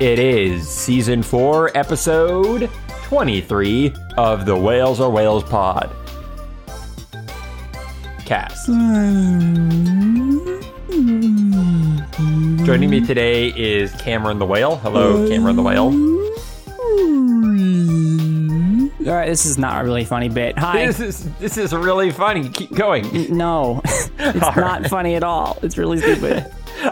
It 0.00 0.18
is 0.18 0.66
season 0.68 1.22
4, 1.22 1.76
episode 1.76 2.70
23 3.04 3.92
of 4.16 4.46
the 4.46 4.56
Whales 4.56 4.98
Are 5.00 5.10
Whales 5.10 5.44
pod. 5.44 5.94
Cast. 8.24 8.66
Joining 12.64 12.88
me 12.88 13.04
today 13.04 13.48
is 13.56 13.92
Cameron 13.96 14.38
the 14.38 14.46
Whale. 14.46 14.76
Hello, 14.76 15.28
Cameron 15.28 15.56
the 15.56 15.62
Whale. 15.62 15.92
All 19.08 19.16
right, 19.16 19.26
this 19.28 19.44
is 19.44 19.58
not 19.58 19.82
a 19.82 19.84
really 19.84 20.04
funny 20.04 20.28
bit. 20.28 20.56
Hi. 20.58 20.86
This 20.86 21.00
is 21.00 21.34
this 21.38 21.58
is 21.58 21.72
really 21.74 22.10
funny. 22.10 22.48
Keep 22.48 22.74
going. 22.74 23.36
no, 23.36 23.80
it's 23.84 24.42
All 24.42 24.54
not 24.54 24.80
right. 24.82 24.86
funny 24.86 25.14
at 25.16 25.24
all. 25.24 25.58
It's 25.62 25.76
really 25.76 25.98
stupid. 25.98 26.46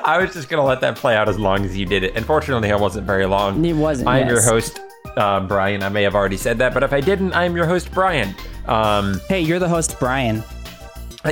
I 0.05 0.18
was 0.18 0.32
just 0.34 0.48
gonna 0.48 0.64
let 0.64 0.80
that 0.82 0.96
play 0.96 1.16
out 1.16 1.29
as 1.29 1.38
long 1.38 1.65
as 1.65 1.77
you 1.77 1.87
did 1.87 2.02
it. 2.05 2.16
Unfortunately, 2.16 2.69
it 2.69 2.78
wasn't 2.78 3.06
very 3.06 3.27
long. 3.27 3.65
It 3.65 3.74
wasn't, 3.74 4.09
I'm 4.09 4.28
your 4.28 4.42
host, 4.42 4.80
uh, 5.16 5.41
Bryan. 5.41 5.83
I 5.83 5.88
may 5.88 6.02
have 6.02 6.14
already 6.14 6.37
said 6.37 6.59
that, 6.59 6.74
but 6.74 6.83
if 6.83 6.92
I 6.92 7.01
didn't, 7.01 7.33
I'm 7.34 7.56
your 7.56 7.66
host, 7.66 7.91
Bryan. 7.92 8.34
Um, 8.66 9.20
Hey, 9.28 9.41
you're 9.41 9.59
the 9.59 9.69
host, 9.69 9.98
Bryan. 9.98 10.42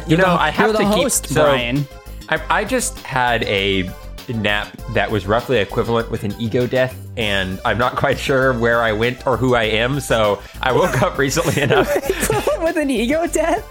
you 0.06 0.16
know, 0.16 0.24
the- 0.24 0.28
I 0.40 0.50
have 0.50 0.68
you're 0.70 0.78
to 0.78 0.84
the 0.84 0.94
keep. 0.94 1.02
host, 1.04 1.28
so 1.28 1.44
Bryan. 1.44 1.86
I, 2.28 2.40
I 2.50 2.64
just 2.64 2.98
had 3.00 3.44
a 3.44 3.88
nap 4.28 4.76
that 4.94 5.08
was 5.10 5.26
roughly 5.26 5.58
equivalent 5.58 6.10
with 6.10 6.24
an 6.24 6.34
ego 6.40 6.66
death, 6.66 6.96
and 7.16 7.60
I'm 7.64 7.78
not 7.78 7.94
quite 7.96 8.18
sure 8.18 8.52
where 8.58 8.82
I 8.82 8.90
went 8.92 9.24
or 9.26 9.36
who 9.36 9.54
I 9.54 9.64
am. 9.64 10.00
So 10.00 10.42
I 10.60 10.72
woke 10.72 11.00
up 11.02 11.16
recently 11.18 11.62
enough. 11.66 11.88
With 12.60 12.76
an 12.76 12.90
ego 12.90 13.26
death? 13.28 13.64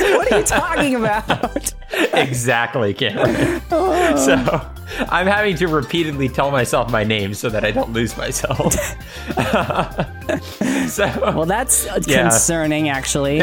What 0.16 0.32
are 0.32 0.38
you 0.38 0.44
talking 0.44 0.94
about? 0.96 1.72
exactly, 2.14 2.94
Cameron. 2.94 3.62
Oh. 3.70 4.16
So 4.16 4.70
I'm 5.08 5.26
having 5.26 5.56
to 5.56 5.68
repeatedly 5.68 6.28
tell 6.28 6.50
myself 6.50 6.90
my 6.90 7.04
name 7.04 7.34
so 7.34 7.48
that 7.48 7.64
I 7.64 7.70
don't 7.70 7.92
lose 7.92 8.16
myself. 8.16 8.74
so 10.88 11.06
well, 11.34 11.46
that's 11.46 11.86
uh, 11.88 12.00
Yeah. 12.06 12.22
concerning, 12.28 12.88
actually. 12.88 13.42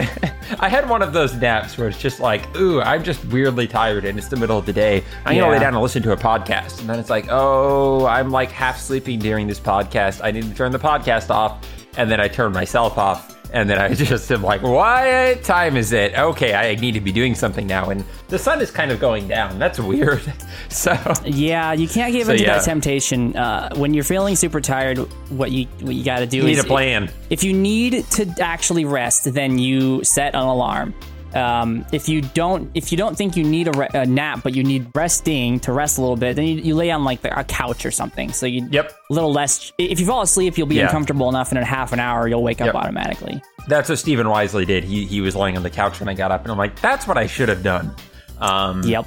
I 0.59 0.69
had 0.69 0.89
one 0.89 1.01
of 1.01 1.13
those 1.13 1.33
naps 1.35 1.77
where 1.77 1.87
it's 1.87 1.99
just 1.99 2.19
like, 2.19 2.55
ooh, 2.57 2.81
I'm 2.81 3.03
just 3.03 3.23
weirdly 3.25 3.67
tired 3.67 4.05
and 4.05 4.17
it's 4.17 4.27
the 4.27 4.37
middle 4.37 4.57
of 4.57 4.65
the 4.65 4.73
day. 4.73 5.03
I'm 5.25 5.37
gonna 5.37 5.51
lay 5.51 5.59
down 5.59 5.73
and 5.73 5.81
listen 5.81 6.03
to 6.03 6.11
a 6.11 6.17
podcast. 6.17 6.79
And 6.79 6.89
then 6.89 6.99
it's 6.99 7.09
like, 7.09 7.27
oh, 7.29 8.05
I'm 8.05 8.29
like 8.31 8.51
half 8.51 8.79
sleeping 8.79 9.19
during 9.19 9.47
this 9.47 9.59
podcast. 9.59 10.21
I 10.23 10.31
need 10.31 10.43
to 10.43 10.53
turn 10.53 10.71
the 10.71 10.79
podcast 10.79 11.29
off. 11.29 11.65
And 11.97 12.11
then 12.11 12.19
I 12.19 12.27
turn 12.27 12.51
myself 12.53 12.97
off. 12.97 13.36
And 13.53 13.69
then 13.69 13.77
I 13.77 13.93
just 13.93 14.31
am 14.31 14.43
like, 14.43 14.61
what 14.61 15.43
time 15.43 15.77
is 15.77 15.91
it? 15.93 16.13
Okay, 16.17 16.53
I 16.53 16.75
need 16.75 16.93
to 16.93 17.01
be 17.01 17.11
doing 17.11 17.35
something 17.35 17.65
now. 17.67 17.89
And 17.89 18.03
the 18.27 18.37
sun 18.39 18.61
is 18.61 18.71
kind 18.71 18.91
of 18.91 18.99
going 18.99 19.27
down. 19.27 19.59
That's 19.59 19.79
weird. 19.79 20.21
So 20.69 20.95
Yeah, 21.23 21.71
you 21.73 21.87
can't 21.87 22.11
give 22.11 22.25
So, 22.25 22.33
into 22.33 22.43
yeah. 22.43 22.57
that 22.57 22.65
temptation. 22.65 23.35
Uh, 23.35 23.73
when 23.75 23.93
you're 23.93 24.03
feeling 24.03 24.35
super 24.35 24.59
tired, 24.59 24.97
what 25.29 25.51
you 25.51 25.65
what 25.81 25.95
you 25.95 26.03
got 26.03 26.19
to 26.19 26.25
do 26.27 26.37
you 26.37 26.43
need 26.43 26.59
a 26.59 26.63
plan. 26.63 27.09
If 27.29 27.43
you 27.43 27.53
need 27.53 28.03
to 28.11 28.27
actually 28.41 28.83
rest, 28.83 29.33
then 29.33 29.57
you 29.59 30.03
set 30.03 30.35
an 30.35 30.41
alarm. 30.41 30.93
Um, 31.33 31.85
if 31.91 32.07
you 32.09 32.21
don't, 32.21 32.71
if 32.73 32.91
you 32.91 32.97
don't 32.97 33.17
think 33.17 33.35
you 33.35 33.43
need 33.43 33.67
a, 33.67 33.71
re- 33.71 33.89
a 33.93 34.05
nap, 34.05 34.41
but 34.43 34.55
you 34.55 34.63
need 34.63 34.87
resting 34.95 35.59
to 35.61 35.71
rest 35.73 35.97
a 35.97 36.01
little 36.01 36.15
bit, 36.15 36.35
then 36.35 36.45
you, 36.45 36.55
you 36.55 36.75
lay 36.75 36.89
on 36.89 37.03
like 37.03 37.21
the, 37.21 37.37
a 37.37 37.43
couch 37.43 37.85
or 37.85 37.91
something. 37.91 38.31
So 38.31 38.45
you 38.45 38.67
Yep. 38.71 38.91
a 39.09 39.13
little 39.13 39.31
less. 39.33 39.71
If 39.77 39.99
you 39.99 40.05
fall 40.05 40.21
asleep, 40.21 40.57
you'll 40.57 40.67
be 40.67 40.75
Yeah. 40.75 40.85
uncomfortable 40.85 41.27
enough, 41.29 41.49
and 41.51 41.57
in 41.59 41.65
half 41.65 41.91
an 41.93 41.99
hour 41.99 42.27
you'll 42.27 42.43
wake 42.43 42.61
up 42.61 42.67
Yep. 42.67 42.75
automatically. 42.75 43.41
That's 43.67 43.89
what 43.89 43.99
Stephen 43.99 44.29
Wisely 44.29 44.65
did. 44.65 44.83
He, 44.85 45.05
he 45.05 45.19
was 45.21 45.35
laying 45.35 45.57
on 45.57 45.63
the 45.63 45.69
couch 45.69 45.99
when 45.99 46.07
I 46.07 46.13
got 46.13 46.31
up. 46.31 46.43
And 46.43 46.51
I'm 46.51 46.57
like, 46.57 46.79
that's 46.79 47.05
what 47.07 47.17
I 47.17 47.27
should 47.27 47.49
have 47.49 47.61
done. 47.63 47.93
Um, 48.39 48.81
Yep. 48.83 49.05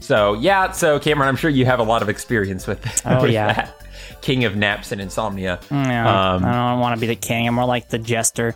So 0.00 0.34
yeah, 0.34 0.70
so 0.72 0.98
Cameron, 1.00 1.28
I'm 1.30 1.36
sure 1.36 1.48
you 1.50 1.64
have 1.64 1.78
a 1.80 1.82
lot 1.84 2.02
of 2.02 2.10
experience 2.10 2.66
with, 2.66 3.02
Oh, 3.06 3.22
with 3.22 3.30
yeah. 3.32 3.52
that. 3.54 3.80
King 4.20 4.44
of 4.44 4.54
naps 4.54 4.92
and 4.92 5.00
insomnia. 5.00 5.58
Yeah, 5.70 6.34
Um, 6.34 6.44
I 6.44 6.52
don't 6.72 6.80
want 6.80 6.94
to 6.94 7.00
be 7.00 7.06
the 7.06 7.16
king. 7.16 7.46
I'm 7.48 7.54
more 7.54 7.64
like 7.64 7.88
the 7.88 7.98
jester. 7.98 8.54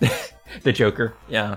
The 0.62 0.72
Joker, 0.72 1.14
yeah, 1.28 1.56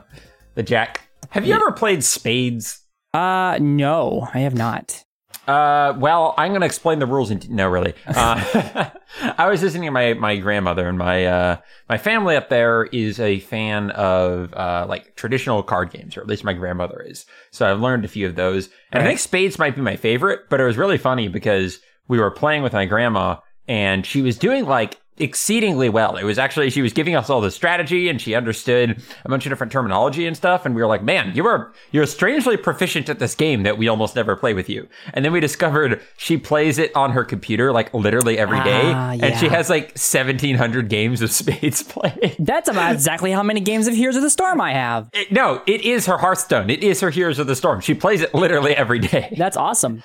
the 0.58 0.64
Jack. 0.64 1.08
Have 1.30 1.46
you 1.46 1.54
ever 1.54 1.72
played 1.72 2.04
Spades? 2.04 2.82
Uh, 3.14 3.58
no, 3.62 4.28
I 4.34 4.40
have 4.40 4.56
not. 4.56 5.04
Uh, 5.48 5.94
well, 5.98 6.34
I'm 6.38 6.52
going 6.52 6.62
to 6.62 6.66
explain 6.66 7.00
the 7.00 7.06
rules. 7.06 7.32
In 7.32 7.42
no, 7.50 7.70
really. 7.70 7.94
Uh, 8.08 8.90
I 9.38 9.48
was 9.48 9.62
visiting 9.62 9.94
my 9.94 10.14
my 10.16 10.36
grandmother, 10.38 10.90
and 10.90 10.98
my 10.98 11.26
uh, 11.26 11.58
my 11.88 11.98
family 11.98 12.36
up 12.36 12.50
there 12.50 12.86
is 12.86 13.20
a 13.20 13.40
fan 13.40 13.92
of 13.92 14.54
uh, 14.54 14.86
like 14.90 15.16
traditional 15.16 15.64
card 15.64 15.92
games, 15.92 16.18
or 16.18 16.22
at 16.22 16.28
least 16.28 16.44
my 16.44 16.54
grandmother 16.54 17.02
is. 17.02 17.26
So 17.52 17.72
I've 17.72 17.80
learned 17.80 18.04
a 18.04 18.10
few 18.10 18.28
of 18.28 18.36
those, 18.36 18.70
and 18.92 19.02
I 19.02 19.06
think 19.06 19.20
Spades 19.20 19.60
might 19.60 19.76
be 19.76 19.82
my 19.82 19.96
favorite. 19.96 20.50
But 20.50 20.60
it 20.60 20.66
was 20.66 20.76
really 20.76 20.98
funny 20.98 21.28
because 21.28 21.80
we 22.08 22.20
were 22.20 22.32
playing 22.32 22.64
with 22.64 22.74
my 22.74 22.86
grandma, 22.86 23.38
and 23.68 24.06
she 24.06 24.22
was 24.24 24.38
doing 24.38 24.66
like 24.66 25.00
exceedingly 25.20 25.90
well. 25.90 26.16
It 26.18 26.24
was 26.24 26.38
actually 26.38 26.70
she 26.70 26.82
was 26.82 26.94
giving 26.94 27.16
us 27.16 27.30
all 27.30 27.42
the 27.42 27.52
strategy, 27.52 28.10
and 28.10 28.22
she 28.22 28.36
understood 28.36 29.02
a 29.26 29.30
bunch 29.30 29.46
of 29.46 29.50
different 29.52 29.72
terminology 29.72 30.26
and 30.28 30.36
stuff. 30.36 30.66
And 30.66 30.76
we 30.76 30.82
were 30.82 30.88
like, 30.88 31.04
"Man, 31.04 31.36
you 31.36 31.46
are 31.48 31.72
you're 31.92 32.06
strangely 32.06 32.58
proficient 32.58 33.10
at 33.10 33.20
this 33.20 33.36
game 33.36 33.64
that 33.64 33.78
we 33.78 33.88
almost 33.88 34.16
never 34.16 34.36
play 34.36 34.54
with 34.54 34.70
you." 34.70 34.88
And 35.14 35.24
then 35.26 35.32
we 35.32 35.40
discovered 35.40 36.02
she 36.18 36.38
plays 36.38 36.78
it 36.78 36.96
on 36.96 37.12
her 37.12 37.24
computer 37.24 37.72
like 37.72 37.94
literally 37.94 38.38
every 38.38 38.64
day, 38.64 38.82
Ah, 38.94 39.12
and 39.22 39.38
she 39.40 39.48
has 39.48 39.70
like 39.70 39.98
1,700 39.98 40.90
games 40.90 41.22
of 41.22 41.32
Spades 41.32 41.84
played. 41.88 42.36
That's 42.40 42.70
about 42.70 42.94
exactly 42.94 43.32
how 43.32 43.44
many 43.44 43.60
games 43.60 43.88
of 43.88 43.94
Heroes 43.94 44.16
of 44.16 44.22
the 44.22 44.30
Storm 44.30 44.62
I 44.62 44.74
have. 44.74 45.10
It- 45.14 45.32
no, 45.32 45.62
it 45.68 45.82
is 45.82 46.06
her 46.06 46.18
Hearthstone. 46.18 46.70
It 46.70 46.84
is 46.84 47.02
her 47.02 47.10
Heroes 47.10 47.40
of 47.40 47.48
the 47.48 47.56
Storm. 47.56 47.82
She 47.82 47.94
plays 47.94 48.22
it 48.22 48.34
literally 48.34 48.76
every 48.76 49.00
day. 49.00 49.34
That's 49.38 49.58
awesome. 49.58 50.04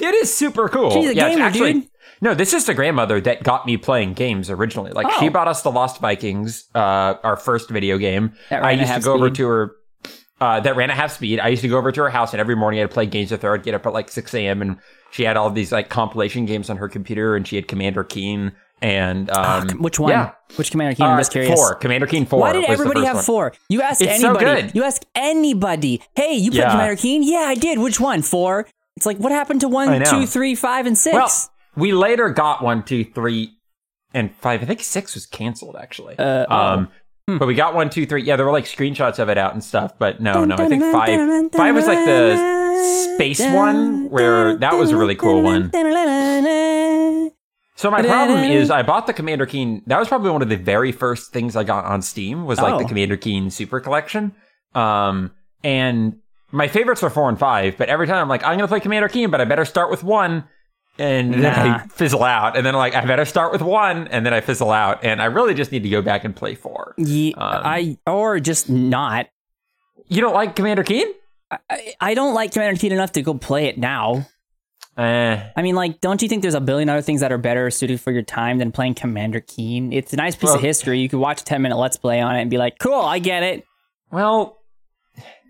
It 0.00 0.14
is 0.14 0.34
super 0.34 0.68
cool. 0.70 0.90
She's 0.92 1.06
a 1.06 1.10
it's 1.10 1.20
gamer, 1.20 1.42
actually, 1.42 1.72
dude. 1.74 1.88
No, 2.22 2.32
this 2.34 2.54
is 2.54 2.64
the 2.64 2.72
grandmother 2.72 3.20
that 3.20 3.42
got 3.42 3.66
me 3.66 3.76
playing 3.76 4.14
games 4.14 4.48
originally. 4.48 4.92
Like 4.92 5.10
she 5.18 5.26
Oh. 5.26 5.30
bought 5.30 5.48
us 5.48 5.60
the 5.62 5.70
Lost 5.70 6.00
Vikings, 6.00 6.64
uh, 6.74 7.14
our 7.22 7.36
first 7.36 7.68
video 7.68 7.98
game. 7.98 8.32
I 8.50 8.70
used 8.72 8.92
to 8.94 9.00
go 9.00 9.12
over 9.12 9.28
to 9.28 9.46
her. 9.48 9.72
Uh, 10.40 10.58
that 10.60 10.74
ran 10.74 10.90
at 10.90 10.96
half 10.96 11.12
speed. 11.12 11.38
I 11.38 11.48
used 11.48 11.62
to 11.62 11.68
go 11.68 11.78
over 11.78 11.92
to 11.92 12.00
her 12.02 12.08
house, 12.10 12.32
and 12.32 12.40
every 12.40 12.56
morning 12.56 12.80
I'd 12.80 12.90
play 12.90 13.06
games 13.06 13.30
with 13.30 13.42
her. 13.42 13.54
I'd 13.54 13.62
get 13.62 13.74
up 13.74 13.86
at 13.86 13.92
like 13.92 14.10
6 14.10 14.34
a.m. 14.34 14.60
and 14.62 14.76
she 15.12 15.22
had 15.22 15.36
all 15.36 15.50
these 15.50 15.70
like 15.70 15.88
compilation 15.88 16.46
games 16.46 16.68
on 16.70 16.78
her 16.78 16.88
computer, 16.88 17.36
and 17.36 17.46
she 17.46 17.54
had 17.56 17.68
Commander 17.68 18.02
Keen 18.02 18.52
and 18.80 19.30
um, 19.30 19.68
Which 19.80 20.00
one? 20.00 20.10
Yeah, 20.10 20.32
Which 20.56 20.72
Commander 20.72 20.96
Keen? 20.96 21.06
Uh, 21.06 21.16
just 21.18 21.30
curious. 21.30 21.54
four. 21.54 21.76
Commander 21.76 22.06
Keen 22.08 22.26
four. 22.26 22.40
Why 22.40 22.52
did 22.52 22.64
everybody 22.64 23.04
have 23.04 23.16
one. 23.16 23.24
four? 23.24 23.52
You 23.68 23.82
ask 23.82 24.00
It's 24.00 24.20
so 24.20 24.30
anybody. 24.36 24.62
good. 24.62 24.74
You 24.74 24.82
ask 24.82 25.02
anybody. 25.14 26.02
Hey, 26.16 26.34
you 26.34 26.50
played 26.50 26.60
Yeah. 26.62 26.70
Commander 26.72 26.96
Keen? 26.96 27.22
Yeah, 27.22 27.44
I 27.46 27.54
did. 27.54 27.78
Which 27.78 28.00
one? 28.00 28.22
Four. 28.22 28.66
It's 28.96 29.06
like 29.06 29.18
what 29.18 29.30
happened 29.32 29.60
to 29.62 29.68
I 29.68 29.70
one, 29.70 30.04
two, 30.04 30.26
three, 30.26 30.54
five, 30.56 30.86
and 30.86 30.98
six? 30.98 31.14
Well, 31.14 31.30
we 31.76 31.92
later 31.92 32.28
got 32.30 32.62
one, 32.62 32.82
two, 32.82 33.04
three, 33.04 33.52
and 34.14 34.34
five. 34.36 34.62
I 34.62 34.66
think 34.66 34.80
six 34.82 35.14
was 35.14 35.26
canceled 35.26 35.76
actually. 35.76 36.18
Uh, 36.18 36.46
oh. 36.48 36.56
um, 36.56 36.88
but 37.38 37.46
we 37.46 37.54
got 37.54 37.74
one, 37.74 37.88
two, 37.88 38.04
three. 38.06 38.22
Yeah, 38.22 38.36
there 38.36 38.44
were 38.44 38.52
like 38.52 38.64
screenshots 38.64 39.18
of 39.18 39.28
it 39.28 39.38
out 39.38 39.52
and 39.52 39.62
stuff. 39.62 39.98
But 39.98 40.20
no, 40.20 40.44
no, 40.44 40.56
I 40.56 40.68
think 40.68 40.82
five. 40.82 41.52
Five 41.52 41.74
was 41.74 41.86
like 41.86 42.04
the 42.04 43.14
space 43.14 43.40
one, 43.40 44.10
where 44.10 44.56
that 44.56 44.74
was 44.74 44.90
a 44.90 44.96
really 44.96 45.14
cool 45.14 45.42
one. 45.42 45.70
So 47.74 47.90
my 47.90 48.02
problem 48.02 48.44
is, 48.44 48.70
I 48.70 48.82
bought 48.82 49.06
the 49.06 49.12
Commander 49.12 49.46
Keen. 49.46 49.82
That 49.86 49.98
was 49.98 50.08
probably 50.08 50.30
one 50.30 50.42
of 50.42 50.48
the 50.48 50.56
very 50.56 50.92
first 50.92 51.32
things 51.32 51.56
I 51.56 51.64
got 51.64 51.84
on 51.84 52.02
Steam. 52.02 52.44
Was 52.44 52.58
like 52.60 52.78
the 52.78 52.84
Oh. 52.84 52.88
Commander 52.88 53.16
Keen 53.16 53.50
Super 53.50 53.80
Collection. 53.80 54.34
Um, 54.74 55.32
and 55.64 56.16
my 56.50 56.68
favorites 56.68 57.02
are 57.02 57.10
four 57.10 57.28
and 57.28 57.38
five. 57.38 57.76
But 57.78 57.88
every 57.88 58.06
time 58.06 58.16
I'm 58.16 58.28
like, 58.28 58.44
I'm 58.44 58.56
gonna 58.56 58.68
play 58.68 58.80
Commander 58.80 59.08
Keen, 59.08 59.30
but 59.30 59.40
I 59.40 59.44
better 59.44 59.64
start 59.64 59.90
with 59.90 60.04
one. 60.04 60.44
And 60.98 61.32
then 61.34 61.46
I 61.46 61.86
fizzle 61.86 62.22
out, 62.22 62.56
and 62.56 62.66
then 62.66 62.74
I'm 62.74 62.78
like, 62.78 62.94
I 62.94 63.04
better 63.06 63.24
start 63.24 63.50
with 63.50 63.62
one, 63.62 64.08
and 64.08 64.26
then 64.26 64.34
I 64.34 64.40
fizzle 64.42 64.70
out, 64.70 65.02
and 65.04 65.22
I 65.22 65.24
really 65.24 65.54
just 65.54 65.72
need 65.72 65.82
to 65.84 65.88
go 65.88 66.02
back 66.02 66.22
and 66.24 66.36
play 66.36 66.54
four. 66.54 66.94
Ye- 66.98 67.32
Um, 67.34 67.62
I 67.64 67.98
or 68.06 68.38
just 68.40 68.68
not. 68.68 69.28
You 70.08 70.20
don't 70.20 70.34
like 70.34 70.54
Commander 70.54 70.82
Keen? 70.84 71.06
I, 71.70 71.94
I 72.00 72.14
don't 72.14 72.34
like 72.34 72.52
Commander 72.52 72.78
Keen 72.78 72.92
enough 72.92 73.12
to 73.12 73.22
go 73.22 73.32
play 73.34 73.66
it 73.66 73.78
now. 73.78 74.26
Eh, 74.98 75.42
I 75.56 75.62
mean, 75.62 75.74
like, 75.74 76.02
don't 76.02 76.20
you 76.20 76.28
think 76.28 76.42
there's 76.42 76.52
a 76.54 76.60
billion 76.60 76.90
other 76.90 77.00
things 77.00 77.22
that 77.22 77.32
are 77.32 77.38
better 77.38 77.70
suited 77.70 77.98
for 77.98 78.10
your 78.12 78.22
time 78.22 78.58
than 78.58 78.70
playing 78.70 78.92
Commander 78.94 79.40
Keen? 79.40 79.90
It's 79.94 80.12
a 80.12 80.16
nice 80.16 80.36
piece 80.36 80.48
Well- 80.48 80.56
of 80.56 80.60
history. 80.60 80.98
You 81.00 81.08
could 81.08 81.18
watch 81.20 81.40
a 81.40 81.44
10 81.44 81.62
minute 81.62 81.78
Let's 81.78 81.96
Play 81.96 82.20
on 82.20 82.36
it 82.36 82.42
and 82.42 82.50
be 82.50 82.58
like, 82.58 82.78
cool, 82.78 83.00
I 83.00 83.18
get 83.18 83.42
it. 83.42 83.64
well, 84.10 84.58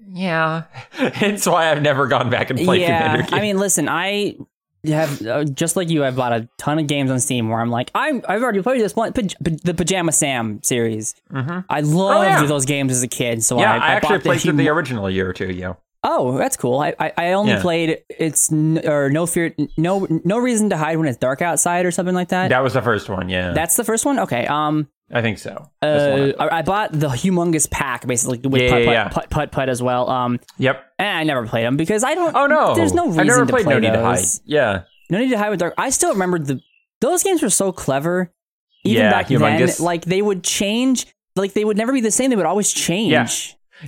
yeah. 0.09 0.65
Hence 0.93 1.47
why 1.47 1.71
I've 1.71 1.83
never 1.83 2.07
gone 2.07 2.31
back 2.31 2.51
and 2.51 2.59
played 2.61 2.85
Commander 2.85 3.19
yeah. 3.21 3.27
Keen. 3.27 3.39
I 3.39 3.41
mean, 3.43 3.59
listen, 3.59 3.89
I 3.89 4.37
have, 4.85 5.27
uh, 5.27 5.45
just 5.45 5.77
like 5.77 5.89
you, 5.91 6.05
I've 6.05 6.17
bought 6.17 6.33
a 6.33 6.49
ton 6.59 6.79
of 6.79 6.87
games 6.89 7.11
on 7.11 7.21
Steam 7.21 7.49
where 7.49 7.61
I'm 7.61 7.71
like, 7.71 7.91
I'm, 7.95 8.23
I've 8.29 8.43
already 8.43 8.61
played 8.63 8.81
this 8.81 8.97
one, 8.97 9.13
Paj- 9.13 9.63
the 9.63 9.75
Pajama 9.75 10.13
Sam 10.13 10.61
series. 10.63 11.15
I 11.33 11.81
loved 11.81 12.19
Oh, 12.19 12.23
yeah. 12.23 12.45
those 12.47 12.65
games 12.67 12.91
as 12.93 13.03
a 13.03 13.09
kid. 13.09 13.45
So 13.45 13.59
yeah, 13.61 13.73
I, 13.73 13.77
I, 13.77 13.79
actually 13.95 14.09
bought 14.09 14.23
the 14.25 14.29
played 14.31 14.41
through 14.41 14.53
the 14.55 14.69
original 14.69 15.09
year 15.09 15.29
or 15.31 15.33
two 15.33 15.49
ago. 15.49 15.77
Oh, 16.05 16.37
that's 16.37 16.57
cool. 16.57 16.81
I 16.81 16.95
I, 16.99 17.13
I 17.17 17.33
only 17.35 17.53
Yeah. 17.53 17.63
played 17.63 17.99
it's 18.09 18.51
n- 18.51 18.81
or 18.85 19.09
no 19.09 19.25
fear 19.25 19.55
no 19.77 20.05
no 20.25 20.39
reason 20.39 20.71
to 20.71 20.77
hide 20.77 20.97
when 20.99 21.07
it's 21.07 21.17
dark 21.17 21.43
outside 21.43 21.87
or 21.87 21.93
something 21.93 22.15
like 22.15 22.31
that. 22.31 22.49
That 22.49 22.65
was 22.65 22.73
the 22.75 22.83
first 22.83 23.09
one, 23.09 23.29
yeah. 23.29 23.53
That's 23.53 23.77
the 23.77 23.85
first 23.85 24.05
one. 24.05 24.19
Okay. 24.19 24.45
Um. 24.49 24.89
I 25.13 25.21
think 25.23 25.39
so. 25.39 25.71
That's 25.81 26.05
the 26.05 26.11
one. 26.11 26.49
Uh, 26.49 26.51
I 26.53 26.59
I 26.59 26.63
bought 26.63 26.93
the 26.93 27.09
humongous 27.09 27.71
pack 27.71 28.07
basically 28.07 28.39
with 28.39 28.63
Yeah, 28.63 28.71
putt, 28.71 28.81
yeah, 28.81 28.85
putt, 28.85 28.93
yeah. 28.95 29.09
putt 29.09 29.31
putt 29.31 29.53
putt 29.53 29.69
as 29.69 29.83
well. 29.83 30.09
Um. 30.09 30.41
Yep. 30.59 30.83
And 30.99 31.19
I 31.19 31.25
never 31.25 31.47
played 31.47 31.65
them 31.67 31.77
because 31.77 32.03
I 32.05 32.15
don't. 32.15 32.35
Oh 32.35 32.47
no. 32.47 32.75
There's 32.75 32.95
no 32.95 33.07
reason 33.07 33.21
I 33.21 33.25
never 33.25 33.45
to 33.45 33.53
played 33.53 33.65
play 33.65 33.75
No 33.75 33.81
Need 33.81 33.93
to 33.93 34.01
Hide. 34.03 34.19
those. 34.19 34.41
Yeah. 34.45 34.83
No 35.11 35.19
need 35.19 35.31
to 35.31 35.39
hide 35.39 35.51
with 35.51 35.61
dark. 35.61 35.75
I 35.77 35.91
still 35.91 36.13
remember 36.13 36.39
the 36.39 36.61
those 37.01 37.23
games 37.23 37.43
were 37.43 37.51
so 37.51 37.73
clever. 37.73 38.33
Even 38.85 39.11
back 39.11 39.29
humongous. 39.29 39.77
then, 39.79 39.85
like 39.87 40.05
they 40.07 40.23
would 40.23 40.43
change. 40.43 41.07
Like 41.37 41.53
they 41.53 41.65
would 41.65 41.77
never 41.77 41.93
be 41.93 42.01
the 42.01 42.11
same. 42.11 42.31
They 42.31 42.37
would 42.37 42.47
always 42.47 42.73
change. 42.73 43.13
Yeah. 43.13 43.29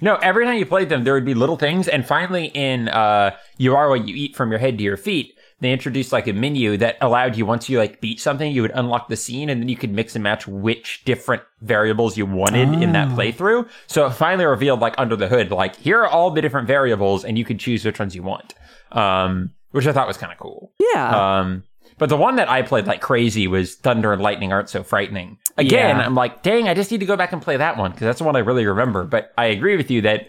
No, 0.03 0.17
every 0.17 0.45
time 0.45 0.59
you 0.59 0.67
played 0.67 0.89
them, 0.89 1.05
there 1.05 1.15
would 1.15 1.25
be 1.25 1.35
little 1.35 1.57
things. 1.57 1.87
And 1.89 2.05
finally, 2.07 2.47
in 2.47 2.89
uh, 2.89 3.31
You 3.59 3.77
Are 3.77 3.89
What 3.89 4.09
You 4.09 4.15
Eat 4.15 4.35
from 4.37 4.51
Your 4.51 4.59
Head 4.59 4.77
to 4.79 4.85
Your 4.85 4.97
Feet, 4.97 5.34
they 5.65 5.73
introduced 5.73 6.13
like 6.13 6.27
a 6.27 6.33
menu 6.33 6.77
that 6.77 6.97
allowed 7.01 7.37
you, 7.37 7.47
once 7.47 7.69
you 7.69 7.79
like 7.79 8.01
beat 8.01 8.21
something, 8.21 8.51
you 8.53 8.63
would 8.63 8.73
unlock 8.75 9.09
the 9.09 9.17
scene 9.17 9.49
and 9.49 9.61
then 9.63 9.69
you 9.69 9.77
could 9.77 9.91
mix 9.93 10.15
and 10.15 10.23
match 10.23 10.47
which 10.47 11.03
different 11.05 11.43
variables 11.63 12.17
you 12.17 12.27
wanted 12.27 12.73
in 12.83 12.93
that 12.93 13.09
Oh. 13.13 13.17
playthrough. 13.17 13.69
So 13.87 14.07
it 14.07 14.11
finally 14.11 14.45
revealed 14.45 14.81
like 14.81 14.95
under 14.99 15.17
the 15.17 15.29
hood, 15.29 15.51
like 15.51 15.77
here 15.77 16.01
are 16.03 16.09
all 16.09 16.31
the 16.31 16.43
different 16.43 16.67
variables 16.69 17.25
and 17.25 17.39
you 17.39 17.45
could 17.45 17.59
choose 17.59 17.85
which 17.85 17.99
ones 17.99 18.15
you 18.15 18.23
want. 18.23 18.55
Um, 18.93 19.51
which 19.73 19.87
I 19.87 19.93
thought 19.93 20.07
was 20.07 20.17
kind 20.17 20.33
of 20.33 20.39
cool. 20.39 20.73
Yeah. 20.95 21.39
Um, 21.41 21.65
but 21.99 22.09
the 22.09 22.17
one 22.17 22.37
that 22.37 22.49
I 22.49 22.63
played 22.63 22.87
like 22.87 23.01
crazy 23.01 23.47
was 23.49 23.75
Thunder 23.77 24.13
and 24.13 24.23
Lightning 24.23 24.53
Aren't 24.53 24.69
So 24.69 24.83
Frightening. 24.83 25.39
Again, 25.57 25.97
Yeah. 25.99 26.05
I'm 26.07 26.15
like, 26.15 26.43
dang, 26.43 26.69
I 26.69 26.75
just 26.75 26.91
need 26.91 27.01
to 27.01 27.07
go 27.07 27.17
back 27.17 27.33
and 27.33 27.41
play 27.43 27.57
that 27.57 27.77
one 27.77 27.91
because 27.93 28.05
that's 28.07 28.19
the 28.19 28.25
one 28.25 28.37
I 28.37 28.41
really 28.41 28.67
remember. 28.67 29.05
But 29.05 29.33
I 29.39 29.47
agree 29.47 29.77
with 29.77 29.91
you 29.91 30.03
that, 30.03 30.29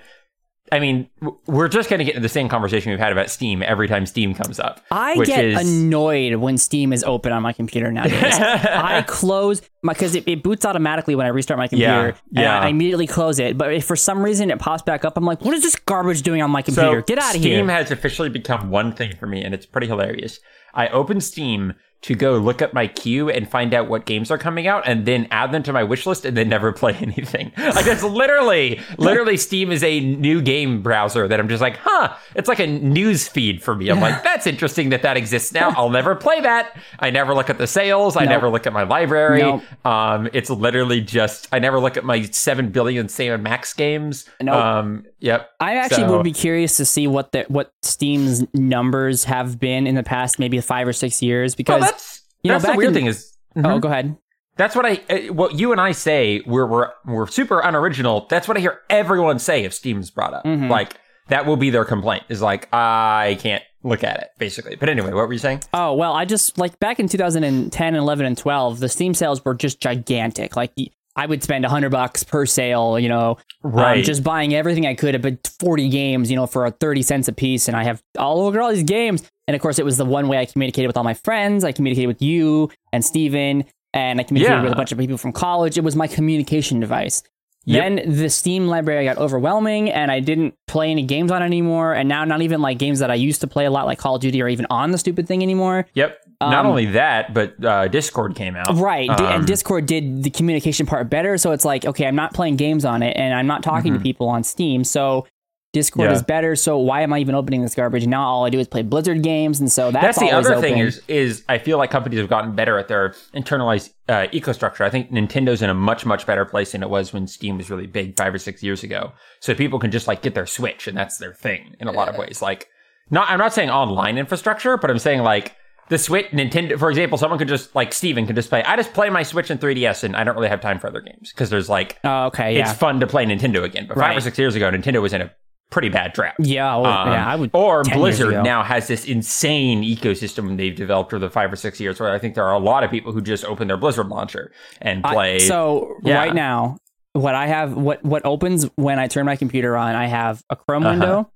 I 0.72 0.80
mean, 0.80 1.08
we're 1.46 1.68
just 1.68 1.90
going 1.90 2.00
to 2.00 2.06
get 2.06 2.16
into 2.16 2.24
the 2.24 2.30
same 2.30 2.50
conversation 2.50 2.90
we've 2.90 3.00
had 3.00 3.12
about 3.12 3.30
Steam 3.30 3.62
every 3.62 3.88
time 3.88 4.08
Steam 4.08 4.34
comes 4.34 4.60
up. 4.60 4.82
I 4.90 5.16
get 5.24 5.46
is, 5.46 5.62
annoyed 5.62 6.36
when 6.36 6.58
Steam 6.58 6.92
is 6.92 7.04
open 7.04 7.32
on 7.32 7.44
my 7.44 7.54
computer 7.54 7.92
nowadays. 7.92 8.34
I 8.40 9.04
close 9.08 9.62
my 9.84 9.94
because 9.94 10.16
it, 10.16 10.28
it 10.28 10.42
boots 10.42 10.66
automatically 10.66 11.14
when 11.14 11.28
I 11.28 11.30
restart 11.30 11.60
my 11.60 11.68
computer. 11.68 11.92
Yeah, 11.92 12.06
and 12.08 12.44
yeah. 12.44 12.60
I 12.60 12.68
immediately 12.70 13.06
close 13.06 13.38
it. 13.38 13.58
But 13.58 13.74
if 13.74 13.86
for 13.86 13.96
some 13.96 14.24
reason 14.24 14.50
it 14.50 14.58
pops 14.58 14.82
back 14.82 15.06
up, 15.06 15.18
I'm 15.18 15.26
like, 15.26 15.42
what 15.42 15.54
is 15.54 15.62
this 15.62 15.76
garbage 15.76 16.24
doing 16.24 16.42
on 16.42 16.50
my 16.50 16.64
computer? 16.64 17.02
So 17.02 17.06
Get 17.06 17.20
out 17.20 17.36
of 17.36 17.42
here. 17.42 17.58
Steam 17.58 17.68
has 17.68 17.92
officially 17.92 18.30
become 18.30 18.72
one 18.72 18.92
thing 18.92 19.16
for 19.16 19.28
me, 19.28 19.44
and 19.44 19.54
it's 19.54 19.68
pretty 19.68 19.88
hilarious. 19.88 20.40
I 20.74 20.88
open 20.90 21.22
Steam 21.22 21.74
to 22.02 22.14
go 22.14 22.38
look 22.38 22.62
at 22.62 22.74
my 22.74 22.86
queue 22.88 23.30
and 23.30 23.50
find 23.50 23.74
out 23.74 23.88
what 23.88 24.06
games 24.06 24.30
are 24.30 24.38
coming 24.38 24.68
out, 24.68 24.84
and 24.88 25.06
then 25.06 25.28
add 25.32 25.52
them 25.52 25.64
to 25.64 25.74
my 25.74 25.84
wish 25.84 26.06
list, 26.06 26.24
and 26.26 26.38
then 26.38 26.48
never 26.50 26.72
play 26.82 26.94
anything. 26.94 27.52
Like 27.58 27.86
that's 27.86 28.04
literally, 28.04 28.80
literally, 28.98 29.38
Steam 29.46 29.72
is 29.72 29.84
a 29.84 30.00
new 30.00 30.42
game 30.42 30.82
browser 30.82 31.28
that 31.28 31.40
I'm 31.40 31.48
just 31.50 31.62
like, 31.62 31.78
huh? 31.78 32.16
It's 32.36 32.48
like 32.48 32.60
a 32.60 32.68
news 32.68 33.28
feed 33.28 33.64
for 33.64 33.74
me. 33.76 33.90
I'm 33.90 34.00
like, 34.00 34.24
that's 34.24 34.46
interesting 34.46 34.90
that 34.90 35.02
that 35.02 35.18
exists 35.18 35.52
now. 35.54 35.70
I'll 35.76 35.90
never 35.90 36.16
play 36.16 36.42
that. 36.42 36.78
I 37.00 37.10
never 37.10 37.34
look 37.34 37.50
at 37.50 37.58
the 37.58 37.68
sales. 37.68 38.16
I 38.16 38.26
never 38.26 38.50
look 38.50 38.68
at 38.68 38.74
my 38.74 38.84
library. 38.84 39.42
Nope. 39.42 39.64
Um, 39.86 40.30
it's 40.34 40.50
literally 40.50 41.02
just 41.02 41.48
I 41.52 41.60
never 41.60 41.80
look 41.80 41.98
at 41.98 42.04
my 42.04 42.22
seven 42.24 42.70
billion 42.70 43.10
Sam 43.10 43.42
Max 43.42 43.74
games. 43.74 44.26
Nope. 44.42 44.56
Um, 44.56 45.06
yep. 45.20 45.50
I 45.60 45.76
actually 45.78 46.04
So- 46.04 46.12
would 46.18 46.24
be 46.24 46.34
curious 46.34 46.78
to 46.78 46.86
see 46.86 47.08
what 47.08 47.32
the 47.32 47.46
what 47.48 47.72
Steam's 47.82 48.44
numbers 48.54 49.24
have 49.24 49.60
been 49.60 49.88
in 49.88 49.96
the 49.96 50.04
past 50.04 50.40
maybe 50.40 50.60
five 50.62 50.88
or 50.88 50.94
six 50.94 51.22
years 51.22 51.56
because 51.56 51.85
that's 51.86 52.22
you 52.44 52.50
know, 52.52 52.60
that's 52.60 52.72
the 52.72 52.78
weird 52.78 52.90
in- 52.90 52.94
thing 52.94 53.06
is. 53.08 53.36
oh 53.58 53.62
Mhm. 53.62 53.82
go 53.82 53.88
ahead 53.90 54.18
That's 54.58 54.76
what 54.76 54.86
I, 54.86 55.02
uh, 55.10 55.34
what 55.34 55.56
you 55.60 55.72
and 55.74 55.82
I 55.82 55.92
say, 55.92 56.42
we're, 56.46 56.66
we're, 56.66 56.90
we're 57.06 57.28
super 57.28 57.60
unoriginal. 57.60 58.26
That's 58.30 58.48
what 58.48 58.56
I 58.56 58.62
hear 58.62 58.80
everyone 58.90 59.38
say 59.40 59.64
if 59.66 59.74
Steam's 59.74 60.10
brought 60.12 60.34
up. 60.34 60.46
Mhm. 60.46 60.70
Like, 60.70 60.98
that 61.28 61.46
will 61.46 61.58
be 61.58 61.70
their 61.72 61.84
complaint 61.86 62.24
is 62.30 62.42
like, 62.42 62.70
I 62.74 63.38
can't 63.42 63.64
look 63.84 64.04
at 64.04 64.18
it, 64.22 64.28
basically. 64.38 64.76
But 64.78 64.88
anyway, 64.90 65.12
what 65.12 65.28
were 65.28 65.34
you 65.34 65.40
saying? 65.40 65.62
Oh, 65.74 65.94
well, 65.94 66.14
I 66.14 66.24
just 66.26 66.58
like 66.58 66.80
back 66.80 67.00
in 67.02 67.08
2010 67.10 67.88
and 67.88 67.98
11 67.98 68.26
and 68.26 68.38
12, 68.38 68.80
the 68.80 68.88
Steam 68.90 69.14
sales 69.14 69.44
were 69.44 69.56
just 69.56 69.82
gigantic. 69.82 70.56
Like 70.56 70.72
I 71.18 71.26
would 71.26 71.42
spend 71.44 71.64
100 71.66 71.90
bucks 71.90 72.24
per 72.24 72.46
sale, 72.46 72.98
you 73.00 73.10
know, 73.10 73.38
um, 73.64 73.72
Right. 73.72 74.04
just 74.06 74.24
buying 74.24 74.54
everything 74.54 74.86
I 74.86 74.94
could, 74.96 75.22
but 75.22 75.50
40 75.60 75.90
games, 75.90 76.30
you 76.30 76.36
know, 76.38 76.46
for 76.48 76.70
30 76.70 77.02
cents 77.02 77.28
a 77.28 77.34
piece. 77.34 77.68
And 77.68 77.76
I 77.76 77.84
have 77.84 78.02
all 78.18 78.44
look 78.44 78.56
at 78.56 78.62
all 78.62 78.72
these 78.72 78.84
games. 78.84 79.24
And 79.48 79.56
of 79.56 79.62
course, 79.62 79.78
it 79.80 79.86
was 79.86 79.98
the 79.98 80.06
one 80.06 80.28
way 80.28 80.38
I 80.40 80.46
communicated 80.46 80.88
with 80.88 80.98
all 80.98 81.04
my 81.04 81.14
friends. 81.14 81.64
I 81.64 81.72
communicated 81.72 82.08
with 82.08 82.22
you 82.22 82.70
and 82.92 83.04
Steven, 83.06 83.64
and 83.94 84.20
I 84.20 84.24
communicated 84.24 84.58
Yeah. 84.58 84.64
with 84.64 84.74
a 84.74 84.76
bunch 84.76 84.92
of 84.92 84.98
people 84.98 85.18
from 85.18 85.32
college. 85.32 85.78
It 85.78 85.84
was 85.84 85.96
my 85.96 86.08
communication 86.08 86.80
device. 86.80 87.22
Yep. 87.68 87.84
Then 87.84 88.18
the 88.20 88.30
Steam 88.30 88.68
library 88.68 89.06
got 89.06 89.18
overwhelming, 89.18 89.90
and 89.90 90.12
I 90.12 90.20
didn't 90.20 90.54
play 90.68 90.92
any 90.92 91.02
games 91.02 91.32
on 91.32 91.42
it 91.42 91.46
anymore. 91.46 91.94
And 91.94 92.08
now, 92.08 92.24
not 92.24 92.44
even 92.44 92.62
like 92.62 92.78
games 92.78 93.00
that 93.00 93.10
I 93.10 93.16
used 93.16 93.42
to 93.42 93.48
play 93.48 93.66
a 93.66 93.72
lot, 93.72 93.88
like 93.88 93.98
Call 93.98 94.16
of 94.16 94.22
Duty, 94.22 94.40
are 94.44 94.48
even 94.48 94.68
on 94.70 94.92
the 94.92 95.00
stupid 95.00 95.28
thing 95.28 95.42
anymore. 95.42 95.88
Yep. 95.96 96.16
Not 96.42 96.54
Um, 96.66 96.68
only 96.68 96.86
that, 96.88 97.34
but 97.34 97.64
uh, 97.66 97.88
Discord 97.88 98.36
came 98.36 98.56
out. 98.56 98.76
Right. 98.76 99.10
Um, 99.10 99.26
and 99.26 99.48
Discord 99.48 99.88
did 99.88 100.22
the 100.22 100.30
communication 100.30 100.86
part 100.86 101.10
better. 101.10 101.38
So 101.40 101.54
it's 101.54 101.66
like, 101.66 101.86
okay, 101.86 102.06
I'm 102.06 102.16
not 102.16 102.34
playing 102.36 102.58
games 102.58 102.86
on 102.86 103.02
it 103.02 103.16
and 103.18 103.34
I'm 103.34 103.48
not 103.48 103.64
talking 103.64 103.94
to 103.94 104.00
people 104.00 104.28
on 104.28 104.44
Steam. 104.44 104.84
So 104.84 105.26
Discord. 105.76 106.10
Yeah. 106.10 106.16
is 106.16 106.24
better. 106.24 106.56
So 106.56 106.78
why 106.78 107.02
am 107.02 107.12
I 107.12 107.20
even 107.20 107.36
opening 107.36 107.62
this 107.62 107.76
garbage? 107.76 108.08
Now 108.08 108.24
all 108.26 108.46
I 108.46 108.50
do 108.50 108.60
is 108.60 108.68
play 108.68 108.82
Blizzard 108.82 109.22
games. 109.22 109.60
And 109.60 109.70
so 109.70 109.92
that's, 109.92 110.18
That's 110.18 110.20
the 110.20 110.32
other 110.32 110.52
open. 110.56 110.62
thing 110.62 110.78
is 110.80 111.02
is 111.10 111.44
I 111.50 111.58
feel 111.58 111.78
like 111.78 111.92
companies 111.92 112.20
have 112.20 112.30
gotten 112.30 112.56
better 112.56 112.80
at 112.80 112.88
their 112.88 113.10
internalized 113.36 113.92
uh, 114.08 114.28
ecostructure. 114.34 114.82
I 114.86 114.90
think 114.90 115.12
Nintendo's 115.12 115.62
in 115.62 115.70
a 115.70 115.74
much 115.74 116.06
much 116.06 116.26
better 116.26 116.46
place 116.46 116.72
than 116.72 116.82
it 116.82 116.90
was 116.90 117.12
when 117.14 117.28
Steam 117.28 117.58
was 117.58 117.70
really 117.70 117.88
big 117.88 118.16
five 118.18 118.34
or 118.34 118.38
six 118.40 118.64
years 118.64 118.84
ago. 118.84 119.12
So 119.42 119.54
people 119.54 119.78
can 119.80 119.92
just 119.92 120.08
like 120.08 120.22
get 120.22 120.34
their 120.34 120.46
Switch 120.48 120.88
and 120.88 120.98
that's 120.98 121.18
their 121.18 121.34
thing 121.34 121.76
in 121.80 121.88
a 121.88 121.92
lot 121.92 122.08
of 122.08 122.18
ways. 122.18 122.42
Like, 122.42 122.68
not 123.12 123.30
I'm 123.30 123.38
not 123.40 123.54
saying 123.54 123.70
online 123.70 124.18
infrastructure, 124.18 124.78
but 124.78 124.90
I'm 124.90 125.00
saying 125.00 125.22
like 125.24 125.56
the 125.88 126.00
Switch 126.00 126.26
Nintendo, 126.32 126.80
for 126.80 126.90
example, 126.90 127.16
someone 127.18 127.38
could 127.38 127.48
just 127.48 127.76
like 127.76 127.94
Steven 127.94 128.26
could 128.26 128.36
just 128.36 128.50
play. 128.50 128.64
I 128.64 128.76
just 128.76 128.94
play 128.94 129.10
my 129.12 129.22
Switch 129.22 129.52
and 129.52 129.60
3DS, 129.62 130.04
and 130.04 130.16
I 130.16 130.24
don't 130.24 130.34
really 130.36 130.48
have 130.50 130.60
time 130.62 130.80
for 130.80 130.88
other 130.88 131.02
games 131.02 131.32
because 131.32 131.52
there's 131.52 131.70
like 131.70 132.00
Oh, 132.04 132.26
okay. 132.28 132.56
Yeah. 132.58 132.70
it's 132.72 132.80
fun 132.80 133.00
to 133.02 133.08
play 133.08 133.24
Nintendo 133.26 133.64
again. 133.64 133.86
But 133.88 133.98
five 133.98 134.18
or 134.18 134.22
six 134.22 134.40
years 134.40 134.56
ago, 134.56 134.72
Nintendo 134.72 135.00
was 135.02 135.14
in 135.14 135.22
a 135.22 135.32
pretty 135.72 135.90
bad 135.90 136.14
drought. 136.14 136.36
yeah. 136.40 136.76
Well, 136.78 136.86
Um, 136.86 137.12
yeah. 137.12 137.28
I 137.28 137.36
would. 137.36 137.50
or 137.54 137.84
Blizzard 137.84 138.44
now 138.44 138.64
has 138.64 138.88
this 138.88 139.06
insane 139.06 139.84
ecosystem 139.84 140.56
they've 140.58 140.76
developed 140.76 141.14
over 141.14 141.20
the 141.26 141.30
five 141.30 141.52
or 141.52 141.56
six 141.56 141.80
years 141.80 142.00
where 142.00 142.12
I 142.14 142.20
think 142.20 142.36
there 142.36 142.46
are 142.46 142.54
a 142.54 142.60
lot 142.60 142.84
of 142.84 142.92
people 142.92 143.12
who 143.12 143.22
just 143.22 143.44
open 143.46 143.68
their 143.68 143.78
Blizzard 143.78 144.08
launcher 144.08 144.52
and 144.82 145.06
I- 145.06 145.14
play. 145.14 145.40
so 145.40 145.96
Yeah. 146.04 146.18
right 146.18 146.34
now, 146.34 146.78
what 147.14 147.34
I 147.36 147.48
have, 147.48 147.74
what 147.76 148.04
what 148.04 148.26
opens 148.26 148.70
when 148.76 149.00
I 149.00 149.08
turn 149.08 149.26
my 149.26 149.36
computer 149.36 149.76
on, 149.76 149.96
I 149.96 150.06
have 150.08 150.42
a 150.50 150.56
Chrome 150.56 150.84
Uh-huh. 150.86 150.92
window, 151.00 151.30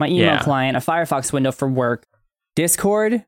my 0.00 0.06
email 0.08 0.20
Yeah. 0.34 0.38
client, 0.42 0.76
a 0.76 0.80
Firefox 0.80 1.32
window 1.32 1.52
for 1.52 1.68
work, 1.68 2.04
Discord, 2.56 3.24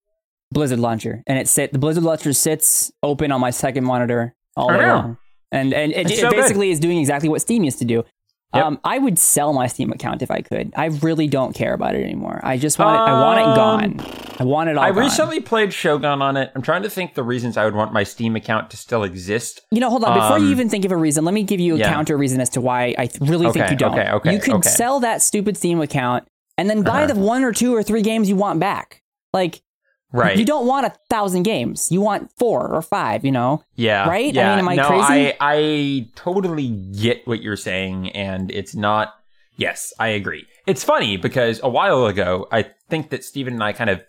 Blizzard 0.50 0.80
launcher, 0.80 1.22
and 1.26 1.38
it 1.38 1.46
sit 1.48 1.72
the 1.72 1.78
Blizzard 1.78 2.02
launcher 2.04 2.32
sits 2.32 2.90
open 3.02 3.30
on 3.32 3.40
my 3.40 3.50
second 3.50 3.84
monitor 3.84 4.34
all 4.56 4.70
I 4.70 4.76
day 4.78 4.86
long, 4.90 5.16
and 5.52 5.72
and 5.72 5.92
it, 5.92 6.10
it 6.10 6.18
so 6.18 6.28
good. 6.30 6.36
basically 6.40 6.70
is 6.70 6.80
doing 6.80 6.98
exactly 6.98 7.28
what 7.28 7.40
Steam 7.40 7.62
used 7.64 7.78
to 7.78 7.84
do. 7.84 8.04
Yep. 8.52 8.64
Um, 8.64 8.80
I 8.82 8.98
would 8.98 9.16
sell 9.16 9.52
my 9.52 9.68
Steam 9.68 9.92
account 9.92 10.22
if 10.22 10.30
I 10.30 10.40
could. 10.40 10.72
I 10.76 10.86
really 10.86 11.28
don't 11.28 11.54
care 11.54 11.72
about 11.72 11.94
it 11.94 12.02
anymore. 12.02 12.40
I 12.42 12.56
just 12.58 12.80
want 12.80 12.96
it. 12.96 12.98
I 12.98 13.12
want 13.22 13.38
it 13.40 13.54
gone. 14.00 14.34
I 14.40 14.42
want 14.44 14.70
it 14.70 14.76
all. 14.76 14.82
Um, 14.82 14.90
I 14.90 14.92
gone. 14.92 14.98
recently 15.04 15.38
played 15.40 15.72
Shogun 15.72 16.20
on 16.20 16.36
it. 16.36 16.50
I'm 16.56 16.62
trying 16.62 16.82
to 16.82 16.90
think 16.90 17.14
the 17.14 17.22
reasons 17.22 17.56
I 17.56 17.64
would 17.64 17.76
want 17.76 17.92
my 17.92 18.02
Steam 18.02 18.34
account 18.34 18.70
to 18.70 18.76
still 18.76 19.04
exist. 19.04 19.60
You 19.70 19.78
know, 19.78 19.88
hold 19.88 20.02
on. 20.02 20.18
Before 20.18 20.38
you 20.38 20.46
Um, 20.46 20.50
even 20.52 20.68
think 20.68 20.84
of 20.84 20.90
a 20.90 20.96
reason, 20.96 21.24
let 21.24 21.32
me 21.32 21.44
give 21.44 21.60
you 21.60 21.76
a 21.76 21.78
yeah. 21.78 21.92
counter 21.92 22.16
reason 22.18 22.40
as 22.40 22.48
to 22.50 22.60
why 22.60 22.92
I 22.98 23.08
really 23.20 23.52
think 23.52 23.70
you 23.70 23.76
don't. 23.76 23.92
okay, 23.96 24.10
okay, 24.10 24.32
You 24.34 24.40
could 24.40 24.54
okay. 24.54 24.68
sell 24.68 24.98
that 25.00 25.22
stupid 25.22 25.56
Steam 25.56 25.80
account 25.80 26.26
and 26.58 26.68
then 26.68 26.82
buy 26.82 27.04
Uh-huh. 27.04 27.14
the 27.14 27.20
one 27.20 27.44
or 27.44 27.52
two 27.52 27.72
or 27.72 27.84
three 27.84 28.02
games 28.02 28.28
you 28.28 28.34
want 28.34 28.58
back. 28.58 29.00
Like, 29.32 29.62
Right. 30.12 30.36
you 30.36 30.44
don't 30.44 30.66
want 30.66 30.86
a 30.86 30.92
thousand 31.08 31.44
games. 31.44 31.90
You 31.92 32.00
want 32.00 32.32
four 32.36 32.68
or 32.68 32.82
five, 32.82 33.24
you 33.24 33.30
know? 33.30 33.62
Yeah. 33.76 34.08
Right? 34.08 34.36
I 34.36 34.50
mean, 34.50 34.58
am 34.58 34.68
I 34.68 34.74
no, 34.74 34.86
crazy? 34.86 35.32
I, 35.32 35.36
I 35.40 36.08
totally 36.16 36.68
get 36.68 37.26
what 37.28 37.42
you're 37.42 37.56
saying, 37.56 38.10
and 38.10 38.50
it's 38.50 38.74
not. 38.74 39.14
Yes, 39.56 39.92
I 40.00 40.08
agree. 40.08 40.46
It's 40.66 40.82
funny 40.82 41.16
because 41.16 41.60
a 41.62 41.68
while 41.68 42.06
ago, 42.06 42.48
I 42.50 42.66
think 42.88 43.10
that 43.10 43.24
Steven 43.24 43.54
and 43.54 43.62
I 43.62 43.72
kind 43.72 43.90
of 43.90 44.00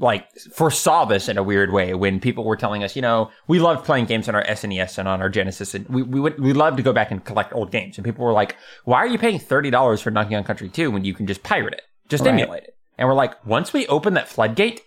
like 0.00 0.28
foresaw 0.54 1.04
this 1.06 1.28
in 1.28 1.36
a 1.38 1.42
weird 1.42 1.72
way 1.72 1.92
when 1.94 2.20
people 2.20 2.44
were 2.44 2.56
telling 2.56 2.84
us, 2.84 2.94
you 2.94 3.02
know, 3.02 3.30
we 3.48 3.58
loved 3.58 3.84
playing 3.84 4.04
games 4.04 4.28
on 4.28 4.34
our 4.36 4.44
SNES 4.44 4.96
and 4.98 5.08
on 5.08 5.20
our 5.20 5.28
Genesis, 5.28 5.74
and 5.74 5.88
we 5.88 6.02
we 6.02 6.20
would 6.20 6.38
we 6.38 6.52
love 6.52 6.76
to 6.76 6.82
go 6.84 6.92
back 6.92 7.10
and 7.10 7.24
collect 7.24 7.52
old 7.52 7.72
games. 7.72 7.98
And 7.98 8.04
people 8.04 8.24
were 8.24 8.32
like, 8.32 8.54
"Why 8.84 8.98
are 8.98 9.08
you 9.08 9.18
paying 9.18 9.40
thirty 9.40 9.70
dollars 9.70 10.00
for 10.00 10.10
Donkey 10.12 10.34
Kong 10.36 10.44
Country 10.44 10.68
2 10.68 10.90
when 10.92 11.04
you 11.04 11.14
can 11.14 11.26
just 11.26 11.42
pirate 11.42 11.74
it, 11.74 11.82
just 12.08 12.24
Right. 12.24 12.30
emulate 12.30 12.62
it?" 12.64 12.74
And 12.98 13.08
we're 13.08 13.14
like, 13.14 13.44
once 13.46 13.72
we 13.72 13.86
open 13.86 14.14
that 14.14 14.28
floodgate, 14.28 14.82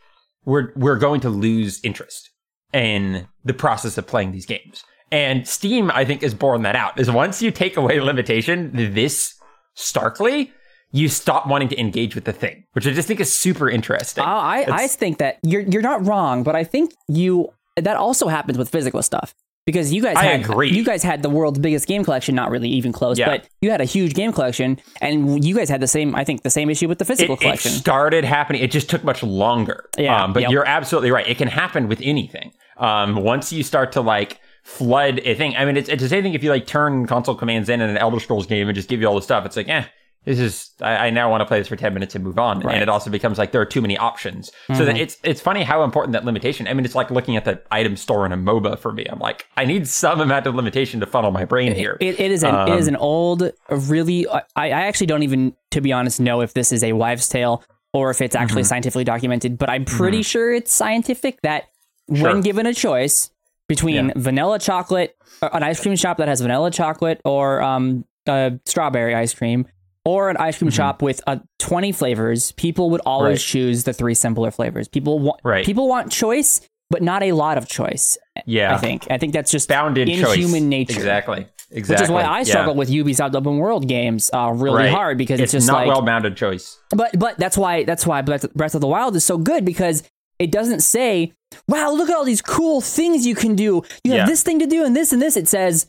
we're 0.45 0.71
we're 0.75 0.97
going 0.97 1.21
to 1.21 1.29
lose 1.29 1.79
interest 1.83 2.29
in 2.73 3.27
the 3.43 3.53
process 3.53 3.97
of 3.97 4.07
playing 4.07 4.31
these 4.31 4.45
games. 4.45 4.83
And 5.11 5.47
Steam, 5.47 5.91
I 5.91 6.05
think, 6.05 6.23
is 6.23 6.33
borne 6.33 6.61
that 6.63 6.75
out. 6.75 6.99
Is 6.99 7.09
once 7.11 7.41
you 7.41 7.51
take 7.51 7.77
away 7.77 7.99
limitation 7.99 8.71
this 8.73 9.35
starkly, 9.73 10.51
you 10.91 11.09
stop 11.09 11.47
wanting 11.47 11.69
to 11.69 11.79
engage 11.79 12.15
with 12.15 12.25
the 12.25 12.33
thing, 12.33 12.65
which 12.73 12.87
I 12.87 12.91
just 12.91 13.07
think 13.07 13.19
is 13.19 13.33
super 13.33 13.69
interesting. 13.69 14.23
Uh, 14.23 14.27
I, 14.27 14.65
I 14.69 14.87
think 14.87 15.17
that 15.19 15.39
you're 15.43 15.61
you're 15.61 15.81
not 15.81 16.05
wrong, 16.05 16.43
but 16.43 16.55
I 16.55 16.63
think 16.63 16.93
you 17.07 17.49
that 17.77 17.97
also 17.97 18.27
happens 18.27 18.57
with 18.57 18.69
physical 18.69 19.01
stuff. 19.01 19.33
Because 19.65 19.93
you 19.93 20.01
guys 20.01 20.17
I 20.17 20.23
had 20.23 20.39
agree. 20.41 20.71
you 20.71 20.83
guys 20.83 21.03
had 21.03 21.21
the 21.21 21.29
world's 21.29 21.59
biggest 21.59 21.87
game 21.87 22.03
collection, 22.03 22.33
not 22.33 22.49
really 22.49 22.67
even 22.69 22.91
close, 22.91 23.19
Yeah. 23.19 23.27
but 23.29 23.47
you 23.61 23.69
had 23.69 23.79
a 23.79 23.85
huge 23.85 24.15
game 24.15 24.33
collection, 24.33 24.79
and 25.01 25.45
you 25.45 25.55
guys 25.55 25.69
had 25.69 25.79
the 25.81 25.87
same, 25.87 26.15
I 26.15 26.23
think, 26.23 26.41
the 26.41 26.49
same 26.49 26.69
issue 26.71 26.87
with 26.87 26.97
the 26.97 27.05
physical 27.05 27.35
it, 27.35 27.39
it 27.39 27.41
collection. 27.41 27.71
started 27.71 28.23
happening. 28.25 28.63
It 28.63 28.71
just 28.71 28.89
took 28.89 29.03
much 29.03 29.21
longer. 29.21 29.87
Yeah, 29.99 30.23
Um, 30.23 30.33
but 30.33 30.41
yep. 30.41 30.51
you're 30.51 30.65
absolutely 30.65 31.11
right. 31.11 31.27
It 31.27 31.37
can 31.37 31.47
happen 31.47 31.87
with 31.87 31.99
anything. 32.01 32.53
Um, 32.77 33.17
once 33.17 33.53
you 33.53 33.61
start 33.61 33.91
to 33.91 34.01
like 34.01 34.39
flood 34.63 35.19
a 35.25 35.35
thing, 35.35 35.55
I 35.55 35.65
mean, 35.65 35.77
it's, 35.77 35.89
it's 35.89 36.01
the 36.01 36.09
same 36.09 36.23
thing 36.23 36.33
if 36.33 36.43
you 36.43 36.49
like 36.49 36.65
turn 36.65 37.05
console 37.05 37.35
commands 37.35 37.69
in 37.69 37.81
in 37.81 37.89
an 37.91 37.97
Elder 37.97 38.19
Scrolls 38.19 38.47
game 38.47 38.67
and 38.67 38.75
just 38.75 38.89
give 38.89 38.99
you 38.99 39.07
all 39.07 39.15
the 39.15 39.21
stuff. 39.21 39.45
It's 39.45 39.55
like, 39.57 39.69
eh, 39.69 39.83
this 40.23 40.39
is 40.39 40.69
I, 40.81 41.07
I 41.07 41.09
now 41.09 41.31
want 41.31 41.41
to 41.41 41.45
play 41.45 41.59
this 41.59 41.67
for 41.67 41.75
10 41.75 41.93
minutes 41.93 42.13
and 42.15 42.23
move 42.23 42.37
on 42.37 42.59
Right. 42.59 42.73
and 42.75 42.83
it 42.83 42.89
also 42.89 43.09
becomes 43.09 43.37
like 43.39 43.51
there 43.51 43.61
are 43.61 43.65
too 43.65 43.81
many 43.81 43.97
options 43.97 44.51
so 44.75 44.85
that 44.85 44.97
it's 44.97 45.17
it's 45.23 45.41
funny 45.41 45.63
how 45.63 45.83
important 45.83 46.13
that 46.13 46.25
limitation 46.25 46.67
i 46.67 46.73
mean 46.73 46.85
it's 46.85 46.93
like 46.95 47.09
looking 47.09 47.35
at 47.37 47.45
the 47.45 47.61
item 47.71 47.95
store 47.97 48.25
in 48.25 48.31
a 48.31 48.37
moba 48.37 48.77
for 48.77 48.91
me 48.91 49.05
i'm 49.09 49.19
like 49.19 49.47
i 49.57 49.65
need 49.65 49.87
some 49.87 50.21
amount 50.21 50.45
of 50.47 50.53
limitation 50.55 50.99
to 50.99 51.05
funnel 51.07 51.31
my 51.31 51.43
brain 51.45 51.73
here 51.73 51.97
It, 51.99 52.19
it 52.19 52.31
is 52.31 52.43
an 52.43 52.53
Um, 52.55 52.69
is 52.77 52.87
an 52.87 52.95
old, 52.97 53.51
really. 53.69 54.27
I, 54.27 54.41
I 54.55 54.69
actually 54.69 55.07
don't 55.07 55.23
even, 55.23 55.55
to 55.71 55.81
be 55.81 55.91
honest, 55.91 56.19
know 56.19 56.41
if 56.41 56.53
this 56.53 56.71
is 56.71 56.83
a 56.83 56.93
wives' 56.93 57.27
tale 57.29 57.63
or 57.93 58.09
if 58.11 58.21
it's 58.21 58.35
Mm-hmm. 58.35 58.43
actually 58.43 58.63
scientifically 58.63 59.03
documented. 59.03 59.57
But 59.57 59.69
I'm 59.69 59.85
pretty 59.85 60.21
sure 60.23 60.53
it's 60.53 60.71
scientific 60.73 61.41
that 61.41 61.65
Sure. 62.13 62.31
when 62.33 62.41
given 62.41 62.65
a 62.65 62.73
choice 62.73 63.31
between 63.67 64.07
Yeah. 64.07 64.13
vanilla 64.17 64.59
chocolate, 64.59 65.15
uh, 65.41 65.49
an 65.53 65.63
ice 65.63 65.79
cream 65.81 65.95
shop 65.95 66.17
that 66.17 66.27
has 66.27 66.41
vanilla 66.41 66.71
chocolate, 66.71 67.21
or 67.25 67.61
um, 67.61 68.05
uh, 68.27 68.51
strawberry 68.65 69.15
ice 69.15 69.33
cream, 69.33 69.65
or 70.05 70.29
an 70.29 70.37
ice 70.37 70.57
cream 70.57 70.71
shop 70.71 71.01
with 71.01 71.21
uh, 71.27 71.37
20 71.59 71.91
flavors, 71.91 72.51
people 72.53 72.89
would 72.89 73.01
always 73.05 73.39
Mm-hmm. 73.39 73.57
Right. 73.59 73.65
choose 73.67 73.83
the 73.83 73.93
three 73.93 74.13
simpler 74.15 74.51
flavors. 74.51 74.87
People 74.87 75.19
want 75.19 75.39
Right. 75.43 75.65
people 75.65 75.87
want 75.87 76.11
choice, 76.11 76.61
but 76.89 77.01
not 77.01 77.21
a 77.23 77.31
lot 77.33 77.57
of 77.57 77.67
choice. 77.67 78.17
yeah 78.45 78.73
I 78.73 78.77
think. 78.77 79.07
I 79.11 79.17
think 79.17 79.33
that's 79.33 79.51
just 79.51 79.69
bounded 79.69 80.09
in 80.09 80.19
choice 80.21 80.35
human 80.37 80.69
nature. 80.69 80.93
exactly 80.93 81.45
exactly 81.73 82.03
Which 82.03 82.09
is 82.09 82.09
why 82.11 82.23
I 82.23 82.39
Yeah. 82.39 82.43
struggle 82.43 82.75
with 82.75 82.89
Ubisoft 82.89 83.33
open 83.35 83.57
world 83.57 83.87
games 83.87 84.29
uh, 84.33 84.51
really 84.53 84.83
Right. 84.85 84.89
hard 84.91 85.17
because 85.17 85.39
it's, 85.39 85.53
it's 85.53 85.63
just 85.65 85.67
not 85.67 85.85
like, 85.85 85.87
well 85.87 86.01
bounded 86.01 86.35
choice 86.35 86.77
but 86.89 87.17
but 87.17 87.37
that's 87.37 87.57
why 87.57 87.83
that's 87.83 88.05
why 88.05 88.21
Breath 88.21 88.51
Breath 88.53 88.75
of 88.75 88.81
the 88.81 88.87
Wild 88.87 89.15
is 89.15 89.23
so 89.23 89.37
good 89.37 89.63
because 89.65 90.03
it 90.39 90.51
doesn't 90.51 90.79
say, 90.79 91.31
"Wow, 91.67 91.91
look 91.91 92.09
at 92.09 92.15
all 92.15 92.25
these 92.25 92.41
cool 92.41 92.81
things 92.81 93.27
you 93.27 93.35
can 93.35 93.55
do. 93.55 93.83
You 94.03 94.11
have 94.13 94.21
Yeah. 94.21 94.25
this 94.25 94.41
thing 94.41 94.57
to 94.57 94.65
do 94.65 94.83
and 94.83 94.95
this 94.95 95.13
and 95.13 95.21
this." 95.21 95.37
It 95.37 95.47
says 95.47 95.85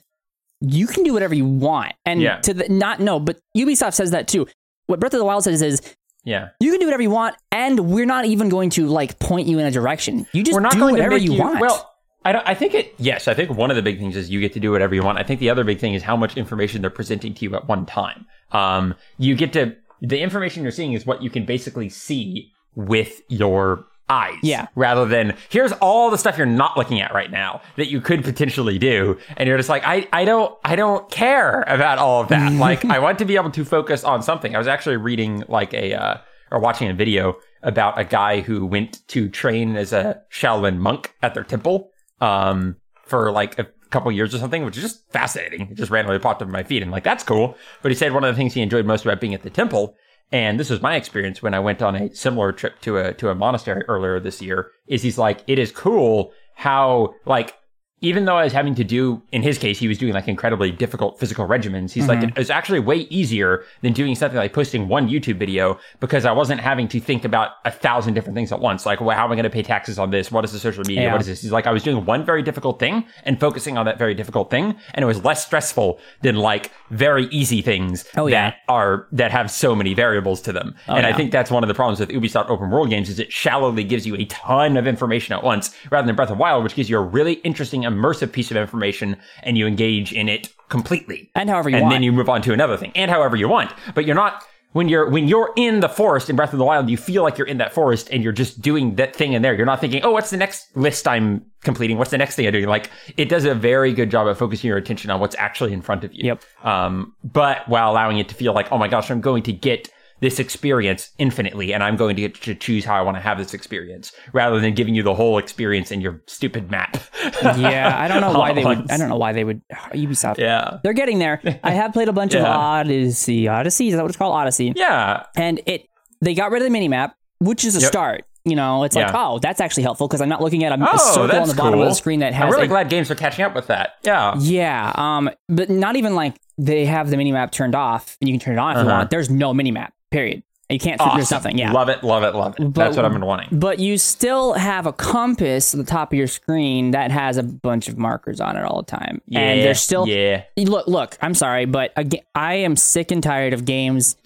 you 0.62 0.86
can 0.86 1.02
do 1.04 1.12
whatever 1.12 1.34
you 1.34 1.44
want, 1.44 1.92
and 2.06 2.20
Yeah. 2.20 2.38
to 2.40 2.54
the 2.54 2.68
not 2.68 3.00
no, 3.00 3.18
but 3.20 3.38
Ubisoft 3.56 3.94
says 3.94 4.10
that 4.12 4.28
too. 4.28 4.46
What 4.86 5.00
Breath 5.00 5.14
of 5.14 5.18
the 5.18 5.24
Wild 5.24 5.44
says 5.44 5.60
is 5.62 5.80
yeah 6.24 6.50
you 6.60 6.70
can 6.70 6.78
do 6.80 6.86
whatever 6.86 7.02
you 7.02 7.10
want, 7.10 7.34
and 7.50 7.80
we're 7.90 8.06
not 8.06 8.24
even 8.26 8.48
going 8.48 8.70
to 8.70 8.86
like 8.86 9.18
point 9.18 9.46
you 9.48 9.58
in 9.58 9.66
a 9.66 9.70
direction. 9.70 10.26
You 10.32 10.42
just 10.42 10.54
we're 10.54 10.60
not 10.60 10.72
do 10.72 10.78
going 10.78 10.94
to 10.94 11.00
whatever 11.02 11.16
make 11.16 11.24
you, 11.28 11.38
want. 11.38 11.60
well 11.60 11.88
I, 12.24 12.30
don't, 12.32 12.48
I 12.48 12.54
think 12.54 12.74
it 12.74 12.94
yes 12.98 13.26
i 13.26 13.34
think 13.34 13.50
one 13.50 13.70
of 13.70 13.76
the 13.76 13.82
big 13.82 13.98
things 13.98 14.14
is 14.14 14.30
you 14.30 14.38
get 14.40 14.52
to 14.52 14.60
do 14.60 14.70
whatever 14.70 14.94
you 14.94 15.02
want 15.02 15.18
i 15.18 15.24
think 15.24 15.40
the 15.40 15.50
other 15.50 15.64
big 15.64 15.80
thing 15.80 15.94
is 15.94 16.04
how 16.04 16.16
much 16.16 16.36
information 16.36 16.80
they're 16.80 16.88
presenting 16.90 17.34
to 17.34 17.44
you 17.44 17.56
at 17.56 17.66
one 17.66 17.84
time 17.84 18.26
um, 18.52 18.94
you 19.18 19.34
get 19.34 19.52
to 19.54 19.74
the 20.02 20.20
information 20.20 20.62
you're 20.62 20.70
seeing 20.70 20.92
is 20.92 21.04
what 21.04 21.20
you 21.24 21.30
can 21.30 21.44
basically 21.44 21.88
see 21.88 22.52
with 22.76 23.22
your 23.28 23.86
eyes 24.12 24.38
Yeah. 24.42 24.66
rather 24.74 25.04
than 25.06 25.36
here's 25.48 25.72
all 25.72 26.10
the 26.10 26.18
stuff 26.18 26.36
you're 26.38 26.46
not 26.46 26.76
looking 26.76 27.00
at 27.00 27.12
right 27.14 27.30
now 27.30 27.60
that 27.76 27.88
you 27.88 28.00
could 28.00 28.22
potentially 28.24 28.78
do 28.78 29.18
and 29.36 29.48
you're 29.48 29.56
just 29.56 29.68
like 29.68 29.82
i, 29.86 30.06
I 30.12 30.24
don't 30.24 30.56
i 30.64 30.74
don't 30.76 31.10
care 31.10 31.62
about 31.62 31.98
all 31.98 32.20
of 32.22 32.28
that 32.28 32.52
like 32.66 32.84
i 32.84 32.98
want 32.98 33.18
to 33.20 33.24
be 33.24 33.36
able 33.36 33.50
to 33.52 33.64
focus 33.64 34.04
on 34.04 34.22
something 34.22 34.54
i 34.54 34.58
was 34.58 34.68
actually 34.68 34.96
reading 34.98 35.44
like 35.48 35.72
a 35.74 35.94
uh, 35.94 36.16
or 36.50 36.60
watching 36.60 36.88
a 36.90 36.94
video 36.94 37.36
about 37.62 37.98
a 37.98 38.04
guy 38.04 38.40
who 38.40 38.66
went 38.66 39.06
to 39.08 39.28
train 39.30 39.76
as 39.76 39.92
a 39.92 40.20
Shaolin 40.30 40.76
monk 40.76 41.14
at 41.22 41.32
their 41.32 41.44
temple 41.44 41.90
um, 42.20 42.76
for 43.06 43.32
like 43.32 43.58
a 43.58 43.66
couple 43.90 44.10
years 44.12 44.34
or 44.34 44.38
something, 44.38 44.64
which 44.64 44.76
is 44.76 44.82
just 44.82 45.10
fascinating. 45.12 45.68
It 45.70 45.74
just 45.76 45.90
randomly 45.90 46.18
popped 46.18 46.42
up 46.42 46.48
in 46.48 46.52
my 46.52 46.62
feed 46.62 46.82
and 46.82 46.90
like 46.90 47.04
that's 47.04 47.24
cool. 47.24 47.56
But 47.82 47.90
he 47.90 47.94
said 47.94 48.12
one 48.12 48.24
of 48.24 48.34
the 48.34 48.38
things 48.38 48.52
he 48.52 48.60
enjoyed 48.60 48.84
most 48.84 49.04
about 49.06 49.20
being 49.20 49.32
at 49.34 49.42
the 49.42 49.50
temple, 49.50 49.96
and 50.32 50.58
this 50.58 50.70
was 50.70 50.80
my 50.80 50.96
experience 50.96 51.42
when 51.42 51.54
I 51.54 51.60
went 51.60 51.82
on 51.82 51.94
a 51.94 52.14
similar 52.14 52.52
trip 52.52 52.80
to 52.80 52.98
a 52.98 53.12
to 53.14 53.28
a 53.28 53.34
monastery 53.34 53.82
earlier 53.86 54.18
this 54.18 54.40
year, 54.40 54.70
is 54.86 55.02
he's 55.02 55.18
like, 55.18 55.44
it 55.46 55.58
is 55.58 55.70
cool 55.70 56.32
how 56.54 57.14
like 57.26 57.54
even 58.02 58.24
though 58.24 58.36
I 58.36 58.44
was 58.44 58.52
having 58.52 58.74
to 58.74 58.84
do, 58.84 59.22
in 59.30 59.42
his 59.42 59.58
case, 59.58 59.78
he 59.78 59.88
was 59.88 59.96
doing 59.96 60.12
like 60.12 60.26
incredibly 60.26 60.72
difficult 60.72 61.18
physical 61.18 61.46
regimens. 61.46 61.92
He's 61.92 62.08
like, 62.08 62.18
mm-hmm. 62.18 62.30
it 62.30 62.36
was 62.38 62.50
actually 62.50 62.80
way 62.80 62.98
easier 63.10 63.64
than 63.80 63.92
doing 63.92 64.14
something 64.16 64.36
like 64.36 64.52
posting 64.52 64.88
one 64.88 65.08
YouTube 65.08 65.38
video 65.38 65.78
because 66.00 66.24
I 66.24 66.32
wasn't 66.32 66.60
having 66.60 66.88
to 66.88 67.00
think 67.00 67.24
about 67.24 67.52
a 67.64 67.70
thousand 67.70 68.14
different 68.14 68.34
things 68.34 68.50
at 68.50 68.60
once. 68.60 68.84
Like, 68.84 69.00
well, 69.00 69.16
how 69.16 69.24
am 69.24 69.32
I 69.32 69.36
going 69.36 69.44
to 69.44 69.50
pay 69.50 69.62
taxes 69.62 70.00
on 70.00 70.10
this? 70.10 70.32
What 70.32 70.44
is 70.44 70.50
the 70.50 70.58
social 70.58 70.82
media? 70.84 71.04
Yeah. 71.04 71.12
What 71.12 71.20
is 71.20 71.28
this? 71.28 71.42
He's 71.42 71.52
like, 71.52 71.66
I 71.66 71.72
was 71.72 71.84
doing 71.84 72.04
one 72.04 72.26
very 72.26 72.42
difficult 72.42 72.80
thing 72.80 73.06
and 73.22 73.38
focusing 73.38 73.78
on 73.78 73.86
that 73.86 73.98
very 73.98 74.14
difficult 74.14 74.50
thing. 74.50 74.74
And 74.94 75.02
it 75.04 75.06
was 75.06 75.24
less 75.24 75.46
stressful 75.46 76.00
than 76.22 76.36
like 76.36 76.72
very 76.90 77.26
easy 77.26 77.62
things 77.62 78.04
Oh, 78.16 78.26
yeah. 78.26 78.50
that 78.50 78.56
are, 78.68 79.06
that 79.12 79.30
have 79.30 79.48
so 79.48 79.76
many 79.76 79.94
variables 79.94 80.40
to 80.42 80.52
them. 80.52 80.74
Oh, 80.88 80.96
and 80.96 81.06
I 81.06 81.12
think 81.12 81.30
that's 81.30 81.52
one 81.52 81.62
of 81.62 81.68
the 81.68 81.74
problems 81.74 82.00
with 82.00 82.08
Ubisoft 82.08 82.50
open 82.50 82.70
world 82.70 82.90
games 82.90 83.08
is 83.08 83.20
it 83.20 83.32
shallowly 83.32 83.84
gives 83.84 84.06
you 84.06 84.16
a 84.16 84.24
ton 84.24 84.76
of 84.76 84.88
information 84.88 85.34
at 85.34 85.44
once 85.44 85.72
rather 85.90 86.06
than 86.06 86.16
Breath 86.16 86.30
of 86.30 86.38
Wild, 86.38 86.64
which 86.64 86.74
gives 86.74 86.90
you 86.90 86.98
a 86.98 87.00
really 87.00 87.34
interesting, 87.34 87.84
immersive 87.92 88.32
piece 88.32 88.50
of 88.50 88.56
information 88.56 89.16
and 89.42 89.56
you 89.58 89.66
engage 89.66 90.12
in 90.12 90.28
it 90.28 90.48
completely. 90.68 91.30
and 91.34 91.50
however 91.50 91.68
you 91.68 91.76
and 91.76 91.84
want. 91.84 91.94
then 91.94 92.02
you 92.02 92.12
move 92.12 92.28
on 92.28 92.42
to 92.42 92.52
another 92.52 92.76
thing 92.76 92.92
and 92.94 93.10
however 93.10 93.36
you 93.36 93.48
want. 93.48 93.70
But 93.94 94.06
you're 94.06 94.14
not, 94.14 94.42
when 94.72 94.88
you're, 94.88 95.08
when 95.10 95.28
you're 95.28 95.52
in 95.56 95.80
the 95.80 95.88
forest 95.88 96.30
in 96.30 96.36
Breath 96.36 96.52
of 96.54 96.58
the 96.58 96.64
Wild, 96.64 96.88
you 96.88 96.96
feel 96.96 97.22
like 97.22 97.36
you're 97.36 97.46
in 97.46 97.58
that 97.58 97.74
forest 97.74 98.08
and 98.10 98.22
you're 98.22 98.32
just 98.32 98.62
doing 98.62 98.94
that 98.96 99.14
thing 99.14 99.34
in 99.34 99.42
there. 99.42 99.54
You're 99.54 99.66
not 99.66 99.80
thinking, 99.80 100.02
oh, 100.02 100.12
what's 100.12 100.30
the 100.30 100.38
next 100.38 100.74
list 100.74 101.06
I'm 101.06 101.44
completing? 101.62 101.98
What's 101.98 102.10
the 102.10 102.18
next 102.18 102.36
thing 102.36 102.46
I'm 102.46 102.52
doing? 102.54 102.66
Like, 102.66 102.90
it 103.18 103.28
does 103.28 103.44
a 103.44 103.54
very 103.54 103.92
good 103.92 104.10
job 104.10 104.26
of 104.26 104.38
focusing 104.38 104.68
your 104.68 104.78
attention 104.78 105.10
on 105.10 105.20
what's 105.20 105.36
actually 105.38 105.74
in 105.74 105.82
front 105.82 106.04
of 106.04 106.14
you. 106.14 106.24
Yep. 106.24 106.44
Um, 106.64 107.14
but 107.22 107.68
while 107.68 107.90
allowing 107.90 108.18
it 108.18 108.30
to 108.30 108.34
feel 108.34 108.54
like, 108.54 108.72
oh 108.72 108.78
my 108.78 108.88
gosh, 108.88 109.10
I'm 109.10 109.20
going 109.20 109.42
to 109.42 109.52
get 109.52 109.90
this 110.22 110.38
experience 110.38 111.10
infinitely 111.18 111.74
and 111.74 111.82
I'm 111.82 111.96
going 111.96 112.16
to 112.16 112.22
get 112.22 112.34
to 112.42 112.54
choose 112.54 112.84
how 112.86 112.94
I 112.94 113.02
want 113.02 113.16
to 113.18 113.20
have 113.20 113.36
this 113.36 113.52
experience 113.52 114.12
rather 114.32 114.58
than 114.60 114.72
giving 114.72 114.94
you 114.94 115.02
the 115.02 115.14
whole 115.14 115.36
experience 115.36 115.90
in 115.90 116.00
your 116.00 116.22
stupid 116.26 116.70
map. 116.70 116.96
yeah, 117.42 117.94
I 117.98 118.08
don't 118.08 118.20
know 118.32 118.38
why 118.38 118.52
they 118.54 118.64
would. 118.64 118.90
I 118.90 118.96
don't 118.96 119.08
know 119.10 119.16
why 119.16 119.32
they 119.34 119.44
would. 119.44 119.60
Ubisoft. 119.92 120.38
yeah. 120.38 120.78
They're 120.82 120.92
getting 120.94 121.18
there. 121.18 121.40
I 121.62 121.72
have 121.72 121.92
played 121.92 122.08
a 122.08 122.12
bunch 122.12 122.34
of 122.34 122.44
Odyssey. 122.44 123.48
Odyssey 123.48 123.88
is 123.88 123.94
that 123.94 124.02
what 124.02 124.10
it's 124.10 124.16
called? 124.16 124.34
Odyssey. 124.34 124.72
Yeah. 124.76 125.24
And 125.36 125.60
it 125.66 125.82
they 126.20 126.34
got 126.34 126.50
rid 126.52 126.62
of 126.62 126.66
the 126.66 126.70
mini 126.70 126.88
map, 126.88 127.16
which 127.40 127.64
is 127.64 127.76
a 127.76 127.80
Yep. 127.80 127.88
start. 127.90 128.24
You 128.44 128.56
know, 128.56 128.82
it's 128.82 128.96
like, 128.96 129.12
oh, 129.14 129.38
that's 129.38 129.60
actually 129.60 129.84
helpful 129.84 130.08
because 130.08 130.20
I'm 130.20 130.28
not 130.28 130.40
looking 130.40 130.64
at 130.64 130.72
a, 130.72 130.76
Oh, 130.80 130.96
circle 131.14 131.40
on 131.40 131.48
the 131.48 131.54
bottom 131.54 131.74
cool. 131.74 131.82
of 131.84 131.88
the 131.90 131.94
screen 131.94 132.20
that 132.20 132.32
has. 132.32 132.44
I'm 132.46 132.50
really 132.50 132.64
a- 132.64 132.68
glad 132.68 132.88
games 132.88 133.08
are 133.10 133.14
catching 133.14 133.44
up 133.44 133.54
with 133.54 133.68
that. 133.68 133.94
Yeah. 134.02 134.34
yeah, 134.38 134.92
um, 134.96 135.30
but 135.48 135.70
not 135.70 135.94
even 135.94 136.14
like 136.16 136.36
they 136.58 136.84
have 136.86 137.08
the 137.10 137.16
mini 137.16 137.30
map 137.30 137.52
turned 137.52 137.74
off 137.76 138.16
and 138.20 138.28
you 138.28 138.34
can 138.34 138.40
turn 138.40 138.54
it 138.54 138.58
on 138.58 138.72
if 138.72 138.82
you 138.82 138.88
Uh-huh. 138.88 138.98
want. 138.98 139.10
There's 139.10 139.30
no 139.30 139.54
mini 139.54 139.70
map. 139.70 139.92
Period. 140.12 140.42
You 140.70 140.78
can't. 140.78 140.98
Awesome. 141.02 141.18
There's 141.18 141.30
nothing. 141.30 141.58
Yeah. 141.58 141.72
Love 141.72 141.90
it, 141.90 142.02
love 142.02 142.22
it, 142.22 142.34
love 142.34 142.54
it. 142.58 142.62
But- 142.72 142.74
That's 142.74 142.96
what 142.96 143.04
I've 143.04 143.12
been 143.12 143.26
wanting. 143.26 143.48
but 143.58 143.78
you 143.78 143.98
still 143.98 144.54
have 144.54 144.86
a 144.86 144.92
compass 144.92 145.74
at 145.74 145.78
the 145.78 145.84
top 145.84 146.12
of 146.12 146.16
your 146.18 146.26
screen 146.28 146.92
that 146.92 147.10
has 147.10 147.36
a 147.36 147.42
bunch 147.42 147.88
of 147.88 147.98
markers 147.98 148.40
on 148.40 148.56
it 148.56 148.64
all 148.64 148.80
the 148.82 148.90
time. 148.90 149.20
and 149.34 149.60
there's 149.60 149.80
still 149.82 150.06
Yeah. 150.08 150.44
look 150.56 150.86
look 150.86 151.18
i'm 151.20 151.34
sorry 151.34 151.64
but 151.66 151.92
again 151.96 152.22
i 152.34 152.54
am 152.54 152.76
sick 152.76 153.10
and 153.10 153.22
tired 153.22 153.52
of 153.52 153.64
games 153.66 154.16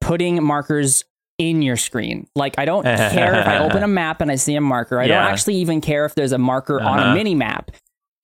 putting 0.00 0.42
markers 0.42 1.04
in 1.38 1.60
your 1.62 1.76
screen 1.76 2.26
like 2.34 2.58
i 2.58 2.64
don't 2.64 2.84
care 2.84 3.34
if 3.40 3.46
i 3.46 3.58
open 3.64 3.82
a 3.82 3.88
map 3.88 4.20
and 4.20 4.30
i 4.30 4.34
see 4.36 4.54
a 4.54 4.60
marker 4.60 4.98
i 5.00 5.04
Yeah. 5.04 5.22
don't 5.22 5.32
actually 5.32 5.56
even 5.56 5.80
care 5.80 6.04
if 6.06 6.14
there's 6.14 6.32
a 6.32 6.38
marker 6.38 6.80
on 6.80 6.98
a 6.98 7.02
Uh-huh. 7.02 7.14
mini 7.14 7.34
map 7.34 7.70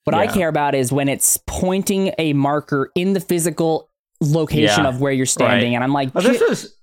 what 0.05 0.15
i 0.15 0.27
care 0.27 0.49
about 0.49 0.75
is 0.75 0.93
when 0.93 1.09
it's 1.09 1.39
pointing 1.47 2.13
a 2.19 2.33
marker 2.33 2.91
in 2.95 3.13
the 3.13 3.21
physical 3.21 3.89
location 4.21 4.85
Yeah. 4.85 4.89
of 4.89 5.01
where 5.01 5.13
you're 5.13 5.27
standing 5.27 5.71
Right. 5.71 5.75
and 5.75 5.85
i'm 5.85 5.93
like 5.93 6.15
Well, 6.15 6.25
this 6.25 6.39
"J- 6.39 6.47
was 6.49 6.75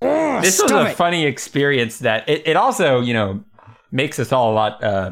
this 0.44 0.62
was 0.62 0.72
a 0.72 0.88
it." 0.92 0.96
funny 0.96 1.25
experience 1.25 2.00
that 2.00 2.28
it, 2.30 2.44
it 2.48 2.56
also, 2.56 3.00
you 3.02 3.13
know, 3.13 3.44
makes 3.92 4.20
us 4.20 4.32
all 4.32 4.52
a 4.52 4.56
lot 4.56 4.84
uh, 4.84 5.12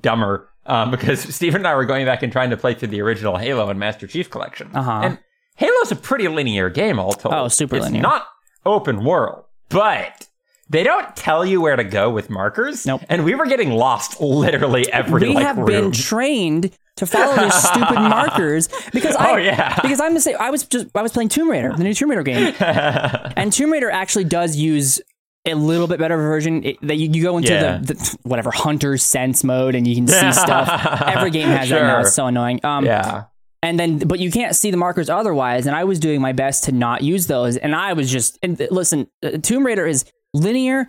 dumber 0.00 0.48
um, 0.66 0.90
because 0.96 1.20
Stephen 1.34 1.60
and 1.62 1.66
I 1.68 1.74
were 1.74 1.84
going 1.86 2.04
back 2.06 2.22
and 2.22 2.30
trying 2.32 2.50
to 2.50 2.56
play 2.56 2.74
through 2.74 2.88
the 2.88 3.00
original 3.00 3.36
Halo 3.36 3.68
and 3.70 3.78
Master 3.80 4.06
Chief 4.06 4.28
Collection. 4.30 4.70
Uh-huh. 4.74 5.00
And 5.02 5.18
Halo's 5.56 5.90
a 5.92 5.96
pretty 5.96 6.28
linear 6.28 6.68
game, 6.70 6.98
all 6.98 7.12
told. 7.12 7.34
Oh, 7.34 7.48
super 7.48 7.76
it's 7.76 7.86
linear. 7.86 8.02
not 8.02 8.26
open 8.66 9.04
world, 9.04 9.44
but 9.68 10.26
they 10.70 10.82
don't 10.84 11.14
tell 11.16 11.44
you 11.44 11.60
where 11.60 11.76
to 11.76 11.84
go 11.84 12.10
with 12.10 12.30
markers. 12.30 12.86
Nope. 12.86 13.02
And 13.08 13.24
we 13.24 13.34
were 13.34 13.46
getting 13.46 13.70
lost 13.72 14.20
literally 14.20 14.90
every 14.92 15.28
we 15.28 15.34
like, 15.34 15.44
have 15.44 15.56
room. 15.58 15.66
been 15.66 15.92
trained 15.92 16.70
to 16.96 17.06
follow 17.06 17.36
these 17.42 17.54
stupid 17.54 17.94
markers 17.96 18.68
because 18.92 19.16
I 19.16 19.32
Oh, 19.32 19.36
yeah. 19.36 19.78
because 19.82 20.00
I'm 20.00 20.14
the 20.14 20.20
same. 20.20 20.36
I 20.40 20.50
was 20.50 20.64
just 20.64 20.86
I 20.94 21.02
was 21.02 21.12
playing 21.12 21.28
Tomb 21.30 21.50
Raider, 21.50 21.72
the 21.76 21.84
new 21.84 21.92
Tomb 21.92 22.10
Raider 22.10 22.22
game, 22.22 22.54
and 22.60 23.52
Tomb 23.52 23.70
Raider 23.72 23.90
actually 23.90 24.24
does 24.24 24.56
use 24.56 25.00
a 25.46 25.54
little 25.54 25.86
bit 25.86 25.98
better 25.98 26.16
version 26.18 26.62
it, 26.64 26.76
that 26.82 26.96
you, 26.96 27.10
you 27.12 27.22
go 27.22 27.38
into 27.38 27.52
Yeah. 27.52 27.78
the, 27.78 27.94
the 27.94 28.16
whatever 28.24 28.50
hunter's 28.50 29.02
sense 29.02 29.42
mode 29.42 29.74
and 29.74 29.86
you 29.88 29.94
can 29.96 30.06
see 30.06 30.32
stuff. 30.40 30.68
Every 31.02 31.30
game 31.30 31.48
has 31.48 31.68
that 31.70 31.82
now. 31.82 32.00
It's 32.00 32.14
so 32.14 32.26
annoying. 32.26 32.60
Um, 32.64 32.84
yeah. 32.84 33.24
and 33.62 33.80
then 33.80 33.98
but 33.98 34.18
you 34.20 34.30
can't 34.30 34.54
see 34.54 34.70
the 34.70 34.76
markers 34.76 35.08
otherwise. 35.08 35.66
And 35.66 35.74
I 35.74 35.84
was 35.84 35.98
doing 35.98 36.20
my 36.20 36.32
best 36.32 36.64
to 36.64 36.72
not 36.72 37.02
use 37.02 37.26
those. 37.26 37.56
And 37.56 37.74
I 37.74 37.94
was 37.94 38.10
just 38.12 38.38
and 38.42 38.60
listen. 38.70 39.08
uh, 39.24 39.30
Tomb 39.42 39.64
Raider 39.64 39.86
is 39.86 40.04
linear. 40.34 40.88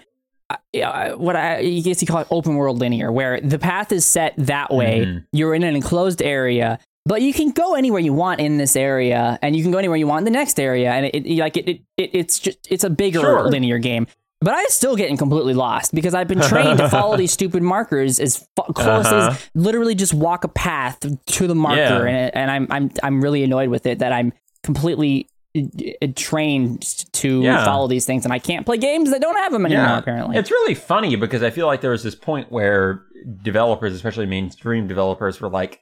uh, 0.50 1.12
what 1.12 1.36
I 1.36 1.60
you 1.60 1.82
guess 1.82 2.02
you 2.02 2.08
call 2.08 2.20
it 2.22 2.28
open 2.30 2.56
world 2.56 2.80
linear, 2.80 3.12
where 3.12 3.40
the 3.40 3.58
path 3.60 3.92
is 3.92 4.06
set 4.06 4.34
that 4.38 4.74
way. 4.74 5.06
Mhm. 5.06 5.26
You're 5.32 5.56
in 5.56 5.64
an 5.64 5.76
enclosed 5.76 6.22
area, 6.22 6.78
but 7.06 7.22
you 7.22 7.32
can 7.34 7.52
go 7.52 7.76
anywhere 7.76 8.02
you 8.02 8.12
want 8.14 8.42
in 8.42 8.58
this 8.58 8.76
area, 8.76 9.40
and 9.42 9.56
you 9.56 9.64
can 9.64 9.72
go 9.72 9.78
anywhere 9.78 9.96
you 9.98 10.08
want 10.08 10.28
in 10.28 10.34
the 10.34 10.38
next 10.38 10.60
area, 10.60 10.92
and 10.92 11.06
it, 11.06 11.16
it 11.26 11.38
like 11.40 11.56
it, 11.56 11.70
it, 11.70 11.82
it 11.98 12.10
it's 12.14 12.38
just 12.40 12.58
it's 12.70 12.84
a 12.84 12.90
bigger 12.90 13.22
Sure. 13.22 13.48
linear 13.50 13.78
game. 13.80 14.08
But 14.44 14.56
I'm 14.56 14.66
still 14.70 14.96
getting 14.96 15.18
completely 15.18 15.54
lost 15.54 15.94
because 15.94 16.14
I've 16.16 16.28
been 16.28 16.42
trained 16.42 16.80
to 16.80 16.90
follow 16.90 17.16
these 17.24 17.32
stupid 17.32 17.62
markers 17.64 18.20
as 18.20 18.38
fu- 18.58 18.74
close 18.74 19.06
Uh-huh. 19.06 19.30
as 19.34 19.50
literally 19.56 19.94
just 19.96 20.14
walk 20.16 20.44
a 20.44 20.48
path 20.50 21.00
to 21.28 21.48
the 21.48 21.56
marker, 21.56 21.80
Yeah. 21.80 22.06
and, 22.08 22.36
and 22.36 22.52
I'm 22.52 22.68
I'm 22.70 22.92
I'm 23.04 23.22
really 23.22 23.44
annoyed 23.44 23.70
with 23.70 23.86
it 23.86 24.00
that 24.00 24.12
I'm 24.12 24.34
completely 24.64 25.28
uh, 25.30 25.31
Uh, 25.54 26.08
trained 26.16 26.82
to 27.12 27.42
Yeah. 27.42 27.66
follow 27.66 27.88
these 27.88 28.06
things, 28.06 28.24
and 28.24 28.34
I 28.34 28.40
can't 28.40 28.66
play 28.66 28.78
games 28.78 29.12
that 29.12 29.20
don't 29.22 29.36
have 29.38 29.52
them 29.52 29.66
anymore. 29.66 29.98
Apparently, 29.98 30.38
It's 30.38 30.50
really 30.50 30.76
funny 30.76 31.16
because 31.18 31.44
I 31.44 31.50
feel 31.50 31.68
like 31.68 31.82
there 31.82 31.92
was 31.92 32.04
this 32.04 32.16
point 32.16 32.52
where 32.52 33.02
developers, 33.44 33.94
especially 33.94 34.26
mainstream 34.28 34.88
developers, 34.88 35.42
were 35.42 35.50
like, 35.50 35.82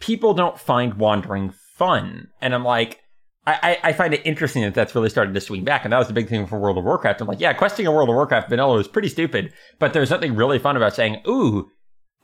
people 0.00 0.32
don't 0.32 0.58
find 0.58 0.94
wandering 0.94 1.52
fun. 1.76 2.28
And 2.40 2.54
I'm 2.54 2.64
like, 2.64 3.00
I, 3.46 3.78
I 3.84 3.88
I 3.90 3.92
find 3.92 4.14
it 4.14 4.22
interesting 4.24 4.62
that 4.62 4.72
that's 4.74 4.94
really 4.94 5.10
started 5.10 5.34
to 5.34 5.40
swing 5.40 5.64
back. 5.64 5.84
And 5.84 5.92
that 5.92 5.98
was 5.98 6.08
the 6.08 6.14
big 6.14 6.28
thing 6.30 6.46
for 6.46 6.58
World 6.58 6.78
of 6.78 6.84
Warcraft. 6.84 7.20
I'm 7.20 7.28
like, 7.28 7.40
yeah, 7.40 7.52
questing 7.52 7.86
a 7.86 7.92
World 7.92 8.08
of 8.08 8.14
Warcraft 8.14 8.48
vanilla 8.48 8.78
is 8.78 8.88
pretty 8.88 9.08
stupid, 9.10 9.52
but 9.78 9.92
there's 9.92 10.08
something 10.08 10.34
really 10.34 10.58
fun 10.58 10.78
about 10.78 10.94
saying, 10.94 11.20
ooh, 11.28 11.68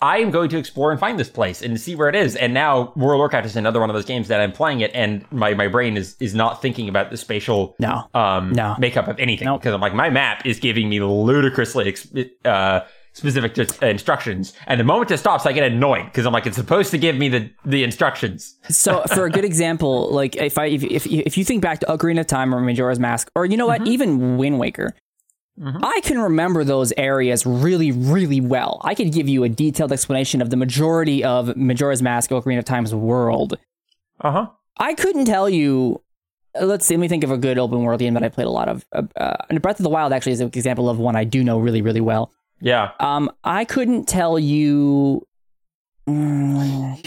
I 0.03 0.19
am 0.19 0.31
going 0.31 0.49
to 0.51 0.59
explore 0.59 0.91
and 0.91 0.99
find 1.01 1.19
this 1.19 1.29
place 1.31 1.61
and 1.63 1.79
see 1.81 1.95
where 1.95 2.09
it 2.09 2.15
is. 2.15 2.35
And 2.37 2.55
now 2.55 2.93
World 2.97 3.15
of 3.15 3.19
Warcraft 3.19 3.47
is 3.47 3.57
another 3.57 3.81
one 3.81 3.91
of 3.91 3.95
those 3.95 4.05
games 4.07 4.29
that 4.29 4.41
I'm 4.41 4.53
playing 4.53 4.81
it 4.81 4.91
and 4.95 5.25
my, 5.31 5.55
my 5.55 5.69
brain 5.69 5.97
is, 5.97 6.17
is 6.21 6.35
not 6.35 6.63
thinking 6.63 6.89
about 6.89 7.11
the 7.11 7.17
spatial 7.17 7.77
no. 7.79 8.05
um, 8.15 8.53
No. 8.53 8.77
makeup 8.79 9.09
of 9.09 9.19
anything 9.19 9.47
Nope. 9.47 9.61
because 9.61 9.75
I'm 9.75 9.81
like 9.81 9.95
my 9.95 10.09
map 10.11 10.47
is 10.47 10.59
giving 10.59 10.89
me 10.89 11.01
ludicrously 11.01 11.89
ex- 11.89 12.09
uh, 12.45 12.81
specific 13.13 13.59
instructions, 13.83 14.53
and 14.69 14.79
the 14.79 14.85
moment 14.85 15.11
it 15.11 15.19
stops, 15.19 15.45
I 15.45 15.53
get 15.53 15.65
annoyed 15.71 16.05
because 16.05 16.27
I'm 16.27 16.33
like 16.33 16.47
it's 16.47 16.57
supposed 16.57 16.91
to 16.93 16.99
give 16.99 17.17
me 17.17 17.29
the 17.29 17.51
the 17.65 17.83
instructions. 17.85 18.57
So, 18.69 19.03
for 19.15 19.27
a 19.27 19.31
good 19.31 19.45
example, 19.45 20.11
like 20.13 20.37
if 20.37 20.57
I 20.59 20.67
if 20.67 20.85
if, 20.85 21.07
if 21.07 21.37
you 21.37 21.45
think 21.45 21.61
back 21.61 21.81
to 21.81 21.87
Ocarina 21.87 22.21
of 22.21 22.27
Time 22.29 22.55
or 22.55 22.61
Majora's 22.61 23.01
Mask, 23.01 23.29
or 23.35 23.45
you 23.47 23.57
know 23.57 23.69
Mm-hmm. 23.69 23.83
what, 23.85 23.89
even 23.91 24.37
Wind 24.39 24.59
Waker. 24.59 24.95
I 25.63 26.01
can 26.05 26.19
remember 26.19 26.65
those 26.65 26.93
areas 26.97 27.45
really, 27.45 27.93
really 27.93 28.41
well. 28.41 28.81
I 28.83 28.95
could 28.95 29.13
give 29.13 29.29
you 29.29 29.45
a 29.45 29.49
detailed 29.49 29.93
explanation 29.93 30.41
of 30.41 30.49
the 30.51 30.57
majority 30.57 31.23
of 31.23 31.55
Majora's 31.57 32.01
Mask, 32.01 32.31
Ocarina 32.31 32.59
of 32.61 32.65
Time's 32.65 32.95
world. 32.95 33.59
Uh 34.21 34.31
huh. 34.31 34.47
I 34.79 34.95
couldn't 34.95 35.27
tell 35.27 35.51
you. 35.51 36.01
uh, 36.59 36.65
Let's 36.65 36.87
see. 36.87 36.95
Let 36.95 37.01
me 37.01 37.09
think 37.09 37.25
of 37.25 37.31
a 37.31 37.37
good 37.37 37.59
open 37.59 37.83
world 37.83 38.01
game 38.01 38.15
that 38.15 38.23
I 38.23 38.31
played 38.31 38.47
a 38.47 38.51
lot 38.51 38.69
of. 38.69 38.87
Uh, 38.93 39.03
uh, 39.17 39.37
and 39.51 39.61
Breath 39.61 39.79
of 39.79 39.85
the 39.85 39.91
Wild 39.91 40.13
actually 40.15 40.33
is 40.33 40.41
an 40.41 40.47
example 40.49 40.89
of 40.89 40.99
one 40.99 41.15
I 41.17 41.25
do 41.25 41.45
know 41.45 41.59
really, 41.59 41.83
really 41.83 42.01
well. 42.01 42.33
Yeah. 42.63 42.93
Um, 43.01 43.31
I 43.45 43.65
couldn't 43.67 44.09
tell 44.09 44.39
you. 44.39 45.27
Mm, 46.09 47.03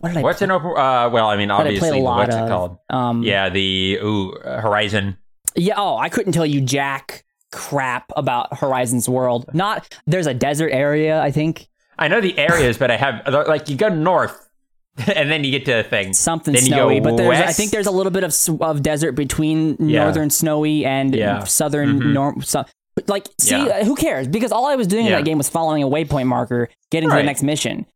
what 0.00 0.08
did 0.10 0.18
I? 0.18 0.22
What's 0.22 0.40
an 0.42 0.50
open? 0.50 0.68
Uh, 0.70 1.10
well, 1.10 1.28
I 1.28 1.36
mean, 1.36 1.50
I 1.50 1.56
obviously, 1.58 1.98
a 1.98 2.02
lot 2.02 2.18
what's 2.18 2.34
of. 2.34 2.46
it 2.46 2.48
called? 2.48 2.78
Um, 2.88 3.22
Yeah, 3.22 3.48
the 3.50 3.98
ooh 4.02 4.32
uh, 4.32 4.60
Horizon. 4.60 5.18
Yeah. 5.54 5.74
Oh, 5.76 5.96
I 5.96 6.08
couldn't 6.08 6.32
tell 6.32 6.46
you 6.46 6.60
jack 6.60 7.23
crap 7.54 8.10
about 8.16 8.58
Horizon's 8.58 9.08
world. 9.08 9.48
Not 9.54 9.96
there's 10.06 10.26
a 10.26 10.34
desert 10.34 10.70
area. 10.72 11.20
I 11.22 11.30
think 11.30 11.68
I 11.98 12.08
know 12.08 12.20
the 12.20 12.36
areas, 12.38 12.76
but 12.76 12.90
I 12.90 12.96
have 12.96 13.22
like 13.48 13.68
you 13.68 13.76
go 13.76 13.88
north, 13.88 14.48
and 15.14 15.30
then 15.30 15.44
you 15.44 15.50
get 15.50 15.64
to 15.66 15.80
a 15.80 15.82
thing. 15.82 16.12
something 16.12 16.56
snowy, 16.56 17.00
but 17.00 17.16
there's 17.16 17.38
I 17.38 17.52
think 17.52 17.70
there's 17.70 17.86
a 17.86 17.90
little 17.92 18.12
bit 18.12 18.24
of 18.24 18.34
of 18.60 18.82
desert 18.82 19.12
between 19.12 19.76
Yeah. 19.78 20.02
northern 20.04 20.30
snowy 20.30 20.84
and 20.84 21.14
Yeah. 21.14 21.44
southern 21.44 22.00
Mhm. 22.00 22.12
norm. 22.12 22.42
So, 22.42 22.64
but, 22.96 23.08
like, 23.08 23.26
see, 23.40 23.56
Yeah. 23.56 23.82
who 23.84 23.96
cares? 23.96 24.28
Because 24.28 24.52
all 24.52 24.66
I 24.66 24.76
was 24.76 24.86
doing 24.86 25.06
in 25.06 25.12
that 25.12 25.24
game 25.24 25.38
was 25.38 25.48
following 25.48 25.82
a 25.82 25.88
waypoint 25.88 26.26
marker, 26.26 26.68
getting 26.90 27.08
to 27.08 27.14
Right. 27.14 27.22
the 27.22 27.26
next 27.26 27.42
mission. 27.42 27.86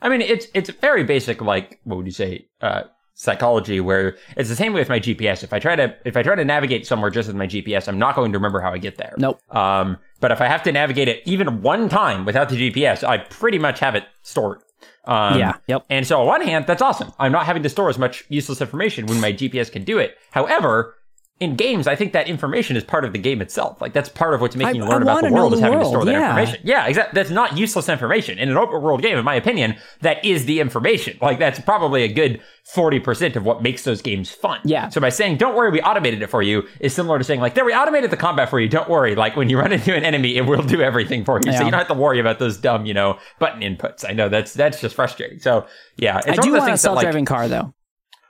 I 0.00 0.08
mean, 0.08 0.20
it's 0.22 0.46
it's 0.54 0.70
very 0.70 1.04
basic, 1.04 1.42
like 1.42 1.80
what 1.84 1.96
would 1.96 2.06
you 2.06 2.12
say, 2.12 2.46
uh, 2.62 2.82
psychology, 3.18 3.80
where 3.80 4.16
it's 4.36 4.48
the 4.48 4.56
same 4.56 4.72
way 4.72 4.80
with 4.80 4.88
my 4.88 5.00
GPS. 5.00 5.42
If 5.42 5.52
I 5.52 5.58
try 5.58 5.76
to 5.76 5.94
if 6.04 6.16
I 6.16 6.22
try 6.22 6.36
to 6.36 6.44
navigate 6.44 6.86
somewhere 6.86 7.10
just 7.10 7.26
with 7.26 7.36
my 7.36 7.46
GPS, 7.46 7.88
I'm 7.88 7.98
not 7.98 8.14
going 8.14 8.32
to 8.32 8.38
remember 8.38 8.60
how 8.60 8.72
I 8.72 8.78
get 8.78 8.96
there. 8.96 9.14
Nope. 9.18 9.40
Um, 9.54 9.98
but 10.20 10.30
if 10.30 10.40
I 10.40 10.46
have 10.46 10.62
to 10.62 10.72
navigate 10.72 11.08
it 11.08 11.22
even 11.26 11.60
one 11.60 11.88
time 11.88 12.24
without 12.24 12.48
the 12.48 12.56
GPS, 12.56 13.06
I 13.06 13.18
pretty 13.18 13.58
much 13.58 13.80
have 13.80 13.94
it 13.94 14.04
stored. 14.22 14.60
Um, 15.04 15.38
yeah. 15.38 15.54
Yep. 15.66 15.86
And 15.90 16.06
so 16.06 16.20
on 16.20 16.26
one 16.26 16.42
hand, 16.42 16.66
that's 16.66 16.82
awesome. 16.82 17.12
I'm 17.18 17.32
not 17.32 17.44
having 17.44 17.62
to 17.64 17.68
store 17.68 17.88
as 17.88 17.98
much 17.98 18.24
useless 18.28 18.60
information 18.60 19.06
when 19.06 19.20
my 19.20 19.32
GPS 19.32 19.70
can 19.70 19.82
do 19.82 19.98
it. 19.98 20.16
However, 20.30 20.94
in 21.40 21.54
games, 21.54 21.86
I 21.86 21.94
think 21.94 22.12
that 22.14 22.26
information 22.26 22.76
is 22.76 22.82
part 22.82 23.04
of 23.04 23.12
the 23.12 23.18
game 23.18 23.40
itself. 23.40 23.80
Like 23.80 23.92
that's 23.92 24.08
part 24.08 24.34
of 24.34 24.40
what's 24.40 24.56
making 24.56 24.82
I- 24.82 24.84
you 24.84 24.90
learn 24.90 25.02
about 25.02 25.22
the 25.22 25.30
world 25.30 25.54
is 25.54 25.60
having 25.60 25.78
to 25.78 25.84
store 25.84 26.04
that 26.04 26.12
yeah. 26.12 26.30
information. 26.30 26.60
Yeah, 26.64 26.86
exactly. 26.86 27.14
That's 27.14 27.30
not 27.30 27.56
useless 27.56 27.88
information. 27.88 28.38
In 28.38 28.48
an 28.48 28.56
open 28.56 28.82
world 28.82 29.02
game, 29.02 29.16
in 29.16 29.24
my 29.24 29.36
opinion, 29.36 29.76
that 30.00 30.24
is 30.24 30.46
the 30.46 30.58
information. 30.58 31.16
Like 31.20 31.38
that's 31.38 31.60
probably 31.60 32.02
a 32.02 32.08
good 32.08 32.40
40% 32.74 33.36
of 33.36 33.44
what 33.44 33.62
makes 33.62 33.84
those 33.84 34.02
games 34.02 34.30
fun. 34.30 34.60
Yeah. 34.64 34.88
So 34.88 35.00
by 35.00 35.10
saying, 35.10 35.36
don't 35.36 35.54
worry, 35.54 35.70
we 35.70 35.80
automated 35.80 36.22
it 36.22 36.26
for 36.26 36.42
you 36.42 36.64
is 36.80 36.92
similar 36.92 37.18
to 37.18 37.24
saying 37.24 37.40
like, 37.40 37.54
there, 37.54 37.64
we 37.64 37.72
automated 37.72 38.10
the 38.10 38.16
combat 38.16 38.50
for 38.50 38.58
you. 38.58 38.68
Don't 38.68 38.88
worry. 38.88 39.14
Like 39.14 39.36
when 39.36 39.48
you 39.48 39.60
run 39.60 39.70
into 39.72 39.94
an 39.94 40.04
enemy, 40.04 40.36
it 40.36 40.42
will 40.42 40.62
do 40.62 40.82
everything 40.82 41.24
for 41.24 41.40
you. 41.44 41.52
So 41.52 41.64
you 41.64 41.70
don't 41.70 41.78
have 41.78 41.88
to 41.88 41.94
worry 41.94 42.18
about 42.18 42.40
those 42.40 42.56
dumb, 42.56 42.84
you 42.84 42.94
know, 42.94 43.16
button 43.38 43.60
inputs. 43.60 44.04
I 44.08 44.12
know 44.12 44.28
that's, 44.28 44.54
that's 44.54 44.80
just 44.80 44.96
frustrating. 44.96 45.38
So 45.38 45.66
yeah, 45.96 46.18
it's 46.18 46.38
I 46.38 46.42
do 46.42 46.50
want 46.50 46.64
a 46.64 46.66
things 46.66 46.82
that, 46.82 46.92
like, 46.94 47.02
self-driving 47.02 47.26
car 47.26 47.46
though. 47.46 47.74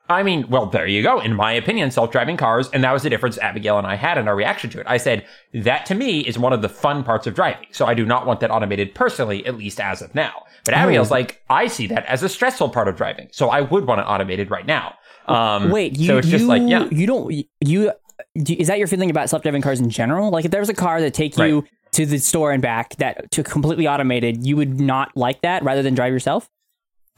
I 0.09 0.23
mean, 0.23 0.49
well, 0.49 0.67
there 0.67 0.87
you 0.87 1.03
go. 1.03 1.21
In 1.21 1.35
my 1.35 1.53
opinion, 1.53 1.91
self-driving 1.91 2.39
cars, 2.39 2.71
and 2.71 2.83
that 2.83 2.93
was 2.93 3.03
the 3.03 3.11
difference 3.11 3.37
Abigail 3.39 3.77
and 3.79 3.87
I 3.87 3.95
had 3.95 4.17
in 4.17 4.27
our 4.27 4.35
reaction 4.35 4.71
to 4.71 4.81
it. 4.81 4.87
I 4.89 4.97
said, 4.97 5.27
that 5.53 5.85
to 5.87 5.95
me 5.95 6.21
is 6.21 6.39
one 6.39 6.53
of 6.53 6.63
the 6.63 6.69
fun 6.69 7.05
parts 7.05 7.27
of 7.27 7.35
driving. 7.35 7.67
So 7.73 7.85
I 7.87 7.95
do 7.95 8.07
not 8.07 8.27
want 8.27 8.41
that 8.41 8.51
automated 8.51 8.95
personally, 8.95 9.45
at 9.45 9.57
least 9.57 9.81
as 9.81 10.01
of 10.01 10.15
now. 10.15 10.45
But 10.65 10.75
Oh. 10.75 10.79
Abigail's 10.79 11.11
like, 11.11 11.43
I 11.51 11.67
see 11.67 11.87
that 11.89 12.07
as 12.07 12.23
a 12.23 12.29
stressful 12.29 12.71
part 12.71 12.89
of 12.89 12.97
driving. 12.97 13.29
So 13.33 13.51
I 13.51 13.61
would 13.61 13.87
want 13.87 14.01
it 14.01 14.05
automated 14.05 14.51
right 14.51 14.67
now. 14.67 14.95
Um, 15.27 15.71
Wait, 15.71 15.99
you 15.99 16.07
so 16.07 16.19
it's 16.19 16.27
you 16.27 16.33
just 16.33 16.47
like, 16.47 16.63
yeah. 16.65 16.89
you 16.91 17.07
don't 17.07 17.45
you 17.61 17.93
is 18.35 18.69
that 18.69 18.79
your 18.79 18.87
feeling 18.87 19.11
about 19.11 19.29
self-driving 19.29 19.63
cars 19.63 19.81
in 19.81 19.91
general? 19.91 20.31
Like 20.31 20.45
if 20.45 20.51
there 20.51 20.61
was 20.61 20.69
a 20.69 20.75
car 20.75 21.01
that 21.01 21.15
take 21.15 21.37
you 21.37 21.65
to 21.93 22.07
the 22.07 22.19
store 22.19 22.53
and 22.53 22.63
back 22.63 22.97
that 22.97 23.31
to 23.33 23.43
completely 23.43 23.87
automated, 23.87 24.47
you 24.47 24.57
would 24.57 24.81
not 24.81 25.17
like 25.17 25.43
that 25.43 25.63
rather 25.63 25.83
than 25.83 25.95
drive 25.95 26.13
yourself? 26.13 26.49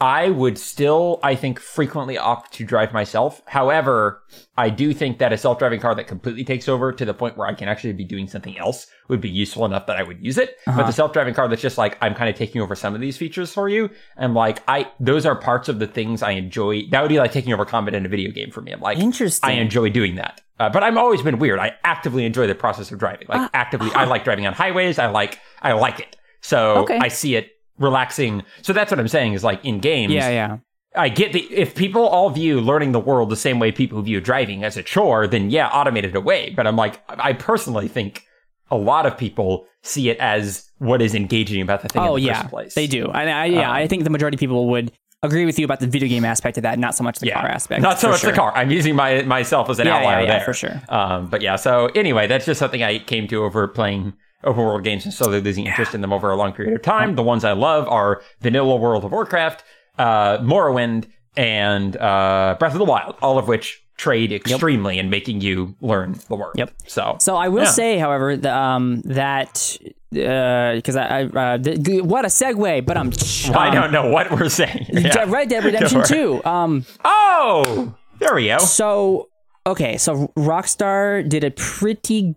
I 0.00 0.30
would 0.30 0.56
still, 0.56 1.20
I 1.22 1.34
think, 1.34 1.60
frequently 1.60 2.16
opt 2.16 2.54
to 2.54 2.64
drive 2.64 2.92
myself. 2.92 3.42
However, 3.46 4.22
I 4.56 4.70
do 4.70 4.94
think 4.94 5.18
that 5.18 5.32
a 5.32 5.36
self-driving 5.36 5.80
car 5.80 5.94
that 5.94 6.06
completely 6.06 6.42
takes 6.42 6.68
over 6.68 6.90
to 6.90 7.04
the 7.04 7.12
point 7.12 7.36
where 7.36 7.46
I 7.46 7.52
can 7.52 7.68
actually 7.68 7.92
be 7.92 8.04
doing 8.04 8.26
something 8.26 8.56
else 8.58 8.86
would 9.08 9.20
be 9.20 9.28
useful 9.28 9.66
enough 9.66 9.86
that 9.86 9.96
I 9.96 10.02
would 10.02 10.24
use 10.24 10.38
it. 10.38 10.56
But 10.64 10.72
Uh-huh. 10.72 10.82
the 10.84 10.92
self-driving 10.92 11.34
car 11.34 11.48
that's 11.48 11.60
just 11.60 11.76
like, 11.76 11.98
I'm 12.00 12.14
kind 12.14 12.30
of 12.30 12.36
taking 12.36 12.62
over 12.62 12.74
some 12.74 12.94
of 12.94 13.00
these 13.02 13.18
features 13.18 13.52
for 13.52 13.68
you. 13.68 13.90
And 14.16 14.32
like, 14.32 14.62
I, 14.66 14.90
those 15.00 15.26
are 15.26 15.36
parts 15.36 15.68
of 15.68 15.78
the 15.80 15.86
things 15.86 16.22
I 16.22 16.30
enjoy. 16.32 16.84
That 16.90 17.02
would 17.02 17.08
be 17.10 17.18
like 17.18 17.32
taking 17.32 17.52
over 17.52 17.66
combat 17.66 17.94
in 17.94 18.06
a 18.06 18.08
video 18.08 18.30
game 18.30 18.50
for 18.50 18.62
me. 18.62 18.72
I'm 18.72 18.80
like, 18.80 18.96
Interesting. 18.98 19.50
I 19.50 19.52
enjoy 19.54 19.90
doing 19.90 20.16
that. 20.16 20.40
Uh, 20.58 20.68
but 20.70 20.82
I've 20.82 20.96
always 20.96 21.20
been 21.22 21.38
weird. 21.38 21.58
I 21.58 21.74
actively 21.84 22.24
enjoy 22.24 22.46
the 22.46 22.54
process 22.54 22.90
of 22.90 22.98
driving. 22.98 23.26
Like 23.28 23.40
Uh, 23.40 23.48
actively, 23.52 23.90
I 23.94 24.04
like 24.04 24.24
driving 24.24 24.46
on 24.46 24.54
highways. 24.54 24.98
I 24.98 25.06
like, 25.08 25.38
I 25.60 25.72
like 25.72 26.00
it. 26.00 26.16
So 26.40 26.78
Okay. 26.84 26.96
I 26.98 27.08
see 27.08 27.34
it 27.36 27.52
relaxing. 27.80 28.44
So 28.62 28.72
that's 28.72 28.90
what 28.92 29.00
I'm 29.00 29.08
saying 29.08 29.32
is 29.32 29.42
like 29.42 29.64
in 29.64 29.80
games. 29.80 30.12
Yeah, 30.14 30.28
yeah. 30.28 30.58
I 30.94 31.08
get 31.08 31.32
the 31.32 31.40
if 31.52 31.74
people 31.74 32.06
all 32.06 32.30
view 32.30 32.60
learning 32.60 32.92
the 32.92 33.00
world 33.00 33.30
the 33.30 33.36
same 33.36 33.58
way 33.58 33.72
people 33.72 34.00
view 34.02 34.20
driving 34.20 34.62
as 34.64 34.76
a 34.76 34.82
chore, 34.82 35.26
then 35.26 35.50
yeah, 35.50 35.68
automate 35.70 36.04
it 36.04 36.14
away. 36.16 36.50
But 36.50 36.66
I'm 36.66 36.76
like, 36.76 37.00
I 37.08 37.32
personally 37.32 37.88
think 37.88 38.24
a 38.70 38.76
lot 38.76 39.06
of 39.06 39.16
people 39.16 39.66
see 39.82 40.10
it 40.10 40.18
as 40.18 40.68
what 40.78 41.00
is 41.02 41.14
engaging 41.14 41.60
about 41.62 41.82
the 41.82 41.88
thing 41.88 42.02
Oh 42.02 42.16
in 42.16 42.22
the 42.22 42.26
yeah, 42.28 42.42
first 42.42 42.50
place. 42.50 42.74
they 42.74 42.86
do. 42.86 43.06
And 43.06 43.30
I, 43.30 43.46
yeah, 43.46 43.68
Um, 43.70 43.76
I 43.76 43.86
think 43.88 44.04
the 44.04 44.10
majority 44.10 44.36
of 44.36 44.40
people 44.40 44.68
would 44.70 44.92
agree 45.22 45.44
with 45.44 45.58
you 45.58 45.64
about 45.64 45.80
the 45.80 45.86
video 45.86 46.08
game 46.08 46.24
aspect 46.24 46.56
of 46.56 46.62
that, 46.62 46.78
not 46.78 46.94
so 46.96 47.04
much 47.04 47.18
the 47.18 47.26
Yeah, 47.26 47.40
car 47.40 47.48
aspect. 47.50 47.82
not 47.82 48.00
so 48.00 48.08
much 48.08 48.20
sure. 48.20 48.30
the 48.30 48.36
car. 48.36 48.52
I'm 48.56 48.70
using 48.70 48.96
my 48.96 49.22
myself 49.22 49.68
as 49.70 49.78
an 49.78 49.86
Yeah, 49.86 49.96
outlier 49.96 50.20
yeah, 50.20 50.26
yeah, 50.26 50.38
there 50.38 50.44
for 50.44 50.54
sure. 50.54 50.80
Um, 50.88 51.28
but 51.28 51.40
yeah, 51.40 51.56
so 51.56 51.86
anyway, 51.94 52.26
that's 52.26 52.46
just 52.46 52.58
something 52.58 52.82
I 52.82 52.98
came 52.98 53.28
to 53.28 53.44
over 53.44 53.68
playing 53.68 54.14
open 54.44 54.62
world 54.64 54.84
games 54.84 55.04
and 55.04 55.12
slowly 55.14 55.40
losing 55.40 55.66
interest 55.66 55.94
in 55.94 56.00
them 56.00 56.12
over 56.12 56.30
a 56.30 56.36
long 56.36 56.52
period 56.52 56.74
of 56.74 56.82
time. 56.82 57.14
The 57.14 57.22
ones 57.22 57.44
I 57.44 57.52
love 57.52 57.86
are 57.88 58.22
Vanilla 58.40 58.76
World 58.76 59.04
of 59.04 59.12
Warcraft, 59.12 59.62
uh, 59.98 60.38
Morrowind, 60.38 61.06
and 61.36 61.96
uh, 61.96 62.56
Breath 62.58 62.72
of 62.72 62.78
the 62.78 62.84
Wild, 62.84 63.16
all 63.22 63.38
of 63.38 63.48
which 63.48 63.82
trade 63.96 64.32
extremely 64.32 64.98
in 64.98 65.10
making 65.10 65.42
you 65.42 65.74
learn 65.82 66.18
the 66.28 66.34
word. 66.36 66.52
Yep. 66.56 66.72
So, 66.86 67.16
So 67.20 67.36
I 67.36 67.48
will 67.48 67.64
Yeah. 67.64 67.70
say, 67.70 67.98
however, 67.98 68.34
the, 68.36 68.54
um, 68.56 69.02
that 69.04 69.76
because 70.10 70.96
I, 70.96 71.20
I 71.20 71.22
uh, 71.24 71.56
the, 71.58 72.00
what 72.00 72.24
a 72.24 72.28
segue, 72.28 72.84
but 72.86 72.96
I'm 72.96 73.12
I 73.56 73.70
don't 73.72 73.92
know 73.92 74.10
what 74.10 74.30
we're 74.30 74.48
saying. 74.48 74.86
Yeah. 74.88 75.24
Red 75.28 75.50
Dead 75.50 75.62
Redemption 75.64 75.98
Go 76.00 76.04
for 76.06 76.14
it. 76.14 76.16
Two. 76.16 76.44
Um, 76.48 76.84
Oh, 77.04 77.94
there 78.18 78.34
we 78.34 78.46
go. 78.46 78.58
so 78.58 79.28
okay, 79.66 79.98
so 79.98 80.28
Rockstar 80.36 81.28
did 81.28 81.44
a 81.44 81.50
pretty. 81.52 82.34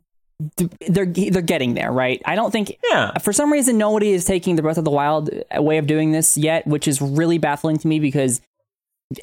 They're 0.88 1.06
they're 1.06 1.42
getting 1.42 1.74
there, 1.74 1.92
right? 1.92 2.22
I 2.26 2.36
don't 2.36 2.52
think 2.52 2.78
Yeah. 2.90 3.18
for 3.20 3.32
some 3.34 3.52
reason 3.52 3.78
nobody 3.78 4.12
is 4.12 4.26
taking 4.26 4.56
the 4.56 4.62
Breath 4.62 4.78
of 4.78 4.86
the 4.86 4.92
Wild 4.92 5.30
way 5.56 5.78
of 5.78 5.88
doing 5.88 6.12
this 6.12 6.38
yet, 6.38 6.66
which 6.68 6.88
is 6.88 7.02
really 7.02 7.38
baffling 7.38 7.78
to 7.78 7.88
me 7.88 8.00
because 8.00 8.42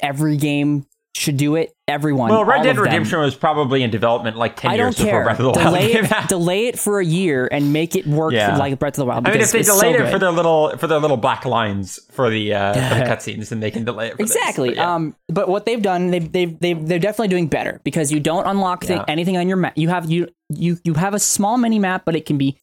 every 0.01 0.37
game 0.37 0.85
should 1.13 1.35
do 1.35 1.55
it. 1.55 1.73
Everyone. 1.89 2.29
Well, 2.29 2.45
Red 2.45 2.63
Dead. 2.63 2.77
Redemption 2.77 3.19
was 3.19 3.35
probably 3.35 3.83
in 3.83 3.89
development 3.91 4.37
like 4.37 4.55
10 4.55 4.71
I 4.71 4.75
years 4.75 4.95
don't 4.95 5.05
before. 5.07 5.23
Breath 5.25 5.39
of 5.41 5.43
the 5.53 5.59
Wild 5.59 5.73
Delay 5.75 5.91
came 5.91 6.05
it, 6.05 6.11
out. 6.13 6.29
delay 6.29 6.67
it 6.67 6.79
for 6.79 7.01
a 7.01 7.05
year 7.05 7.49
and 7.51 7.73
make 7.73 7.97
it 7.97 8.07
work 8.07 8.31
Yeah. 8.31 8.55
like 8.55 8.79
Breath 8.79 8.93
of 8.93 8.99
the 8.99 9.05
Wild. 9.05 9.27
I 9.27 9.31
mean, 9.31 9.41
if 9.41 9.51
they 9.51 9.59
it's 9.59 9.67
so 9.67 9.75
delayed 9.81 9.99
it 9.99 10.09
for 10.09 10.17
their 10.17 10.31
little 10.31 10.77
for 10.77 10.87
their 10.87 10.99
little 10.99 11.17
black 11.17 11.43
lines 11.43 11.99
for 12.11 12.29
the 12.29 12.53
uh, 12.53 12.73
for 12.73 12.95
the 12.95 13.01
cutscenes, 13.11 13.49
then 13.49 13.59
they 13.59 13.71
can 13.71 13.83
delay 13.83 14.07
it. 14.07 14.11
For 14.11 14.23
this. 14.23 14.33
Exactly. 14.33 14.69
But 14.69 14.77
yeah. 14.77 14.95
Um, 14.95 15.15
but 15.27 15.49
what 15.49 15.65
they've 15.65 15.81
done, 15.81 16.11
they've 16.11 16.31
they've 16.31 16.57
they've 16.57 16.87
they're 16.87 16.97
definitely 16.99 17.27
doing 17.27 17.47
better 17.47 17.81
because 17.83 18.09
you 18.13 18.21
don't 18.21 18.45
unlock 18.47 18.87
Yeah. 18.87 19.03
anything 19.09 19.35
on 19.35 19.49
your 19.49 19.57
map. 19.57 19.73
You 19.75 19.89
have 19.89 20.09
you 20.09 20.29
you 20.55 20.77
you 20.83 20.93
have 20.95 21.13
a 21.13 21.19
small 21.19 21.57
mini 21.57 21.79
map, 21.79 22.03
but 22.05 22.15
it 22.15 22.25
can 22.25 22.37
be 22.37 22.57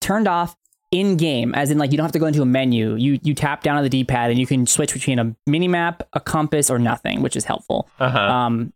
turned 0.00 0.28
off 0.28 0.56
in 0.90 1.16
game, 1.16 1.54
as 1.54 1.70
in 1.70 1.78
like 1.78 1.92
you 1.92 1.96
don't 1.96 2.04
have 2.04 2.12
to 2.12 2.18
go 2.18 2.26
into 2.26 2.42
a 2.42 2.46
menu. 2.46 2.94
You 2.96 3.18
you 3.22 3.34
tap 3.34 3.62
down 3.62 3.76
on 3.76 3.82
the 3.82 3.88
D 3.88 4.04
pad 4.04 4.30
and 4.30 4.38
you 4.38 4.46
can 4.46 4.66
switch 4.66 4.92
between 4.92 5.18
a 5.18 5.34
mini 5.46 5.68
map, 5.68 6.02
a 6.12 6.20
compass, 6.20 6.70
or 6.70 6.78
nothing, 6.78 7.22
which 7.22 7.36
is 7.36 7.44
helpful. 7.44 7.88
uh-huh. 7.98 8.18
Um, 8.18 8.72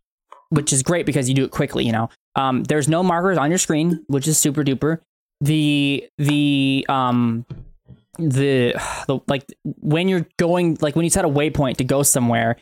which 0.51 0.73
is 0.73 0.83
great 0.83 1.05
because 1.05 1.29
you 1.29 1.35
do 1.35 1.45
it 1.45 1.51
quickly. 1.51 1.85
You 1.85 1.93
know, 1.93 2.11
um, 2.37 2.65
there's 2.65 2.89
no 2.89 3.03
markers 3.03 3.39
on 3.39 3.51
your 3.51 3.59
screen, 3.59 4.05
which 4.07 4.29
is 4.29 4.39
super 4.39 4.63
duper. 4.63 5.01
The 5.41 6.09
the 6.19 6.87
um 6.89 7.45
the, 8.19 8.75
the 9.07 9.19
like 9.27 9.45
when 9.63 10.09
you're 10.09 10.27
going 10.39 10.79
like 10.81 10.95
when 10.97 11.05
you 11.05 11.11
set 11.11 11.25
a 11.25 11.29
waypoint 11.29 11.79
to 11.79 11.85
go 11.85 12.03
somewhere, 12.03 12.57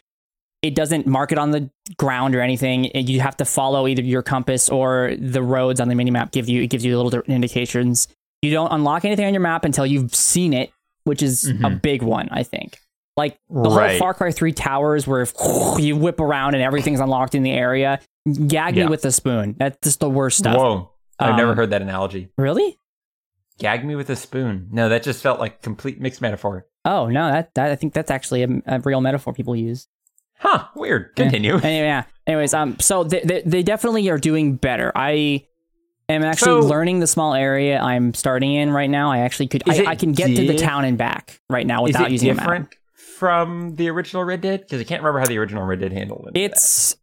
it 0.63 0.77
doesn't 0.77 1.07
mark 1.07 1.33
it 1.33 1.39
on 1.39 1.51
the 1.51 1.69
ground 1.97 2.35
or 2.35 2.41
anything. 2.41 2.85
You 2.95 3.21
have 3.21 3.37
to 3.39 3.45
follow 3.45 3.89
either 3.89 4.03
your 4.03 4.23
compass 4.23 4.69
or 4.69 5.15
the 5.19 5.43
roads 5.43 5.81
on 5.81 5.89
the 5.89 5.95
minimap 5.95 6.31
give 6.31 6.49
you 6.49 6.63
it 6.63 6.69
gives 6.69 6.85
you 6.85 6.99
little 7.01 7.21
indications. 7.23 8.09
You 8.41 8.53
don't 8.53 8.73
unlock 8.73 9.05
anything 9.05 9.27
on 9.27 9.35
your 9.35 9.41
map 9.41 9.65
until 9.65 9.85
you've 9.85 10.15
seen 10.15 10.53
it, 10.53 10.73
which 11.05 11.23
is 11.23 11.45
mm-hmm. 11.45 11.65
a 11.65 11.71
big 11.71 12.03
one, 12.03 12.29
I 12.31 12.45
think. 12.45 12.79
Like 13.17 13.39
the 13.51 13.71
right. 13.71 13.91
whole 13.91 13.99
Far 13.99 14.15
Cry 14.15 14.31
3 14.31 14.53
towers 14.53 15.07
where 15.07 15.27
you 15.79 15.97
whip 15.97 16.21
around 16.21 16.55
and 16.55 16.63
everything's 16.63 17.01
unlocked 17.01 17.35
in 17.35 17.43
the 17.43 17.53
area. 17.53 18.01
Gag 18.47 18.77
yeah. 18.77 18.85
me 18.85 18.91
with 18.91 19.05
a 19.05 19.13
spoon. 19.13 19.57
That's 19.59 19.77
just 19.83 20.01
the 20.01 20.09
worst 20.09 20.39
stuff. 20.39 20.57
Whoa. 20.57 20.93
I've 21.19 21.33
um, 21.33 21.37
never 21.37 21.55
heard 21.55 21.71
that 21.71 21.83
analogy. 21.83 22.31
Really? 22.39 22.79
Gag 23.59 23.85
me 23.85 23.95
with 23.97 24.11
a 24.11 24.17
spoon. 24.17 24.69
No, 24.73 24.89
that 24.89 25.03
just 25.03 25.23
felt 25.23 25.39
like 25.39 25.63
complete 25.63 26.01
mixed 26.01 26.21
metaphor. 26.21 26.67
Oh, 26.85 27.09
no, 27.09 27.31
that, 27.31 27.55
that 27.55 27.71
I 27.71 27.77
think 27.77 27.93
that's 27.93 28.11
actually 28.11 28.43
a, 28.43 28.49
a 28.67 28.81
real 28.81 29.01
metaphor 29.01 29.33
people 29.33 29.55
use. 29.55 29.87
Huh, 30.43 30.67
weird. 30.75 31.15
Continue. 31.15 31.53
Yeah. 31.53 31.61
Anyway, 31.63 31.87
yeah. 31.87 32.05
Anyways, 32.27 32.53
um 32.53 32.77
so 32.81 33.05
they, 33.05 33.21
they, 33.21 33.43
they 33.47 33.63
definitely 33.63 34.09
are 34.11 34.19
doing 34.19 34.57
better. 34.57 34.91
I 34.95 35.47
am 36.09 36.25
actually 36.25 36.63
so, 36.63 36.67
learning 36.69 36.99
the 36.99 37.07
small 37.07 37.35
area 37.35 37.81
I'm 37.81 38.13
starting 38.13 38.53
in 38.53 38.71
right 38.73 38.91
now. 38.91 39.13
I 39.13 39.19
actually 39.19 39.47
could 39.47 39.63
I, 39.69 39.87
I, 39.87 39.95
can 39.95 40.13
get 40.13 40.35
to 40.35 40.47
the 40.47 40.57
town 40.57 40.85
and 40.85 40.99
back 40.99 41.41
right 41.49 41.67
now 41.67 41.83
without 41.85 42.11
using 42.11 42.31
a 42.31 42.35
map 42.35 42.75
from 43.23 43.77
the 43.77 43.89
original 43.89 44.25
Red 44.25 44.41
Dead? 44.41 44.63
Because 44.63 44.81
I 44.81 44.85
can't 44.85 45.01
remember 45.01 45.21
how 45.21 45.27
the 45.27 45.39
original 45.39 45.65
Red 45.65 45.79
Dead 45.79 45.93
handled 45.93 46.29
it. 46.35 46.39
It's 46.39 46.97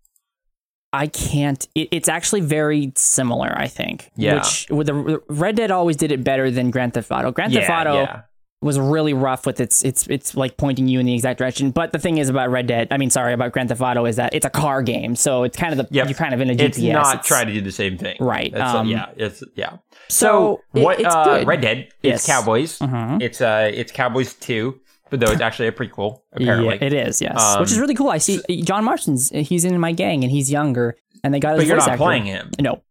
I 0.92 1.08
can't. 1.08 1.66
It, 1.76 1.90
it's 1.92 2.10
actually 2.10 2.42
very 2.42 2.92
similar, 2.98 3.54
I 3.56 3.68
think. 3.68 4.12
Yeah. 4.18 4.36
Which 4.36 4.68
with 4.70 4.88
the 4.88 5.22
Red 5.30 5.56
Dead 5.56 5.72
always 5.72 5.96
did 5.96 6.12
it 6.12 6.24
better 6.24 6.52
than 6.52 6.72
Grand 6.72 6.94
Theft 6.94 7.10
Auto. 7.10 7.32
Grand 7.32 7.54
yeah, 7.54 7.62
Theft 7.62 7.72
Auto 7.72 7.94
yeah. 7.94 8.22
Was 8.62 8.78
really 8.78 9.14
rough 9.14 9.46
with 9.46 9.60
its 9.62 9.84
it's 9.84 10.06
it's 10.08 10.36
like 10.36 10.58
pointing 10.58 10.88
you 10.88 11.00
in 11.00 11.06
the 11.06 11.14
exact 11.14 11.40
direction. 11.40 11.72
But 11.72 11.94
the 11.94 12.00
thing 12.00 12.18
is 12.18 12.30
about 12.30 12.50
Red 12.50 12.68
Dead, 12.68 12.90
I 12.92 12.98
mean, 12.98 13.10
sorry 13.10 13.34
about 13.34 13.54
Grand 13.54 13.70
Theft 13.70 13.82
Auto, 13.82 14.06
is 14.06 14.18
that 14.18 14.34
it's 14.34 14.46
a 14.46 14.50
car 14.50 14.82
game, 14.82 15.16
so 15.16 15.44
it's 15.44 15.58
kind 15.58 15.72
of 15.72 15.78
the 15.78 15.94
yep. 15.94 16.08
you're 16.08 16.18
kind 16.18 16.34
of 16.34 16.42
in 16.42 16.50
a 16.50 16.56
GPS. 16.56 16.68
It's 16.68 16.80
not 16.80 17.16
it's, 17.18 17.28
trying 17.28 17.48
to 17.48 17.54
do 17.54 17.62
the 17.62 17.72
same 17.72 17.98
thing, 17.98 18.18
right? 18.20 18.54
Um, 18.56 18.88
yeah, 18.88 19.12
it's 19.16 19.44
yeah. 19.56 19.78
So, 20.10 20.62
so 20.74 20.82
what? 20.82 21.04
Uh, 21.04 21.44
Red 21.46 21.62
Dead. 21.62 21.78
It's 22.04 22.04
yes. 22.04 22.26
cowboys. 22.26 22.80
Mm-hmm. 22.80 23.22
It's 23.22 23.40
uh, 23.40 23.72
it's 23.74 23.92
Cowboys 23.92 24.34
Two. 24.34 24.80
But 25.10 25.22
though 25.22 25.32
it's 25.32 25.42
actually 25.42 25.68
a 25.68 25.72
prequel, 25.72 26.22
apparently. 26.34 26.76
Yeah, 26.76 26.86
it 26.86 26.94
is, 26.94 27.22
yes. 27.22 27.42
Um, 27.42 27.62
Which 27.62 27.72
is 27.72 27.80
really 27.80 27.96
cool. 27.96 28.10
I 28.10 28.20
see 28.20 28.42
John 28.62 28.84
Marston's, 28.84 29.30
he's 29.30 29.66
in 29.66 29.80
my 29.80 29.92
gang 29.92 30.24
and 30.24 30.32
he's 30.32 30.52
younger. 30.52 30.98
And 31.24 31.34
they 31.34 31.40
got 31.40 31.56
his 31.56 31.62
But 31.62 31.68
you're 31.68 31.78
not 31.78 31.88
actor. 31.88 31.98
playing 31.98 32.26
him. 32.26 32.52
No. 32.62 32.82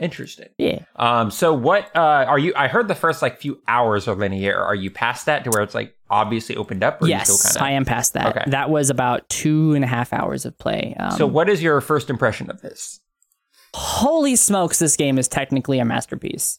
Interesting. 0.00 0.48
Yeah. 0.56 0.84
Um. 0.96 1.30
So 1.30 1.52
what? 1.52 1.94
Uh. 1.94 2.24
Are 2.26 2.38
you? 2.38 2.54
I 2.56 2.68
heard 2.68 2.88
the 2.88 2.94
first 2.94 3.20
like 3.20 3.38
few 3.38 3.60
hours 3.68 4.08
are 4.08 4.14
linear. 4.14 4.58
Are 4.58 4.74
you 4.74 4.90
past 4.90 5.26
that 5.26 5.44
to 5.44 5.50
where 5.50 5.62
it's 5.62 5.74
like 5.74 5.94
obviously 6.08 6.56
opened 6.56 6.82
up? 6.82 7.02
Or 7.02 7.08
yes, 7.08 7.52
kinda... 7.52 7.64
I 7.64 7.72
am 7.72 7.84
past 7.84 8.14
that. 8.14 8.36
Okay. 8.36 8.50
That 8.50 8.70
was 8.70 8.88
about 8.88 9.28
two 9.28 9.74
and 9.74 9.84
a 9.84 9.86
half 9.86 10.12
hours 10.12 10.46
of 10.46 10.56
play. 10.58 10.96
Um, 10.98 11.12
so 11.12 11.26
what 11.26 11.50
is 11.50 11.62
your 11.62 11.80
first 11.82 12.08
impression 12.08 12.50
of 12.50 12.62
this? 12.62 13.00
Holy 13.74 14.36
smokes! 14.36 14.78
This 14.78 14.96
game 14.96 15.18
is 15.18 15.28
technically 15.28 15.78
a 15.78 15.84
masterpiece. 15.84 16.58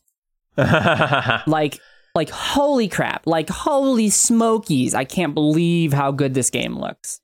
like 0.58 1.80
like 2.14 2.30
holy 2.30 2.90
crap 2.90 3.26
like 3.26 3.48
holy 3.50 4.10
smokies 4.10 4.94
i 4.94 5.06
can't 5.06 5.34
believe 5.34 5.94
how 5.94 6.12
good 6.12 6.34
this 6.34 6.50
game 6.50 6.78
looks 6.78 7.22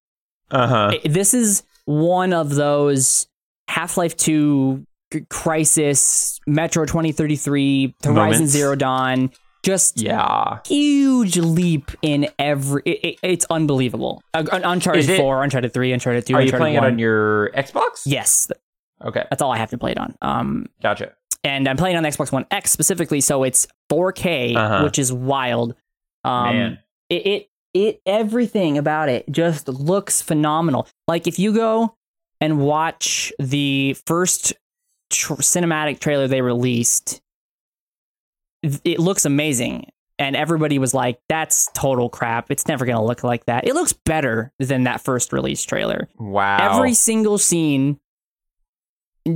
uh-huh 0.50 0.94
this 1.04 1.34
is 1.34 1.64
one 1.84 2.32
of 2.32 2.56
those 2.56 3.28
half-life 3.68 4.16
2 4.16 4.86
Crysis 5.12 6.40
metro 6.48 6.86
2033 6.86 7.96
horizon 8.04 8.16
Moments. 8.16 8.52
zero 8.52 8.76
dawn 8.76 9.32
just 9.64 10.02
yeah 10.02 10.60
huge 10.66 11.38
leap 11.38 11.92
in 12.02 12.30
every 12.40 12.82
it, 12.86 13.00
it, 13.04 13.20
it's 13.24 13.46
unbelievable 13.50 14.22
uh, 14.34 14.44
uncharted 14.52 15.10
it, 15.10 15.18
4 15.18 15.44
uncharted 15.44 15.74
3 15.74 15.94
uncharted 15.94 16.26
2 16.26 16.34
are 16.34 16.42
uncharted 16.42 16.54
you 16.54 16.60
playing 16.60 16.76
1. 16.76 16.84
it 16.84 16.88
on 16.88 17.00
your 17.00 17.52
xbox 17.52 18.04
yes 18.06 18.50
okay 19.04 19.26
that's 19.30 19.42
all 19.42 19.52
i 19.52 19.58
have 19.58 19.70
to 19.70 19.78
play 19.78 19.92
it 19.92 19.98
on 19.98 20.16
um 20.22 20.68
gotcha 20.82 21.14
and 21.48 21.68
I'm 21.68 21.78
playing 21.78 21.96
on 21.96 22.04
the 22.04 22.10
Xbox 22.10 22.32
One 22.32 22.46
X 22.52 22.72
specifically, 22.72 23.22
so 23.22 23.44
it's 23.44 23.68
4K, 23.90 24.56
uh-huh. 24.56 24.84
which 24.84 25.00
is 25.00 25.14
wild. 25.14 25.76
Um, 26.24 26.78
it 27.10 27.50
it 27.74 28.02
everything 28.06 28.78
about 28.78 29.08
it 29.08 29.26
just 29.32 29.68
looks 29.68 30.22
phenomenal. 30.22 30.88
Like 31.08 31.28
if 31.28 31.40
you 31.40 31.54
go 31.54 31.96
and 32.42 32.60
watch 32.60 33.32
the 33.40 33.96
first 34.06 34.54
tr- 35.10 35.34
cinematic 35.36 36.00
trailer 36.00 36.28
they 36.28 36.42
released, 36.42 37.22
it 38.64 39.00
looks 39.00 39.26
amazing. 39.26 39.92
And 40.20 40.36
everybody 40.36 40.80
was 40.80 40.94
like, 40.94 41.20
that's 41.30 41.70
total 41.74 42.10
crap. 42.10 42.50
It's 42.50 42.68
never 42.68 42.86
going 42.86 42.98
to 42.98 43.04
look 43.04 43.24
like 43.24 43.46
that. 43.46 43.68
It 43.68 43.76
looks 43.76 43.94
better 43.94 44.52
than 44.58 44.84
that 44.84 45.02
first 45.02 45.32
release 45.32 45.64
trailer. 45.64 46.08
Wow. 46.18 46.76
Every 46.76 46.96
single 46.96 47.38
scene 47.38 48.00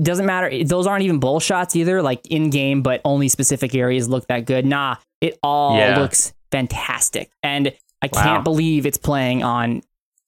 doesn't 0.01 0.25
matter. 0.25 0.63
Those 0.63 0.87
aren't 0.87 1.03
even 1.03 1.19
bull 1.19 1.39
shots 1.39 1.75
either, 1.75 2.01
like 2.01 2.25
in 2.31 2.49
game, 2.49 2.81
but 2.81 3.01
only 3.05 3.27
specific 3.27 3.75
areas 3.75 4.09
look 4.09 4.27
that 4.27 4.45
good. 4.45 4.65
Nah, 4.65 4.95
it 5.19 5.37
all 5.43 5.77
yeah. 5.77 5.99
looks 5.99 6.33
fantastic. 6.51 7.29
And 7.43 7.73
I 8.01 8.09
wow. 8.11 8.23
can't 8.23 8.43
believe 8.43 8.85
it's 8.87 8.97
playing 8.97 9.43
on 9.43 9.81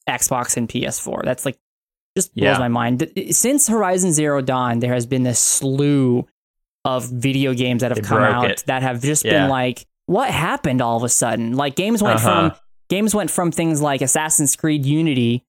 Xbox 0.08 0.58
and 0.58 0.68
PS4. 0.70 1.24
That's 1.24 1.46
like 1.46 1.58
just 2.15 2.36
blows 2.36 2.56
yeah. 2.56 2.60
my 2.60 2.67
mind. 2.67 3.10
Since 3.32 3.67
Horizon 3.67 4.13
Zero 4.13 4.41
Dawn, 4.41 4.80
there 4.80 4.93
has 4.93 5.06
been 5.06 5.23
this 5.23 5.39
slew 5.39 6.28
of 6.86 7.10
video 7.10 7.54
games 7.54 7.82
that 7.82 7.91
have 7.91 8.02
they 8.02 8.08
come 8.08 8.21
out 8.21 8.49
it. 8.49 8.63
that 8.67 8.84
have 8.84 9.02
just 9.02 9.23
yeah. 9.23 9.32
been 9.32 9.49
like, 9.49 9.86
what 10.06 10.30
happened 10.30 10.82
all 10.82 10.97
of 10.97 11.04
a 11.04 11.10
sudden? 11.10 11.54
Like 11.54 11.76
games 11.76 12.04
went 12.04 12.17
uh-huh. 12.17 12.49
from 12.49 12.60
games 12.89 13.15
went 13.15 13.32
from 13.32 13.52
things 13.52 13.82
like 13.82 14.02
Assassin's 14.02 14.56
Creed 14.56 14.86
Unity 14.86 15.45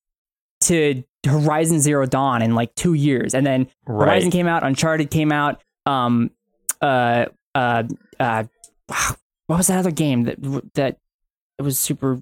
to 0.62 1.02
Horizon 1.26 1.80
Zero 1.80 2.06
Dawn 2.06 2.42
in 2.42 2.54
like 2.54 2.74
two 2.74 2.94
years, 2.94 3.34
and 3.34 3.46
then 3.46 3.68
right. 3.86 4.06
Horizon 4.06 4.30
came 4.30 4.46
out, 4.46 4.64
Uncharted 4.64 5.10
came 5.10 5.32
out. 5.32 5.62
Um, 5.86 6.30
uh, 6.80 7.26
uh, 7.54 7.84
uh, 8.18 8.44
what 9.46 9.56
was 9.58 9.66
that 9.66 9.78
other 9.78 9.90
game 9.90 10.24
that 10.24 10.70
that 10.74 10.98
it 11.58 11.62
was 11.62 11.78
super? 11.78 12.20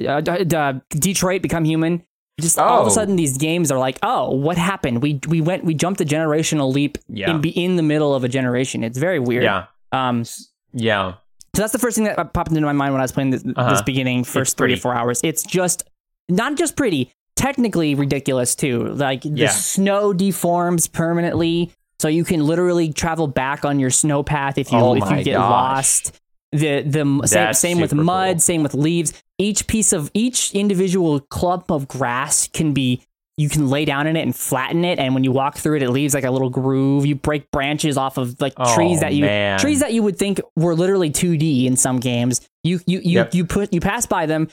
Uh, 0.00 0.20
uh, 0.20 0.72
Detroit 0.90 1.42
Become 1.42 1.64
Human. 1.64 2.04
Just 2.40 2.58
oh. 2.58 2.62
all 2.62 2.80
of 2.82 2.86
a 2.86 2.90
oh. 2.90 2.92
sudden, 2.92 3.16
these 3.16 3.38
games 3.38 3.70
are 3.70 3.78
like, 3.78 3.98
oh, 4.02 4.30
what 4.30 4.58
happened? 4.58 5.02
We 5.02 5.20
we 5.26 5.40
went 5.40 5.64
we 5.64 5.74
jumped 5.74 6.00
a 6.00 6.04
generational 6.04 6.72
leap 6.72 6.98
yeah. 7.08 7.30
in 7.30 7.42
in 7.44 7.76
the 7.76 7.82
middle 7.82 8.14
of 8.14 8.24
a 8.24 8.28
generation. 8.28 8.84
It's 8.84 8.98
very 8.98 9.18
weird. 9.18 9.44
Yeah. 9.44 9.66
Um. 9.92 10.24
Yeah. 10.72 11.14
So 11.54 11.62
that's 11.62 11.72
the 11.72 11.78
first 11.78 11.96
thing 11.96 12.04
that 12.04 12.34
popped 12.34 12.50
into 12.50 12.60
my 12.60 12.74
mind 12.74 12.92
when 12.92 13.00
I 13.00 13.04
was 13.04 13.12
playing 13.12 13.30
this, 13.30 13.42
uh-huh. 13.42 13.70
this 13.70 13.80
beginning 13.80 14.24
first 14.24 14.58
three 14.58 14.74
to 14.74 14.80
four 14.80 14.94
hours. 14.94 15.22
It's 15.24 15.42
just 15.42 15.84
not 16.28 16.56
just 16.56 16.76
pretty 16.76 17.10
technically 17.36 17.94
ridiculous 17.94 18.54
too. 18.54 18.88
Like 18.88 19.22
the 19.22 19.30
yeah. 19.30 19.48
snow 19.48 20.12
deforms 20.12 20.86
permanently, 20.86 21.72
so 21.98 22.08
you 22.08 22.24
can 22.24 22.44
literally 22.44 22.92
travel 22.92 23.26
back 23.26 23.64
on 23.64 23.80
your 23.80 23.88
snow 23.88 24.22
path 24.22 24.58
if 24.58 24.70
you 24.70 24.78
oh 24.78 24.94
if 24.96 25.10
you 25.10 25.24
get 25.24 25.34
gosh. 25.36 25.50
lost. 25.50 26.20
The 26.58 26.82
the 26.82 27.26
same, 27.26 27.54
same 27.54 27.80
with 27.80 27.94
mud, 27.94 28.36
cool. 28.36 28.40
same 28.40 28.62
with 28.62 28.74
leaves. 28.74 29.12
Each 29.38 29.66
piece 29.66 29.92
of 29.92 30.10
each 30.14 30.54
individual 30.54 31.20
clump 31.20 31.70
of 31.70 31.88
grass 31.88 32.48
can 32.48 32.72
be 32.72 33.02
you 33.38 33.50
can 33.50 33.68
lay 33.68 33.84
down 33.84 34.06
in 34.06 34.16
it 34.16 34.22
and 34.22 34.34
flatten 34.34 34.82
it 34.82 34.98
and 34.98 35.12
when 35.12 35.22
you 35.22 35.30
walk 35.30 35.58
through 35.58 35.76
it 35.76 35.82
it 35.82 35.90
leaves 35.90 36.14
like 36.14 36.24
a 36.24 36.30
little 36.30 36.48
groove 36.48 37.04
you 37.04 37.14
break 37.14 37.50
branches 37.50 37.98
off 37.98 38.16
of 38.16 38.40
like 38.40 38.54
oh, 38.56 38.74
trees 38.74 39.00
that 39.00 39.12
you 39.12 39.26
man. 39.26 39.58
trees 39.58 39.80
that 39.80 39.92
you 39.92 40.02
would 40.02 40.18
think 40.18 40.40
were 40.56 40.74
literally 40.74 41.10
2d 41.10 41.66
in 41.66 41.76
some 41.76 42.00
games 42.00 42.40
you 42.64 42.80
you 42.86 42.98
you, 43.00 43.18
yep. 43.18 43.34
you 43.34 43.44
put 43.44 43.74
you 43.74 43.80
pass 43.80 44.06
by 44.06 44.24
them 44.24 44.48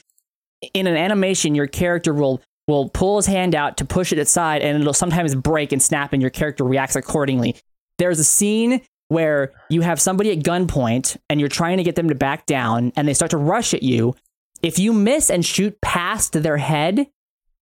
in 0.74 0.86
an 0.86 0.98
animation 0.98 1.56
your 1.56 1.66
character 1.66 2.14
will 2.14 2.42
will 2.68 2.90
pull 2.90 3.18
his 3.18 3.26
hand 3.26 3.56
out 3.56 3.78
to 3.78 3.86
push 3.86 4.12
it 4.12 4.20
aside 4.20 4.62
and 4.62 4.80
it'll 4.80 4.94
sometimes 4.94 5.36
break 5.36 5.72
and 5.72 5.82
snap 5.82 6.14
and 6.14 6.22
your 6.22 6.32
character 6.32 6.64
reacts 6.64 6.96
accordingly. 6.96 7.56
There's 7.98 8.20
a 8.20 8.24
scene 8.24 8.82
where 9.14 9.54
you 9.70 9.82
have 9.82 10.02
somebody 10.02 10.32
at 10.32 10.40
gunpoint 10.40 11.18
and 11.30 11.40
you're 11.40 11.50
trying 11.50 11.78
to 11.78 11.84
get 11.84 11.96
them 11.96 12.10
to 12.10 12.16
back 12.16 12.46
down 12.46 12.92
and 12.96 13.08
they 13.08 13.14
start 13.14 13.32
to 13.32 13.38
rush 13.38 13.74
at 13.74 13.84
you. 13.84 14.16
If 14.62 14.80
you 14.80 14.92
miss 14.92 15.30
and 15.30 15.46
shoot 15.46 15.80
past 15.82 16.34
their 16.34 16.58
head, 16.58 17.08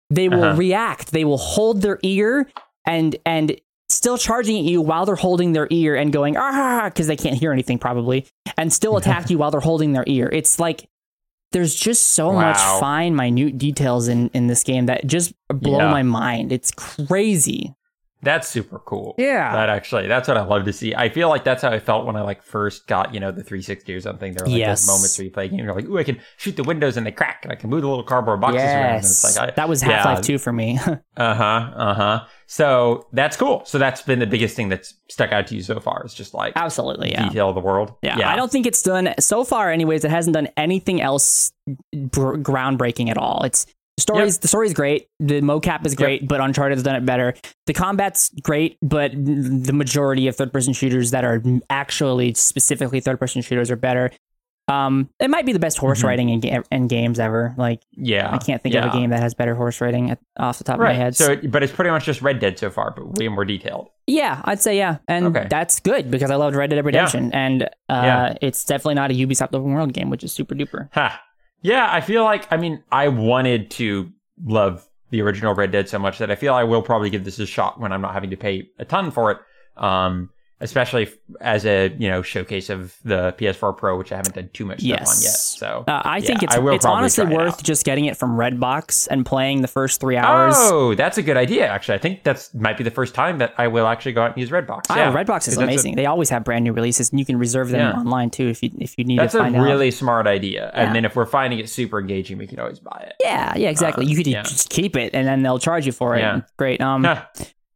they 0.10 0.30
will 0.30 0.44
uh-huh. 0.44 0.58
react. 0.58 1.12
They 1.12 1.26
will 1.26 1.38
hold 1.38 1.82
their 1.82 2.00
ear 2.04 2.50
and 2.86 3.16
and 3.26 3.60
still 3.90 4.18
charging 4.18 4.58
at 4.58 4.64
you 4.64 4.82
while 4.82 5.06
they're 5.06 5.16
holding 5.16 5.54
their 5.54 5.68
ear 5.72 5.96
and 5.96 6.14
going 6.14 6.38
ah 6.38 6.84
because 6.86 7.08
they 7.08 7.16
can't 7.16 7.38
hear 7.38 7.52
anything 7.52 7.80
probably 7.80 8.28
and 8.56 8.72
still 8.72 8.98
attack 8.98 9.32
you 9.32 9.38
while 9.38 9.52
they're 9.52 9.60
holding 9.60 9.94
their 9.94 10.04
ear. 10.08 10.30
It's 10.32 10.60
like 10.60 10.88
there's 11.52 11.74
just 11.74 12.12
so 12.12 12.28
wow. 12.28 12.42
much 12.42 12.58
fine, 12.80 13.16
minute 13.16 13.58
details 13.58 14.08
in 14.08 14.30
in 14.30 14.48
this 14.48 14.64
game 14.64 14.86
that 14.88 15.08
just 15.08 15.34
blow 15.48 15.80
yeah. 15.80 15.92
my 15.92 16.04
mind. 16.04 16.52
It's 16.52 16.72
crazy. 16.72 17.74
That's 18.22 18.48
super 18.50 18.80
cool. 18.80 19.16
Yeah. 19.18 19.54
That 19.54 19.70
actually, 19.70 20.08
that's 20.08 20.28
what 20.28 20.36
I 20.36 20.44
love 20.44 20.66
to 20.66 20.74
see. 20.74 20.94
I 20.94 21.08
feel 21.10 21.30
like 21.30 21.46
that's 21.46 21.62
how 21.62 21.70
I 21.72 21.80
felt 21.80 22.06
when 22.06 22.18
I 22.18 22.22
like 22.22 22.44
first 22.44 22.86
got, 22.86 23.14
you 23.14 23.20
know, 23.22 23.32
the 23.32 23.44
360 23.44 23.94
or 23.94 24.02
something. 24.02 24.34
There 24.34 24.44
were 24.46 24.52
like 24.52 24.60
Yes. 24.60 24.82
those 24.82 24.88
moments 24.88 25.18
where 25.18 25.26
you 25.26 25.32
play 25.32 25.46
a 25.46 25.48
game, 25.48 25.60
you're 25.64 25.74
like, 25.74 25.86
ooh, 25.86 25.98
I 25.98 26.04
can 26.04 26.20
shoot 26.38 26.58
the 26.58 26.64
windows 26.64 26.98
and 26.98 27.06
they 27.06 27.12
crack 27.14 27.40
and 27.44 27.52
I 27.52 27.56
can 27.56 27.70
move 27.70 27.82
the 27.82 27.88
little 27.88 28.04
cardboard 28.04 28.42
boxes 28.42 28.62
around. 28.62 28.76
And 28.76 29.04
Yes, 29.04 29.24
it's 29.24 29.38
like, 29.38 29.50
I, 29.50 29.52
that 29.56 29.70
was. 29.70 29.82
Half 29.82 30.04
Life 30.06 30.22
Two 30.22 30.38
for 30.38 30.52
me. 30.52 30.78
Uh 31.18 31.36
huh. 31.36 31.72
Uh 31.76 31.94
huh. 31.94 32.26
So 32.46 33.08
that's 33.12 33.36
cool. 33.36 33.64
So 33.66 33.78
that's 33.78 34.02
been 34.02 34.20
the 34.20 34.26
biggest 34.28 34.56
thing 34.56 34.70
that's 34.70 34.94
stuck 35.10 35.34
out 35.34 35.48
to 35.48 35.56
you 35.56 35.62
so 35.62 35.82
far. 35.82 36.02
It's 36.06 36.14
just 36.14 36.34
like 36.34 36.54
Absolutely, 36.56 37.12
yeah. 37.12 37.28
detail 37.28 37.50
of 37.50 37.56
the 37.56 37.62
world. 37.62 37.94
Yeah, 38.02 38.30
I 38.30 38.38
don't 38.38 38.50
think 38.50 38.66
it's 38.66 38.82
done 38.82 39.14
so 39.20 39.44
far. 39.44 39.70
Anyways, 39.70 40.06
it 40.06 40.12
hasn't 40.12 40.34
done 40.34 40.48
anything 40.56 41.02
else 41.02 41.52
br- 41.92 42.38
groundbreaking 42.38 43.10
at 43.10 43.18
all. 43.18 43.44
It's 43.44 43.66
the 44.00 44.12
stories. 44.14 44.40
The 44.40 44.48
story's 44.48 44.74
great. 44.74 45.08
The 45.20 45.42
mocap 45.42 45.86
is 45.86 45.96
great, 45.96 46.28
but 46.28 46.40
Uncharted 46.40 46.78
has 46.78 46.84
done 46.84 46.96
it 46.96 47.06
better. 47.06 47.34
The 47.66 47.74
combat's 47.74 48.30
great, 48.42 48.78
but 48.82 49.12
the 49.14 49.74
majority 49.74 50.28
of 50.28 50.36
third-person 50.36 50.74
shooters 50.74 51.12
that 51.12 51.24
are 51.24 51.42
actually 51.70 52.34
specifically 52.34 53.00
third-person 53.00 53.42
shooters 53.42 53.70
are 53.72 53.76
better. 53.76 54.12
Um, 54.68 55.10
it 55.20 55.32
might 55.32 55.48
be 55.48 55.54
the 55.54 55.58
best 55.60 55.80
horse 55.80 56.02
Mhm. 56.02 56.08
riding 56.08 56.30
in, 56.30 56.40
ga- 56.42 56.62
in 56.72 56.88
games 56.88 57.20
ever. 57.20 57.56
Like 57.58 57.82
Yeah. 57.94 58.30
I 58.32 58.38
can't 58.38 58.62
think 58.62 58.76
of 58.76 58.86
a 58.86 58.90
game 58.96 59.10
that 59.10 59.20
has 59.20 59.34
better 59.34 59.56
horse 59.56 59.82
riding 59.82 60.12
at, 60.12 60.20
off 60.38 60.60
the 60.60 60.64
top 60.64 60.76
of 60.76 60.82
my 60.82 60.94
head. 60.94 61.16
So, 61.16 61.38
but 61.38 61.64
it's 61.64 61.74
pretty 61.74 61.90
much 61.90 62.06
just 62.06 62.22
Red 62.22 62.40
Dead 62.40 62.60
so 62.60 62.70
far, 62.70 62.92
but 62.96 63.18
way 63.18 63.30
more 63.30 63.46
detailed. 63.46 63.88
Yeah, 64.06 64.42
I'd 64.46 64.62
say 64.62 64.78
yeah, 64.78 64.98
and 65.08 65.26
Okay. 65.36 65.48
that's 65.50 65.80
good 65.80 66.12
because 66.12 66.30
I 66.30 66.36
loved 66.36 66.56
Red 66.56 66.70
Dead 66.70 66.86
Redemption, 66.86 67.32
and 67.34 67.64
uh, 67.64 67.68
Yeah. 67.90 68.34
it's 68.44 68.64
definitely 68.64 68.94
not 68.96 69.10
a 69.10 69.16
Ubisoft 69.16 69.56
open 69.56 69.74
world 69.74 69.92
game, 69.92 70.12
which 70.12 70.24
is 70.24 70.32
super 70.34 70.54
duper. 70.54 70.90
Ha. 70.94 71.20
Yeah, 71.62 71.88
I 71.92 72.02
feel 72.02 72.24
like 72.24 72.48
I 72.52 72.58
mean 72.58 72.84
I 72.92 73.08
wanted 73.08 73.72
to 73.72 74.12
love 74.44 74.88
the 75.10 75.22
original 75.22 75.54
Red 75.54 75.72
Dead 75.72 75.90
so 75.90 76.00
much 76.00 76.20
that 76.20 76.32
I 76.32 76.36
feel 76.36 76.54
I 76.54 76.64
will 76.64 76.82
probably 76.82 77.10
give 77.10 77.26
this 77.26 77.40
a 77.40 77.46
shot 77.46 77.80
when 77.80 77.92
I'm 77.92 78.02
not 78.02 78.14
having 78.14 78.30
to 78.30 78.38
pay 78.38 78.70
a 78.78 78.86
ton 78.86 79.12
for 79.12 79.32
it. 79.32 79.38
Um, 79.76 80.30
especially 80.62 81.08
as 81.42 81.66
a 81.66 81.94
you 81.98 82.10
know 82.10 82.22
showcase 82.22 82.70
of 82.70 82.96
the 83.06 83.34
PS4 83.38 83.78
Pro, 83.78 83.98
which 83.98 84.12
I 84.12 84.18
haven't 84.18 84.36
done 84.36 84.50
too 84.54 84.66
much 84.66 84.80
stuff 84.82 84.92
on 84.92 84.98
yet. 85.00 85.08
So 85.08 85.84
Uh, 85.88 86.02
I 86.04 86.22
think 86.22 86.44
it's 86.44 86.56
I 86.56 86.74
it's 86.74 86.86
honestly 86.86 87.24
it 87.26 87.30
worth 87.30 87.64
just 87.64 87.86
getting 87.86 88.06
it 88.06 88.18
from 88.18 88.36
Redbox 88.38 89.08
and 89.10 89.26
playing 89.26 89.62
the 89.62 89.68
first 89.68 90.00
three 90.02 90.18
hours. 90.18 90.54
Oh, 90.58 90.96
that's 90.96 91.18
a 91.18 91.22
good 91.22 91.38
idea. 91.38 91.68
Actually, 91.68 91.96
I 91.96 92.00
think 92.00 92.24
that's 92.24 92.54
might 92.54 92.78
be 92.78 92.84
the 92.84 92.92
first 92.92 93.14
time 93.16 93.38
that 93.38 93.54
I 93.58 93.68
will 93.68 93.88
actually 93.88 94.12
go 94.14 94.22
out 94.24 94.32
and 94.32 94.38
use 94.40 94.50
Redbox. 94.50 94.86
Oh, 94.90 94.96
Yeah, 94.96 95.14
Redbox 95.14 95.48
is 95.48 95.56
that's 95.56 95.58
a- 95.60 95.64
amazing. 95.64 95.96
they 95.96 96.06
always 96.06 96.30
have 96.30 96.44
brand 96.44 96.64
new 96.64 96.74
releases, 96.74 97.10
and 97.12 97.20
you 97.20 97.26
can 97.26 97.38
reserve 97.38 97.70
them 97.70 97.80
Yeah. 97.80 98.00
online 98.00 98.30
too 98.30 98.48
if 98.48 98.62
you 98.64 98.72
if 98.80 98.96
you 98.98 99.06
need 99.06 99.20
That's 99.20 99.32
to 99.34 99.40
a 99.40 99.42
find 99.44 99.56
out. 99.56 99.64
really 99.64 99.92
smart 99.92 100.28
idea. 100.28 100.72
Yeah. 100.74 100.82
And 100.82 100.96
then 100.96 101.06
if 101.06 101.16
we're 101.16 101.26
finding 101.26 101.60
it 101.60 101.70
super 101.70 102.00
engaging, 102.00 102.38
we 102.38 102.48
can 102.48 102.60
always 102.60 102.80
buy 102.80 103.04
it. 103.08 103.14
Yeah, 103.24 103.56
yeah, 103.56 103.70
exactly. 103.70 104.06
Uh, 104.06 104.10
you 104.10 104.16
could 104.18 104.28
yeah. 104.28 104.42
just 104.44 104.70
keep 104.70 104.96
it, 104.98 105.14
and 105.16 105.28
then 105.28 105.42
they'll 105.44 105.60
charge 105.60 105.86
you 105.86 105.92
for 105.92 106.16
it. 106.16 106.20
Yeah. 106.20 106.42
Great. 106.58 106.82
Um. 106.82 107.06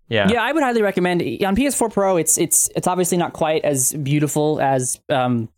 Yeah. 0.10 0.30
yeah, 0.30 0.42
I 0.44 0.52
would 0.52 0.64
highly 0.64 0.82
recommend 0.82 1.22
on 1.22 1.56
PS4 1.56 1.92
Pro. 1.92 2.18
It's 2.18 2.38
it's 2.38 2.70
it's 2.76 2.88
obviously 2.88 3.18
not 3.18 3.34
quite 3.34 3.64
as 3.66 3.94
beautiful 3.94 4.60
as 4.62 5.00
um, 5.10 5.50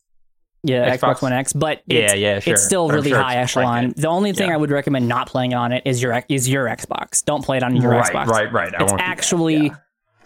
yeah, 0.64 0.96
Xbox, 0.96 1.00
Xbox. 1.00 1.22
One 1.22 1.34
X, 1.34 1.54
but 1.54 1.82
Yeah, 1.86 2.00
it's, 2.00 2.16
yeah, 2.16 2.40
sure. 2.40 2.54
it's 2.54 2.64
still 2.64 2.88
But 2.88 2.96
really 2.96 3.10
sure 3.10 3.22
high 3.22 3.36
echelon. 3.38 3.88
good. 3.90 3.98
The 3.98 4.08
only 4.08 4.34
thing 4.34 4.48
Yeah. 4.50 4.56
I 4.56 4.58
would 4.58 4.72
recommend 4.72 5.08
not 5.08 5.28
playing 5.30 5.54
on 5.54 5.72
it 5.72 5.84
is 5.86 6.02
your 6.02 6.24
is 6.30 6.50
your 6.50 6.66
Xbox. 6.66 7.24
Don't 7.24 7.44
play 7.44 7.58
it 7.58 7.64
on 7.64 7.76
your 7.76 7.92
right, 7.92 8.12
Xbox. 8.12 8.28
right, 8.28 8.52
right. 8.52 8.74
I 8.74 8.84
It's 8.84 8.92
won't 8.92 9.00
do 9.02 9.06
that. 9.06 9.10
actually 9.10 9.56
Yeah. 9.68 9.76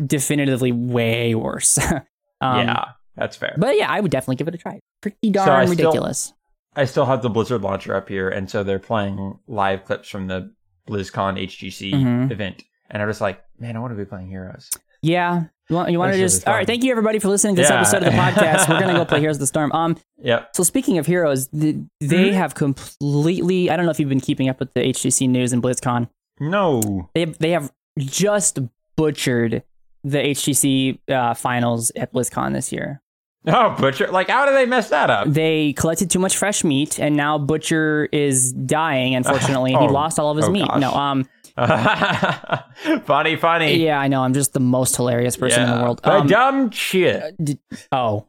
definitively 0.05 0.71
way 0.71 1.35
worse. 1.35 1.77
um, 2.41 2.67
yeah, 2.67 2.85
that's 3.15 3.35
fair. 3.35 3.55
But 3.57 3.77
yeah, 3.77 3.89
I 3.89 3.99
would 3.99 4.11
definitely 4.11 4.37
give 4.37 4.47
it 4.47 4.55
a 4.55 4.57
try. 4.57 4.79
Pretty 5.01 5.17
I 5.27 5.29
darn 5.31 5.67
still- 5.67 5.75
ridiculous. 5.87 6.33
I 6.75 6.85
still 6.85 7.05
have 7.05 7.21
the 7.23 7.29
Blizzard 7.31 7.61
launcher 7.61 7.95
up 7.95 8.07
here, 8.07 8.29
and 8.29 8.49
so 8.49 8.63
they're 8.63 8.79
playing 8.79 9.39
live 9.47 9.83
clips 9.85 10.07
from 10.07 10.27
the 10.27 10.53
BlizzCon 10.87 11.37
HGC 11.41 11.91
Mhm. 11.93 12.31
event, 12.31 12.63
and 12.89 13.01
I'm 13.01 13.09
just 13.09 13.19
like, 13.21 13.41
man, 13.59 13.75
I 13.75 13.79
want 13.79 13.91
to 13.91 13.97
be 13.97 14.05
playing 14.05 14.27
Heroes. 14.29 14.69
Yeah. 15.01 15.43
You 15.69 15.75
want, 15.75 15.91
you 15.91 15.99
want 15.99 16.13
to 16.13 16.19
just 16.19 16.41
really 16.45 16.51
all 16.51 16.57
right? 16.57 16.67
Thank 16.67 16.83
you 16.83 16.91
everybody 16.91 17.19
for 17.19 17.27
listening 17.29 17.55
to 17.55 17.61
this 17.61 17.69
Yeah. 17.69 17.77
episode 17.81 18.03
of 18.03 18.05
the 18.05 18.09
podcast. 18.19 18.67
We're 18.67 18.79
gonna 18.79 18.93
go 18.95 19.05
play 19.05 19.19
Heroes 19.19 19.35
of 19.37 19.41
the 19.41 19.47
Storm. 19.47 19.71
Um, 19.71 19.97
Yep. 20.21 20.55
so 20.55 20.63
speaking 20.63 20.97
of 20.97 21.05
heroes, 21.05 21.47
th- 21.47 21.75
they 22.01 22.31
Mhm. 22.31 22.33
have 22.33 22.55
completely. 22.55 23.69
I 23.69 23.75
don't 23.77 23.85
know 23.85 23.91
if 23.91 23.99
you've 23.99 24.09
been 24.09 24.19
keeping 24.19 24.49
up 24.49 24.59
with 24.59 24.73
the 24.73 24.81
HGC 24.81 25.27
news 25.27 25.53
and 25.53 25.61
BlizzCon. 25.63 26.09
No. 26.39 27.09
They 27.13 27.25
they 27.25 27.51
have 27.51 27.71
just 27.97 28.59
butchered 28.97 29.63
the 30.03 30.17
HGC 30.19 30.99
uh, 31.11 31.33
finals 31.33 31.91
at 31.95 32.11
BlizzCon 32.13 32.53
this 32.53 32.71
year. 32.71 33.01
Oh, 33.47 33.73
Butcher. 33.79 34.07
Like, 34.07 34.29
how 34.29 34.45
did 34.45 34.55
they 34.55 34.65
mess 34.65 34.89
that 34.89 35.09
up? 35.09 35.27
They 35.29 35.71
collected 35.73 36.09
too 36.11 36.19
much 36.19 36.35
fresh 36.35 36.63
meat, 36.65 36.99
and 36.99 37.15
now 37.15 37.37
Butcher 37.37 38.09
is 38.11 38.51
dying. 38.51 39.15
Unfortunately, 39.15 39.71
he 39.71 39.77
Oh. 39.79 39.85
lost 39.85 40.19
all 40.19 40.29
of 40.31 40.37
his 40.37 40.47
Oh, 40.47 40.51
meat. 40.51 40.67
gosh. 40.67 40.81
No, 40.81 40.91
um, 40.93 41.25
funny, 43.05 43.35
funny. 43.35 43.75
yeah, 43.83 43.99
I 43.99 44.07
know. 44.07 44.21
I'm 44.23 44.33
just 44.33 44.53
the 44.53 44.59
most 44.59 44.95
hilarious 44.95 45.35
person 45.37 45.63
in 45.63 45.69
the 45.77 45.83
world. 45.83 46.01
Um, 46.03 46.27
dumb 46.27 46.71
shit. 46.71 47.35
d- 47.43 47.59
oh, 47.91 48.27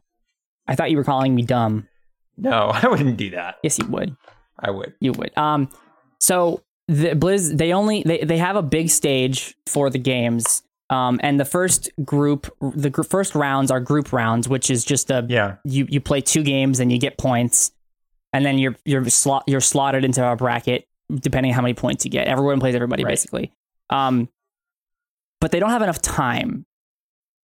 I 0.67 0.75
thought 0.75 0.91
you 0.91 0.97
were 0.97 1.03
calling 1.03 1.33
me 1.35 1.41
dumb. 1.43 1.87
No, 2.37 2.69
I 2.73 2.87
wouldn't 2.87 3.17
do 3.17 3.31
that. 3.31 3.55
Yes, 3.63 3.77
you 3.79 3.85
would. 3.87 4.15
I 4.59 4.71
would. 4.71 4.93
You 4.99 5.13
would. 5.13 5.35
Um, 5.37 5.69
so 6.19 6.61
the 6.87 7.09
Blizz, 7.11 7.57
they 7.57 7.73
only 7.73 8.03
they 8.03 8.19
they 8.23 8.37
have 8.37 8.55
a 8.55 8.61
big 8.63 8.89
stage 8.89 9.55
for 9.67 9.89
the 9.89 9.99
games. 9.99 10.63
Um, 10.89 11.21
and 11.23 11.39
the 11.39 11.45
first 11.45 11.89
group, 12.03 12.53
the 12.59 12.89
gr- 12.89 13.03
first 13.03 13.33
rounds 13.33 13.71
are 13.71 13.79
group 13.79 14.11
rounds, 14.11 14.49
which 14.49 14.69
is 14.69 14.83
just 14.83 15.09
a 15.09 15.25
Yeah. 15.29 15.55
you 15.63 15.87
you 15.89 16.01
play 16.01 16.19
two 16.19 16.43
games 16.43 16.79
and 16.81 16.91
you 16.91 16.99
get 16.99 17.17
points, 17.17 17.71
and 18.33 18.45
then 18.45 18.57
you're 18.59 18.75
you're 18.83 19.05
slot 19.09 19.43
you're 19.47 19.61
slotted 19.61 20.03
into 20.03 20.25
a 20.29 20.35
bracket 20.35 20.85
depending 21.15 21.51
on 21.51 21.55
how 21.55 21.61
many 21.61 21.73
points 21.73 22.05
you 22.05 22.11
get. 22.11 22.27
Everyone 22.27 22.59
plays 22.59 22.75
everybody 22.75 23.03
Right. 23.03 23.11
basically. 23.11 23.51
Um, 23.89 24.29
but 25.39 25.51
they 25.51 25.59
don't 25.59 25.71
have 25.71 25.81
enough 25.81 26.01
time, 26.01 26.65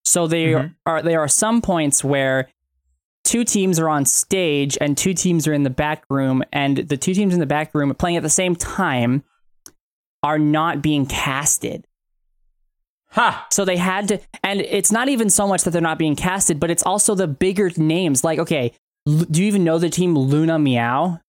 so 0.06 0.28
they 0.28 0.48
Mhm. 0.48 0.76
are 0.86 1.02
there 1.02 1.20
are 1.20 1.28
some 1.28 1.62
points 1.62 2.04
where 2.04 2.48
two 3.24 3.44
teams 3.44 3.78
are 3.80 3.90
on 3.90 4.06
stage 4.06 4.78
and 4.80 4.98
two 4.98 5.14
teams 5.14 5.48
are 5.48 5.54
in 5.54 5.64
the 5.64 5.70
back 5.70 6.04
room, 6.10 6.44
and 6.54 6.78
the 6.78 6.96
two 6.98 7.14
teams 7.14 7.34
in 7.34 7.40
the 7.40 7.46
back 7.46 7.74
room 7.76 7.94
playing 7.96 8.16
at 8.18 8.24
the 8.24 8.30
same 8.30 8.56
time 8.56 9.24
are 10.24 10.40
not 10.40 10.82
being 10.82 11.06
casted. 11.06 11.86
Ha. 13.12 13.48
So 13.52 13.66
they 13.66 13.78
had 13.78 14.08
to, 14.10 14.20
and 14.44 14.62
it's 14.62 14.92
not 14.92 15.10
even 15.10 15.30
so 15.30 15.48
much 15.48 15.64
that 15.64 15.72
they're 15.72 15.82
not 15.82 15.98
being 15.98 16.16
casted, 16.16 16.60
but 16.60 16.70
it's 16.70 16.84
also 16.84 17.16
the 17.16 17.28
bigger 17.28 17.72
names. 17.78 18.24
Like, 18.24 18.38
okay, 18.40 18.74
do 19.08 19.42
you 19.42 19.48
even 19.48 19.64
know 19.64 19.78
the 19.80 19.90
team 19.90 20.18
Luna 20.18 20.60
Meow? 20.60 21.20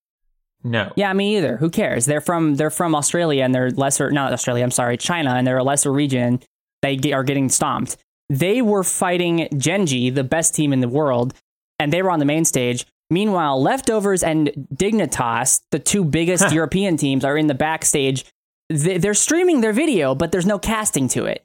No. 0.68 0.92
Yeah, 0.96 1.12
me 1.12 1.36
either. 1.38 1.56
Who 1.56 1.70
cares? 1.70 2.04
They're 2.06 2.20
from 2.20 2.56
they're 2.56 2.70
from 2.70 2.94
Australia 2.94 3.42
and 3.44 3.54
they're 3.54 3.70
lesser, 3.70 4.10
not 4.10 4.32
Australia. 4.32 4.62
I'm 4.64 4.70
sorry, 4.70 4.96
China, 4.96 5.30
and 5.34 5.46
they're 5.46 5.58
a 5.58 5.64
lesser 5.64 5.92
region. 5.92 6.40
They 6.82 6.96
get, 6.96 7.12
are 7.12 7.24
getting 7.24 7.48
stomped. 7.48 7.96
They 8.30 8.60
were 8.62 8.84
fighting 8.84 9.48
Gen.G, 9.56 10.10
the 10.10 10.24
best 10.24 10.54
team 10.54 10.72
in 10.72 10.80
the 10.80 10.88
world, 10.88 11.34
and 11.78 11.92
they 11.92 12.02
were 12.02 12.10
on 12.10 12.18
the 12.18 12.24
main 12.24 12.44
stage. 12.44 12.86
Meanwhile, 13.10 13.62
Leftovers 13.62 14.22
and 14.22 14.50
Dignitas, 14.74 15.62
the 15.70 15.78
two 15.78 16.04
biggest 16.04 16.52
European 16.52 16.96
teams, 16.98 17.24
are 17.24 17.38
in 17.38 17.46
the 17.46 17.54
backstage. 17.54 18.24
They- 18.68 18.98
They're 18.98 19.14
streaming 19.14 19.62
their 19.62 19.72
video, 19.72 20.14
but 20.14 20.30
there's 20.30 20.44
no 20.46 20.58
casting 20.58 21.08
to 21.08 21.24
it. 21.24 21.44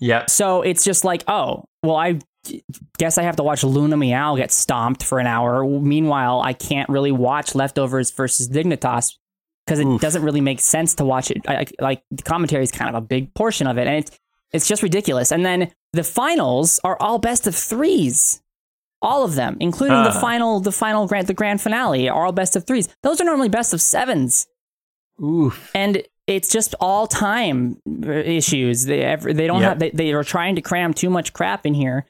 Yep. 0.00 0.30
So 0.30 0.62
it's 0.62 0.82
just 0.84 1.04
like, 1.04 1.22
oh, 1.28 1.64
well, 1.84 1.96
I 1.96 2.18
guess 2.98 3.18
I 3.18 3.22
have 3.22 3.36
to 3.36 3.42
watch 3.42 3.62
Luna 3.64 3.96
Meow 3.96 4.36
get 4.36 4.50
stomped 4.52 5.02
for 5.02 5.18
an 5.18 5.26
hour. 5.26 5.64
Meanwhile, 5.64 6.40
I 6.42 6.52
can't 6.52 6.88
really 6.88 7.12
watch 7.12 7.54
Leftovers 7.54 8.10
versus 8.10 8.48
Dignitas 8.48 9.16
because 9.66 9.78
it 9.78 9.86
Oof. 9.86 10.00
doesn't 10.00 10.22
really 10.22 10.40
make 10.40 10.60
sense 10.60 10.94
to 10.96 11.04
watch 11.04 11.30
it. 11.30 11.38
I, 11.46 11.54
I- 11.60 11.66
like 11.82 12.02
the 12.10 12.22
commentary 12.22 12.62
is 12.62 12.72
kind 12.72 12.88
of 12.88 12.94
a 12.94 13.06
big 13.06 13.34
portion 13.34 13.66
of 13.66 13.78
it, 13.78 13.86
and 13.86 13.96
it's 13.96 14.18
it's 14.52 14.66
just 14.66 14.82
ridiculous. 14.82 15.30
And 15.30 15.44
then 15.46 15.70
the 15.92 16.02
finals 16.04 16.80
are 16.82 16.96
all 17.00 17.18
best 17.18 17.46
of 17.46 17.54
threes. 17.54 18.42
All 19.02 19.24
of 19.24 19.34
them, 19.34 19.56
including 19.60 20.02
the 20.02 20.12
final, 20.12 20.60
the 20.60 20.72
final 20.72 21.06
grand, 21.06 21.26
the 21.26 21.32
grand 21.34 21.62
finale, 21.62 22.08
are 22.10 22.26
all 22.26 22.32
best 22.32 22.54
of 22.54 22.66
threes. 22.66 22.86
Those 23.02 23.18
are 23.20 23.24
normally 23.24 23.48
best 23.48 23.72
of 23.72 23.80
sevens 23.80 24.46
Oof. 25.22 25.70
and 25.74 26.02
it's 26.26 26.50
just 26.52 26.74
all 26.80 27.06
time 27.06 27.78
uh, 28.04 28.10
issues. 28.10 28.84
They 28.84 29.00
ever, 29.00 29.32
they 29.32 29.46
don't 29.46 29.62
Yep. 29.62 29.68
have 29.70 29.78
they, 29.78 29.90
they 29.90 30.12
are 30.12 30.22
trying 30.22 30.54
to 30.56 30.60
cram 30.60 30.92
too 30.92 31.08
much 31.08 31.32
crap 31.32 31.64
in 31.64 31.72
here 31.72 32.04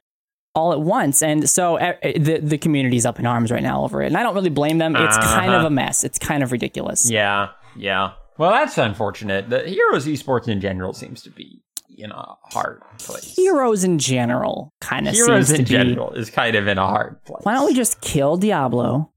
all 0.54 0.72
at 0.72 0.80
once, 0.80 1.22
and 1.22 1.48
so 1.48 1.78
the 2.02 2.40
the 2.42 2.58
community's 2.58 3.06
up 3.06 3.18
in 3.18 3.26
arms 3.26 3.50
right 3.50 3.62
now 3.62 3.84
over 3.84 4.02
it. 4.02 4.06
And 4.06 4.16
I 4.16 4.22
don't 4.22 4.34
really 4.34 4.50
blame 4.50 4.78
them. 4.78 4.96
It's 4.96 5.16
kind 5.18 5.50
of 5.52 5.58
Uh-huh. 5.58 5.66
a 5.66 5.70
mess. 5.70 6.02
It's 6.04 6.18
kind 6.18 6.42
of 6.42 6.50
ridiculous. 6.52 7.10
Yeah. 7.10 7.48
Yeah. 7.76 8.12
Well, 8.38 8.50
that's 8.50 8.76
unfortunate. 8.78 9.50
The 9.50 9.60
Heroes 9.68 10.06
esports 10.06 10.48
in 10.48 10.60
general 10.60 10.92
seems 10.92 11.22
to 11.22 11.30
be 11.30 11.62
in 11.96 12.10
a 12.10 12.34
hard 12.50 12.80
place. 12.98 13.34
Heroes 13.36 13.84
in 13.84 13.98
general 13.98 14.72
kind 14.80 15.06
of 15.06 15.14
Heroes 15.14 15.48
seems 15.48 15.58
in 15.60 15.64
to 15.66 15.72
be. 15.72 15.78
general 15.90 16.12
is 16.12 16.30
kind 16.30 16.56
of 16.56 16.66
in 16.66 16.78
a 16.78 16.86
hard 16.86 17.22
place. 17.24 17.44
Why 17.44 17.52
don't 17.54 17.66
we 17.66 17.74
just 17.74 18.00
kill 18.00 18.36
Diablo, 18.38 19.12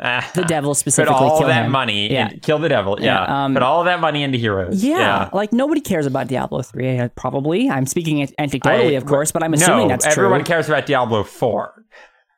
the 0.34 0.44
devil 0.46 0.74
specifically. 0.74 1.16
put 1.18 1.24
all 1.24 1.38
kill 1.38 1.48
that 1.48 1.66
him. 1.66 1.72
money 1.72 2.12
Yeah. 2.12 2.28
and 2.28 2.42
kill 2.42 2.58
the 2.58 2.68
devil? 2.68 2.96
Yeah. 3.00 3.24
Yeah, 3.24 3.44
um, 3.44 3.54
put 3.54 3.62
all 3.62 3.84
that 3.84 4.00
money 4.00 4.22
into 4.22 4.38
Heroes. 4.38 4.82
Yeah, 4.82 5.28
like 5.32 5.52
nobody 5.52 5.80
cares 5.80 6.06
about 6.06 6.28
Diablo 6.28 6.62
three. 6.62 6.98
uh, 6.98 7.08
Probably, 7.16 7.68
I'm 7.68 7.86
speaking 7.86 8.26
anecdotally, 8.38 8.90
I- 8.90 8.92
of 8.92 9.06
course, 9.06 9.30
but 9.32 9.42
I'm 9.42 9.52
assuming 9.54 9.88
no, 9.88 9.88
that's 9.88 10.06
everyone 10.06 10.14
true. 10.14 10.24
Everyone 10.26 10.44
cares 10.46 10.68
about 10.68 10.86
Diablo 10.86 11.22
Four. 11.24 11.84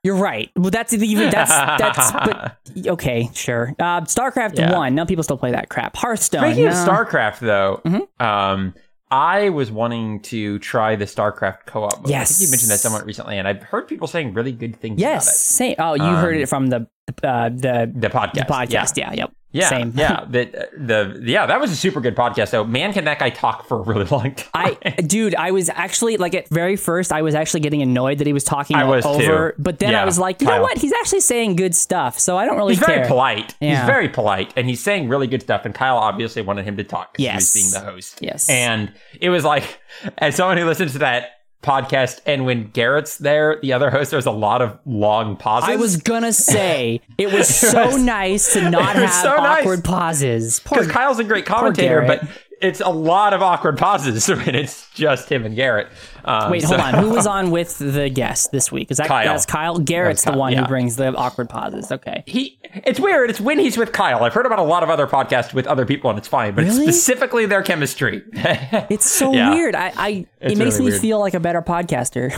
You're 0.05 0.17
right. 0.17 0.51
Well, 0.57 0.71
that's 0.73 0.93
even 0.93 1.31
that's 1.31 1.51
that's 1.53 2.11
but 2.27 2.57
okay, 2.89 3.31
sure. 3.35 3.73
Uh, 3.79 4.01
StarCraft 4.01 4.59
Yeah. 4.59 4.77
one. 4.77 4.97
Now 4.97 5.05
people 5.05 5.23
still 5.23 5.37
play 5.39 5.53
that 5.53 5.69
crap. 5.69 5.97
Hearthstone. 5.97 6.43
Speaking 6.43 6.67
of. 6.67 6.73
StarCraft, 6.75 7.39
though, 7.39 7.81
Mhm. 7.85 8.21
um, 8.21 8.75
I 9.13 9.51
was 9.51 9.71
wanting 9.71 10.21
to 10.23 10.59
try 10.61 10.97
the 10.97 11.05
StarCraft 11.05 11.67
co-op. 11.67 11.99
Mode. 11.99 12.07
I 12.07 12.11
Yes. 12.11 12.39
think 12.39 12.49
you 12.49 12.51
mentioned 12.51 12.71
that 12.71 12.79
somewhat 12.81 13.05
recently, 13.05 13.37
and 13.39 13.47
I've 13.47 13.63
heard 13.63 13.87
people 13.87 14.09
saying 14.09 14.33
really 14.33 14.53
good 14.53 14.75
things 14.75 14.99
Yes, 15.01 15.25
about 15.27 15.35
it. 15.35 15.37
same. 15.39 15.75
Oh, 15.79 15.95
you 15.95 16.03
heard 16.17 16.37
Um, 16.37 16.41
it 16.43 16.49
from 16.49 16.67
the 16.69 16.87
uh, 17.23 17.51
the. 17.51 17.93
The 17.95 18.09
podcast. 18.09 18.33
the 18.33 18.41
podcast. 18.43 18.97
Yeah, 18.97 19.13
yep. 19.13 19.33
Yeah, 19.53 19.69
Same. 19.69 19.93
yeah, 19.95 20.25
the, 20.29 20.63
uh, 20.63 20.67
the 20.77 21.21
yeah, 21.25 21.45
that 21.45 21.61
was 21.61 21.71
a 21.71 21.77
super 21.77 22.01
good 22.01 22.17
podcast. 22.17 22.49
So, 22.49 22.65
man, 22.65 22.93
can 22.95 23.05
that 23.05 23.19
guy 23.19 23.29
talk 23.29 23.69
for 23.69 23.79
a 23.79 23.83
really 23.83 24.05
long 24.07 24.35
time? 24.35 24.77
I, 24.85 24.91
dude, 25.03 25.35
I 25.35 25.51
was 25.51 25.69
actually 25.69 26.17
like 26.17 26.35
at 26.35 26.49
very 26.49 26.77
first, 26.77 27.13
I 27.13 27.21
was 27.21 27.35
actually 27.35 27.61
getting 27.61 27.83
annoyed 27.83 28.17
that 28.19 28.27
he 28.27 28.33
was 28.33 28.45
talking 28.45 28.77
I 28.77 28.85
was 28.85 29.05
over, 29.05 29.53
too. 29.53 29.63
but 29.63 29.79
then 29.79 29.95
I 29.95 30.05
was 30.07 30.19
like, 30.19 30.41
you 30.41 30.47
know 30.49 30.63
what? 30.63 30.79
He's 30.79 30.93
actually 30.95 31.21
saying 31.21 31.57
good 31.57 31.75
stuff, 31.75 32.19
so 32.19 32.39
I 32.39 32.47
don't 32.47 32.57
really 32.57 32.75
he's 32.75 32.83
care. 32.85 32.97
very 32.97 33.09
polite. 33.09 33.55
Yeah. 33.61 33.77
He's 33.77 33.87
very 33.87 34.09
polite, 34.09 34.55
and 34.57 34.67
he's 34.69 34.81
saying 34.83 35.09
really 35.11 35.27
good 35.27 35.43
stuff. 35.43 35.67
And 35.67 35.75
Kyle 35.75 35.99
obviously 35.99 36.41
wanted 36.41 36.65
him 36.65 36.79
to 36.79 36.85
talk 36.85 37.13
because 37.13 37.23
Yes. 37.25 37.53
he 37.55 37.61
was 37.63 37.73
being 37.73 37.85
the 37.85 37.91
host. 37.91 38.19
Yes. 38.23 38.49
and 38.49 38.93
it 39.21 39.29
was 39.29 39.45
like, 39.45 39.81
as 40.19 40.35
someone 40.37 40.57
who 40.57 40.65
listens 40.65 40.93
to 40.93 40.99
that 41.01 41.42
podcast, 41.63 42.21
and 42.27 42.45
when 42.45 42.71
Garrett's 42.71 43.19
there, 43.19 43.59
the 43.63 43.73
other 43.73 43.91
host, 43.91 44.11
there's 44.11 44.27
a 44.27 44.31
lot 44.33 44.61
of 44.63 44.79
long 44.85 45.37
pauses. 45.37 45.69
I 45.71 45.77
was 45.77 45.97
gonna 45.97 46.33
say 46.33 47.01
it 47.19 47.33
was 47.33 47.49
so 47.55 47.87
was- 47.87 48.03
nice 48.03 48.53
to 48.55 48.69
not 48.71 48.97
have 48.97 49.13
so 49.13 49.37
nice. 49.37 49.61
awkward 49.61 49.85
pauses. 49.85 50.61
Because 50.61 50.87
Kyle's 50.89 51.19
a 51.19 51.25
great 51.25 51.47
commentator, 51.47 52.03
but 52.07 52.23
it's 52.61 52.81
a 52.81 52.91
lot 52.91 53.33
of 53.35 53.43
awkward 53.43 53.79
pauses 53.79 54.29
when 54.29 54.55
it's 54.55 54.89
just 54.91 55.31
him 55.31 55.45
and 55.45 55.57
Garrett. 55.57 55.89
Um, 56.25 56.51
Wait, 56.51 56.63
so- 56.63 56.69
hold 56.69 56.81
on. 56.81 56.95
Who 57.03 57.11
was 57.11 57.27
on 57.39 57.51
with 57.51 57.79
the 57.79 58.09
guest 58.09 58.53
this 58.53 58.71
week? 58.71 58.91
Is 58.91 58.99
that 58.99 59.09
Kyle. 59.09 59.25
that's 59.27 59.47
Kyle? 59.47 59.79
Garrett's 59.79 60.25
Kyle, 60.25 60.35
the 60.35 60.39
one 60.39 60.53
yeah. 60.53 60.63
who 60.63 60.69
brings 60.69 60.97
the 60.97 61.15
awkward 61.15 61.49
pauses. 61.49 61.91
Okay. 61.91 62.23
he 62.27 62.59
it's 62.87 62.99
weird 63.01 63.29
it's 63.29 63.39
when 63.41 63.59
he's 63.59 63.77
with 63.77 63.93
kyle 63.93 64.25
i've 64.25 64.33
heard 64.33 64.47
about 64.47 64.59
a 64.59 64.63
lot 64.63 64.83
of 64.83 64.89
other 64.89 65.07
podcasts 65.07 65.53
with 65.53 65.67
other 65.67 65.85
people 65.85 66.09
and 66.09 66.19
it's 66.19 66.27
fine 66.27 66.55
but 66.55 66.65
Really? 66.65 66.87
it's 66.87 66.97
specifically 67.03 67.45
their 67.45 67.63
chemistry 67.63 68.23
It's 68.35 69.05
so 69.05 69.33
Yeah. 69.35 69.51
weird. 69.53 69.75
I, 69.75 69.93
I 69.95 70.27
it 70.41 70.57
makes 70.57 70.77
really 70.77 70.79
me 70.79 70.85
weird. 70.93 71.01
feel 71.03 71.21
like 71.21 71.35
a 71.35 71.41
better 71.41 71.61
podcaster. 71.61 72.31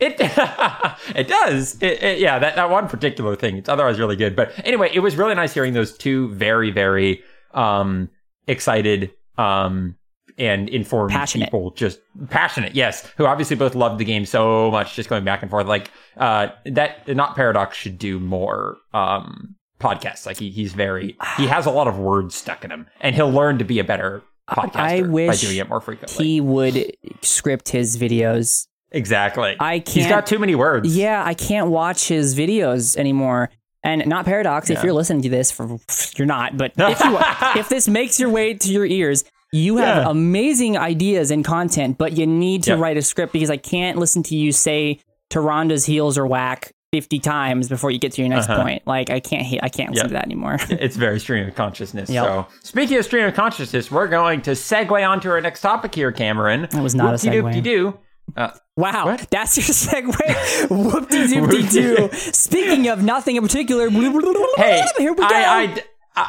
it 0.00 0.16
it 1.16 1.28
does 1.28 1.80
it, 1.80 2.02
it- 2.02 2.18
yeah 2.18 2.38
that, 2.40 2.56
that 2.56 2.70
one 2.70 2.88
particular 2.88 3.36
thing 3.36 3.56
it's 3.56 3.68
otherwise 3.68 3.98
really 4.00 4.16
good 4.16 4.34
but 4.34 4.52
anyway 4.64 4.90
it 4.92 5.00
was 5.00 5.14
really 5.16 5.34
nice 5.34 5.54
hearing 5.54 5.74
those 5.74 5.96
two 5.96 6.28
very 6.34 6.70
very 6.72 7.22
um 7.54 8.08
excited 8.48 9.12
um 9.36 9.96
and 10.38 10.68
informed 10.68 11.10
Passionate. 11.10 11.46
people 11.46 11.70
just 11.72 11.98
passionate 12.28 12.74
yes 12.74 13.06
who 13.16 13.26
obviously 13.26 13.56
both 13.56 13.74
loved 13.74 13.98
the 13.98 14.04
game 14.04 14.24
so 14.24 14.70
much 14.70 14.94
just 14.94 15.08
going 15.08 15.24
back 15.24 15.42
and 15.42 15.50
forth 15.50 15.66
like 15.66 15.90
uh 16.16 16.48
that 16.64 17.06
not 17.08 17.34
paradox 17.34 17.76
should 17.76 17.98
do 17.98 18.20
more 18.20 18.76
um 18.94 19.54
podcasts 19.80 20.26
like 20.26 20.36
he, 20.38 20.50
he's 20.50 20.72
very 20.72 21.16
he 21.36 21.46
has 21.46 21.66
a 21.66 21.70
lot 21.70 21.86
of 21.88 21.98
words 21.98 22.34
stuck 22.34 22.64
in 22.64 22.70
him 22.70 22.86
and 23.00 23.14
he'll 23.14 23.30
learn 23.30 23.58
to 23.58 23.64
be 23.64 23.78
a 23.78 23.84
better 23.84 24.22
podcaster 24.48 24.76
I 24.76 25.26
by 25.28 25.36
doing 25.36 25.56
it 25.58 25.68
more 25.68 25.80
frequently 25.80 26.24
he 26.24 26.40
would 26.40 26.96
script 27.22 27.68
his 27.68 27.96
videos. 27.98 28.66
exactly 28.92 29.56
I 29.60 29.78
he's 29.78 30.04
can't- 30.04 30.08
got 30.10 30.26
too 30.26 30.38
many 30.38 30.54
words 30.54 30.96
Yeah, 30.96 31.22
I 31.24 31.34
can't 31.34 31.68
watch 31.70 32.08
his 32.08 32.34
videos 32.36 32.96
anymore. 32.96 33.50
And 33.84 34.04
not 34.08 34.24
paradox. 34.24 34.70
If 34.70 34.82
you're 34.82 34.92
listening 34.92 35.22
to 35.22 35.28
this, 35.28 35.52
for 35.52 35.78
you're 36.16 36.26
not, 36.26 36.56
but 36.56 36.72
if 36.76 37.00
you 37.04 37.16
if 37.60 37.68
this 37.68 37.86
makes 37.86 38.18
your 38.18 38.28
way 38.28 38.52
to 38.54 38.72
your 38.72 38.84
ears, 38.84 39.24
you 39.52 39.78
have 39.78 40.04
Yeah. 40.04 40.10
amazing 40.10 40.76
ideas 40.76 41.30
and 41.30 41.44
content, 41.44 41.96
but 41.98 42.12
you 42.16 42.26
need 42.26 42.62
to 42.64 42.70
Yep. 42.72 42.78
write 42.80 42.96
a 42.96 43.02
script 43.02 43.32
because 43.32 43.50
I 43.50 43.56
can't 43.56 43.98
listen 43.98 44.22
to 44.24 44.36
you 44.36 44.52
say 44.52 44.98
Tyrande's 45.30 45.84
heals 45.86 46.16
are 46.18 46.26
whack 46.26 46.72
fifty 46.92 47.18
times 47.18 47.68
before 47.68 47.90
you 47.90 47.98
get 47.98 48.12
to 48.12 48.22
your 48.22 48.30
next 48.30 48.48
Uh-huh. 48.48 48.62
point. 48.62 48.82
Like 48.86 49.10
I 49.10 49.20
can't 49.20 49.46
I 49.62 49.68
can't 49.68 49.90
listen 49.90 50.04
Yep. 50.04 50.06
to 50.08 50.12
that 50.14 50.24
anymore. 50.24 50.56
it's 50.70 50.96
very 50.96 51.20
stream 51.20 51.46
of 51.46 51.54
consciousness. 51.54 52.08
Yep. 52.08 52.24
So, 52.24 52.46
speaking 52.62 52.96
of 52.96 53.04
stream 53.04 53.26
of 53.26 53.34
consciousness, 53.34 53.90
we're 53.90 54.06
going 54.08 54.40
to 54.42 54.52
segue 54.52 55.06
onto 55.08 55.28
our 55.30 55.40
next 55.40 55.60
topic 55.60 55.94
here, 55.94 56.12
Cameron. 56.12 56.66
That 56.70 56.82
was 56.82 56.94
not 56.94 57.12
a 57.14 57.16
segue. 57.18 57.62
doo. 57.62 57.98
Uh, 58.36 58.50
Wow, 58.76 59.06
What? 59.06 59.26
that's 59.30 59.56
your 59.56 59.64
segue. 60.12 60.70
Whoop 60.70 61.08
de 61.08 61.26
doop 61.26 61.50
de 61.50 61.62
doo. 61.68 62.08
Speaking 62.12 62.86
of 62.88 63.02
nothing 63.02 63.36
in 63.36 63.42
particular, 63.42 63.88
hey, 63.90 64.84
here 64.98 65.12
we 65.12 65.16
go. 65.18 65.24
I, 65.24 65.62
I, 65.74 65.82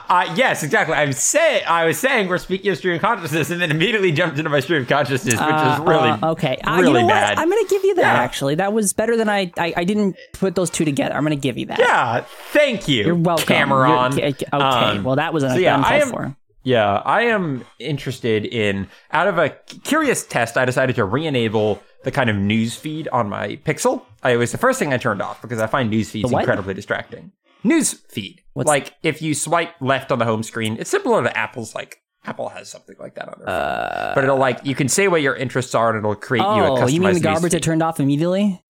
I, 0.09 0.25
I- 0.27 0.35
yes, 0.35 0.63
exactly. 0.63 0.95
I 0.95 1.05
was 1.05 1.17
say, 1.17 1.63
I 1.63 1.85
was 1.85 1.97
saying 1.99 2.27
we're 2.27 2.37
speaking 2.37 2.71
of 2.71 2.77
stream 2.77 2.95
of 2.95 3.01
consciousness, 3.01 3.49
and 3.49 3.59
then 3.61 3.71
immediately 3.71 4.11
jumped 4.11 4.37
into 4.37 4.49
my 4.49 4.59
stream 4.59 4.81
of 4.83 4.87
consciousness, 4.87 5.33
which 5.33 5.41
is 5.41 5.79
really 5.79 6.09
Uh, 6.09 6.31
okay. 6.31 6.57
Uh, 6.63 6.77
really 6.79 7.01
you 7.01 7.07
know 7.07 7.13
bad. 7.13 7.37
what? 7.37 7.39
I'm 7.39 7.49
gonna 7.49 7.67
give 7.69 7.83
you 7.83 7.95
that. 7.95 8.01
Yeah. 8.01 8.21
Actually, 8.21 8.55
that 8.55 8.73
was 8.73 8.93
better 8.93 9.17
than 9.17 9.29
I, 9.29 9.51
I. 9.57 9.73
I 9.77 9.83
didn't 9.83 10.15
put 10.33 10.55
those 10.55 10.69
two 10.69 10.85
together. 10.85 11.15
I'm 11.15 11.23
gonna 11.23 11.35
give 11.35 11.57
you 11.57 11.65
that. 11.67 11.79
yeah, 11.79 12.21
thank 12.51 12.87
you. 12.87 13.05
You're 13.05 13.15
welcome. 13.15 13.45
Cameron. 13.47 14.17
You're- 14.17 14.29
okay. 14.29 14.45
Um, 14.51 15.03
well, 15.03 15.15
that 15.15 15.33
was 15.33 15.43
an 15.43 15.51
so 15.51 15.55
yeah, 15.57 15.77
I 15.81 15.97
am- 15.99 16.09
for. 16.09 16.35
Yeah, 16.63 17.01
I 17.05 17.21
am 17.23 17.63
interested 17.79 18.45
in. 18.45 18.89
Out 19.11 19.27
of 19.27 19.37
a 19.37 19.49
curious 19.85 20.25
test, 20.25 20.57
I 20.57 20.65
decided 20.65 20.97
to 20.97 21.05
re-enable 21.05 21.81
the 22.03 22.11
kind 22.11 22.29
of 22.29 22.35
news 22.35 22.75
feed 22.75 23.07
on 23.07 23.29
my 23.29 23.55
Pixel. 23.65 24.03
I, 24.23 24.31
it 24.31 24.35
was 24.37 24.51
the 24.51 24.57
first 24.57 24.77
thing 24.77 24.93
I 24.93 24.97
turned 24.97 25.21
off 25.21 25.41
because 25.41 25.59
I 25.59 25.67
find 25.67 25.89
news 25.89 26.11
feeds 26.11 26.29
incredibly 26.31 26.73
distracting. 26.73 27.31
News 27.63 27.93
feed, 27.93 28.41
What's- 28.53 28.67
like 28.67 28.95
if 29.03 29.21
you 29.21 29.33
swipe 29.33 29.73
left 29.81 30.11
on 30.11 30.19
the 30.19 30.25
home 30.25 30.43
screen, 30.43 30.77
it's 30.79 30.89
similar 30.89 31.23
to 31.23 31.37
Apple's. 31.37 31.75
Like 31.75 32.01
Apple 32.25 32.49
has 32.49 32.69
something 32.69 32.95
like 32.99 33.15
that 33.15 33.27
on 33.29 33.35
their 33.39 33.47
phone, 33.47 34.11
but 34.15 34.23
it'll 34.23 34.37
like 34.37 34.59
you 34.65 34.75
can 34.75 34.87
say 34.89 35.07
what 35.07 35.21
your 35.21 35.35
interests 35.35 35.73
are 35.75 35.89
and 35.89 35.97
it'll 35.99 36.15
create 36.15 36.41
you 36.43 36.47
a 36.47 36.51
Uh, 36.51 36.69
Oh, 36.69 36.75
customized 36.85 36.91
you 36.93 37.01
mean 37.01 37.13
the 37.15 37.19
garbage 37.19 37.51
feed. 37.53 37.63
turned 37.63 37.83
off 37.83 37.99
immediately? 37.99 38.61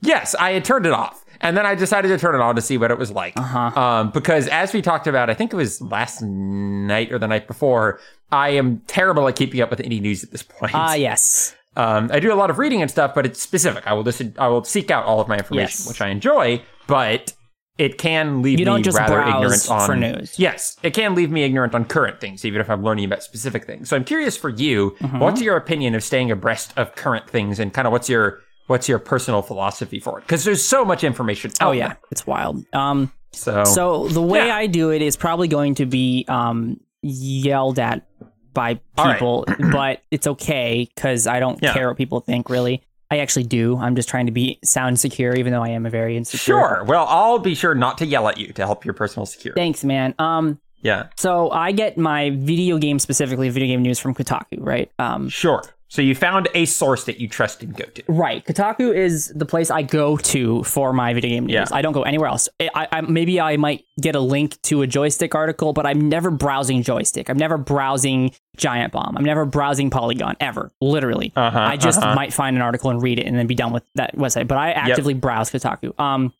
Yes, 0.00 0.34
I 0.38 0.52
had 0.52 0.64
turned 0.64 0.86
it 0.86 0.92
off. 0.92 1.24
And 1.44 1.56
then 1.56 1.66
I 1.66 1.74
decided 1.74 2.06
to 2.08 2.18
turn 2.18 2.36
it 2.36 2.40
on 2.40 2.54
to 2.54 2.62
see 2.62 2.78
what 2.78 2.92
it 2.92 2.98
was 2.98 3.10
like. 3.10 3.36
Uh-huh. 3.36 3.80
Um, 3.80 4.10
because 4.12 4.46
as 4.46 4.72
we 4.72 4.80
talked 4.80 5.08
about, 5.08 5.28
I 5.28 5.34
think 5.34 5.52
it 5.52 5.56
was 5.56 5.80
last 5.82 6.22
night 6.22 7.10
or 7.12 7.18
the 7.18 7.26
night 7.26 7.48
before, 7.48 7.98
I 8.30 8.50
am 8.50 8.78
terrible 8.86 9.26
at 9.26 9.34
keeping 9.34 9.60
up 9.60 9.68
with 9.68 9.80
any 9.80 9.98
news 9.98 10.22
at 10.22 10.30
this 10.30 10.44
point. 10.44 10.72
Ah, 10.72 10.94
yes. 10.94 11.56
Um, 11.76 12.10
I 12.12 12.20
do 12.20 12.32
a 12.32 12.36
lot 12.36 12.50
of 12.50 12.58
reading 12.58 12.80
and 12.80 12.88
stuff, 12.88 13.12
but 13.12 13.26
it's 13.26 13.42
specific. 13.42 13.84
I 13.88 13.92
will 13.92 14.04
listen, 14.04 14.34
I 14.38 14.46
will 14.48 14.62
seek 14.62 14.92
out 14.92 15.04
all 15.04 15.20
of 15.20 15.26
my 15.26 15.36
information, 15.36 15.80
Yes. 15.80 15.88
which 15.88 16.00
I 16.00 16.10
enjoy, 16.10 16.62
but 16.86 17.32
it 17.78 17.96
can 17.98 18.42
leave 18.42 18.58
You 18.58 18.64
don't 18.64 18.78
me 18.78 18.82
just 18.82 18.98
rather 18.98 19.20
ignorant 19.22 19.68
on 19.70 19.86
for 19.86 19.96
news. 19.96 20.38
Yes, 20.38 20.76
it 20.82 20.92
can 20.94 21.14
leave 21.14 21.30
me 21.30 21.42
ignorant 21.42 21.74
on 21.74 21.84
current 21.86 22.20
things, 22.20 22.44
even 22.44 22.60
if 22.60 22.68
I'm 22.70 22.82
learning 22.84 23.06
about 23.06 23.22
specific 23.22 23.64
things. 23.64 23.88
So 23.88 23.96
I'm 23.96 24.04
curious 24.04 24.36
for 24.36 24.50
you, 24.50 24.90
Mm-hmm. 25.00 25.18
what's 25.18 25.40
your 25.40 25.56
opinion 25.56 25.94
of 25.94 26.02
staying 26.04 26.30
abreast 26.30 26.72
of 26.76 26.94
current 26.94 27.28
things, 27.30 27.58
and 27.58 27.72
kind 27.72 27.86
of 27.86 27.92
what's 27.92 28.08
your 28.08 28.40
what's 28.66 28.88
your 28.88 28.98
personal 28.98 29.42
philosophy 29.42 29.98
for 30.00 30.18
it? 30.18 30.22
Because 30.22 30.44
there's 30.44 30.64
so 30.64 30.84
much 30.84 31.02
information. 31.02 31.50
Oh 31.60 31.72
yeah, 31.72 31.88
there. 31.88 31.98
it's 32.10 32.26
wild. 32.26 32.64
Um, 32.74 33.10
So 33.32 33.64
so 33.64 34.08
the 34.08 34.22
way 34.22 34.46
Yeah. 34.46 34.56
I 34.56 34.66
do 34.66 34.90
it 34.90 35.00
is 35.02 35.16
probably 35.16 35.48
going 35.48 35.74
to 35.76 35.86
be 35.86 36.24
um 36.28 36.78
yelled 37.00 37.78
at 37.78 38.06
by 38.54 38.78
All 38.98 39.06
right. 39.06 39.14
people, 39.14 39.46
but 39.72 40.02
it's 40.10 40.26
okay 40.26 40.88
because 40.94 41.26
I 41.26 41.40
don't 41.40 41.58
Yeah. 41.62 41.72
care 41.72 41.88
what 41.88 41.96
people 41.96 42.20
think. 42.20 42.50
Really, 42.50 42.82
I 43.12 43.18
actually 43.18 43.44
do. 43.44 43.76
I'm 43.76 43.94
just 43.94 44.08
trying 44.08 44.24
to 44.26 44.32
be 44.32 44.58
sound 44.64 44.98
secure, 44.98 45.34
even 45.34 45.52
though 45.52 45.62
I 45.62 45.68
am 45.68 45.84
a 45.84 45.90
very 45.90 46.16
insecure. 46.16 46.54
sure. 46.54 46.84
Well, 46.86 47.04
I'll 47.08 47.38
be 47.38 47.54
sure 47.54 47.74
not 47.74 47.98
to 47.98 48.06
yell 48.06 48.26
at 48.28 48.38
you 48.38 48.52
to 48.54 48.62
help 48.64 48.86
your 48.86 48.94
personal 48.94 49.26
security. 49.26 49.60
Thanks, 49.60 49.84
man. 49.84 50.14
Um, 50.18 50.58
Yeah, 50.80 51.08
so 51.16 51.50
I 51.50 51.72
get 51.72 51.98
my 51.98 52.30
video 52.30 52.78
game 52.78 52.98
specifically 52.98 53.48
video 53.50 53.68
game 53.68 53.82
news 53.82 53.98
from 53.98 54.14
Kotaku, 54.14 54.58
right? 54.60 54.90
Um, 54.98 55.28
sure. 55.28 55.62
So 55.92 56.00
you 56.00 56.14
found 56.14 56.48
a 56.54 56.64
source 56.64 57.04
that 57.04 57.20
you 57.20 57.28
trust 57.28 57.62
and 57.62 57.76
go 57.76 57.84
to. 57.84 58.02
right. 58.08 58.42
Kotaku 58.42 58.96
is 58.96 59.28
the 59.36 59.44
place 59.44 59.70
I 59.70 59.82
go 59.82 60.16
to 60.16 60.62
for 60.62 60.94
my 60.94 61.12
video 61.12 61.28
game 61.28 61.44
news. 61.44 61.52
Yeah. 61.52 61.66
I 61.70 61.82
don't 61.82 61.92
go 61.92 62.02
anywhere 62.04 62.28
else. 62.30 62.48
I, 62.58 62.88
I 62.90 63.02
maybe 63.02 63.38
I 63.38 63.58
might 63.58 63.84
get 64.00 64.14
a 64.14 64.20
link 64.20 64.58
to 64.62 64.80
a 64.80 64.86
joystick 64.86 65.34
article, 65.34 65.74
but 65.74 65.84
I'm 65.84 66.08
never 66.08 66.30
browsing 66.30 66.82
joystick. 66.82 67.28
I'm 67.28 67.36
never 67.36 67.58
browsing 67.58 68.32
Giant 68.56 68.94
Bomb. 68.94 69.18
I'm 69.18 69.24
never 69.24 69.44
browsing 69.44 69.90
Polygon 69.90 70.34
ever. 70.40 70.72
Literally, 70.80 71.30
Uh-huh, 71.36 71.58
I 71.58 71.76
just 71.76 71.98
uh-huh. 71.98 72.14
might 72.14 72.32
find 72.32 72.56
an 72.56 72.62
article 72.62 72.88
and 72.88 73.02
read 73.02 73.18
it 73.18 73.26
and 73.26 73.38
then 73.38 73.46
be 73.46 73.54
done 73.54 73.74
with 73.74 73.84
that 73.96 74.16
website. 74.16 74.48
But 74.48 74.56
I 74.56 74.72
actively 74.72 75.12
browse 75.12 75.50
Kotaku. 75.50 76.00
Um, 76.00 76.32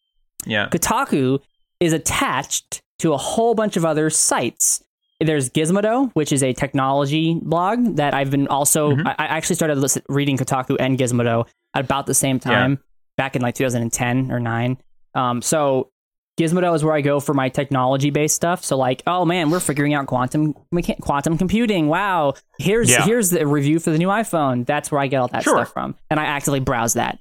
Yeah. 0.47 0.71
Kotaku 0.71 1.41
is 1.79 1.93
attached 1.93 2.81
to 3.01 3.13
a 3.13 3.19
whole 3.19 3.55
bunch 3.55 3.77
of 3.77 3.85
other 3.85 4.09
sites. 4.09 4.83
There's 5.25 5.51
Gizmodo, 5.51 6.11
which 6.15 6.33
is 6.33 6.43
a 6.43 6.53
technology 6.53 7.35
blog 7.41 7.97
that 7.97 8.15
I've 8.15 8.31
been 8.31 8.49
also. 8.49 8.93
Mhm. 8.93 9.07
I, 9.07 9.11
I 9.13 9.25
actually 9.27 9.57
started 9.57 9.79
listen, 9.79 10.03
reading 10.09 10.37
Kotaku 10.37 10.77
and 10.81 10.99
Gizmodo 10.99 11.47
at 11.75 11.85
about 11.85 12.07
the 12.07 12.15
same 12.15 12.39
time, 12.41 12.79
back 13.17 13.37
in 13.37 13.43
like 13.43 13.55
2010 13.55 14.31
or 14.33 14.41
nine. 14.41 14.79
Um, 15.15 15.43
so 15.43 15.91
Gizmodo 16.41 16.75
is 16.75 16.83
where 16.83 16.95
I 16.95 17.03
go 17.03 17.21
for 17.21 17.35
my 17.35 17.51
technology 17.51 18.09
based 18.11 18.35
stuff. 18.35 18.65
So 18.65 18.77
like, 18.79 19.03
oh 19.07 19.25
man, 19.27 19.51
we're 19.51 19.61
figuring 19.61 19.93
out 19.95 20.07
quantum 20.07 20.55
mecha- 20.75 20.99
quantum 21.01 21.37
computing. 21.37 21.89
Wow, 21.89 22.35
here's 22.59 22.91
Yeah. 22.91 23.05
here's 23.05 23.31
the 23.31 23.47
review 23.47 23.79
for 23.79 23.91
the 23.91 23.99
new 23.99 24.09
iPhone. 24.09 24.65
That's 24.67 24.91
where 24.91 25.01
I 25.01 25.07
get 25.09 25.19
all 25.19 25.29
that 25.29 25.43
Sure. 25.45 25.57
stuff 25.59 25.73
from, 25.73 25.95
and 26.11 26.19
I 26.19 26.25
actively 26.25 26.61
browse 26.61 26.95
that. 26.95 27.19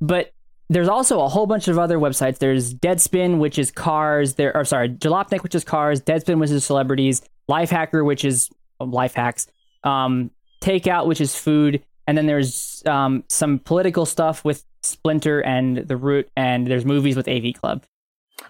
But 0.00 0.32
there's 0.70 0.88
also 0.88 1.20
a 1.20 1.28
whole 1.28 1.46
bunch 1.46 1.66
of 1.66 1.78
other 1.78 1.98
websites. 1.98 2.38
There's 2.38 2.72
Deadspin, 2.72 3.38
which 3.38 3.58
is 3.58 3.72
cars. 3.72 4.34
There, 4.34 4.56
or 4.56 4.64
sorry, 4.64 4.88
Jalopnik, 4.88 5.42
which 5.42 5.56
is 5.56 5.64
cars. 5.64 6.00
Deadspin, 6.00 6.38
which 6.38 6.50
is 6.50 6.64
celebrities. 6.64 7.22
Lifehacker, 7.50 8.04
which 8.04 8.24
is 8.24 8.48
um, 8.78 8.92
life 8.92 9.12
hacks. 9.12 9.48
Um, 9.82 10.30
Takeout, 10.62 11.06
which 11.06 11.20
is 11.20 11.34
food. 11.34 11.82
And 12.06 12.16
then 12.16 12.26
there's 12.26 12.84
um, 12.86 13.24
some 13.28 13.58
political 13.58 14.06
stuff 14.06 14.44
with 14.44 14.64
Splinter 14.82 15.40
and 15.40 15.78
The 15.78 15.96
Root, 15.96 16.30
and 16.36 16.66
there's 16.66 16.84
movies 16.84 17.16
with 17.16 17.28
AV 17.28 17.54
Club. 17.54 17.84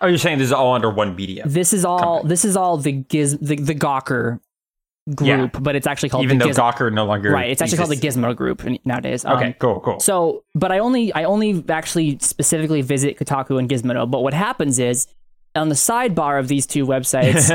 Oh, 0.03 0.07
you're 0.07 0.19
saying 0.19 0.39
this 0.39 0.47
is 0.47 0.53
all 0.53 0.75
under 0.75 0.91
one 0.91 1.17
media? 1.17 1.43
This 1.47 1.73
is 1.73 1.85
all. 1.87 1.99
Company. 1.99 2.29
This 2.29 2.45
is 2.45 2.57
all 2.57 2.77
the 2.77 2.93
giz 2.93 3.39
the, 3.39 3.57
the 3.57 3.75
Gawker 3.75 4.41
group, 5.15 5.57
but 5.63 5.75
it's 5.77 5.87
actually 5.87 6.09
called 6.11 6.25
Even 6.25 6.39
the 6.39 6.45
though 6.47 6.51
Gizmo. 6.53 6.73
Gawker 6.73 6.93
no 6.93 7.05
longer 7.07 7.31
Right, 7.31 7.51
it's 7.51 7.61
actually 7.63 7.79
called 7.79 7.91
the 7.91 7.95
exists. 7.95 8.19
Gizmo 8.21 8.35
group 8.37 8.63
nowadays. 8.85 9.25
Um, 9.25 9.37
Okay, 9.39 9.57
cool, 9.59 9.81
cool. 9.81 10.01
So, 10.01 10.45
but 10.55 10.71
I 10.73 10.79
only 10.79 11.13
I 11.13 11.25
only 11.25 11.65
actually 11.69 12.19
specifically 12.21 12.83
visit 12.83 13.19
Kotaku 13.19 13.59
and 13.59 13.69
Gizmodo. 13.69 14.11
But 14.11 14.23
what 14.23 14.35
happens 14.35 14.79
is 14.79 15.07
on 15.57 15.69
the 15.69 15.75
sidebar 15.75 16.39
of 16.39 16.47
these 16.47 16.65
two 16.65 16.87
websites, 16.87 17.49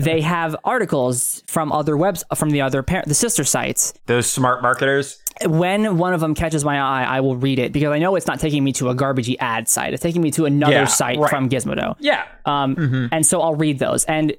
they 0.04 0.20
have 0.20 0.54
articles 0.64 1.42
from 1.46 1.72
other 1.72 1.96
webs 1.96 2.22
from 2.34 2.50
the 2.50 2.60
other 2.60 2.82
parent 2.82 3.08
the 3.08 3.14
sister 3.14 3.42
sites. 3.44 3.94
Those 4.06 4.28
smart 4.30 4.60
marketers. 4.60 5.22
When 5.46 5.98
one 5.98 6.14
of 6.14 6.20
them 6.20 6.34
catches 6.34 6.64
my 6.64 6.80
eye, 6.80 7.04
I 7.04 7.20
will 7.20 7.36
read 7.36 7.60
it 7.60 7.72
because 7.72 7.90
I 7.92 8.00
know 8.00 8.16
it's 8.16 8.26
not 8.26 8.40
taking 8.40 8.64
me 8.64 8.72
to 8.72 8.88
a 8.88 8.94
garbagey 8.94 9.36
ad 9.38 9.68
site. 9.68 9.94
It's 9.94 10.02
taking 10.02 10.20
me 10.20 10.32
to 10.32 10.46
another 10.46 10.72
Yeah, 10.72 10.84
site 10.86 11.16
right. 11.18 11.30
from 11.30 11.48
Gizmodo. 11.48 11.94
Yeah. 12.00 12.24
Um, 12.44 13.08
and 13.12 13.24
so 13.24 13.40
I'll 13.40 13.54
read 13.54 13.78
those. 13.78 14.04
And 14.06 14.34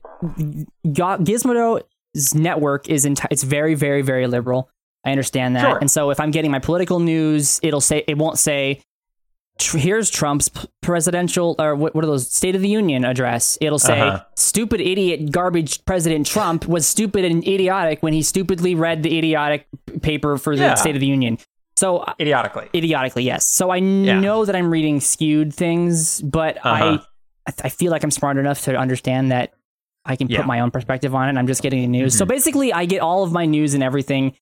Gizmodo's 0.85 1.83
network 2.33 2.89
is 2.89 3.05
enti- 3.05 3.27
it's 3.31 3.43
very, 3.43 3.75
very, 3.75 4.01
very 4.01 4.27
liberal. 4.27 4.69
I 5.05 5.11
understand 5.11 5.55
that. 5.55 5.61
Sure. 5.61 5.77
And 5.77 5.89
so 5.89 6.09
if 6.09 6.19
I'm 6.19 6.31
getting 6.31 6.51
my 6.51 6.59
political 6.59 6.99
news, 6.99 7.59
it'll 7.63 7.81
say 7.81 8.03
it 8.07 8.17
won't 8.17 8.37
say 8.37 8.81
here's 9.61 10.09
Trump's 10.09 10.49
presidential 10.81 11.55
or 11.59 11.75
what, 11.75 11.93
what 11.93 12.03
are 12.03 12.07
those 12.07 12.31
State 12.31 12.55
of 12.55 12.61
the 12.61 12.69
Union 12.69 13.03
address. 13.03 13.57
It'll 13.59 13.77
say 13.79 13.99
Uh-huh. 13.99 14.23
stupid 14.37 14.79
idiot 14.79 15.31
garbage 15.31 15.83
President 15.85 16.25
Trump 16.25 16.65
was 16.67 16.87
stupid 16.87 17.25
and 17.25 17.45
idiotic 17.45 18.01
when 18.01 18.13
he 18.13 18.21
stupidly 18.21 18.73
read 18.75 19.03
the 19.03 19.17
idiotic 19.17 19.67
paper 20.01 20.37
for 20.37 20.55
the 20.55 20.63
Yeah. 20.63 20.75
State 20.75 20.95
of 20.95 21.01
the 21.01 21.07
Union. 21.07 21.37
So 21.75 22.05
Idiotically. 22.19 22.67
idiotically 22.75 23.23
yes 23.23 23.45
so 23.45 23.69
i 23.69 23.79
know 23.79 24.43
that 24.43 24.53
i'm 24.53 24.69
reading 24.69 24.99
skewed 24.99 25.53
things 25.53 26.21
but 26.21 26.57
Uh-huh. 26.57 26.97
i 27.47 27.49
I 27.49 27.53
I 27.63 27.69
feel 27.69 27.89
like 27.91 28.03
i'm 28.03 28.11
smart 28.11 28.37
enough 28.37 28.61
to 28.63 28.75
understand 28.75 29.31
that 29.31 29.53
i 30.05 30.15
can 30.15 30.27
Yeah. 30.29 30.37
put 30.37 30.47
my 30.47 30.59
own 30.59 30.71
perspective 30.71 31.13
on 31.15 31.29
it 31.29 31.39
i'm 31.39 31.47
just 31.47 31.61
getting 31.61 31.81
the 31.81 31.87
news 31.87 32.17
so 32.17 32.23
mm-hmm. 32.23 32.29
basically 32.29 32.73
i 32.73 32.85
get 32.85 33.01
all 33.01 33.23
of 33.23 33.31
my 33.31 33.45
news 33.45 33.73
and 33.73 33.83
everything 33.83 34.35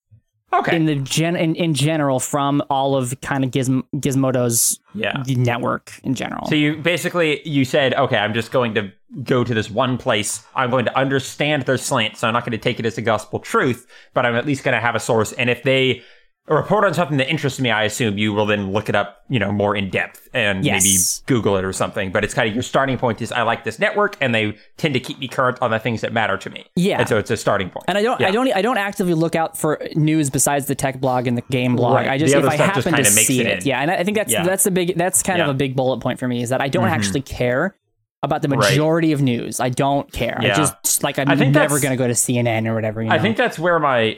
Okay. 0.53 0.77
in 0.77 0.85
the 0.85 0.95
gen 0.95 1.35
in, 1.35 1.55
in 1.55 1.73
general 1.73 2.21
from 2.21 2.63
all 2.69 2.95
of 2.95 3.19
kind 3.19 3.43
of 3.43 3.51
Gizm- 3.51 3.83
gizmodo's 3.95 4.79
yeah. 4.95 5.21
network 5.27 5.99
in 6.03 6.15
general 6.15 6.47
So 6.47 6.55
you 6.55 6.77
basically 6.77 7.45
you 7.45 7.65
said, 7.65 7.93
okay, 7.95 8.15
I'm 8.17 8.33
just 8.33 8.51
going 8.51 8.73
to 8.75 8.91
go 9.23 9.43
to 9.43 9.53
this 9.53 9.69
one 9.69 9.97
place. 9.97 10.43
I'm 10.55 10.69
going 10.69 10.85
to 10.85 10.97
understand 10.97 11.63
their 11.63 11.77
slant, 11.77 12.15
so 12.15 12.27
I'm 12.27 12.33
not 12.33 12.43
going 12.43 12.53
to 12.53 12.57
take 12.57 12.79
it 12.79 12.85
as 12.85 12.97
a 12.97 13.01
gospel 13.01 13.39
truth, 13.39 13.87
but 14.13 14.25
I'm 14.25 14.35
at 14.35 14.45
least 14.45 14.63
going 14.63 14.73
to 14.73 14.79
have 14.79 14.95
a 14.95 14.99
source. 15.01 15.33
And 15.33 15.49
if 15.49 15.63
they 15.63 16.01
report 16.55 16.85
on 16.85 16.93
something 16.93 17.17
that 17.17 17.29
interests 17.29 17.59
me, 17.59 17.69
I 17.71 17.83
assume 17.83 18.17
you 18.17 18.33
will 18.33 18.45
then 18.45 18.71
look 18.71 18.87
it 18.89 18.95
up, 18.95 19.23
you 19.29 19.37
know, 19.39 19.51
more 19.51 19.75
in 19.75 19.89
depth 19.89 20.29
and 20.33 20.63
Yes. 20.63 20.83
maybe 20.83 21.39
Google 21.39 21.57
it 21.57 21.65
or 21.65 21.73
something. 21.73 22.11
But 22.11 22.23
it's 22.23 22.33
kind 22.33 22.47
of 22.47 22.53
your 22.53 22.63
starting 22.63 22.97
point 22.97 23.21
is 23.21 23.31
I 23.31 23.41
like 23.41 23.63
this 23.63 23.79
network, 23.79 24.15
and 24.21 24.33
they 24.33 24.55
tend 24.77 24.93
to 24.93 24.99
keep 24.99 25.19
me 25.19 25.27
current 25.27 25.57
on 25.61 25.71
the 25.71 25.79
things 25.79 26.01
that 26.01 26.13
matter 26.13 26.37
to 26.37 26.49
me. 26.49 26.65
Yeah. 26.75 26.99
and 26.99 27.09
so 27.09 27.17
it's 27.17 27.29
a 27.31 27.37
starting 27.37 27.69
point. 27.69 27.85
and 27.87 27.97
I 27.97 28.01
don't, 28.01 28.19
Yeah. 28.21 28.27
I 28.27 28.31
don't, 28.31 28.47
I 28.55 28.61
don't 28.61 28.77
actively 28.77 29.13
look 29.13 29.35
out 29.35 29.57
for 29.57 29.81
news 29.95 30.29
besides 30.29 30.65
the 30.67 30.75
tech 30.75 30.99
blog 31.01 31.27
and 31.27 31.37
the 31.37 31.43
game 31.49 31.75
blog. 31.75 31.95
Right. 31.95 32.07
I 32.09 32.17
just, 32.17 32.33
if 32.35 32.45
I 32.45 32.55
happen 32.55 32.93
to 32.93 33.03
see 33.05 33.41
it 33.41 33.47
it, 33.47 33.65
yeah. 33.65 33.79
And 33.81 33.89
I 33.91 34.03
think 34.03 34.17
that's 34.17 34.31
Yeah. 34.31 34.43
that's 34.43 34.65
a 34.65 34.71
big, 34.71 34.95
that's 34.97 35.23
kind 35.23 35.41
of 35.41 35.47
a 35.49 35.53
big 35.53 35.75
bullet 35.75 35.99
point 36.01 36.19
for 36.19 36.27
me 36.27 36.41
is 36.41 36.49
that 36.49 36.61
I 36.61 36.67
don't 36.67 36.85
Mhm. 36.87 36.91
actually 36.91 37.21
care 37.21 37.75
about 38.23 38.41
the 38.41 38.49
Right. 38.49 38.57
majority 38.71 39.11
of 39.11 39.21
news. 39.21 39.59
I 39.59 39.69
don't 39.69 40.11
care. 40.11 40.37
I 40.41 40.45
Yeah. 40.47 40.55
just 40.55 41.03
like 41.03 41.19
I'm 41.19 41.29
I 41.29 41.35
never 41.35 41.79
going 41.79 41.91
to 41.91 41.97
go 41.97 42.07
to 42.07 42.13
CNN 42.13 42.67
or 42.67 42.73
whatever. 42.73 43.01
You 43.01 43.09
know? 43.09 43.15
I 43.15 43.19
think 43.19 43.37
that's 43.37 43.59
where 43.59 43.79
my 43.79 44.15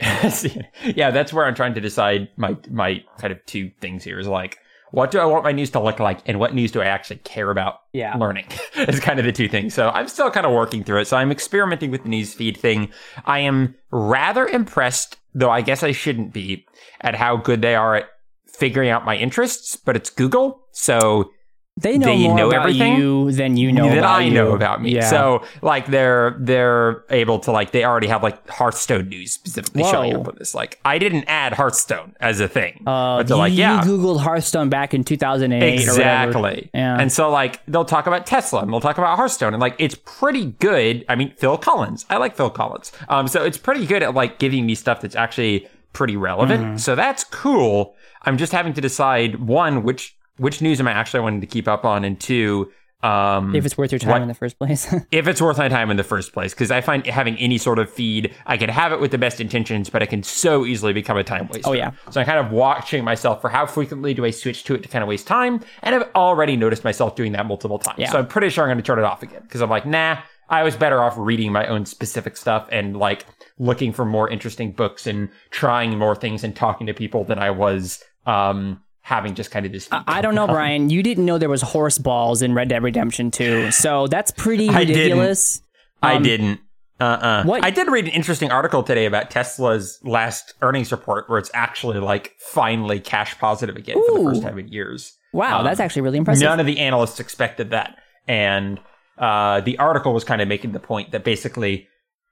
yeah, 0.84 1.10
that's 1.10 1.32
where 1.32 1.44
I'm 1.46 1.54
trying 1.54 1.74
to 1.74 1.80
decide 1.80 2.28
my 2.36 2.56
my 2.70 3.02
kind 3.18 3.32
of 3.32 3.44
two 3.46 3.70
things 3.80 4.04
here 4.04 4.18
is 4.18 4.26
like 4.26 4.58
what 4.92 5.12
do 5.12 5.20
I 5.20 5.24
want 5.24 5.44
my 5.44 5.52
news 5.52 5.70
to 5.70 5.80
look 5.80 6.00
like 6.00 6.18
and 6.26 6.40
what 6.40 6.52
news 6.52 6.72
do 6.72 6.80
I 6.80 6.86
actually 6.86 7.18
care 7.18 7.50
about 7.52 7.76
Yeah. 7.92 8.16
learning 8.16 8.46
is 8.74 8.98
kind 8.98 9.20
of 9.20 9.24
the 9.24 9.30
two 9.32 9.48
things. 9.48 9.72
So 9.72 9.88
I'm 9.90 10.08
still 10.08 10.30
kind 10.32 10.44
of 10.46 10.52
working 10.52 10.82
through 10.82 11.00
it. 11.02 11.04
So 11.06 11.16
I'm 11.16 11.30
experimenting 11.30 11.92
with 11.92 12.02
the 12.02 12.08
news 12.08 12.34
feed 12.34 12.56
thing. 12.56 12.88
I 13.24 13.38
am 13.40 13.76
rather 13.92 14.48
impressed, 14.48 15.16
though 15.32 15.50
I 15.50 15.60
guess 15.60 15.84
I 15.84 15.92
shouldn't 15.92 16.32
be, 16.32 16.66
at 17.02 17.14
how 17.14 17.36
good 17.36 17.62
they 17.62 17.76
are 17.76 17.94
at 17.96 18.06
figuring 18.48 18.90
out 18.90 19.04
my 19.04 19.14
interests, 19.16 19.76
but 19.76 19.94
it's 19.94 20.10
Google. 20.10 20.60
So 20.72 21.30
they 21.76 21.96
know 21.96 22.06
they 22.06 22.24
more 22.24 22.36
know 22.36 22.48
about 22.48 22.60
everything 22.60 22.96
you 22.96 23.32
than 23.32 23.56
you 23.56 23.72
know 23.72 23.88
that 23.88 23.98
about 23.98 24.20
I 24.20 24.24
you. 24.24 24.32
know 24.32 24.54
about 24.54 24.82
me. 24.82 24.94
Yeah. 24.94 25.08
So 25.08 25.44
like 25.62 25.86
they're 25.86 26.36
they're 26.38 27.04
able 27.10 27.38
to 27.40 27.52
like 27.52 27.70
they 27.70 27.84
already 27.84 28.08
have 28.08 28.22
like 28.22 28.46
Hearthstone 28.48 29.08
news 29.08 29.32
specifically 29.32 29.84
showing 29.84 30.14
up 30.14 30.26
with 30.26 30.38
this. 30.38 30.54
Like 30.54 30.78
I 30.84 30.98
didn't 30.98 31.24
add 31.24 31.54
Hearthstone 31.54 32.14
as 32.20 32.40
a 32.40 32.48
thing. 32.48 32.82
uh, 32.86 33.18
but 33.18 33.28
they're 33.28 33.36
you, 33.36 33.40
like, 33.40 33.52
yeah. 33.54 33.84
you 33.84 33.90
googled 33.90 34.20
Hearthstone 34.20 34.68
back 34.68 34.92
in 34.92 35.04
2008 35.04 35.62
or. 35.62 35.72
Exactly. 35.72 36.70
Yeah. 36.74 36.98
And 36.98 37.10
so 37.10 37.30
like 37.30 37.64
they'll 37.66 37.84
talk 37.84 38.06
about 38.06 38.26
Tesla 38.26 38.60
and 38.60 38.72
they'll 38.72 38.80
talk 38.80 38.98
about 38.98 39.16
Hearthstone 39.16 39.54
and 39.54 39.60
like 39.60 39.76
it's 39.78 39.96
pretty 40.04 40.46
good. 40.46 41.04
I 41.08 41.14
mean 41.14 41.32
Phil 41.36 41.56
Collins. 41.56 42.04
I 42.10 42.18
like 42.18 42.36
Phil 42.36 42.50
Collins. 42.50 42.92
Um 43.08 43.26
so 43.26 43.44
it's 43.44 43.58
pretty 43.58 43.86
good 43.86 44.02
at 44.02 44.12
like 44.12 44.38
giving 44.38 44.66
me 44.66 44.74
stuff 44.74 45.00
that's 45.00 45.16
actually 45.16 45.66
pretty 45.92 46.16
relevant. 46.16 46.62
Mm-hmm. 46.62 46.76
So 46.76 46.94
that's 46.94 47.24
cool. 47.24 47.94
I'm 48.22 48.36
just 48.36 48.52
having 48.52 48.74
to 48.74 48.80
decide 48.82 49.40
one 49.40 49.82
which 49.82 50.16
which 50.40 50.60
news 50.62 50.80
am 50.80 50.88
I 50.88 50.92
actually 50.92 51.20
wanting 51.20 51.40
to 51.42 51.46
keep 51.46 51.68
up 51.68 51.84
on 51.84 52.04
and 52.04 52.18
two 52.18 52.70
um 53.02 53.54
if 53.56 53.64
it's 53.64 53.78
worth 53.78 53.92
your 53.92 53.98
time 53.98 54.10
What- 54.10 54.22
in 54.22 54.28
the 54.28 54.34
first 54.34 54.58
place. 54.58 54.92
if 55.10 55.26
it's 55.26 55.40
worth 55.40 55.56
my 55.56 55.68
time 55.68 55.90
in 55.90 55.96
the 55.96 56.04
first 56.04 56.34
place 56.34 56.52
because 56.52 56.70
i 56.70 56.82
find 56.82 57.06
having 57.06 57.34
any 57.38 57.56
sort 57.56 57.78
of 57.78 57.90
feed 57.90 58.34
i 58.44 58.58
can 58.58 58.68
have 58.68 58.92
it 58.92 59.00
with 59.00 59.10
the 59.10 59.16
best 59.16 59.40
intentions 59.40 59.88
but 59.88 60.02
it 60.02 60.08
can 60.08 60.22
so 60.22 60.66
easily 60.66 60.92
become 60.92 61.16
a 61.16 61.24
time 61.24 61.48
waster 61.48 61.62
Oh, 61.64 61.72
yeah. 61.72 61.92
so 62.10 62.20
i'm 62.20 62.26
kind 62.26 62.38
of 62.38 62.52
watching 62.52 63.02
myself 63.02 63.40
for 63.40 63.48
how 63.48 63.64
frequently 63.64 64.12
do 64.12 64.22
i 64.26 64.30
switch 64.30 64.64
to 64.64 64.74
it 64.74 64.82
to 64.82 64.88
kind 64.90 65.02
of 65.02 65.08
waste 65.08 65.26
time 65.26 65.60
and 65.82 65.94
i've 65.94 66.10
already 66.14 66.56
noticed 66.58 66.84
myself 66.84 67.16
doing 67.16 67.32
that 67.32 67.46
multiple 67.46 67.78
times 67.78 67.98
Yeah. 67.98 68.10
so 68.12 68.18
i'm 68.18 68.26
pretty 68.28 68.50
sure 68.50 68.64
i'm 68.64 68.68
going 68.68 68.76
to 68.76 68.82
turn 68.84 68.98
it 68.98 69.04
off 69.06 69.22
again 69.22 69.40
because 69.44 69.62
i'm 69.62 69.70
like 69.70 69.86
nah 69.86 70.18
i 70.50 70.62
was 70.62 70.76
better 70.76 71.02
off 71.02 71.14
reading 71.16 71.52
my 71.52 71.66
own 71.68 71.86
specific 71.86 72.36
stuff 72.36 72.68
and 72.70 72.98
like 72.98 73.24
looking 73.58 73.94
for 73.94 74.04
more 74.04 74.28
interesting 74.28 74.72
books 74.72 75.06
and 75.06 75.30
trying 75.50 75.96
more 75.96 76.14
things 76.14 76.44
and 76.44 76.54
talking 76.54 76.86
to 76.86 76.92
people 76.92 77.24
than 77.24 77.38
i 77.38 77.50
was 77.50 78.04
um 78.26 78.78
having 79.10 79.34
just 79.34 79.50
kind 79.50 79.66
of 79.66 79.72
this 79.72 79.86
feed. 79.88 80.00
I 80.06 80.22
don't 80.22 80.34
know, 80.34 80.46
Brian. 80.56 80.88
You 80.88 81.02
didn't 81.02 81.26
know 81.26 81.36
there 81.36 81.50
was 81.50 81.60
horse 81.60 81.98
balls 81.98 82.40
in 82.40 82.54
Red 82.54 82.68
Dead 82.68 82.82
Redemption 82.82 83.30
2, 83.30 83.70
so 83.72 84.06
that's 84.06 84.30
pretty 84.30 84.68
I 84.70 84.84
didn't. 84.84 84.96
ridiculous. 84.96 85.60
I 86.02 86.14
Um, 86.14 86.22
didn't. 86.22 86.60
Uh-uh. 87.00 87.44
what- 87.44 87.64
I 87.64 87.70
did 87.70 87.88
read 87.90 88.04
an 88.04 88.10
interesting 88.12 88.50
article 88.50 88.82
today 88.82 89.04
about 89.06 89.30
Tesla's 89.30 89.98
last 90.02 90.54
earnings 90.62 90.92
report, 90.92 91.28
where 91.28 91.38
it's 91.38 91.50
actually 91.54 91.98
like 91.98 92.32
finally 92.38 93.00
cash 93.00 93.38
positive 93.38 93.76
again 93.76 93.96
for 94.06 94.18
the 94.18 94.24
first 94.24 94.42
time 94.42 94.58
in 94.58 94.68
years. 94.68 95.16
Wow, 95.32 95.58
Um, 95.58 95.64
that's 95.64 95.80
actually 95.80 96.02
really 96.02 96.18
impressive. 96.18 96.42
None 96.44 96.60
of 96.60 96.66
the 96.66 96.78
analysts 96.78 97.20
expected 97.20 97.70
that, 97.70 97.96
and 98.28 98.80
uh, 99.18 99.60
the 99.60 99.76
article 99.78 100.12
was 100.14 100.24
kind 100.24 100.40
of 100.40 100.48
making 100.48 100.72
the 100.72 100.80
point 100.80 101.10
that 101.12 101.24
basically 101.24 101.86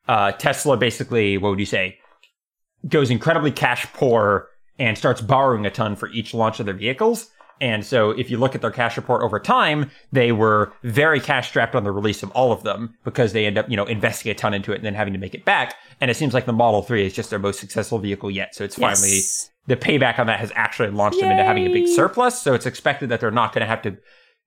uh, 0.06 0.32
Tesla 0.32 0.76
basically, 0.76 1.38
what 1.38 1.50
would 1.50 1.60
you 1.60 1.66
say, 1.66 1.98
goes 2.86 3.10
incredibly 3.10 3.50
cash 3.52 3.86
poor 3.92 4.48
and 4.78 4.96
starts 4.96 5.20
borrowing 5.20 5.66
a 5.66 5.70
ton 5.70 5.96
for 5.96 6.08
each 6.10 6.34
launch 6.34 6.60
of 6.60 6.66
their 6.66 6.74
vehicles. 6.74 7.30
And 7.60 7.84
so 7.84 8.10
if 8.10 8.30
you 8.30 8.38
look 8.38 8.54
at 8.54 8.60
their 8.60 8.70
cash 8.70 8.96
report 8.96 9.22
over 9.22 9.40
time, 9.40 9.90
they 10.12 10.32
were 10.32 10.72
very 10.84 11.20
cash 11.20 11.48
strapped 11.48 11.74
on 11.74 11.84
the 11.84 11.90
release 11.90 12.22
of 12.22 12.30
all 12.30 12.52
of 12.52 12.62
them 12.62 12.94
because 13.04 13.32
they 13.32 13.46
end 13.46 13.58
up, 13.58 13.68
you 13.68 13.76
know, 13.76 13.84
investing 13.84 14.30
a 14.30 14.34
ton 14.34 14.54
into 14.54 14.72
it 14.72 14.76
and 14.76 14.84
then 14.84 14.94
having 14.94 15.12
to 15.12 15.18
make 15.18 15.34
it 15.34 15.44
back. 15.44 15.74
And 16.00 16.10
it 16.10 16.16
seems 16.16 16.34
like 16.34 16.46
the 16.46 16.52
Model 16.52 16.82
3 16.82 17.04
is 17.04 17.12
just 17.12 17.30
their 17.30 17.38
most 17.38 17.58
successful 17.58 17.98
vehicle 17.98 18.30
yet. 18.30 18.54
So 18.54 18.62
it's 18.62 18.76
finally 18.76 19.20
the 19.66 19.76
payback 19.76 20.18
on 20.18 20.28
that 20.28 20.38
has 20.38 20.52
actually 20.54 20.90
launched 20.90 21.20
them 21.20 21.30
into 21.30 21.42
having 21.42 21.66
a 21.66 21.72
big 21.72 21.88
surplus. 21.88 22.40
So 22.40 22.54
it's 22.54 22.66
expected 22.66 23.08
that 23.08 23.20
they're 23.20 23.30
not 23.30 23.52
going 23.52 23.62
to 23.62 23.66
have 23.66 23.82
to. 23.82 23.96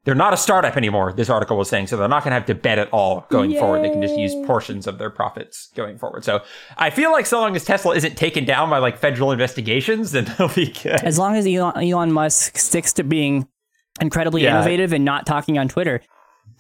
They're 0.03 0.15
not 0.15 0.33
a 0.33 0.37
startup 0.37 0.77
anymore. 0.77 1.13
This 1.13 1.29
article 1.29 1.57
was 1.57 1.69
saying, 1.69 1.85
so 1.87 1.95
they're 1.95 2.07
not 2.07 2.23
going 2.23 2.31
to 2.31 2.35
have 2.35 2.47
to 2.47 2.55
bet 2.55 2.79
at 2.79 2.89
all 2.91 3.27
going 3.29 3.51
forward. 3.53 3.83
They 3.83 3.89
can 3.91 4.01
just 4.01 4.15
use 4.17 4.33
portions 4.47 4.87
of 4.87 4.97
their 4.97 5.11
profits 5.11 5.69
going 5.75 5.99
forward. 5.99 6.23
So 6.25 6.41
I 6.75 6.89
feel 6.89 7.11
like 7.11 7.27
so 7.27 7.39
long 7.39 7.55
as 7.55 7.63
Tesla 7.65 7.93
isn't 7.95 8.17
taken 8.17 8.43
down 8.43 8.71
by 8.71 8.79
like 8.79 8.97
federal 8.97 9.31
investigations, 9.31 10.11
then 10.11 10.25
they'll 10.37 10.49
be 10.49 10.67
good. 10.71 11.03
As 11.03 11.19
long 11.19 11.35
as 11.35 11.45
Elon, 11.45 11.77
Elon 11.87 12.11
Musk 12.11 12.57
sticks 12.57 12.93
to 12.93 13.03
being 13.03 13.47
incredibly 14.01 14.41
Yeah. 14.43 14.55
innovative 14.55 14.91
and 14.91 15.05
not 15.05 15.27
talking 15.27 15.59
on 15.59 15.67
Twitter. 15.67 16.01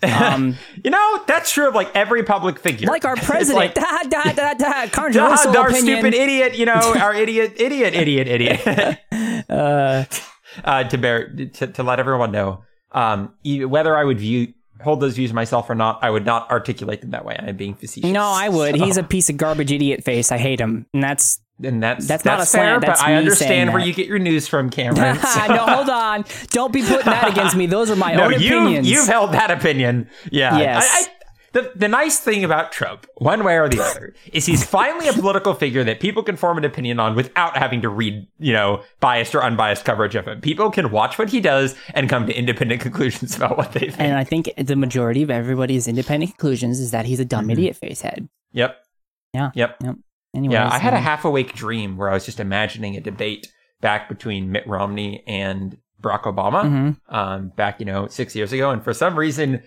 Um, 0.03 0.55
You 0.83 0.91
know, 0.91 1.23
that's 1.25 1.51
true 1.51 1.67
of 1.67 1.73
like 1.73 1.89
every 1.95 2.21
public 2.21 2.59
figure. 2.59 2.87
like 2.87 3.05
our 3.05 3.15
president. 3.31 3.55
like, 3.57 3.73
da, 3.73 4.03
da, 4.03 4.23
da, 4.33 4.53
da, 4.53 4.65
"Ah, 4.67 4.87
controversial 4.91 5.57
our 5.57 5.69
opinion. 5.69 5.97
stupid 5.97 6.13
idiot, 6.13 6.55
you 6.57 6.65
know, 6.67 6.73
our 6.99 7.15
idiot, 7.15 7.53
idiot, 7.57 7.95
idiot, 7.95 8.27
idiot. 8.27 8.99
Uh, 9.49 10.03
uh, 10.63 10.83
to 10.83 10.97
bear 10.99 11.33
to, 11.53 11.67
to 11.67 11.81
let 11.83 11.99
everyone 11.99 12.31
know 12.31 12.63
um, 12.91 13.33
whether 13.45 13.95
I 13.95 14.03
would 14.03 14.19
view 14.19 14.53
hold 14.81 14.99
those 14.99 15.15
views 15.15 15.31
myself 15.31 15.69
or 15.69 15.75
not. 15.75 15.99
I 16.03 16.09
would 16.09 16.25
not 16.25 16.49
articulate 16.49 17.01
them 17.01 17.11
that 17.11 17.23
way. 17.23 17.35
I'm 17.39 17.55
being 17.55 17.75
facetious. 17.75 18.09
no, 18.11 18.23
I 18.23 18.49
would. 18.49 18.77
So- 18.79 18.83
He's 18.85 18.97
a 18.97 19.03
piece 19.03 19.29
of 19.29 19.37
garbage 19.37 19.71
idiot 19.71 20.03
face. 20.03 20.31
I 20.31 20.37
hate 20.39 20.59
him. 20.59 20.87
And 20.93 21.03
that's 21.03 21.39
and 21.63 21.83
that's 21.83 22.07
that's 22.07 22.23
that's, 22.23 22.25
not 22.25 22.33
a 22.41 22.45
fair, 22.45 22.69
slant, 22.79 22.81
that's 22.85 22.99
but 23.01 23.07
I 23.07 23.13
understand 23.15 23.71
where 23.71 23.81
that. 23.81 23.87
you 23.87 23.93
get 23.93 24.07
your 24.07 24.17
news 24.17 24.47
from, 24.47 24.71
Cameron. 24.71 25.15
so- 25.19 25.47
no, 25.47 25.65
hold 25.67 25.89
on. 25.89 26.25
Don't 26.49 26.73
be 26.73 26.81
putting 26.81 27.05
that 27.05 27.29
against 27.31 27.55
me. 27.55 27.67
Those 27.67 27.91
are 27.91 27.95
my 27.95 28.13
no, 28.15 28.23
own 28.25 28.31
you 28.41 28.57
opinions. 28.57 28.89
you've 28.89 29.07
held 29.07 29.33
that 29.33 29.51
opinion. 29.51 30.09
Yeah. 30.31 30.57
Yes. 30.57 30.89
I, 30.91 31.11
I, 31.11 31.20
the, 31.53 31.71
the 31.75 31.87
nice 31.87 32.19
thing 32.19 32.43
about 32.43 32.71
Trump, 32.71 33.05
one 33.17 33.43
way 33.43 33.57
or 33.57 33.67
the 33.67 33.81
other, 33.81 34.13
is 34.31 34.45
he's 34.45 34.63
finally 34.63 35.07
a 35.07 35.13
political 35.13 35.53
figure 35.53 35.83
that 35.83 35.99
people 35.99 36.23
can 36.23 36.35
form 36.37 36.57
an 36.57 36.65
opinion 36.65 36.99
on 36.99 37.15
without 37.15 37.57
having 37.57 37.81
to 37.81 37.89
read, 37.89 38.27
you 38.39 38.53
know, 38.53 38.83
biased 38.99 39.35
or 39.35 39.43
unbiased 39.43 39.83
coverage 39.83 40.15
of 40.15 40.27
him. 40.27 40.39
People 40.41 40.71
can 40.71 40.91
watch 40.91 41.17
what 41.19 41.29
he 41.29 41.41
does 41.41 41.75
and 41.93 42.09
come 42.09 42.25
to 42.27 42.33
independent 42.33 42.81
conclusions 42.87 43.35
about 43.35 43.57
what 43.57 43.73
they 43.73 43.81
think. 43.81 43.99
and 43.99 44.17
I 44.17 44.23
think 44.23 44.49
the 44.57 44.75
majority 44.75 45.23
of 45.23 45.29
everybody's 45.29 45.87
independent 45.87 46.31
conclusions 46.31 46.79
is 46.79 46.91
that 46.91 47.05
he's 47.05 47.19
a 47.19 47.25
dumb 47.25 47.41
Mm-hmm. 47.41 47.51
idiot 47.51 47.77
facehead. 47.81 48.29
yep. 48.51 48.77
Yeah. 49.33 49.51
Yep. 49.55 49.77
Yep. 49.83 49.95
Anyways, 50.35 50.53
Yeah, 50.53 50.69
I 50.69 50.77
had 50.77 50.93
a 50.93 50.99
half 50.99 51.25
awake 51.25 51.53
dream 51.53 51.97
where 51.97 52.09
I 52.09 52.13
was 52.13 52.25
just 52.25 52.39
imagining 52.39 52.95
a 52.95 53.01
debate 53.01 53.51
back 53.81 54.07
between 54.07 54.51
Mitt 54.51 54.65
Romney 54.67 55.23
and 55.27 55.77
Barack 56.01 56.23
Obama 56.23 56.63
mhm. 56.63 56.97
um, 57.13 57.49
back, 57.55 57.79
you 57.79 57.85
know, 57.85 58.07
six 58.07 58.35
years 58.35 58.51
ago. 58.53 58.71
And 58.71 58.83
for 58.83 58.93
some 58.93 59.17
reason, 59.17 59.63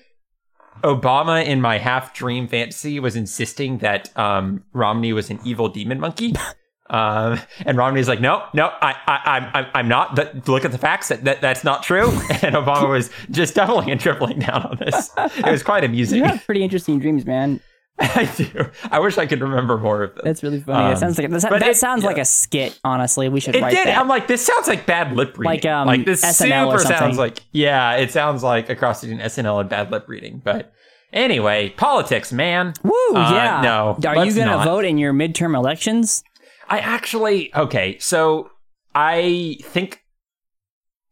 Obama 0.82 1.44
in 1.44 1.60
my 1.60 1.78
half 1.78 2.12
dream 2.12 2.46
fantasy 2.48 3.00
was 3.00 3.16
insisting 3.16 3.78
that 3.78 4.16
um, 4.18 4.64
Romney 4.72 5.12
was 5.12 5.30
an 5.30 5.38
evil 5.44 5.68
demon 5.68 6.00
monkey. 6.00 6.34
Um, 6.90 7.40
and 7.64 7.78
Romney's 7.78 8.08
like, 8.08 8.20
no, 8.20 8.44
no, 8.52 8.66
I, 8.66 8.94
I, 9.06 9.20
I'm, 9.24 9.44
I'm- 9.54 9.66
I'm 9.74 9.88
not. 9.88 10.46
Look 10.46 10.66
at 10.66 10.70
the 10.70 10.76
facts. 10.76 11.08
That, 11.08 11.24
that 11.24 11.40
that's 11.40 11.64
not 11.64 11.82
true. 11.82 12.08
And 12.42 12.54
Obama 12.54 12.90
was 12.90 13.08
just 13.30 13.54
doubling 13.54 13.90
and 13.90 13.98
tripling 13.98 14.40
down 14.40 14.66
on 14.66 14.76
this. 14.76 15.10
It 15.16 15.50
was 15.50 15.62
quite 15.62 15.82
amusing. 15.82 16.18
You 16.18 16.24
have 16.24 16.44
pretty 16.44 16.62
interesting 16.62 16.98
dreams, 17.00 17.24
man. 17.24 17.60
I 17.98 18.24
do. 18.36 18.70
I 18.90 18.98
wish 18.98 19.18
I 19.18 19.26
could 19.26 19.40
remember 19.40 19.78
more 19.78 20.02
of 20.02 20.14
them. 20.16 20.22
That's 20.24 20.42
really 20.42 20.60
funny. 20.60 20.86
Um, 20.86 20.92
it 20.92 20.96
sounds 20.98 21.16
like 21.16 21.30
that, 21.30 21.40
that 21.42 21.62
it- 21.68 21.76
sounds 21.76 22.02
like 22.02 22.18
a 22.18 22.24
skit. 22.24 22.78
Honestly, 22.82 23.28
we 23.28 23.38
should 23.38 23.54
It 23.54 23.62
write 23.62 23.70
did. 23.74 23.86
that. 23.86 23.98
I'm 23.98 24.08
like, 24.08 24.26
this 24.26 24.44
sounds 24.44 24.66
like 24.66 24.84
bad 24.84 25.14
lip 25.14 25.38
reading. 25.38 25.44
Like, 25.44 25.64
um, 25.64 25.86
like 25.86 26.04
this 26.04 26.24
SNL 26.24 26.68
or 26.72 26.78
super 26.80 26.94
sounds 26.94 27.18
like 27.18 27.40
yeah, 27.52 27.92
it 27.96 28.10
sounds 28.10 28.42
like 28.42 28.68
a 28.68 28.74
cross 28.74 29.00
between 29.00 29.20
SNL 29.20 29.60
and 29.60 29.68
bad 29.70 29.92
lip 29.92 30.06
reading. 30.08 30.42
But 30.44 30.72
anyway, 31.12 31.70
politics, 31.70 32.32
man. 32.32 32.74
Woo! 32.82 32.92
Uh, 33.14 33.30
yeah. 33.32 33.60
no, 33.62 33.96
Are 34.08 34.24
you 34.26 34.34
gonna 34.34 34.50
not. 34.56 34.64
vote 34.64 34.84
in 34.84 34.98
your 34.98 35.12
midterm 35.12 35.56
elections? 35.56 36.24
I 36.68 36.80
actually 36.80 37.54
okay. 37.54 37.98
So 38.00 38.50
I 38.92 39.58
think 39.62 40.00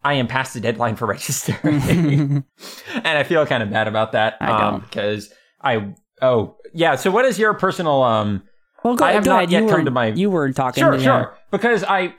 I 0.02 0.14
am 0.14 0.26
past 0.26 0.54
the 0.54 0.60
deadline 0.60 0.96
for 0.96 1.06
registering, 1.14 1.80
and 2.94 3.06
I 3.18 3.22
feel 3.22 3.46
kind 3.46 3.62
of 3.62 3.70
bad 3.70 3.86
about 3.86 4.12
that. 4.12 4.34
I 4.40 4.50
um, 4.50 4.60
don't. 4.80 4.82
because 4.90 5.32
I 5.60 5.94
oh 6.20 6.56
yeah. 6.72 6.96
So 6.96 7.10
what 7.10 7.24
is 7.24 7.38
your 7.38 7.54
personal 7.54 8.02
um? 8.02 8.42
Well, 8.84 8.96
go, 8.96 9.04
I 9.04 9.12
have 9.12 9.24
go 9.24 9.30
not 9.30 9.36
ahead. 9.44 9.50
yet 9.52 9.62
you 9.62 9.68
come 9.68 9.78
were, 9.80 9.84
to 9.84 9.90
my- 9.90 10.06
You 10.08 10.30
were 10.30 10.52
talking. 10.52 10.82
Sure, 10.82 10.98
sure. 10.98 11.36
Because 11.50 11.84
I 11.84 12.14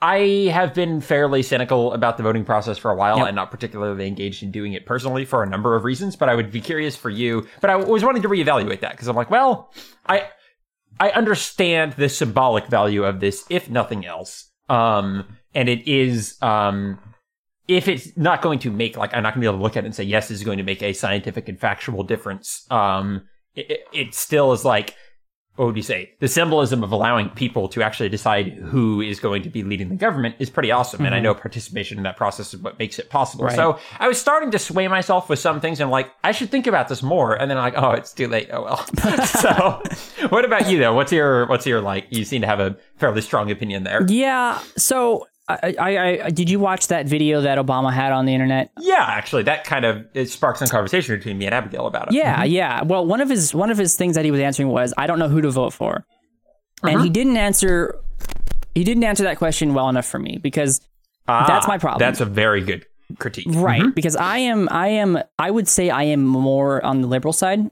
I 0.00 0.50
have 0.52 0.74
been 0.74 1.00
fairly 1.00 1.42
cynical 1.42 1.92
about 1.94 2.16
the 2.18 2.22
voting 2.22 2.44
process 2.44 2.76
for 2.78 2.90
a 2.90 2.94
while 2.94 3.18
Yep. 3.18 3.26
and 3.28 3.36
not 3.36 3.50
particularly 3.50 4.06
engaged 4.06 4.42
in 4.42 4.50
doing 4.50 4.74
it 4.74 4.84
personally 4.84 5.24
for 5.24 5.42
a 5.42 5.46
number 5.48 5.74
of 5.74 5.84
reasons, 5.84 6.16
but 6.16 6.28
I 6.28 6.34
would 6.34 6.50
be 6.52 6.60
curious 6.60 6.96
for 6.96 7.08
you. 7.10 7.46
But 7.60 7.70
I 7.70 7.76
was 7.76 8.04
wanting 8.04 8.22
to 8.22 8.28
reevaluate 8.28 8.80
that 8.80 8.92
because 8.92 9.08
I'm 9.08 9.16
like, 9.16 9.30
well, 9.30 9.72
I 10.06 10.28
I 11.00 11.10
understand 11.10 11.92
the 11.94 12.08
symbolic 12.08 12.66
value 12.68 13.04
of 13.04 13.20
this, 13.20 13.44
if 13.50 13.68
nothing 13.70 14.04
else. 14.06 14.50
Um, 14.68 15.24
and 15.54 15.68
it 15.68 15.86
is 15.88 16.36
um 16.42 16.98
if 17.68 17.88
it's 17.88 18.16
not 18.16 18.42
going 18.42 18.58
to 18.60 18.70
make 18.70 18.96
like 18.96 19.14
I'm 19.14 19.22
not 19.22 19.34
going 19.34 19.40
to 19.42 19.46
be 19.46 19.46
able 19.48 19.58
to 19.58 19.62
look 19.62 19.76
at 19.76 19.84
it 19.84 19.86
and 19.86 19.94
say 19.94 20.04
yes, 20.04 20.28
this 20.28 20.38
is 20.38 20.44
going 20.44 20.58
to 20.58 20.64
make 20.64 20.82
a 20.82 20.92
scientific 20.92 21.48
and 21.48 21.58
factual 21.58 22.02
difference. 22.04 22.66
Um, 22.70 23.22
it, 23.56 23.80
it- 23.92 24.14
still 24.14 24.52
is 24.52 24.64
like 24.64 24.94
what 25.56 25.64
would 25.64 25.76
you 25.76 25.82
say? 25.82 26.12
The 26.20 26.28
symbolism 26.28 26.84
of 26.84 26.92
allowing 26.92 27.30
people 27.30 27.66
to 27.70 27.82
actually 27.82 28.10
decide 28.10 28.52
who 28.52 29.00
is 29.00 29.18
going 29.18 29.42
to 29.42 29.48
be 29.48 29.62
leading 29.62 29.88
the 29.88 29.94
government 29.94 30.34
is 30.38 30.50
pretty 30.50 30.70
awesome. 30.70 31.04
And 31.06 31.14
I 31.14 31.20
know 31.20 31.34
participation 31.34 31.96
in 31.96 32.04
that 32.04 32.18
process 32.18 32.52
is 32.52 32.60
what 32.60 32.78
makes 32.78 32.98
it 32.98 33.08
possible. 33.08 33.46
Mm-hmm. 33.46 33.58
Right. 33.58 33.78
So 33.78 33.78
I 33.98 34.06
was 34.06 34.20
starting 34.20 34.50
to 34.50 34.58
sway 34.58 34.86
myself 34.86 35.30
with 35.30 35.38
some 35.38 35.60
things 35.62 35.80
and 35.80 35.86
I'm 35.86 35.90
like, 35.90 36.10
I 36.22 36.32
should 36.32 36.50
think 36.50 36.66
about 36.66 36.88
this 36.88 37.02
more. 37.02 37.34
And 37.34 37.50
then 37.50 37.56
I'm 37.56 37.72
like, 37.72 37.82
oh, 37.82 37.92
it's 37.92 38.12
too 38.12 38.28
late. 38.28 38.50
Oh 38.52 38.64
well. 38.64 38.86
so 39.24 39.82
what 40.28 40.44
about 40.44 40.68
you 40.68 40.78
though? 40.78 40.94
What's 40.94 41.10
your 41.10 41.46
what's 41.46 41.66
your 41.66 41.80
like 41.80 42.06
you 42.10 42.26
seem 42.26 42.42
to 42.42 42.46
have 42.46 42.60
a 42.60 42.76
fairly 42.96 43.22
strong 43.22 43.50
opinion 43.50 43.84
there. 43.84 44.04
Yeah. 44.08 44.58
So, 44.76 45.26
I, 45.48 45.74
I, 45.78 46.24
I 46.26 46.30
did 46.30 46.50
you 46.50 46.58
watch 46.58 46.88
that 46.88 47.06
video 47.06 47.40
that 47.42 47.56
Obama 47.58 47.92
had 47.92 48.10
on 48.12 48.26
the 48.26 48.34
internet? 48.34 48.70
Yeah, 48.80 49.04
actually 49.06 49.44
that 49.44 49.62
kind 49.64 49.84
of 49.84 50.04
it 50.12 50.28
sparked 50.28 50.58
some 50.58 50.68
conversation 50.68 51.16
between 51.16 51.38
me 51.38 51.46
and 51.46 51.54
Abigail 51.54 51.86
about 51.86 52.08
it. 52.08 52.14
Yeah, 52.14 52.42
yeah. 52.42 52.82
Well, 52.82 53.06
one 53.06 53.20
of 53.20 53.28
his 53.28 53.54
one 53.54 53.70
of 53.70 53.78
his 53.78 53.94
things 53.94 54.16
that 54.16 54.24
he 54.24 54.30
was 54.32 54.40
answering 54.40 54.68
was, 54.70 54.92
"I 54.98 55.06
don't 55.06 55.18
know 55.20 55.28
who 55.28 55.40
to 55.42 55.50
vote 55.50 55.72
for," 55.72 56.04
Uh-huh. 56.82 56.88
and 56.88 57.00
he 57.02 57.10
didn't 57.10 57.36
answer. 57.36 57.94
He 58.74 58.82
didn't 58.84 59.04
answer 59.04 59.22
that 59.22 59.38
question 59.38 59.72
well 59.72 59.88
enough 59.88 60.06
for 60.06 60.18
me 60.18 60.38
because 60.42 60.80
Ah, 61.28 61.44
That's 61.46 61.66
my 61.68 61.78
problem. 61.78 61.98
That's 62.00 62.20
a 62.20 62.24
very 62.26 62.60
good 62.60 62.84
critique. 63.18 63.46
right 63.50 63.80
Mm-hmm. 63.82 63.90
because 63.90 64.16
I 64.16 64.38
am 64.38 64.68
I 64.70 64.88
am 64.88 65.18
I 65.38 65.50
would 65.50 65.68
say 65.68 65.90
I 65.90 66.02
am 66.04 66.24
more 66.24 66.84
on 66.84 67.02
the 67.02 67.06
liberal 67.08 67.32
side. 67.32 67.70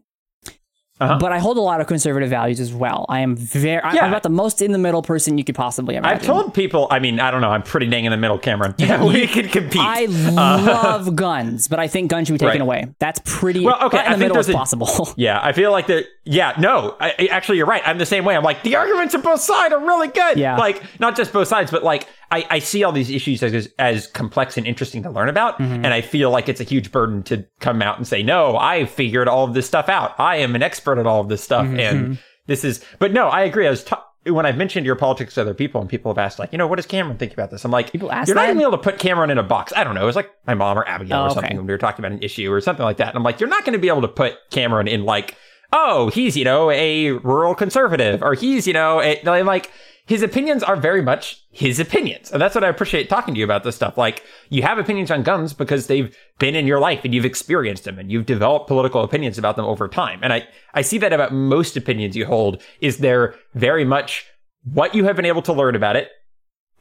Uh-huh. 1.00 1.18
But 1.18 1.32
I 1.32 1.40
hold 1.40 1.56
a 1.56 1.60
lot 1.60 1.80
of 1.80 1.88
conservative 1.88 2.30
values 2.30 2.60
as 2.60 2.72
well. 2.72 3.04
I 3.08 3.18
am 3.20 3.34
very, 3.34 3.80
Yeah. 3.92 4.02
I'm 4.04 4.10
about 4.10 4.22
the 4.22 4.28
most 4.28 4.62
in 4.62 4.70
the 4.70 4.78
middle 4.78 5.02
person 5.02 5.36
you 5.38 5.42
could 5.42 5.56
possibly 5.56 5.96
imagine. 5.96 6.18
I've 6.20 6.24
told 6.24 6.54
people, 6.54 6.86
I 6.88 7.00
mean, 7.00 7.18
I 7.18 7.32
don't 7.32 7.40
know, 7.40 7.50
I'm 7.50 7.64
pretty 7.64 7.86
dang 7.88 8.04
in 8.04 8.12
the 8.12 8.16
middle, 8.16 8.38
Cameron. 8.38 8.74
Yeah, 8.78 9.02
we 9.04 9.26
can 9.26 9.48
compete. 9.48 9.80
I 9.82 10.04
love 10.06 11.16
guns, 11.16 11.66
but 11.66 11.80
I 11.80 11.88
think 11.88 12.10
guns 12.10 12.28
should 12.28 12.34
be 12.34 12.38
taken 12.38 12.62
Uh, 12.62 12.66
Right. 12.66 12.84
away. 12.84 12.94
That's 13.00 13.20
pretty 13.24 13.64
Well, 13.64 13.82
okay, 13.86 13.98
in 13.98 14.02
I 14.04 14.04
the 14.04 14.10
think 14.10 14.18
middle 14.20 14.38
as 14.38 14.48
a- 14.48 14.52
possible. 14.52 15.08
Yeah, 15.16 15.40
I 15.42 15.52
feel 15.52 15.72
like 15.72 15.88
that. 15.88 16.06
yeah, 16.24 16.52
no, 16.58 16.94
I, 17.00 17.12
I- 17.18 17.26
actually 17.32 17.58
you're 17.58 17.66
right. 17.66 17.82
I'm 17.84 17.98
the 17.98 18.06
same 18.06 18.24
way. 18.24 18.36
I'm 18.36 18.44
like 18.44 18.62
the 18.62 18.76
arguments 18.76 19.16
on 19.16 19.22
both 19.22 19.40
sides 19.40 19.74
are 19.74 19.80
really 19.80 20.08
good. 20.08 20.36
Yeah. 20.38 20.56
like 20.58 20.80
not 21.00 21.16
just 21.16 21.32
both 21.32 21.48
sides, 21.48 21.72
but 21.72 21.82
like 21.82 22.06
I, 22.34 22.46
I 22.50 22.58
see 22.58 22.84
all 22.84 22.92
these 22.92 23.10
issues 23.10 23.42
as 23.42 23.68
as 23.78 24.06
complex 24.08 24.56
and 24.58 24.66
interesting 24.66 25.02
to 25.04 25.10
learn 25.10 25.28
about, 25.28 25.58
Mm-hmm. 25.58 25.84
and 25.84 25.88
I 25.88 26.00
feel 26.00 26.30
like 26.30 26.48
it's 26.48 26.60
a 26.60 26.64
huge 26.64 26.90
burden 26.92 27.22
to 27.24 27.44
come 27.60 27.80
out 27.82 27.96
and 27.98 28.06
say, 28.06 28.22
no, 28.22 28.56
I 28.56 28.86
figured 28.86 29.28
all 29.28 29.44
of 29.44 29.54
this 29.54 29.66
stuff 29.66 29.88
out. 29.88 30.18
I 30.18 30.36
am 30.36 30.54
an 30.54 30.62
expert 30.62 30.98
at 30.98 31.06
all 31.06 31.20
of 31.20 31.28
this 31.28 31.42
stuff, 31.42 31.66
Mm-hmm. 31.66 31.80
and 31.80 32.18
this 32.46 32.64
is. 32.64 32.84
But 32.98 33.12
no, 33.12 33.28
I 33.28 33.42
agree. 33.42 33.66
I 33.66 33.70
was. 33.70 33.84
ta- 33.84 34.04
when 34.26 34.46
I've 34.46 34.56
mentioned 34.56 34.86
your 34.86 34.96
politics 34.96 35.34
to 35.34 35.42
other 35.42 35.52
people 35.52 35.82
and 35.82 35.90
people 35.90 36.10
have 36.10 36.16
asked, 36.16 36.38
like, 36.38 36.50
you 36.50 36.56
know, 36.56 36.66
what 36.66 36.76
does 36.76 36.86
Cameron 36.86 37.18
think 37.18 37.34
about 37.34 37.50
this? 37.50 37.62
I'm 37.62 37.70
like, 37.70 37.92
People 37.92 38.10
ask 38.10 38.26
you're 38.26 38.34
not 38.34 38.40
that? 38.42 38.46
going 38.46 38.56
to 38.56 38.60
be 38.60 38.66
able 38.66 38.78
to 38.78 38.82
put 38.82 38.98
Cameron 38.98 39.28
in 39.28 39.36
a 39.36 39.42
box. 39.42 39.70
I 39.76 39.84
don't 39.84 39.94
know. 39.94 40.02
It 40.02 40.06
was 40.06 40.16
like 40.16 40.30
my 40.46 40.54
mom 40.54 40.78
or 40.78 40.88
Abigail 40.88 41.18
Oh, 41.18 41.22
or 41.22 41.26
okay. 41.26 41.34
something 41.34 41.56
when 41.58 41.66
we 41.66 41.72
were 41.74 41.78
talking 41.78 42.02
about 42.02 42.12
an 42.16 42.22
issue 42.22 42.50
or 42.50 42.58
something 42.62 42.84
like 42.84 42.96
that. 42.96 43.08
And 43.08 43.16
I'm 43.18 43.22
like, 43.22 43.38
you're 43.38 43.50
not 43.50 43.66
going 43.66 43.74
to 43.74 43.78
be 43.78 43.88
able 43.88 44.00
to 44.00 44.08
put 44.08 44.32
Cameron 44.50 44.88
in 44.88 45.04
like, 45.04 45.36
oh, 45.72 46.08
he's, 46.10 46.36
you 46.36 46.44
know, 46.44 46.70
a 46.70 47.12
rural 47.12 47.54
conservative 47.54 48.22
or 48.22 48.34
he's, 48.34 48.66
you 48.66 48.72
know, 48.72 49.00
a, 49.00 49.20
like, 49.42 49.70
his 50.06 50.22
opinions 50.22 50.62
are 50.62 50.76
very 50.76 51.00
much 51.00 51.42
his 51.50 51.80
opinions. 51.80 52.30
And 52.30 52.40
that's 52.40 52.54
what 52.54 52.62
I 52.62 52.68
appreciate 52.68 53.08
talking 53.08 53.32
to 53.34 53.38
you 53.38 53.44
about 53.44 53.64
this 53.64 53.74
stuff. 53.74 53.96
Like, 53.96 54.22
you 54.50 54.62
have 54.62 54.76
opinions 54.76 55.10
on 55.10 55.22
guns 55.22 55.54
because 55.54 55.86
they've 55.86 56.14
been 56.38 56.54
in 56.54 56.66
your 56.66 56.78
life 56.78 57.00
and 57.04 57.14
you've 57.14 57.24
experienced 57.24 57.84
them 57.84 57.98
and 57.98 58.12
you've 58.12 58.26
developed 58.26 58.68
political 58.68 59.02
opinions 59.02 59.38
about 59.38 59.56
them 59.56 59.64
over 59.64 59.88
time. 59.88 60.20
And 60.22 60.32
I, 60.32 60.46
I 60.74 60.82
see 60.82 60.98
that 60.98 61.14
about 61.14 61.32
most 61.32 61.76
opinions 61.76 62.16
you 62.16 62.26
hold 62.26 62.60
is 62.80 62.98
they're 62.98 63.34
very 63.54 63.84
much 63.84 64.26
what 64.64 64.94
you 64.94 65.04
have 65.04 65.16
been 65.16 65.24
able 65.24 65.42
to 65.42 65.52
learn 65.52 65.74
about 65.74 65.96
it, 65.96 66.10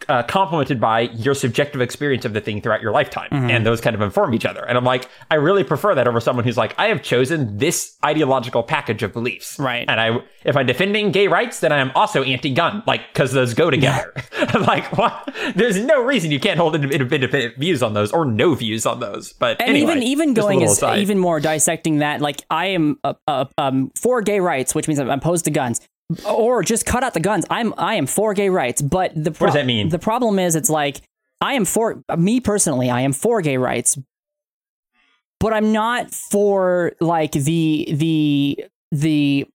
uh, 0.09 0.23
complemented 0.23 0.79
by 0.79 1.01
your 1.01 1.33
subjective 1.33 1.81
experience 1.81 2.25
of 2.25 2.33
the 2.33 2.41
thing 2.41 2.61
throughout 2.61 2.81
your 2.81 2.91
lifetime. 2.91 3.29
Mm-hmm. 3.29 3.49
And 3.49 3.65
those 3.65 3.81
kind 3.81 3.95
of 3.95 4.01
inform 4.01 4.33
each 4.33 4.45
other. 4.45 4.63
And 4.65 4.77
I'm 4.77 4.83
like, 4.83 5.07
I 5.29 5.35
really 5.35 5.63
prefer 5.63 5.95
that 5.95 6.07
over 6.07 6.19
someone 6.19 6.45
who's 6.45 6.57
like, 6.57 6.73
I 6.77 6.87
have 6.87 7.03
chosen 7.03 7.57
this 7.57 7.97
ideological 8.03 8.63
package 8.63 9.03
of 9.03 9.13
beliefs. 9.13 9.59
Right. 9.59 9.85
And 9.87 9.99
I, 9.99 10.19
if 10.43 10.55
I'm 10.55 10.65
defending 10.65 11.11
gay 11.11 11.27
rights, 11.27 11.59
then 11.59 11.71
I 11.71 11.79
am 11.79 11.91
also 11.95 12.23
anti-gun, 12.23 12.83
like, 12.87 13.13
cause 13.13 13.31
those 13.31 13.53
go 13.53 13.69
together. 13.69 14.13
I'm 14.37 14.63
like, 14.63 14.97
what? 14.97 15.33
There's 15.55 15.77
no 15.77 16.03
reason 16.03 16.31
you 16.31 16.39
can't 16.39 16.59
hold 16.59 16.75
independent 16.75 17.57
views 17.57 17.83
on 17.83 17.93
those 17.93 18.11
or 18.11 18.25
no 18.25 18.55
views 18.55 18.85
on 18.85 18.99
those. 18.99 19.33
But 19.33 19.61
and 19.61 19.69
anyway, 19.69 19.93
even 19.99 20.03
even 20.03 20.33
going 20.33 20.63
aside. 20.63 20.99
even 20.99 21.19
more 21.19 21.39
dissecting 21.39 21.99
that 21.99 22.21
like 22.21 22.41
i 22.49 22.67
am 22.67 22.97
uh, 23.03 23.13
uh, 23.27 23.45
um, 23.57 23.91
for 23.95 24.21
gay 24.21 24.39
rights 24.39 24.73
which 24.73 24.87
means 24.87 24.99
i'm 24.99 25.09
opposed 25.09 25.45
to 25.45 25.51
guns 25.51 25.81
or 26.27 26.61
just 26.63 26.85
cut 26.85 27.03
out 27.03 27.13
the 27.13 27.19
guns 27.19 27.45
i'm 27.49 27.73
i 27.77 27.95
am 27.95 28.05
for 28.05 28.33
gay 28.33 28.49
rights 28.49 28.81
but 28.81 29.11
the 29.15 29.31
pro- 29.31 29.45
What 29.47 29.53
does 29.53 29.61
that 29.61 29.65
mean? 29.65 29.89
the 29.89 29.99
problem 29.99 30.37
is 30.39 30.55
it's 30.55 30.69
like 30.69 31.01
i 31.41 31.53
am 31.53 31.65
for 31.65 32.03
me 32.17 32.39
personally 32.39 32.89
i 32.89 33.01
am 33.01 33.13
for 33.13 33.41
gay 33.41 33.57
rights 33.57 33.97
but 35.39 35.53
i'm 35.53 35.71
not 35.71 36.11
for 36.13 36.93
like 36.99 37.31
the 37.31 37.87
the 37.91 38.65
the 38.91 39.45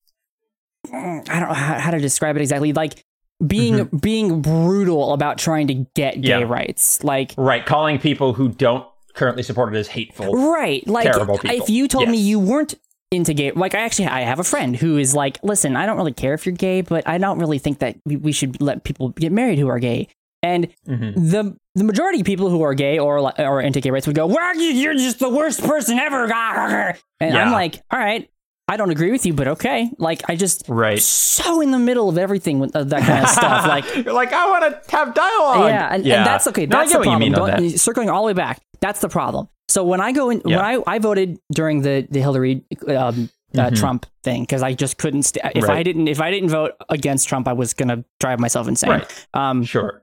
i 0.93 1.23
don't 1.41 1.49
know 1.49 1.55
how, 1.55 1.91
to 1.91 1.99
describe 1.99 2.37
it 2.37 2.41
exactly 2.41 2.73
like 2.73 3.05
being 3.47 3.85
being 4.01 4.43
brutal 4.43 5.13
about 5.13 5.39
trying 5.39 5.67
to 5.69 5.75
get 5.95 6.21
gay 6.21 6.31
Mm-hmm. 6.31 6.41
Yeah. 6.41 6.47
rights 6.53 7.05
like 7.05 7.35
right. 7.37 7.65
Calling 7.65 7.99
people 8.01 8.33
who 8.33 8.49
don't 8.49 8.85
currently 9.15 9.43
support 9.45 9.73
it 9.75 9.79
as 9.79 9.87
hateful. 9.89 10.33
Right. 10.33 10.85
Like 10.89 11.05
terrible 11.13 11.39
people. 11.39 11.57
if 11.57 11.69
you 11.71 11.87
told 11.89 12.09
me 12.09 12.19
you 12.19 12.39
weren't 12.41 12.75
into 13.11 13.33
gay 13.33 13.53
like 13.53 13.75
I 13.75 13.79
actually 13.81 14.07
I 14.07 14.21
have 14.21 14.39
a 14.39 14.45
friend 14.45 14.77
who 14.77 14.99
is 14.99 15.15
like, 15.15 15.39
listen, 15.43 15.77
I 15.77 15.87
don't 15.87 15.97
really 15.97 16.13
care 16.13 16.35
if 16.35 16.45
you're 16.45 16.55
gay, 16.55 16.83
but 16.83 17.07
I 17.09 17.17
don't 17.19 17.39
really 17.39 17.59
think 17.59 17.79
that 17.79 17.97
we, 18.05 18.17
we 18.17 18.33
should 18.33 18.61
let 18.61 18.85
people 18.85 19.11
get 19.11 19.33
married 19.33 19.59
who 19.59 19.69
are 19.69 19.79
gay. 19.79 20.09
And 20.43 20.69
Mhm. 20.87 21.15
the 21.15 21.57
the 21.75 21.85
majority 21.85 22.21
of 22.21 22.27
people 22.27 22.49
who 22.51 22.63
are 22.63 22.75
gay 22.75 22.99
or 22.99 23.19
or 23.41 23.61
into 23.61 23.81
gay 23.81 23.91
rights 23.91 24.07
would 24.07 24.15
go, 24.17 24.27
"Well, 24.27 24.55
you- 24.57 24.73
you're 24.73 24.95
just 24.95 25.19
the 25.21 25.29
worst 25.29 25.63
person 25.63 25.99
ever." 25.99 26.27
And 27.21 27.37
I'm 27.37 27.51
like, 27.53 27.81
"All 27.91 27.99
right, 27.99 28.29
I 28.69 28.77
don't 28.77 28.91
agree 28.91 29.11
with 29.11 29.25
you, 29.27 29.33
but 29.33 29.49
okay." 29.49 29.91
Like 29.99 30.23
I 30.29 30.37
just 30.37 30.65
Right. 30.69 31.01
so 31.03 31.61
in 31.61 31.71
the 31.73 31.79
middle 31.79 32.09
of 32.09 32.19
everything 32.19 32.59
with 32.61 32.77
uh, 32.77 32.85
that 32.85 33.03
kind 33.03 33.25
of 33.25 33.31
stuff. 33.31 33.67
Like 33.75 33.85
You're 34.05 34.13
like, 34.15 34.33
I 34.33 34.49
want 34.49 34.85
to 34.85 34.97
have 34.97 35.15
dialogue. 35.15 35.71
yeah, 35.71 35.87
and, 35.95 36.07
and 36.07 36.27
that's 36.27 36.47
okay. 36.49 36.67
No, 36.67 36.79
That's 36.79 36.93
get 36.93 36.95
the 36.95 36.99
what 36.99 37.05
you 37.07 37.11
problem. 37.11 37.33
mean 37.33 37.35
on 37.41 37.51
Going- 37.59 37.71
that. 37.73 37.79
circling 37.81 38.11
all 38.11 38.23
the 38.23 38.27
way 38.29 38.33
back. 38.35 38.61
That's 38.81 39.01
the 39.01 39.09
problem. 39.09 39.49
So 39.69 39.85
when 39.85 40.01
I 40.01 40.13
go 40.13 40.31
in, 40.31 40.43
Yeah. 40.45 40.57
when 40.57 40.65
I, 40.65 40.95
I 40.95 40.99
voted 40.99 41.39
during 41.53 41.83
the 41.83 42.07
the 42.11 42.21
Hillary 42.21 42.65
um, 42.87 43.29
uh, 43.57 43.71
Trump 43.71 44.07
thing 44.25 44.43
because 44.43 44.63
I 44.63 44.75
just 44.75 44.99
couldn't. 44.99 45.23
St- 45.25 45.45
if 45.55 45.65
I 45.65 45.69
Mm-hmm. 45.69 45.83
Didn't 45.83 46.09
if 46.09 46.21
I 46.21 46.31
didn't 46.31 46.49
vote 46.51 46.73
against 46.89 47.29
Trump, 47.29 47.49
I 47.49 47.53
was 47.53 47.75
gonna 47.75 48.05
drive 48.21 48.41
myself 48.41 48.69
insane. 48.69 48.91
Right. 48.91 49.27
Um, 49.35 49.65
Sure. 49.65 50.03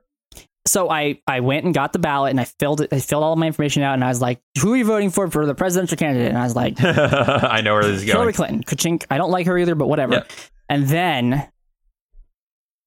so 0.68 0.89
I 0.89 1.20
I 1.28 1.39
went 1.41 1.66
and 1.66 1.74
got 1.74 1.93
the 1.93 1.99
ballot 1.99 2.32
and 2.32 2.39
I 2.39 2.45
filled 2.45 2.82
it. 2.82 2.91
I 2.93 2.99
filled 2.99 3.24
all 3.24 3.36
my 3.36 3.47
information 3.47 3.84
out 3.84 3.93
and 3.95 4.03
I 4.03 4.07
was 4.09 4.22
like, 4.22 4.39
"Who 4.61 4.74
are 4.74 4.78
you 4.78 4.86
voting 4.86 5.09
for 5.09 5.30
for 5.30 5.45
the 5.45 5.55
presidential 5.55 5.97
candidate?" 5.97 6.30
And 6.30 6.38
I 6.38 6.43
was 6.43 6.55
like, 6.55 6.76
I 6.84 7.61
know 7.61 7.74
where 7.74 7.84
this 7.84 7.97
is 7.97 8.05
going." 8.05 8.18
Hillary. 8.18 8.34
Clinton. 8.34 8.63
Ka-chink. 8.63 9.05
I 9.09 9.18
don't 9.18 9.32
like 9.32 9.45
her 9.47 9.57
either, 9.57 9.76
but 9.76 9.88
whatever. 9.88 10.26
And 10.70 10.88
then 10.88 11.47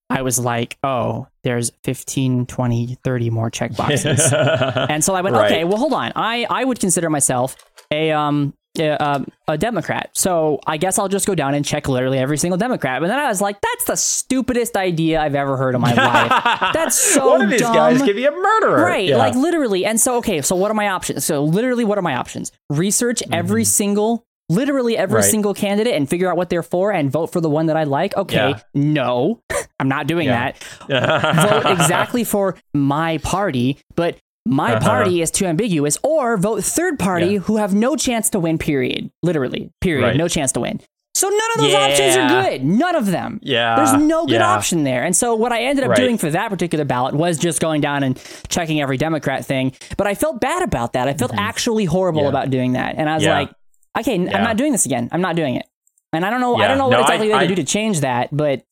I 0.09 0.21
was 0.23 0.39
like, 0.39 0.77
oh, 0.83 1.27
there's 1.43 1.71
15, 1.83 2.45
20, 2.47 2.97
30 3.03 3.29
more 3.29 3.51
checkboxes. 3.51 4.31
and 4.89 5.03
so 5.03 5.13
I 5.13 5.21
went, 5.21 5.35
Right. 5.35 5.51
okay, 5.51 5.63
well, 5.65 5.77
hold 5.77 5.93
on. 5.93 6.11
I, 6.15 6.45
I 6.49 6.63
would 6.63 6.79
consider 6.79 7.09
myself 7.09 7.55
a 7.91 8.11
um 8.11 8.53
a, 8.77 8.87
a, 8.91 9.25
a 9.49 9.57
Democrat. 9.57 10.11
So 10.13 10.59
I 10.65 10.77
guess 10.77 10.99
I'll 10.99 11.07
just 11.09 11.25
go 11.25 11.33
down 11.33 11.55
and 11.55 11.65
check 11.65 11.89
literally 11.89 12.19
every 12.19 12.37
single 12.37 12.57
Democrat. 12.57 13.01
And 13.01 13.09
then 13.11 13.17
I 13.19 13.27
was 13.27 13.41
like, 13.41 13.59
that's 13.59 13.85
the 13.85 13.95
stupidest 13.95 14.77
idea 14.77 15.19
I've 15.19 15.33
ever 15.35 15.57
heard 15.57 15.73
in 15.73 15.81
my 15.81 15.93
life. 15.95 16.71
That's 16.73 16.95
so 16.95 17.27
One 17.31 17.41
of 17.41 17.49
these 17.49 17.61
dumb. 17.61 17.73
guys 17.73 18.01
could 18.01 18.15
be 18.15 18.25
a 18.25 18.31
murderer. 18.31 18.83
Right, 18.83 19.07
Yeah. 19.09 19.17
like 19.17 19.33
literally. 19.33 19.85
And 19.85 19.99
so, 19.99 20.17
okay, 20.17 20.41
so 20.43 20.55
what 20.55 20.69
are 20.69 20.75
my 20.75 20.89
options? 20.89 21.25
So, 21.25 21.43
literally, 21.43 21.83
what 21.83 21.97
are 21.97 22.03
my 22.03 22.15
options? 22.15 22.51
Research 22.69 23.23
every 23.31 23.65
single, 23.65 24.23
literally 24.49 24.97
every 24.97 25.09
Mm-hmm. 25.09 25.15
Right. 25.15 25.23
single 25.31 25.53
candidate 25.53 25.93
and 25.95 26.09
figure 26.09 26.29
out 26.29 26.37
what 26.37 26.49
they're 26.49 26.63
for 26.63 26.91
and 26.91 27.11
vote 27.11 27.27
for 27.31 27.39
the 27.41 27.49
one 27.49 27.67
that 27.67 27.77
I 27.77 27.83
like. 27.83 28.15
Okay, 28.17 28.35
Yeah. 28.35 28.59
no, 28.73 29.41
I'm 29.79 29.87
not 29.87 30.07
doing 30.07 30.27
Yeah. 30.27 30.51
that. 30.87 31.63
vote 31.63 31.71
exactly 31.71 32.23
for 32.23 32.55
my 32.73 33.17
party, 33.19 33.77
but 33.95 34.17
my 34.45 34.73
Uh-huh. 34.75 34.79
party 34.87 35.21
is 35.21 35.29
too 35.31 35.45
ambiguous, 35.45 35.97
or 36.03 36.35
vote 36.37 36.63
third 36.63 36.97
party 36.99 37.27
Yeah. 37.33 37.39
who 37.39 37.57
have 37.57 37.73
no 37.73 37.95
chance 37.95 38.29
to 38.31 38.39
win, 38.39 38.57
period. 38.57 39.11
Literally, 39.21 39.69
period. 39.81 40.03
Right. 40.05 40.15
No 40.15 40.27
chance 40.27 40.51
to 40.53 40.59
win. 40.61 40.79
So 41.15 41.27
none 41.27 41.39
of 41.55 41.61
those 41.61 41.73
options 41.73 42.15
are 42.15 42.43
good. 42.43 42.63
None 42.63 42.95
of 42.95 43.07
them. 43.07 43.39
Yeah. 43.43 43.75
There's 43.75 43.93
no 44.01 44.25
good 44.25 44.39
option 44.41 44.85
there. 44.85 45.03
And 45.03 45.13
so 45.13 45.35
what 45.35 45.51
I 45.51 45.63
ended 45.63 45.83
up 45.83 45.89
Right. 45.89 45.97
doing 45.97 46.17
for 46.17 46.29
that 46.29 46.49
particular 46.49 46.85
ballot 46.85 47.13
was 47.13 47.37
just 47.37 47.59
going 47.59 47.81
down 47.81 48.03
and 48.03 48.17
checking 48.47 48.79
every 48.79 48.95
Democrat 48.95 49.43
thing. 49.45 49.73
But 49.97 50.07
I 50.07 50.15
felt 50.15 50.39
bad 50.39 50.63
about 50.63 50.93
that. 50.93 51.09
I 51.09 51.13
felt 51.13 51.33
actually 51.35 51.83
horrible 51.85 52.21
Mm-hmm. 52.21 52.29
About 52.29 52.49
doing 52.51 52.71
that. 52.73 52.95
And 52.97 53.09
I 53.09 53.15
was 53.15 53.25
like, 53.25 53.49
okay, 53.97 54.17
Yeah. 54.17 54.37
I'm 54.37 54.43
not 54.43 54.57
doing 54.57 54.71
this 54.71 54.85
again. 54.85 55.09
I'm 55.11 55.21
not 55.21 55.35
doing 55.35 55.55
it. 55.55 55.65
And 56.13 56.25
I 56.25 56.29
don't 56.29 56.41
know. 56.41 56.55
I 56.55 56.67
don't 56.67 56.77
know 56.77 56.87
what 56.87 56.91
No, 56.97 57.01
exactly 57.01 57.27
I- 57.33 57.37
they 57.39 57.43
I- 57.45 57.47
could 57.47 57.55
do 57.55 57.61
to 57.63 57.67
change 57.71 58.01
that. 58.01 58.29
But 58.35 58.63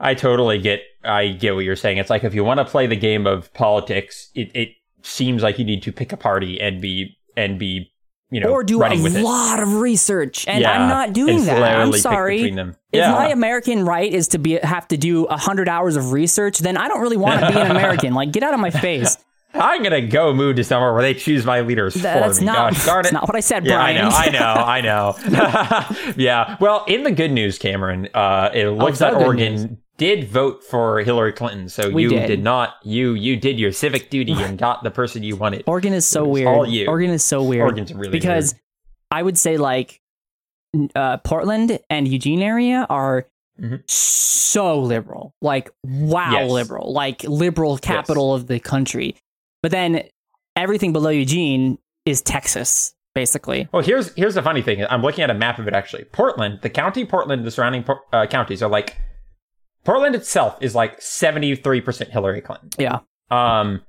I 0.00 0.14
totally 0.14 0.58
get 0.58 0.80
I 1.04 1.28
get 1.28 1.54
what 1.54 1.64
you're 1.64 1.76
saying. 1.76 1.98
It's 1.98 2.10
like 2.10 2.24
if 2.24 2.34
you 2.34 2.44
want 2.44 2.58
to 2.58 2.64
play 2.64 2.86
the 2.86 2.96
game 2.96 3.26
of 3.26 3.52
politics, 3.54 4.30
it, 4.34 4.50
it 4.54 4.68
seems 5.02 5.42
like 5.42 5.58
you 5.58 5.64
need 5.64 5.82
to 5.82 5.92
pick 5.92 6.12
a 6.12 6.16
party 6.16 6.60
and 6.60 6.80
be 6.80 7.16
and 7.36 7.58
be 7.58 7.90
you 8.30 8.40
know 8.40 8.48
or 8.50 8.62
do 8.64 8.82
a 8.82 9.02
with 9.02 9.16
it. 9.16 9.22
lot 9.22 9.60
of 9.60 9.74
research. 9.74 10.46
And 10.48 10.60
Yeah, 10.62 10.72
I'm 10.72 10.88
not 10.88 11.12
doing 11.12 11.44
that. 11.46 11.62
I'm 11.62 11.92
sorry. 11.94 12.42
If 12.42 12.74
Yeah. 12.92 13.12
my 13.12 13.28
American 13.28 13.84
right 13.84 14.12
is 14.12 14.28
to 14.28 14.38
be 14.38 14.52
have 14.62 14.86
to 14.88 14.96
do 14.96 15.26
hundred 15.28 15.68
hours 15.68 15.96
of 15.96 16.12
research, 16.12 16.58
then 16.60 16.76
I 16.76 16.88
don't 16.88 17.00
really 17.00 17.16
want 17.16 17.40
to 17.40 17.48
be 17.52 17.58
an 17.58 17.70
American. 17.70 18.14
Like, 18.14 18.32
get 18.32 18.42
out 18.42 18.54
of 18.54 18.60
my 18.60 18.70
face. 18.70 19.16
I'm 19.54 19.82
gonna 19.82 20.00
go 20.06 20.32
move 20.32 20.56
to 20.56 20.64
somewhere 20.64 20.92
where 20.92 21.02
they 21.02 21.14
choose 21.14 21.44
my 21.44 21.60
leaders 21.60 21.94
That's 21.94 22.38
for 22.38 22.40
me. 22.42 22.46
not. 22.46 22.72
Gosh, 22.74 22.86
darn 22.86 23.02
That's 23.02 23.08
it. 23.12 23.14
not 23.14 23.28
what 23.28 23.36
I 23.36 23.40
said, 23.40 23.66
Yeah, 23.66 23.76
Brian. 23.76 24.06
I 24.12 24.28
know, 24.28 24.38
I 24.40 24.80
know, 24.80 25.14
I 25.18 25.90
know. 26.00 26.12
yeah. 26.16 26.56
Well, 26.60 26.84
in 26.86 27.02
the 27.02 27.10
good 27.10 27.30
news, 27.32 27.58
Cameron, 27.58 28.08
uh, 28.14 28.50
it 28.54 28.68
looks 28.68 28.98
the 28.98 29.06
like 29.06 29.14
good 29.14 29.26
Oregon 29.26 29.54
news. 29.54 29.66
did 29.98 30.28
vote 30.28 30.64
for 30.64 31.00
Hillary 31.00 31.32
Clinton. 31.32 31.68
So 31.68 31.90
We 31.90 32.04
you 32.04 32.08
did. 32.10 32.42
not. 32.42 32.74
You 32.82 33.12
you 33.14 33.36
did 33.36 33.58
your 33.60 33.72
civic 33.72 34.10
duty 34.10 34.32
and 34.32 34.56
got 34.58 34.82
the 34.82 34.90
person 34.90 35.22
you 35.22 35.36
wanted. 35.36 35.64
Oregon 35.66 35.92
is 35.92 36.06
so 36.06 36.24
weird. 36.26 36.48
all 36.48 36.66
you. 36.66 36.86
Oregon 36.86 37.10
is 37.10 37.24
so 37.24 37.42
weird. 37.42 37.62
Oregon's 37.64 37.92
really 37.92 38.10
because 38.10 38.54
I 39.10 39.22
would 39.22 39.36
say 39.38 39.58
like 39.58 40.00
uh, 40.96 41.18
Portland 41.18 41.78
and 41.90 42.08
Eugene 42.08 42.40
area 42.40 42.86
are 42.88 43.26
Mhm. 43.60 43.82
so 43.88 44.80
liberal, 44.80 45.34
like 45.42 45.70
wow 45.84 46.32
Yes. 46.32 46.50
liberal, 46.50 46.90
like 46.92 47.22
liberal 47.24 47.76
capital 47.76 48.32
of 48.34 48.46
the 48.46 48.58
country. 48.58 49.14
But 49.62 49.70
then 49.70 50.02
everything 50.56 50.92
below 50.92 51.10
Eugene 51.10 51.78
is 52.04 52.20
Texas, 52.20 52.94
basically. 53.14 53.68
Well, 53.72 53.82
here's 53.82 54.12
here's 54.14 54.34
the 54.34 54.42
funny 54.42 54.60
thing. 54.62 54.84
I'm 54.90 55.02
looking 55.02 55.22
at 55.24 55.30
a 55.30 55.34
map 55.34 55.58
of 55.58 55.68
it 55.68 55.74
actually. 55.74 56.04
Portland, 56.04 56.58
the 56.62 56.70
county 56.70 57.04
Portland, 57.04 57.44
the 57.44 57.50
surrounding 57.50 57.84
uh, 58.12 58.26
counties 58.26 58.62
are 58.62 58.68
like 58.70 58.96
Portland 59.84 60.14
itself 60.14 60.58
is 60.60 60.74
like 60.74 61.00
73% 61.00 62.08
Hillary 62.10 62.40
Clinton. 62.40 62.70
Yeah. 62.78 63.00
Um 63.30 63.82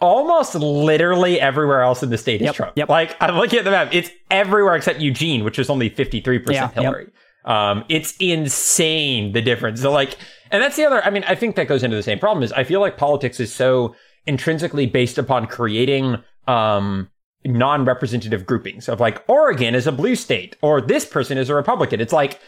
almost 0.00 0.54
literally 0.54 1.40
everywhere 1.40 1.82
else 1.82 2.04
in 2.04 2.10
the 2.10 2.18
state 2.18 2.40
is 2.40 2.46
Yep, 2.46 2.54
Trump. 2.54 2.72
yep. 2.76 2.88
Like 2.88 3.16
I'm 3.20 3.34
looking 3.36 3.58
at 3.58 3.64
the 3.64 3.72
map, 3.72 3.88
it's 3.92 4.10
everywhere 4.30 4.76
except 4.76 5.00
Eugene, 5.00 5.42
which 5.44 5.58
is 5.58 5.68
only 5.70 5.90
53% 5.90 6.44
Yeah, 6.50 6.62
yep. 6.62 6.72
Hillary. 6.74 7.06
Um 7.44 7.84
it's 7.88 8.14
insane 8.18 9.32
the 9.32 9.42
difference. 9.42 9.80
So 9.80 9.90
like 9.92 10.16
and 10.50 10.62
that's 10.62 10.76
the 10.76 10.84
other 10.84 11.04
I 11.04 11.10
mean, 11.10 11.24
I 11.26 11.34
think 11.34 11.56
that 11.56 11.66
goes 11.68 11.82
into 11.82 11.96
the 11.96 12.02
same 12.02 12.18
problem 12.18 12.42
is 12.44 12.52
I 12.52 12.64
feel 12.64 12.80
like 12.80 12.96
politics 12.96 13.40
is 13.40 13.52
so 13.52 13.94
intrinsically 14.28 14.86
based 14.86 15.18
upon 15.18 15.46
creating 15.46 16.16
um 16.46 17.10
non-representative 17.44 18.44
groupings 18.46 18.88
of 18.88 19.00
like 19.00 19.24
Oregon 19.28 19.74
is 19.74 19.86
a 19.86 19.92
blue 19.92 20.14
state 20.14 20.56
or 20.60 20.80
this 20.80 21.04
person 21.04 21.38
is 21.38 21.48
a 21.48 21.54
Republican. 21.54 22.00
It's 22.00 22.12
like 22.12 22.40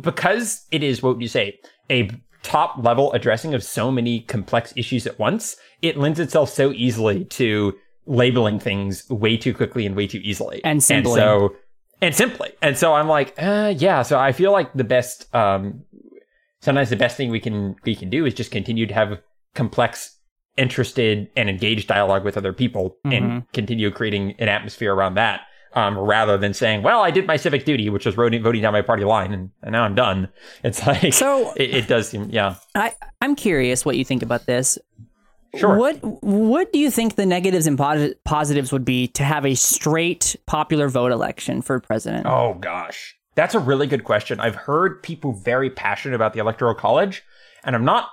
because 0.00 0.66
it 0.70 0.82
is 0.82 1.02
what 1.02 1.14
would 1.14 1.22
you 1.22 1.28
say 1.28 1.58
a 1.90 2.10
top 2.42 2.76
level 2.82 3.12
addressing 3.12 3.54
of 3.54 3.64
so 3.64 3.90
many 3.90 4.20
complex 4.20 4.72
issues 4.76 5.06
at 5.06 5.18
once, 5.18 5.56
it 5.82 5.96
lends 5.96 6.20
itself 6.20 6.50
so 6.50 6.72
easily 6.72 7.24
to 7.24 7.74
labeling 8.06 8.58
things 8.60 9.08
way 9.08 9.36
too 9.36 9.54
quickly 9.54 9.86
and 9.86 9.96
way 9.96 10.06
too 10.06 10.20
easily 10.22 10.60
And 10.64 10.82
simply. 10.82 11.12
And 11.12 11.16
so 11.20 11.56
and 12.02 12.14
simply. 12.14 12.52
And 12.60 12.76
so 12.76 12.92
I'm 12.92 13.08
like, 13.08 13.34
uh, 13.38 13.72
yeah. 13.76 14.02
So 14.02 14.18
I 14.18 14.32
feel 14.32 14.52
like 14.52 14.72
the 14.74 14.84
best, 14.84 15.34
um, 15.34 15.84
sometimes 16.60 16.90
the 16.90 16.96
best 16.96 17.16
thing 17.16 17.30
we 17.30 17.40
can 17.40 17.76
we 17.84 17.96
can 17.96 18.10
do 18.10 18.26
is 18.26 18.34
just 18.34 18.50
continue 18.50 18.86
to 18.86 18.94
have 18.94 19.20
complex, 19.54 20.18
interested, 20.56 21.28
and 21.36 21.48
engaged 21.50 21.88
dialogue 21.88 22.24
with 22.24 22.36
other 22.36 22.52
people, 22.52 22.96
Mm-hmm. 23.04 23.12
and 23.12 23.52
continue 23.52 23.90
creating 23.90 24.34
an 24.38 24.48
atmosphere 24.48 24.94
around 24.94 25.14
that. 25.14 25.42
Um, 25.76 25.98
rather 25.98 26.38
than 26.38 26.54
saying, 26.54 26.82
"Well, 26.84 27.00
I 27.00 27.10
did 27.10 27.26
my 27.26 27.36
civic 27.36 27.64
duty, 27.64 27.90
which 27.90 28.06
was 28.06 28.14
voting, 28.14 28.40
voting 28.44 28.62
down 28.62 28.72
my 28.72 28.82
party 28.82 29.02
line, 29.02 29.32
and, 29.34 29.50
and 29.60 29.72
now 29.72 29.82
I'm 29.82 29.96
done." 29.96 30.28
It's 30.62 30.86
like 30.86 31.12
So- 31.12 31.52
it, 31.56 31.74
it 31.74 31.88
does 31.88 32.08
seem, 32.08 32.30
yeah, 32.30 32.54
I 32.76 32.92
I'm 33.20 33.34
curious 33.34 33.84
what 33.84 33.96
you 33.96 34.04
think 34.04 34.22
about 34.22 34.46
this. 34.46 34.78
sure. 35.56 35.76
What 35.76 35.96
what 36.22 36.72
do 36.72 36.78
you 36.78 36.92
think 36.92 37.16
the 37.16 37.26
negatives 37.26 37.66
and 37.66 37.76
posi- 37.76 38.14
positives 38.24 38.70
would 38.72 38.84
be 38.84 39.08
to 39.08 39.24
have 39.24 39.44
a 39.44 39.56
straight 39.56 40.36
popular 40.46 40.88
vote 40.88 41.10
election 41.10 41.60
for 41.60 41.80
president? 41.80 42.26
Oh 42.26 42.54
gosh. 42.54 43.16
That's 43.34 43.56
a 43.56 43.58
really 43.58 43.88
good 43.88 44.04
question. 44.04 44.38
I've 44.38 44.54
heard 44.54 45.02
people 45.02 45.32
very 45.32 45.70
passionate 45.70 46.14
about 46.14 46.34
the 46.34 46.38
electoral 46.38 46.76
college 46.76 47.24
and 47.64 47.74
I'm 47.74 47.84
not 47.84 48.10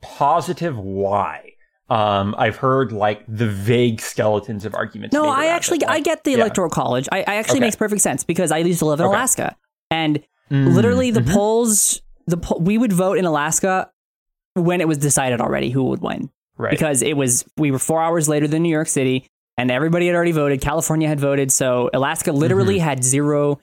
positive 0.00 0.78
why. 0.78 1.49
Um, 1.90 2.34
I've 2.38 2.56
heard 2.56 2.92
like 2.92 3.24
the 3.26 3.48
vague 3.48 4.00
skeletons 4.00 4.64
of 4.64 4.74
arguments. 4.74 5.12
No, 5.12 5.28
I 5.28 5.46
actually 5.46 5.78
it. 5.78 5.88
I 5.88 6.00
get 6.00 6.22
the 6.24 6.30
yeah. 6.32 6.36
electoral 6.38 6.70
college. 6.70 7.08
I, 7.10 7.18
I 7.26 7.34
actually 7.34 7.56
Okay. 7.58 7.66
makes 7.66 7.76
perfect 7.76 8.00
sense 8.00 8.22
because 8.24 8.52
I 8.52 8.58
used 8.58 8.78
to 8.78 8.84
live 8.86 9.00
in 9.00 9.06
Okay. 9.06 9.14
Alaska, 9.14 9.56
and 9.90 10.22
Mm, 10.50 10.74
literally 10.74 11.12
the 11.12 11.20
mhm. 11.20 11.32
polls, 11.32 12.02
the 12.26 12.36
po- 12.36 12.58
we 12.58 12.76
would 12.76 12.92
vote 12.92 13.18
in 13.18 13.24
Alaska 13.24 13.88
when 14.54 14.80
it 14.80 14.88
was 14.88 14.98
decided 14.98 15.40
already 15.40 15.70
who 15.70 15.84
would 15.84 16.00
win 16.02 16.28
right. 16.58 16.72
because 16.72 17.02
it 17.02 17.16
was 17.16 17.44
we 17.56 17.70
were 17.70 17.78
four 17.78 18.02
hours 18.02 18.28
later 18.28 18.48
than 18.48 18.62
New 18.62 18.68
York 18.68 18.88
City, 18.88 19.26
and 19.56 19.70
everybody 19.70 20.06
had 20.08 20.16
already 20.16 20.32
voted. 20.32 20.60
California 20.60 21.06
had 21.06 21.20
voted, 21.20 21.52
so 21.52 21.88
Alaska 21.94 22.32
literally 22.32 22.76
Mm-hmm. 22.78 22.84
had 22.84 23.04
zero 23.04 23.60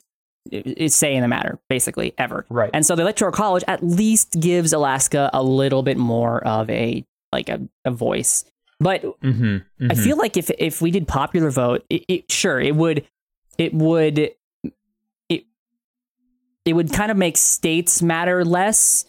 say 0.87 1.13
in 1.13 1.21
the 1.21 1.27
matter, 1.27 1.59
basically 1.69 2.13
ever. 2.17 2.45
Right. 2.49 2.69
And 2.73 2.85
so 2.85 2.95
the 2.95 3.01
electoral 3.01 3.31
college 3.33 3.65
at 3.67 3.83
least 3.83 4.39
gives 4.39 4.71
Alaska 4.71 5.29
a 5.33 5.43
little 5.43 5.83
bit 5.83 5.97
more 5.97 6.41
of 6.47 6.69
a 6.69 7.05
like 7.37 7.49
a, 7.49 7.59
a 7.85 7.91
voice. 7.91 8.43
But 8.79 9.03
Mhm, 9.21 9.63
I 9.79 9.83
mhm. 9.93 10.03
feel 10.03 10.17
like 10.17 10.37
if 10.37 10.49
if 10.57 10.81
we 10.81 10.91
did 10.91 11.07
popular 11.07 11.49
vote, 11.51 11.85
it, 11.89 12.03
it 12.07 12.31
sure 12.31 12.59
it 12.59 12.75
would 12.75 13.05
it 13.57 13.73
would 13.73 14.17
it 15.29 15.45
it 16.65 16.73
would 16.73 16.91
kind 16.91 17.11
of 17.11 17.17
make 17.17 17.37
states 17.37 18.01
matter 18.01 18.43
less, 18.43 19.05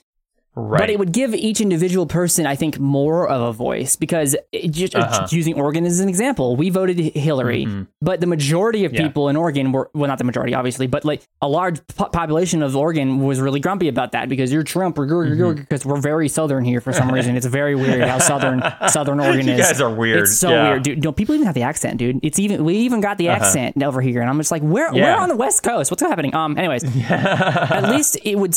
right. 0.59 0.79
but 0.81 0.91
it 0.91 0.99
would 0.99 1.13
give 1.13 1.35
each 1.35 1.61
individual 1.61 2.07
person, 2.07 2.47
I 2.47 2.55
think, 2.57 2.79
more 2.79 3.29
of 3.29 3.41
a 3.41 3.53
voice 3.53 3.97
because 3.97 4.37
it, 4.53 4.69
just 4.71 4.95
Uh-huh. 4.95 5.21
just 5.21 5.33
using 5.33 5.55
Oregon 5.55 5.85
as 5.87 6.01
an 6.01 6.09
example, 6.09 6.57
we 6.57 6.71
voted 6.71 6.99
Hillary, 6.99 7.67
Mhm. 7.67 7.87
but 8.03 8.21
the 8.21 8.27
majority 8.27 8.85
of 8.85 8.93
Yeah. 8.93 9.03
people 9.03 9.29
in 9.29 9.37
Oregon 9.37 9.73
were 9.73 9.91
well, 9.95 10.09
not 10.09 10.19
the 10.19 10.25
majority, 10.25 10.55
obviously, 10.55 10.87
but 10.87 11.05
like 11.05 11.23
a 11.43 11.49
large 11.49 11.81
po- 11.97 12.07
population 12.07 12.63
of 12.63 12.77
Oregon 12.77 13.21
was 13.25 13.41
really 13.41 13.61
grumpy 13.61 13.89
about 13.89 14.13
that 14.13 14.29
because 14.29 14.53
you're 14.53 14.63
Trump 14.63 14.99
or 14.99 15.07
Mm-hmm. 15.07 15.61
because 15.61 15.85
we're 15.87 16.01
very 16.01 16.29
southern 16.29 16.65
here 16.65 16.81
for 16.81 16.93
some 16.93 17.11
reason. 17.15 17.37
It's 17.37 17.47
very 17.47 17.75
weird 17.75 18.03
how 18.09 18.19
southern 18.19 18.63
southern 18.89 19.21
Oregon 19.21 19.47
You 19.47 19.55
is. 19.55 19.61
guys 19.67 19.81
are 19.81 19.91
weird. 19.95 20.21
It's 20.21 20.37
so 20.39 20.51
Yeah. 20.51 20.69
weird, 20.71 20.83
dude. 20.83 21.05
No, 21.05 21.13
people 21.13 21.35
even 21.35 21.47
have 21.47 21.55
the 21.55 21.63
accent, 21.63 21.97
dude. 21.99 22.21
It's 22.23 22.39
even 22.39 22.65
we 22.65 22.75
even 22.75 23.01
got 23.01 23.19
the 23.19 23.29
accent 23.29 23.83
over 23.83 24.01
here, 24.01 24.21
and 24.21 24.29
I'm 24.31 24.39
just 24.39 24.51
like, 24.51 24.63
where 24.63 24.89
Yeah. 24.95 25.17
on 25.19 25.29
the 25.29 25.37
West 25.37 25.63
Coast? 25.63 25.91
What's 25.91 26.03
happening? 26.03 26.35
Um, 26.35 26.57
anyways, 26.59 26.85
at 27.11 27.91
least 27.91 28.19
it 28.25 28.39
would 28.39 28.55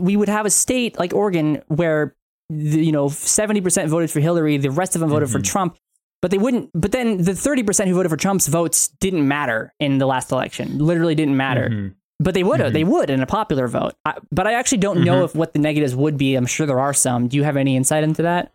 we 0.00 0.16
would 0.16 0.28
have 0.28 0.46
a 0.46 0.50
state 0.50 0.98
like 0.98 1.12
Oregon 1.14 1.39
where 1.68 2.14
the, 2.48 2.84
you 2.84 2.92
know 2.92 3.08
seventy 3.08 3.60
percent 3.60 3.88
voted 3.90 4.10
for 4.10 4.20
Hillary, 4.20 4.56
the 4.56 4.70
rest 4.70 4.94
of 4.96 5.00
them 5.00 5.10
voted 5.10 5.28
Mm-hmm. 5.28 5.38
for 5.38 5.44
Trump. 5.44 5.78
But 6.22 6.30
they 6.30 6.38
wouldn't. 6.38 6.70
But 6.74 6.92
then 6.92 7.22
the 7.22 7.34
thirty 7.34 7.62
percent 7.62 7.88
who 7.88 7.94
voted 7.96 8.10
for 8.10 8.16
Trump's 8.16 8.46
votes 8.46 8.88
didn't 9.00 9.26
matter 9.26 9.72
in 9.80 9.98
the 9.98 10.06
last 10.06 10.30
election. 10.32 10.78
Literally 10.78 11.14
didn't 11.14 11.36
matter. 11.36 11.68
Mhm. 11.70 11.94
But 12.22 12.34
they 12.34 12.42
would 12.42 12.60
have. 12.60 12.74
They 12.74 12.84
would 12.84 13.08
in 13.08 13.22
a 13.22 13.26
popular 13.26 13.66
vote. 13.66 13.94
I, 14.04 14.18
but 14.30 14.46
I 14.46 14.52
actually 14.52 14.78
don't 14.78 15.02
know 15.04 15.14
Mm-hmm. 15.16 15.24
if 15.24 15.34
what 15.34 15.54
the 15.54 15.58
negatives 15.58 15.94
would 15.96 16.18
be. 16.18 16.34
I'm 16.34 16.44
sure 16.44 16.66
there 16.66 16.78
are 16.80 16.92
some. 16.92 17.28
Do 17.28 17.36
you 17.38 17.44
have 17.44 17.56
any 17.56 17.76
insight 17.76 18.04
into 18.04 18.20
that? 18.22 18.52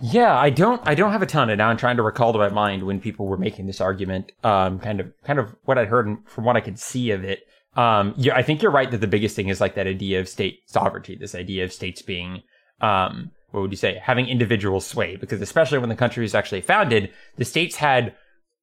Yeah, 0.00 0.34
I 0.36 0.48
don't. 0.50 0.80
I 0.88 0.94
don't 0.94 1.12
have 1.12 1.20
a 1.22 1.26
ton, 1.26 1.50
and 1.50 1.58
now 1.58 1.68
I'm 1.68 1.76
trying 1.76 1.96
to 1.98 2.02
recall 2.02 2.32
to 2.32 2.38
my 2.38 2.48
mind 2.48 2.84
when 2.84 2.98
people 3.00 3.26
were 3.26 3.36
making 3.36 3.66
this 3.66 3.80
argument. 3.80 4.32
Um, 4.42 4.78
kind 4.80 4.98
of, 4.98 5.12
kind 5.24 5.38
of 5.38 5.54
what 5.64 5.76
I'd 5.78 5.88
heard 5.88 6.06
and 6.06 6.26
from 6.26 6.44
what 6.44 6.56
I 6.56 6.60
could 6.60 6.78
see 6.78 7.10
of 7.10 7.22
it. 7.22 7.46
Um, 7.74 8.14
yeah, 8.16 8.36
I 8.36 8.42
think 8.42 8.62
you're 8.62 8.70
right 8.70 8.90
that 8.90 9.00
the 9.00 9.06
biggest 9.06 9.34
thing 9.34 9.48
is 9.48 9.60
like 9.60 9.74
that 9.76 9.86
idea 9.86 10.20
of 10.20 10.28
state 10.28 10.60
sovereignty. 10.66 11.16
This 11.16 11.34
idea 11.34 11.64
of 11.64 11.72
states 11.72 12.02
being 12.02 12.42
um, 12.80 13.30
what 13.52 13.60
would 13.60 13.70
you 13.70 13.76
say, 13.76 14.00
having 14.02 14.26
individual 14.26 14.80
sway. 14.80 15.16
Because 15.16 15.40
especially 15.40 15.78
when 15.78 15.88
the 15.88 15.94
country 15.96 16.22
was 16.22 16.34
actually 16.34 16.62
founded, 16.62 17.10
the 17.36 17.44
states 17.44 17.76
had, 17.76 18.14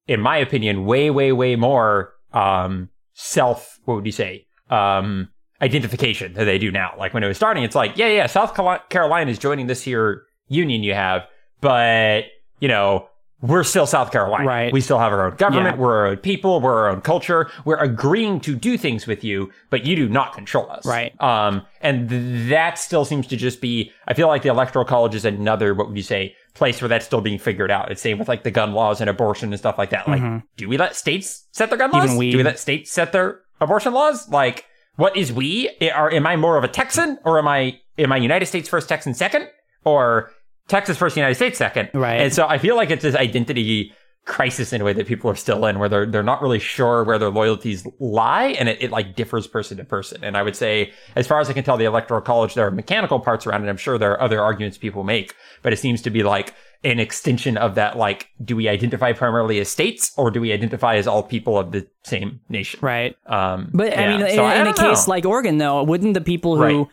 in 0.06 0.20
my 0.20 0.36
opinion, 0.36 0.84
way, 0.84 1.10
way, 1.10 1.32
way 1.32 1.56
more 1.56 2.12
um, 2.32 2.90
self, 3.14 3.78
what 3.84 3.94
would 3.94 4.06
you 4.06 4.12
say, 4.12 4.46
um, 4.68 5.28
identification 5.62 6.32
than 6.34 6.46
they 6.46 6.58
do 6.58 6.70
now. 6.70 6.94
Like 6.98 7.14
when 7.14 7.22
it 7.22 7.28
was 7.28 7.36
starting, 7.36 7.62
it's 7.62 7.74
like, 7.74 7.96
yeah, 7.96 8.08
yeah, 8.08 8.26
South 8.26 8.54
Carolina 8.88 9.30
is 9.30 9.38
joining 9.38 9.66
this 9.66 9.82
here 9.82 10.22
union 10.48 10.82
you 10.82 10.94
have, 10.94 11.22
but, 11.60 12.24
you 12.58 12.68
know, 12.68 13.08
we're 13.42 13.64
still 13.64 13.86
South 13.86 14.12
Carolina. 14.12 14.44
Right. 14.46 14.72
We 14.72 14.80
still 14.80 14.98
have 14.98 15.12
our 15.12 15.26
own 15.26 15.36
government. 15.36 15.76
Yeah. 15.76 15.80
We're 15.80 15.94
our 15.96 16.06
own 16.08 16.16
people. 16.18 16.60
We're 16.60 16.74
our 16.74 16.88
own 16.90 17.00
culture. 17.00 17.50
We're 17.64 17.78
agreeing 17.78 18.40
to 18.40 18.54
do 18.54 18.76
things 18.76 19.06
with 19.06 19.24
you, 19.24 19.50
but 19.70 19.84
you 19.84 19.96
do 19.96 20.08
not 20.08 20.34
control 20.34 20.70
us. 20.70 20.84
Right. 20.84 21.18
Um, 21.22 21.62
and 21.80 22.08
th- 22.10 22.48
that 22.50 22.78
still 22.78 23.04
seems 23.04 23.26
to 23.28 23.36
just 23.36 23.60
be, 23.60 23.92
I 24.06 24.14
feel 24.14 24.28
like 24.28 24.42
the 24.42 24.50
electoral 24.50 24.84
college 24.84 25.14
is 25.14 25.24
another, 25.24 25.74
what 25.74 25.88
would 25.88 25.96
you 25.96 26.02
say, 26.02 26.34
place 26.54 26.82
where 26.82 26.88
that's 26.88 27.06
still 27.06 27.20
being 27.22 27.38
figured 27.38 27.70
out. 27.70 27.90
It's 27.90 28.02
same 28.02 28.18
with 28.18 28.28
like 28.28 28.42
the 28.42 28.50
gun 28.50 28.72
laws 28.72 29.00
and 29.00 29.08
abortion 29.08 29.50
and 29.52 29.58
stuff 29.58 29.78
like 29.78 29.90
that. 29.90 30.06
Like, 30.06 30.20
Mhm. 30.20 30.42
do 30.56 30.68
we 30.68 30.76
let 30.76 30.94
states 30.96 31.46
set 31.52 31.70
their 31.70 31.78
gun 31.78 31.90
Even 31.90 32.00
laws? 32.00 32.10
Do 32.18 32.36
we 32.36 32.42
let 32.42 32.58
states 32.58 32.90
set 32.92 33.12
their 33.12 33.40
abortion 33.60 33.94
laws? 33.94 34.28
Like, 34.28 34.66
what 34.96 35.16
is 35.16 35.32
we? 35.32 35.70
Are, 35.94 36.12
am 36.12 36.26
I 36.26 36.36
more 36.36 36.58
of 36.58 36.64
a 36.64 36.68
Texan 36.68 37.18
or 37.24 37.38
am 37.38 37.48
I, 37.48 37.78
am 37.96 38.12
I 38.12 38.18
United 38.18 38.46
States 38.46 38.68
first, 38.68 38.88
Texan 38.88 39.14
second? 39.14 39.48
Or 39.84 40.30
Texas 40.68 40.96
first, 40.96 41.16
United 41.16 41.34
States 41.34 41.58
second? 41.58 41.90
Right. 41.94 42.20
And 42.20 42.32
so 42.32 42.46
I 42.46 42.58
feel 42.58 42.76
like 42.76 42.90
it's 42.90 43.02
this 43.02 43.14
identity 43.16 43.92
crisis 44.26 44.72
in 44.72 44.80
a 44.80 44.84
way 44.84 44.92
that 44.92 45.06
people 45.06 45.30
are 45.30 45.34
still 45.34 45.64
in 45.64 45.78
where 45.78 45.88
they're 45.88 46.04
they're 46.06 46.22
not 46.22 46.42
really 46.42 46.58
sure 46.58 47.02
where 47.04 47.18
their 47.18 47.30
loyalties 47.30 47.86
lie 47.98 48.48
and 48.58 48.68
it, 48.68 48.80
it 48.82 48.90
like 48.90 49.16
differs 49.16 49.46
person 49.46 49.78
to 49.78 49.82
person 49.84 50.22
and 50.22 50.36
i 50.36 50.42
would 50.42 50.54
say 50.54 50.92
as 51.16 51.26
far 51.26 51.40
as 51.40 51.48
i 51.48 51.54
can 51.54 51.64
tell 51.64 51.78
the 51.78 51.86
electoral 51.86 52.20
college 52.20 52.52
there 52.54 52.66
are 52.66 52.70
mechanical 52.70 53.18
parts 53.18 53.46
around 53.46 53.64
it 53.64 53.68
i'm 53.70 53.78
sure 53.78 53.96
there 53.96 54.12
are 54.12 54.20
other 54.20 54.40
arguments 54.40 54.76
people 54.76 55.04
make 55.04 55.34
but 55.62 55.72
it 55.72 55.78
seems 55.78 56.02
to 56.02 56.10
be 56.10 56.22
like 56.22 56.54
an 56.84 57.00
extension 57.00 57.56
of 57.56 57.74
that 57.76 57.96
like 57.96 58.28
do 58.44 58.54
we 58.54 58.68
identify 58.68 59.10
primarily 59.12 59.58
as 59.58 59.70
states 59.70 60.12
or 60.18 60.30
do 60.30 60.40
we 60.40 60.52
identify 60.52 60.96
as 60.96 61.06
all 61.06 61.22
people 61.22 61.58
of 61.58 61.72
the 61.72 61.84
same 62.04 62.40
nation 62.50 62.78
Right. 62.82 63.16
um 63.26 63.70
But 63.72 63.98
I 63.98 64.18
mean, 64.18 64.20
So 64.36 64.44
in, 64.46 64.52
in 64.60 64.66
a 64.66 64.70
know. 64.70 64.72
case 64.74 65.08
like 65.08 65.24
Oregon, 65.24 65.56
though, 65.58 65.82
wouldn't 65.82 66.12
the 66.14 66.20
people 66.20 66.56
who 66.56 66.62
Right. 66.62 66.86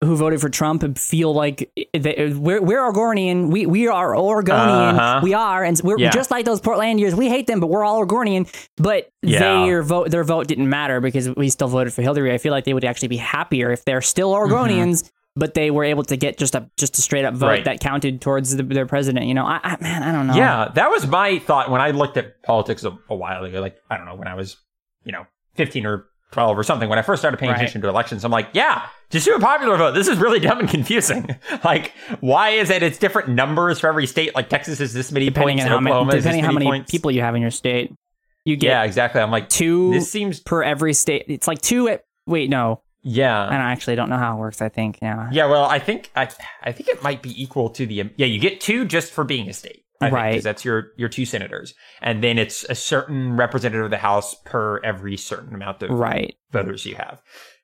Who 0.00 0.14
voted 0.16 0.40
for 0.40 0.48
Trump 0.48 0.96
feel 0.96 1.34
like 1.34 1.70
they, 1.92 2.32
we're 2.36 2.62
we're 2.62 2.84
Oregonian, 2.84 3.50
we 3.50 3.66
we 3.66 3.88
are 3.88 4.16
Oregonian, 4.16 4.96
Uh-huh. 4.96 5.20
we 5.22 5.34
are, 5.34 5.64
and 5.64 5.80
we're 5.82 5.98
Yeah. 5.98 6.10
just 6.10 6.30
like 6.30 6.44
those 6.44 6.60
Portlandiers. 6.60 7.14
We 7.14 7.28
hate 7.28 7.46
them, 7.46 7.58
but 7.60 7.66
we're 7.66 7.84
all 7.84 7.96
Oregonian. 7.98 8.46
But 8.76 9.10
Yeah. 9.22 9.40
their 9.64 9.82
vote 9.82 10.10
their 10.10 10.24
vote 10.24 10.46
didn't 10.46 10.68
matter 10.68 11.00
because 11.00 11.28
we 11.36 11.48
still 11.48 11.68
voted 11.68 11.92
for 11.92 12.02
Hillary. 12.02 12.32
I 12.32 12.38
feel 12.38 12.52
like 12.52 12.64
they 12.64 12.74
would 12.74 12.84
actually 12.84 13.08
be 13.08 13.16
happier 13.16 13.70
if 13.72 13.84
they're 13.84 14.00
still 14.02 14.32
Oregonians. 14.32 15.10
But 15.36 15.54
they 15.54 15.70
were 15.70 15.84
able 15.84 16.02
to 16.04 16.16
get 16.16 16.36
just 16.36 16.56
a 16.56 16.68
just 16.76 16.98
a 16.98 17.02
straight 17.02 17.24
up 17.24 17.34
vote 17.34 17.46
Mm-hmm. 17.46 17.48
Right. 17.50 17.64
that 17.66 17.80
counted 17.80 18.20
towards 18.20 18.56
the, 18.56 18.64
their 18.64 18.86
president. 18.86 19.26
You 19.26 19.34
know, 19.34 19.46
I, 19.46 19.60
I 19.62 19.76
man, 19.80 20.02
I 20.02 20.10
don't 20.10 20.26
know. 20.26 20.34
Yeah, 20.34 20.68
that 20.74 20.90
was 20.90 21.06
my 21.06 21.38
thought 21.38 21.70
when 21.70 21.80
I 21.80 21.92
looked 21.92 22.16
at 22.16 22.42
politics 22.42 22.82
a, 22.82 22.98
a 23.08 23.14
while 23.14 23.44
ago. 23.44 23.60
Like, 23.60 23.76
I 23.88 23.96
don't 23.96 24.06
know, 24.06 24.16
when 24.16 24.26
I 24.26 24.34
was, 24.34 24.56
you 25.04 25.12
know, 25.12 25.26
15 25.54 25.86
or 25.86 26.06
12 26.32 26.58
or 26.58 26.62
something, 26.62 26.88
when 26.88 26.98
I 26.98 27.02
first 27.02 27.20
started 27.22 27.38
paying 27.38 27.50
Right. 27.52 27.56
attention 27.58 27.80
to 27.82 27.88
elections, 27.88 28.24
I'm 28.24 28.30
like, 28.30 28.48
yeah, 28.52 28.86
just 29.10 29.24
do 29.24 29.34
a 29.34 29.40
popular 29.40 29.76
vote. 29.78 29.92
This 29.92 30.08
is 30.08 30.18
really 30.18 30.40
dumb 30.40 30.58
and 30.60 30.68
confusing. 30.68 31.36
like, 31.64 31.92
why 32.20 32.50
is 32.50 32.68
it 32.70 32.82
it's 32.82 32.98
different 32.98 33.30
numbers 33.30 33.80
for 33.80 33.86
every 33.88 34.06
state? 34.06 34.34
Like, 34.34 34.48
Texas 34.50 34.80
is 34.80 34.92
this 34.92 35.10
many 35.10 35.26
depending 35.26 35.56
points, 35.58 35.64
on 35.64 35.70
how 35.70 36.04
many 36.04 36.16
depending 36.18 36.44
how 36.44 36.52
many 36.52 36.66
points. 36.66 36.90
people 36.90 37.10
you 37.10 37.22
have 37.22 37.34
in 37.34 37.40
your 37.40 37.50
state, 37.50 37.92
you 38.44 38.56
get 38.56 38.68
Yeah, 38.68 38.82
exactly. 38.84 39.20
I'm 39.20 39.30
like, 39.30 39.48
two 39.48 39.92
this 39.92 40.10
seems, 40.10 40.40
per 40.40 40.62
every 40.62 40.92
state. 40.92 41.24
It's 41.28 41.48
like 41.48 41.62
two. 41.62 41.88
At, 41.88 42.04
wait, 42.26 42.50
no, 42.50 42.82
yeah. 43.02 43.46
And 43.46 43.56
I 43.56 43.72
actually 43.72 43.96
don't 43.96 44.10
know 44.10 44.18
how 44.18 44.36
it 44.36 44.40
works. 44.40 44.60
I 44.60 44.68
think 44.68 44.98
yeah. 45.00 45.28
Yeah, 45.32 45.46
well, 45.46 45.64
I 45.64 45.78
think 45.78 46.10
I 46.14 46.28
I 46.62 46.72
think 46.72 46.88
it 46.90 47.02
might 47.02 47.22
be 47.22 47.42
equal 47.42 47.70
to 47.70 47.86
the 47.86 48.10
yeah. 48.16 48.26
You 48.26 48.38
get 48.38 48.60
two 48.60 48.84
just 48.84 49.12
for 49.12 49.24
being 49.24 49.48
a 49.48 49.52
state, 49.54 49.84
I 50.00 50.10
Right. 50.10 50.30
Because 50.32 50.44
that's 50.44 50.64
your 50.64 50.92
your 50.96 51.08
two 51.08 51.24
senators, 51.24 51.74
and 52.00 52.22
then 52.22 52.38
it's 52.38 52.64
a 52.68 52.74
certain 52.74 53.36
representative 53.36 53.86
of 53.86 53.90
the 53.90 53.96
House 53.98 54.34
per 54.44 54.78
every 54.84 55.16
certain 55.16 55.54
amount 55.54 55.82
of 55.82 55.90
Right. 55.90 56.36
voters 56.52 56.86
you 56.86 56.94
have. 56.96 57.20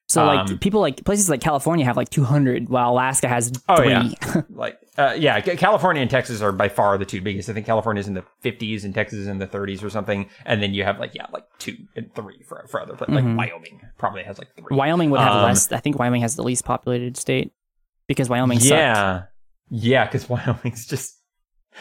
So 0.06 0.26
like 0.26 0.50
Um, 0.50 0.58
people 0.58 0.80
like 0.80 1.02
places 1.04 1.30
like 1.30 1.40
California 1.40 1.84
have 1.86 1.96
like 1.96 2.10
200, 2.10 2.68
while 2.68 2.90
Alaska 2.90 3.26
has 3.26 3.50
Oh, 3.68 3.76
three. 3.76 3.88
yeah. 3.90 4.42
Like, 4.50 4.78
uh, 4.98 5.14
yeah, 5.18 5.40
California 5.40 6.02
and 6.02 6.10
Texas 6.10 6.42
are 6.42 6.52
by 6.52 6.68
far 6.68 6.98
the 6.98 7.06
two 7.06 7.22
biggest. 7.22 7.48
I 7.48 7.54
think 7.54 7.64
California 7.64 8.00
is 8.00 8.06
in 8.06 8.12
the 8.14 8.22
50s 8.44 8.84
and 8.84 8.94
Texas 8.94 9.20
is 9.20 9.28
in 9.28 9.38
the 9.38 9.46
30s 9.46 9.82
or 9.82 9.88
something, 9.88 10.28
and 10.44 10.62
then 10.62 10.74
you 10.74 10.84
have 10.84 10.98
like 11.00 11.14
yeah, 11.14 11.26
like 11.32 11.44
two 11.58 11.76
and 11.96 12.14
three 12.14 12.42
for 12.42 12.66
for 12.68 12.82
other 12.82 12.94
places. 12.96 13.14
Like 13.14 13.24
Wyoming 13.36 13.80
probably 13.96 14.24
has 14.24 14.38
like 14.38 14.48
three. 14.56 14.76
Wyoming 14.76 15.08
would 15.10 15.20
have 15.20 15.32
Um, 15.36 15.42
less. 15.44 15.72
I 15.72 15.78
think 15.78 15.98
Wyoming 15.98 16.20
has 16.20 16.36
the 16.36 16.42
least 16.42 16.64
populated 16.66 17.16
state 17.16 17.52
because 18.06 18.28
Wyoming 18.28 18.58
sucked. 18.60 18.70
yeah, 18.72 19.22
yeah, 19.70 20.04
because 20.04 20.28
Wyoming's 20.28 20.86
just. 20.86 21.18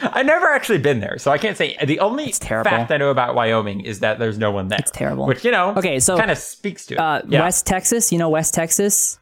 I've 0.02 0.26
never 0.26 0.48
actually 0.48 0.80
been 0.80 1.00
there, 1.00 1.18
so 1.20 1.32
I 1.32 1.38
can't 1.38 1.56
say. 1.56 1.78
The 1.84 2.00
only 2.00 2.32
fact 2.32 2.92
I 2.92 2.98
know 2.98 3.10
about 3.12 3.36
Wyoming 3.36 3.82
is 3.82 4.00
that 4.00 4.18
there's 4.20 4.38
no 4.40 4.52
one 4.52 4.68
there. 4.68 4.80
It's 4.80 4.92
terrible. 4.92 5.28
Which 5.28 5.46
you 5.46 5.52
know, 5.52 5.76
Okay, 5.78 6.00
so 6.00 6.18
kind 6.18 6.32
of 6.32 6.38
speaks 6.38 6.86
to 6.88 6.96
it. 6.96 7.00
uh, 7.00 7.22
yeah. 7.28 7.42
West 7.42 7.66
Texas, 7.68 8.12
you 8.12 8.18
know 8.18 8.30
West 8.30 8.54
Texas. 8.54 9.20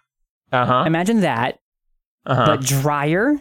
uh 0.52 0.66
huh. 0.66 0.84
Imagine 0.88 1.22
that, 1.22 1.60
Uh-huh. 2.26 2.46
but 2.46 2.62
drier 2.66 3.36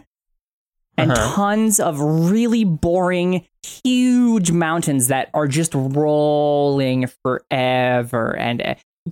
and 0.97 1.11
Uh-huh. 1.11 1.35
tons 1.35 1.79
of 1.79 1.99
really 1.99 2.63
boring, 2.65 3.45
huge 3.63 4.51
mountains 4.51 5.07
that 5.07 5.29
are 5.33 5.47
just 5.47 5.73
rolling 5.73 7.07
forever. 7.23 8.35
And 8.35 8.61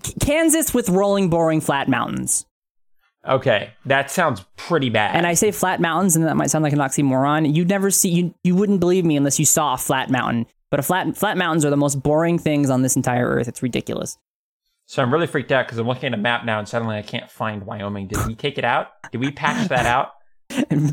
K- 0.04 0.14
Kansas 0.20 0.74
with 0.74 0.90
rolling, 0.90 1.30
boring, 1.30 1.62
flat 1.62 1.88
mountains. 1.88 2.46
Okay, 3.30 3.70
that 3.86 4.10
sounds 4.10 4.44
pretty 4.58 4.90
bad. 4.90 5.16
And 5.16 5.28
I 5.28 5.36
say 5.36 5.52
flat 5.52 5.80
mountains, 5.80 6.16
and 6.16 6.26
that 6.26 6.36
might 6.36 6.50
sound 6.50 6.64
like 6.64 6.74
an 6.74 6.80
oxymoron. 6.80 7.56
You'd 7.56 7.70
never 7.70 7.92
see 7.92 8.10
you 8.10 8.34
you 8.44 8.56
wouldn't 8.56 8.80
believe 8.80 9.06
me 9.06 9.16
unless 9.16 9.38
you 9.38 9.46
saw 9.46 9.76
a 9.76 9.78
flat 9.78 10.10
mountain. 10.10 10.48
But 10.72 10.80
a 10.80 10.84
flat 10.84 11.16
flat 11.16 11.38
mountains 11.38 11.64
are 11.64 11.70
the 11.70 11.78
most 11.78 12.02
boring 12.02 12.40
things 12.40 12.70
on 12.70 12.82
this 12.82 12.96
entire 12.96 13.28
earth. 13.28 13.48
It's 13.48 13.62
ridiculous. 13.62 14.18
So 14.88 15.04
I'm 15.04 15.14
really 15.14 15.28
freaked 15.28 15.52
out 15.52 15.68
because 15.68 15.78
I'm 15.78 15.88
looking 15.88 16.08
at 16.08 16.14
a 16.16 16.22
map 16.22 16.46
now 16.46 16.58
and 16.58 16.68
suddenly 16.68 16.98
I 16.98 17.04
can't 17.04 17.30
find 17.30 17.64
Wyoming. 17.64 18.08
Did 18.08 18.26
we 18.26 18.34
take 18.34 18.58
it 18.58 18.66
out? 18.66 18.88
Did 19.12 19.22
we 19.22 19.30
patch 19.30 19.68
that 19.70 19.86
out? 19.86 20.14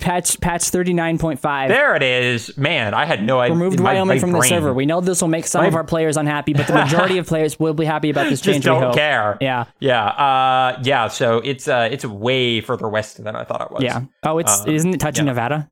Patch 0.01 0.41
patch 0.41 0.65
thirty 0.71 0.93
nine 0.93 1.19
point 1.19 1.41
five. 1.41 1.69
There 1.69 1.95
it 1.97 2.03
is. 2.03 2.57
Man, 2.57 2.95
I 2.95 3.05
had 3.05 3.23
no 3.23 3.41
idea. 3.41 3.55
Removed 3.57 3.81
my- 3.81 3.95
Wyoming 3.95 4.17
my 4.17 4.19
from 4.21 4.33
the 4.33 4.43
server. 4.43 4.73
We 4.75 4.87
know 4.87 5.01
this 5.01 5.21
will 5.21 5.29
make 5.29 5.47
some 5.47 5.63
My- 5.63 5.69
of 5.69 5.75
our 5.75 5.85
players 5.85 6.17
unhappy, 6.17 6.53
but 6.53 6.67
the 6.67 6.73
majority 6.75 7.19
of 7.19 7.27
players 7.33 7.59
will 7.59 7.75
be 7.75 7.85
happy 7.85 8.11
about 8.11 8.29
this 8.31 8.41
change. 8.41 8.65
we 8.67 8.71
don't 8.73 8.95
care. 8.95 9.39
Yeah, 9.41 9.65
Yeah. 9.81 10.05
Uh, 10.07 10.81
yeah. 10.83 11.09
So 11.09 11.39
it's 11.39 11.69
uh, 11.69 11.89
it's 11.91 12.05
way 12.05 12.61
further 12.61 12.89
west 12.89 13.23
than 13.23 13.37
I 13.37 13.45
thought 13.45 13.61
it 13.63 13.71
was. 13.71 13.83
yeah. 13.83 14.03
Oh, 14.25 14.39
it's 14.39 14.67
Uh, 14.67 14.71
isn't 14.71 14.95
it 14.95 15.01
touching 15.01 15.27
yeah. 15.27 15.33
Nevada? 15.33 15.71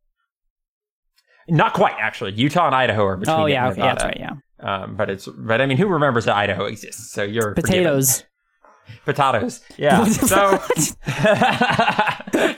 Not 1.48 1.74
quite 1.74 1.94
actually. 1.98 2.32
Utah 2.32 2.66
and 2.66 2.74
Idaho 2.74 3.04
are 3.04 3.16
between. 3.16 3.36
Oh 3.38 3.46
yeah, 3.46 3.68
okay, 3.68 3.80
yeah, 3.80 3.86
that's 3.94 4.04
right. 4.04 4.16
Yeah, 4.18 4.32
Um, 4.60 4.96
but 4.96 5.10
it's 5.10 5.26
but 5.28 5.60
I 5.60 5.66
mean, 5.66 5.76
who 5.76 5.86
remembers 5.88 6.24
that 6.24 6.36
Idaho 6.36 6.64
exists? 6.64 7.12
So 7.12 7.22
you're 7.22 7.54
forgiven. 7.54 8.02
Potatoes. 9.04 9.60
Yeah. 9.76 10.04
so 10.04 10.62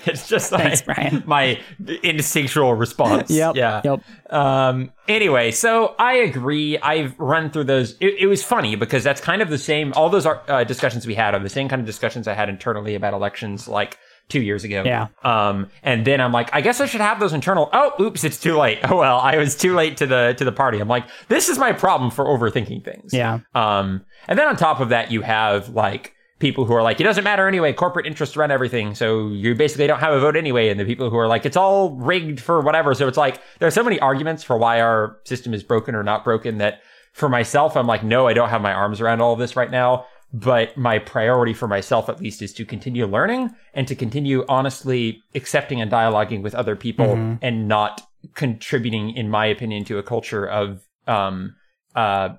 it's 0.06 0.28
just 0.28 0.52
like 0.52 0.78
Thanks, 0.84 1.26
my 1.26 1.60
instinctual 2.02 2.74
response. 2.74 3.30
Yep. 3.30 3.56
Yeah. 3.56 3.80
Yep. 3.84 4.02
Um, 4.30 4.92
anyway, 5.08 5.50
so 5.50 5.94
I 5.98 6.14
agree. 6.14 6.78
I've 6.78 7.18
run 7.18 7.50
through 7.50 7.64
those. 7.64 7.92
It, 8.00 8.14
it 8.20 8.26
was 8.26 8.42
funny 8.42 8.76
because 8.76 9.04
that's 9.04 9.20
kind 9.20 9.42
of 9.42 9.50
the 9.50 9.58
same. 9.58 9.92
All 9.94 10.08
those 10.10 10.26
are, 10.26 10.42
uh, 10.48 10.64
discussions 10.64 11.06
we 11.06 11.14
had 11.14 11.34
are 11.34 11.40
the 11.40 11.48
same 11.48 11.68
kind 11.68 11.80
of 11.80 11.86
discussions 11.86 12.28
I 12.28 12.34
had 12.34 12.48
internally 12.48 12.94
about 12.94 13.14
elections, 13.14 13.68
like 13.68 13.98
two 14.28 14.42
years 14.42 14.64
ago. 14.64 14.82
Yeah. 14.84 15.08
Um, 15.22 15.68
and 15.82 16.04
then 16.04 16.20
I'm 16.20 16.32
like, 16.32 16.50
I 16.52 16.60
guess 16.60 16.80
I 16.80 16.86
should 16.86 17.00
have 17.00 17.20
those 17.20 17.32
internal. 17.32 17.68
Oh, 17.72 17.92
oops, 18.00 18.24
it's 18.24 18.40
too 18.40 18.56
late. 18.58 18.78
Oh 18.84 18.96
well, 18.98 19.18
I 19.18 19.36
was 19.36 19.56
too 19.56 19.74
late 19.74 19.96
to 19.98 20.06
the 20.06 20.34
to 20.38 20.44
the 20.44 20.52
party. 20.52 20.80
I'm 20.80 20.88
like, 20.88 21.04
this 21.28 21.48
is 21.48 21.58
my 21.58 21.72
problem 21.72 22.10
for 22.10 22.24
overthinking 22.24 22.84
things. 22.84 23.12
Yeah. 23.12 23.40
Um, 23.54 24.04
and 24.28 24.38
then 24.38 24.48
on 24.48 24.56
top 24.56 24.80
of 24.80 24.88
that, 24.90 25.10
you 25.10 25.22
have 25.22 25.68
like 25.70 26.14
people 26.38 26.64
who 26.66 26.74
are 26.74 26.82
like, 26.82 27.00
it 27.00 27.04
doesn't 27.04 27.24
matter 27.24 27.48
anyway. 27.48 27.72
Corporate 27.72 28.06
interests 28.06 28.36
run 28.36 28.50
everything, 28.50 28.94
so 28.94 29.28
you 29.28 29.54
basically 29.54 29.86
don't 29.86 30.00
have 30.00 30.12
a 30.12 30.20
vote 30.20 30.36
anyway. 30.36 30.68
And 30.68 30.78
the 30.78 30.84
people 30.84 31.08
who 31.10 31.16
are 31.16 31.26
like, 31.28 31.46
it's 31.46 31.56
all 31.56 31.96
rigged 31.96 32.40
for 32.40 32.60
whatever. 32.60 32.94
So 32.94 33.08
it's 33.08 33.16
like 33.16 33.40
there's 33.58 33.74
so 33.74 33.82
many 33.82 33.98
arguments 34.00 34.42
for 34.42 34.58
why 34.58 34.80
our 34.80 35.18
system 35.24 35.54
is 35.54 35.62
broken 35.62 35.94
or 35.94 36.02
not 36.02 36.24
broken 36.24 36.58
that 36.58 36.80
for 37.12 37.28
myself, 37.30 37.76
I'm 37.76 37.86
like, 37.86 38.04
no, 38.04 38.26
I 38.28 38.34
don't 38.34 38.50
have 38.50 38.60
my 38.60 38.72
arms 38.74 39.00
around 39.00 39.22
all 39.22 39.32
of 39.32 39.38
this 39.38 39.56
right 39.56 39.70
now. 39.70 40.04
But 40.32 40.76
my 40.76 40.98
priority 40.98 41.54
for 41.54 41.66
myself, 41.68 42.08
at 42.10 42.20
least, 42.20 42.42
is 42.42 42.52
to 42.54 42.66
continue 42.66 43.06
learning 43.06 43.54
and 43.72 43.88
to 43.88 43.94
continue 43.94 44.44
honestly 44.48 45.22
accepting 45.34 45.80
and 45.80 45.90
dialoguing 45.90 46.42
with 46.42 46.54
other 46.54 46.76
people 46.76 47.06
Mhm. 47.06 47.38
and 47.40 47.68
not 47.68 48.02
contributing, 48.34 49.16
in 49.16 49.30
my 49.30 49.46
opinion, 49.46 49.84
to 49.84 49.98
a 49.98 50.02
culture 50.02 50.44
of, 50.44 50.82
um, 51.06 51.54
uh, 51.94 52.30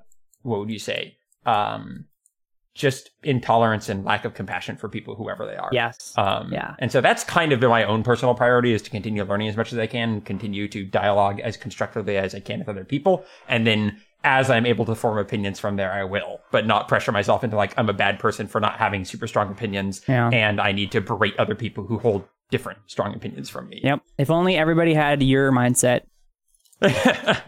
what 0.43 0.60
would 0.60 0.70
you 0.70 0.80
say? 0.80 1.16
Um, 1.45 2.06
just 2.78 3.09
intolerance 3.23 3.89
and 3.89 4.05
lack 4.05 4.23
of 4.23 4.36
compassion 4.36 4.78
for 4.78 4.88
people, 4.88 5.15
whoever 5.15 5.45
they 5.45 5.55
are. 5.55 5.69
Yes. 5.71 6.13
Um, 6.15 6.53
Yeah. 6.53 6.75
And 6.80 6.91
so 6.91 7.01
that's 7.01 7.23
kind 7.23 7.51
of 7.51 7.59
been 7.59 7.69
my 7.69 7.84
own 7.84 8.03
personal 8.03 8.36
priority 8.36 8.71
is 8.71 8.82
to 8.84 8.89
continue 8.89 9.23
learning 9.23 9.47
as 9.47 9.57
much 9.57 9.73
as 9.73 9.80
I 9.80 9.88
can, 9.88 10.21
continue 10.21 10.67
to 10.69 10.86
dialogue 10.86 11.39
as 11.39 11.57
constructively 11.57 12.17
as 12.17 12.36
I 12.36 12.39
can 12.39 12.59
with 12.59 12.69
other 12.69 12.86
people. 12.86 13.25
And 13.49 13.65
then 13.65 13.99
as 14.23 14.49
I'm 14.49 14.65
able 14.65 14.86
to 14.86 14.95
form 14.95 15.17
opinions 15.17 15.59
from 15.59 15.75
there, 15.75 15.91
I 15.91 16.03
will, 16.03 16.39
but 16.51 16.67
not 16.67 16.88
pressure 16.88 17.11
myself 17.11 17.43
into 17.43 17.55
like, 17.55 17.73
I'm 17.78 17.89
a 17.89 17.93
bad 17.93 18.19
person 18.19 18.47
for 18.47 18.61
not 18.61 18.78
having 18.78 19.05
super 19.05 19.28
strong 19.28 19.51
opinions. 19.51 20.01
Yeah. 20.07 20.30
And 20.30 20.61
I 20.61 20.71
need 20.71 20.91
to 20.91 21.01
berate 21.01 21.38
other 21.39 21.55
people 21.55 21.86
who 21.86 21.97
hold 21.97 22.28
different 22.51 22.80
strong 22.86 23.15
opinions 23.15 23.49
from 23.49 23.69
me. 23.69 23.82
Yep. 23.84 24.01
If 24.17 24.30
only 24.30 24.55
everybody 24.55 24.93
had 24.93 25.23
your 25.23 25.51
mindset. 25.51 26.01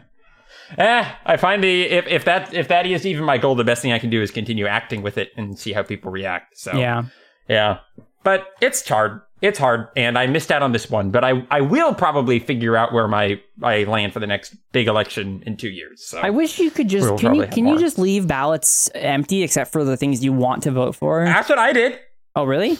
eh, 0.78 1.06
I 1.26 1.38
find 1.38 1.64
the 1.64 1.84
if, 1.84 2.08
if 2.08 2.26
that 2.26 2.54
if 2.54 2.68
that 2.68 2.86
is 2.86 3.06
even 3.06 3.24
my 3.26 3.38
goal, 3.38 3.56
the 3.56 3.64
best 3.64 3.82
thing 3.82 3.92
I 3.92 4.00
can 4.00 4.10
do 4.10 4.22
is 4.22 4.32
continue 4.32 4.68
acting 4.68 5.02
with 5.02 5.18
it 5.18 5.32
and 5.38 5.58
see 5.58 5.74
how 5.74 5.84
people 5.84 6.12
react. 6.12 6.58
So 6.58 6.74
Yeah. 6.78 7.04
yeah. 7.48 7.80
But 8.24 8.48
it's 8.62 8.88
hard. 8.88 9.22
It's 9.42 9.58
hard, 9.58 9.88
and 9.96 10.18
I 10.18 10.28
missed 10.28 10.52
out 10.52 10.62
on 10.62 10.74
this 10.74 10.90
one. 10.90 11.12
But 11.12 11.24
I, 11.24 11.48
I 11.50 11.62
will 11.62 11.96
probably 11.96 12.40
figure 12.40 12.76
out 12.76 12.92
where 12.92 13.08
my 13.08 13.40
I 13.64 13.86
land 13.86 14.12
for 14.12 14.20
the 14.20 14.28
next 14.28 14.54
big 14.74 14.88
election 14.90 15.42
in 15.46 15.56
two 15.56 15.70
years. 15.70 16.04
So 16.04 16.20
I 16.20 16.30
wish 16.30 16.60
you 16.60 16.70
could 16.70 16.90
just 16.90 17.08
We'll 17.08 17.18
can 17.18 17.34
you 17.36 17.48
can 17.48 17.66
you 17.66 17.80
just 17.80 17.98
leave 17.98 18.28
ballots 18.28 18.90
empty 18.94 19.42
except 19.44 19.72
for 19.72 19.86
the 19.86 19.96
things 19.96 20.22
you 20.26 20.34
want 20.34 20.64
to 20.64 20.72
vote 20.72 20.94
for? 20.96 21.24
that's 21.24 21.48
what 21.48 21.58
I 21.58 21.72
did. 21.72 21.98
Oh 22.36 22.44
really? 22.44 22.78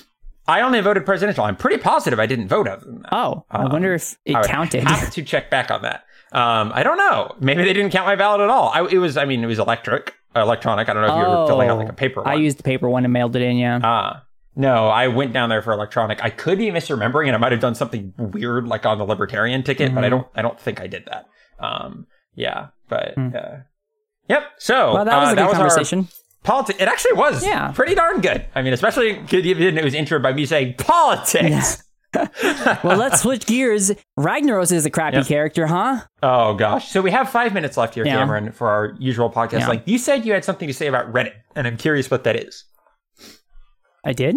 I 0.50 0.60
only 0.62 0.82
voted 0.82 1.06
presidential. 1.06 1.46
I'm 1.46 1.56
pretty 1.56 1.78
positive 1.82 2.20
I 2.20 2.26
didn't 2.26 2.50
vote 2.50 2.68
other 2.68 2.84
than 2.84 3.04
that. 3.04 3.14
Oh, 3.14 3.46
I 3.50 3.64
Um, 3.64 3.72
wonder 3.72 3.94
if 3.94 4.18
it 4.26 4.36
I 4.36 4.46
counted. 4.46 4.84
have 4.84 5.12
to 5.12 5.24
check 5.24 5.50
back 5.50 5.72
on 5.72 5.84
that. 5.84 6.04
Um, 6.32 6.72
I 6.76 6.84
don't 6.84 6.98
know. 6.98 7.36
Maybe 7.40 7.64
they 7.64 7.74
didn't 7.74 7.92
count 7.92 8.06
my 8.06 8.16
ballot 8.16 8.42
at 8.42 8.50
all. 8.50 8.70
I, 8.74 8.86
it 8.88 8.98
was. 9.00 9.18
I 9.18 9.26
mean, 9.26 9.44
it 9.44 9.48
was 9.48 9.58
electric, 9.60 10.14
electronic. 10.36 10.88
I 10.90 10.94
don't 10.94 11.02
know 11.02 11.16
if 11.18 11.24
you 11.24 11.30
were 11.30 11.48
filling 11.48 11.70
out 11.70 11.78
like 11.80 11.90
a 11.90 11.94
paper 11.94 12.22
one. 12.22 12.30
Oh, 12.30 12.32
I 12.32 12.36
used 12.40 12.58
the 12.60 12.64
paper 12.64 12.88
one 12.90 13.04
and 13.04 13.12
mailed 13.12 13.36
it 13.36 13.42
in. 13.42 13.58
Yeah. 13.58 13.80
Ah, 13.84 14.24
no, 14.56 14.88
I 14.88 15.08
went 15.08 15.34
down 15.34 15.50
there 15.50 15.62
for 15.62 15.72
electronic. 15.74 16.24
I 16.24 16.30
could 16.30 16.58
be 16.60 16.68
misremembering, 16.70 17.28
and 17.28 17.36
I 17.36 17.40
might 17.40 17.52
have 17.52 17.62
done 17.62 17.74
something 17.76 18.14
weird, 18.18 18.68
like 18.68 18.86
on 18.86 18.98
the 19.00 19.06
libertarian 19.06 19.64
ticket, 19.64 19.94
but 19.96 20.04
I 20.04 20.08
Mhm. 20.08 20.12
don't. 20.12 20.28
I 20.36 20.42
don't 20.44 20.60
think 20.60 20.80
I 20.82 20.88
did 20.88 21.06
that. 21.06 21.26
Um, 21.60 22.06
yeah, 22.36 22.68
but 22.90 23.14
Hmm. 23.16 23.30
uh, 23.36 23.58
yep. 24.28 24.44
So 24.60 24.94
well, 24.94 25.06
that 25.06 25.18
was 25.18 25.30
uh, 25.30 25.32
a 25.32 25.36
good 25.36 25.42
our 25.46 25.52
conversation. 25.54 26.08
Politics. 26.44 26.80
It 26.82 26.88
actually 26.88 27.14
was. 27.14 27.44
Yeah. 27.46 27.72
pretty 27.74 27.96
darn 27.96 28.22
good. 28.22 28.46
I 28.56 28.62
mean, 28.62 28.72
especially 28.74 29.14
good 29.14 29.44
given 29.44 29.78
it 29.78 29.84
was 29.84 29.94
introed 29.94 30.22
by 30.22 30.32
me 30.32 30.46
saying 30.46 30.76
politics. 30.78 31.84
well, 32.84 32.98
let's 32.98 33.22
switch 33.22 33.46
gears. 33.46 33.92
Ragnaros 34.18 34.72
is 34.72 34.86
a 34.86 34.90
crappy 34.90 35.18
Yep. 35.18 35.28
character, 35.28 35.68
huh? 35.68 36.02
Oh 36.24 36.54
gosh. 36.56 36.90
So 36.90 37.02
we 37.02 37.12
have 37.12 37.30
five 37.30 37.54
minutes 37.54 37.78
left 37.78 37.94
here, 37.96 38.06
Yeah. 38.06 38.16
Cameron, 38.18 38.52
for 38.52 38.68
our 38.70 38.96
usual 39.00 39.30
podcast. 39.30 39.60
Yeah. 39.60 39.68
Like 39.68 39.84
you 39.88 39.98
said, 39.98 40.26
you 40.26 40.34
had 40.34 40.44
something 40.44 40.68
to 40.68 40.74
say 40.74 40.88
about 40.88 41.12
Reddit, 41.14 41.34
and 41.56 41.68
I'm 41.68 41.78
curious 41.78 42.10
what 42.10 42.24
that 42.24 42.36
is. 42.36 42.64
I 44.04 44.14
did. 44.14 44.36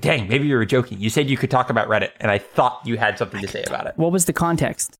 Dang, 0.00 0.28
maybe 0.28 0.46
you 0.48 0.56
were 0.56 0.64
joking. 0.64 0.98
You 0.98 1.10
said 1.10 1.28
you 1.28 1.36
could 1.36 1.50
talk 1.50 1.68
about 1.70 1.88
Reddit, 1.88 2.10
and 2.18 2.30
I 2.30 2.38
thought 2.38 2.80
you 2.84 2.96
had 2.96 3.18
something 3.18 3.40
to 3.40 3.48
say 3.48 3.62
about 3.66 3.86
it. 3.86 3.92
What 3.96 4.12
was 4.12 4.24
the 4.24 4.32
context? 4.32 4.96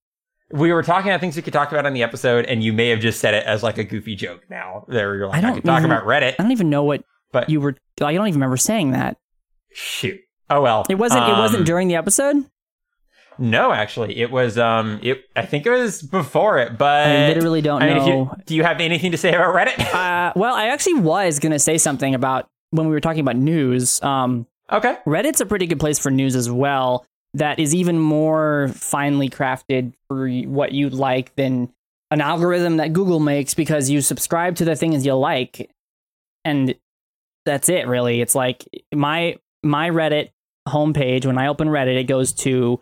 We 0.53 0.73
were 0.73 0.83
talking 0.83 1.11
about 1.11 1.21
things 1.21 1.37
we 1.37 1.43
could 1.43 1.55
talk 1.55 1.73
about 1.73 1.87
on 1.87 1.95
the 1.95 2.03
episode, 2.03 2.45
and 2.45 2.63
you 2.63 2.73
may 2.73 2.91
have 2.91 3.01
just 3.01 3.19
said 3.19 3.33
it 3.35 3.45
as 3.47 3.63
like 3.63 3.79
a 3.79 3.85
goofy 3.85 4.15
joke. 4.15 4.43
Now 4.51 4.85
there, 4.89 5.17
you're 5.17 5.27
like, 5.27 5.37
I 5.37 5.39
I, 5.39 5.41
don't 5.41 5.55
could 5.55 5.65
talk 5.65 5.83
about 5.83 6.05
Reddit, 6.05 6.35
I 6.39 6.43
don't 6.43 6.53
even 6.53 6.69
know 6.71 6.85
what 6.85 7.03
but 7.33 7.49
you 7.49 7.61
were. 7.61 7.75
I 8.01 8.13
don't 8.13 8.29
even 8.29 8.35
remember 8.39 8.59
saying 8.59 8.93
that. 8.93 9.17
shoot. 9.73 10.21
Oh 10.57 10.61
well. 10.63 10.87
It 10.89 10.95
wasn't. 10.97 11.25
it 11.25 11.31
Um, 11.33 11.39
wasn't 11.39 11.67
during 11.67 11.89
the 11.89 11.97
episode. 11.97 12.45
No, 13.37 13.73
actually, 13.73 14.19
it 14.19 14.31
was. 14.31 14.57
Um, 14.59 15.01
it. 15.03 15.25
I 15.35 15.45
think 15.45 15.67
it 15.67 15.71
was 15.71 16.03
before 16.03 16.59
it, 16.59 16.79
but 16.79 17.07
I 17.09 17.29
literally 17.29 17.61
don't 17.63 17.83
I 17.83 17.89
mean, 17.89 17.97
if 17.97 18.07
you- 18.07 18.13
know. 18.15 18.35
do 18.47 18.55
you 18.55 18.63
have 18.63 18.81
anything 18.81 19.11
to 19.11 19.17
say 19.19 19.35
about 19.35 19.55
Reddit? 19.55 19.79
Uh, 19.95 20.33
well, 20.37 20.55
I 20.55 20.69
actually 20.69 20.95
was 21.01 21.39
gonna 21.41 21.59
say 21.59 21.77
something 21.79 22.15
about 22.15 22.49
when 22.71 22.87
we 22.87 22.93
were 22.93 23.01
talking 23.01 23.21
about 23.21 23.37
news. 23.37 24.01
Um, 24.03 24.47
okay. 24.71 24.99
Reddit's 25.07 25.41
a 25.41 25.47
pretty 25.47 25.67
good 25.67 25.81
place 25.81 25.99
for 25.99 26.11
news 26.11 26.37
as 26.37 26.49
well. 26.51 27.05
That 27.35 27.59
is 27.59 27.75
even 27.75 27.99
more 27.99 28.69
finely 28.75 29.29
crafted 29.29 29.95
for 30.07 30.29
what 30.29 30.71
you 30.71 30.89
like 30.89 31.35
than 31.35 31.73
an 32.13 32.21
algorithm 32.21 32.77
that 32.77 32.93
Google 32.93 33.19
makes 33.19 33.55
because 33.55 33.91
you 33.91 34.01
subscribe 34.01 34.55
to 34.57 34.65
the 34.65 34.77
things 34.77 35.05
you 35.05 35.15
like, 35.15 35.71
and 36.45 36.77
that's 37.45 37.69
it. 37.69 37.89
Really, 37.89 38.21
it's 38.21 38.37
like 38.37 38.65
my 38.95 39.39
my 39.65 39.91
Reddit 39.91 40.31
homepage. 40.69 41.27
When 41.27 41.39
I 41.39 41.47
open 41.49 41.69
Reddit, 41.69 41.97
it 41.99 42.05
goes 42.05 42.33
to 42.33 42.81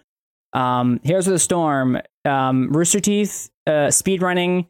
um, 0.53 1.01
Heroes 1.03 1.27
of 1.27 1.33
the 1.33 1.39
Storm, 1.39 1.99
um, 2.25 2.71
Rooster 2.73 3.01
Teeth, 3.01 3.51
uh, 3.67 3.89
speedrunning, 3.89 4.67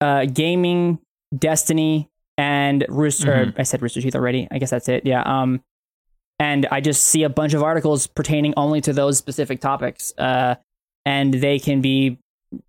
uh, 0.00 0.26
gaming, 0.26 0.98
Destiny, 1.36 2.08
and 2.36 2.84
Rooster. 2.88 3.46
Mhm. 3.46 3.54
I 3.58 3.62
said 3.62 3.80
Rooster 3.82 4.00
Teeth 4.02 4.14
already. 4.14 4.46
I 4.50 4.58
guess 4.58 4.70
that's 4.70 4.88
it. 4.88 5.06
Yeah. 5.06 5.22
Um, 5.22 5.62
and 6.38 6.66
I 6.70 6.80
just 6.80 7.04
see 7.04 7.22
a 7.22 7.28
bunch 7.28 7.54
of 7.54 7.62
articles 7.62 8.06
pertaining 8.06 8.52
only 8.56 8.80
to 8.82 8.92
those 8.92 9.16
specific 9.16 9.60
topics. 9.60 10.12
Uh, 10.18 10.56
and 11.06 11.34
they 11.34 11.58
can 11.58 11.80
be 11.80 12.18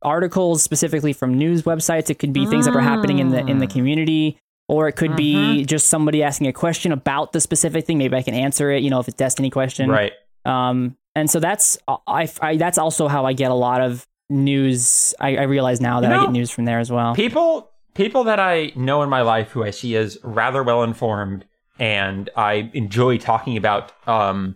articles 0.01 0.63
specifically 0.63 1.11
from 1.11 1.37
news 1.37 1.63
websites. 1.63 2.09
It 2.09 2.19
could 2.19 2.31
be 2.33 2.45
things 2.45 2.65
that 2.65 2.75
are 2.75 2.81
happening 2.81 3.19
in 3.19 3.29
the 3.29 3.39
in 3.45 3.57
the 3.59 3.67
Mm. 3.67 3.71
community, 3.73 4.37
or 4.67 4.87
it 4.87 4.93
could 4.93 5.15
be 5.15 5.65
just 5.65 5.87
somebody 5.87 6.23
asking 6.23 6.47
a 6.47 6.53
question 6.53 6.91
about 6.91 7.33
the 7.33 7.39
specific 7.41 7.85
thing. 7.85 7.97
Maybe 7.97 8.15
I 8.15 8.21
can 8.23 8.33
answer 8.33 8.71
it. 8.71 8.81
You 8.83 8.89
know, 8.89 8.99
if 8.99 9.07
it's 9.07 9.17
Destiny 9.17 9.49
question, 9.49 9.89
Right. 9.89 10.13
um, 10.45 10.95
and 11.15 11.29
so 11.29 11.39
that's 11.39 11.77
I, 12.07 12.27
I 12.41 12.57
that's 12.57 12.77
also 12.77 13.07
how 13.07 13.25
I 13.25 13.33
get 13.33 13.51
a 13.51 13.55
lot 13.55 13.81
of 13.81 14.07
news. 14.29 15.13
I, 15.19 15.37
I 15.37 15.43
realize 15.43 15.79
now 15.81 15.99
that 16.01 16.09
You 16.11 16.17
I 16.17 16.21
get 16.25 16.31
news 16.31 16.49
from 16.51 16.65
there 16.65 16.79
as 16.79 16.91
well. 16.91 17.13
people 17.15 17.69
people 17.93 18.23
that 18.25 18.39
I 18.39 18.71
know 18.75 19.03
in 19.03 19.09
my 19.09 19.21
life 19.21 19.51
who 19.51 19.63
I 19.63 19.69
see 19.69 19.95
as 19.95 20.17
rather 20.23 20.63
well 20.63 20.81
informed 20.83 21.45
and 21.79 22.29
I 22.35 22.71
enjoy 22.73 23.17
talking 23.17 23.57
about 23.57 23.91
um 24.07 24.55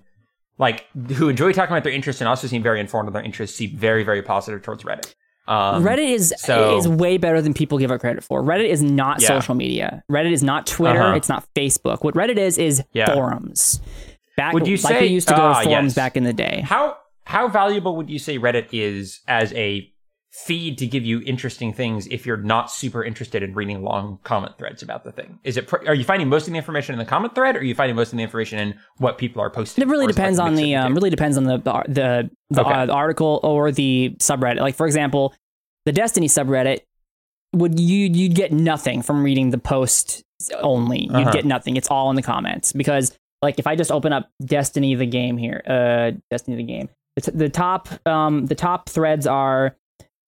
like 0.58 0.86
who 1.14 1.30
enjoy 1.30 1.52
talking 1.54 1.74
about 1.74 1.84
their 1.84 1.94
interests 1.94 2.20
and 2.22 2.28
also 2.28 2.48
seem 2.48 2.64
very 2.64 2.80
informed 2.80 3.08
of 3.08 3.14
their 3.14 3.22
interests 3.24 3.56
seem 3.58 3.76
very 3.78 4.04
very 4.04 4.24
positive 4.24 4.64
towards 4.64 4.84
Reddit. 4.84 5.14
Um, 5.48 5.84
Reddit 5.84 6.10
is 6.10 6.34
so- 6.38 6.78
is 6.78 6.88
way 6.88 7.18
better 7.18 7.42
than 7.42 7.54
people 7.54 7.78
give 7.78 7.90
it 7.92 8.00
credit 8.00 8.24
for. 8.24 8.44
Reddit 8.44 8.70
is 8.70 8.82
not 8.84 9.22
Yeah. 9.22 9.28
social 9.28 9.56
media. 9.56 10.04
Reddit 10.12 10.32
is 10.34 10.44
not 10.44 10.68
Twitter. 10.68 11.02
Uh-huh. 11.02 11.16
It's 11.16 11.30
not 11.30 11.46
Facebook. 11.56 12.04
What 12.04 12.16
Reddit 12.16 12.38
is 12.38 12.58
is 12.58 12.84
Yeah. 12.94 13.14
forums. 13.14 13.80
Back, 14.36 14.54
Would 14.54 14.68
you 14.68 14.76
like 14.78 14.94
say- 14.96 15.02
we 15.02 15.08
used 15.08 15.28
to 15.30 15.34
go 15.36 15.42
Ah, 15.42 15.60
to 15.60 15.64
forums 15.70 15.92
yes. 15.92 15.96
back 15.96 16.18
in 16.18 16.24
the 16.24 16.34
day. 16.34 16.62
How 16.66 16.98
how 17.26 17.48
valuable 17.50 17.96
would 17.98 18.10
you 18.10 18.20
say 18.20 18.38
Reddit 18.40 18.68
is 18.72 19.20
as 19.28 19.52
a 19.54 19.90
feed 20.46 20.78
to 20.78 20.86
give 20.86 21.04
you 21.04 21.20
interesting 21.26 21.74
things 21.74 22.06
if 22.08 22.26
you're 22.26 22.38
not 22.38 22.70
super 22.70 23.04
interested 23.04 23.42
in 23.42 23.54
reading 23.56 23.82
long 23.82 24.20
comment 24.24 24.56
threads 24.58 24.84
about 24.84 25.04
the 25.04 25.12
thing? 25.12 25.40
Is 25.44 25.58
it 25.58 25.72
are 25.88 25.96
you 25.96 26.04
finding 26.04 26.30
most 26.30 26.48
of 26.48 26.52
the 26.54 26.58
information 26.58 26.94
in 26.94 27.00
the 27.00 27.06
comment 27.06 27.34
thread, 27.34 27.56
or 27.56 27.60
are 27.60 27.64
you 27.64 27.74
finding 27.76 27.96
most 27.96 28.14
of 28.14 28.18
the 28.18 28.24
information 28.24 28.60
in 28.60 28.76
what 28.98 29.18
people 29.18 29.42
are 29.42 29.50
posting? 29.50 29.82
It 29.82 29.88
really 29.88 30.08
depends 30.08 30.38
on 30.40 30.56
the 30.56 30.76
um, 30.76 30.94
really 30.94 31.10
depends 31.10 31.38
on 31.38 31.46
the 31.46 31.58
the 31.58 32.30
the, 32.50 32.62
Okay. 32.62 32.72
uh, 32.74 32.86
the 32.86 32.94
article 32.94 33.40
or 33.44 33.72
the 33.72 34.16
subreddit. 34.20 34.60
Like 34.60 34.76
for 34.76 34.86
example, 34.86 35.34
the 35.86 35.92
Destiny 35.92 36.28
subreddit 36.28 36.82
would 37.54 37.80
you 37.80 38.08
you'd 38.14 38.36
get 38.36 38.52
nothing 38.52 39.02
from 39.02 39.24
reading 39.24 39.50
the 39.50 39.58
post 39.58 40.22
only. 40.62 41.04
You'd 41.04 41.14
Uh-huh. 41.16 41.32
get 41.32 41.46
nothing. 41.46 41.78
It's 41.78 41.88
all 41.90 42.10
in 42.12 42.16
the 42.16 42.22
comments 42.22 42.74
because 42.74 43.18
like 43.42 43.58
if 43.58 43.66
I 43.68 43.76
just 43.76 43.92
open 43.92 44.14
up 44.14 44.30
Destiny 44.46 44.94
the 44.96 45.06
game 45.08 45.38
here, 45.38 45.64
uh, 45.66 46.12
Destiny 46.30 46.58
the 46.58 46.64
game, 46.64 46.90
the 47.34 47.50
top 47.50 47.88
um 48.06 48.46
the 48.46 48.56
top 48.56 48.88
threads 48.90 49.26
are 49.26 49.76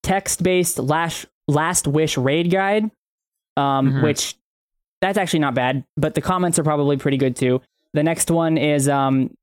text 0.03 0.43
based 0.43 0.79
last 0.79 1.25
last 1.47 1.87
wish 1.87 2.17
raid 2.17 2.51
guide, 2.51 2.85
um 3.57 3.91
Mhm. 3.93 4.03
which 4.03 4.35
that's 5.01 5.17
actually 5.17 5.39
not 5.39 5.53
bad, 5.55 5.83
but 5.97 6.13
the 6.13 6.21
comments 6.21 6.59
are 6.59 6.63
probably 6.63 6.97
pretty 6.97 7.17
good 7.17 7.35
too. 7.35 7.61
The 7.93 8.03
next 8.03 8.29
one 8.31 8.57
is 8.57 8.87
um 8.89 9.35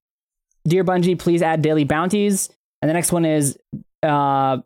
Dear 0.66 0.84
Bungie, 0.84 1.18
please 1.18 1.42
add 1.42 1.62
daily 1.62 1.84
bounties. 1.84 2.48
And 2.82 2.88
the 2.88 2.92
next 2.94 3.12
one 3.12 3.24
is 3.24 3.59
uh 4.02 4.59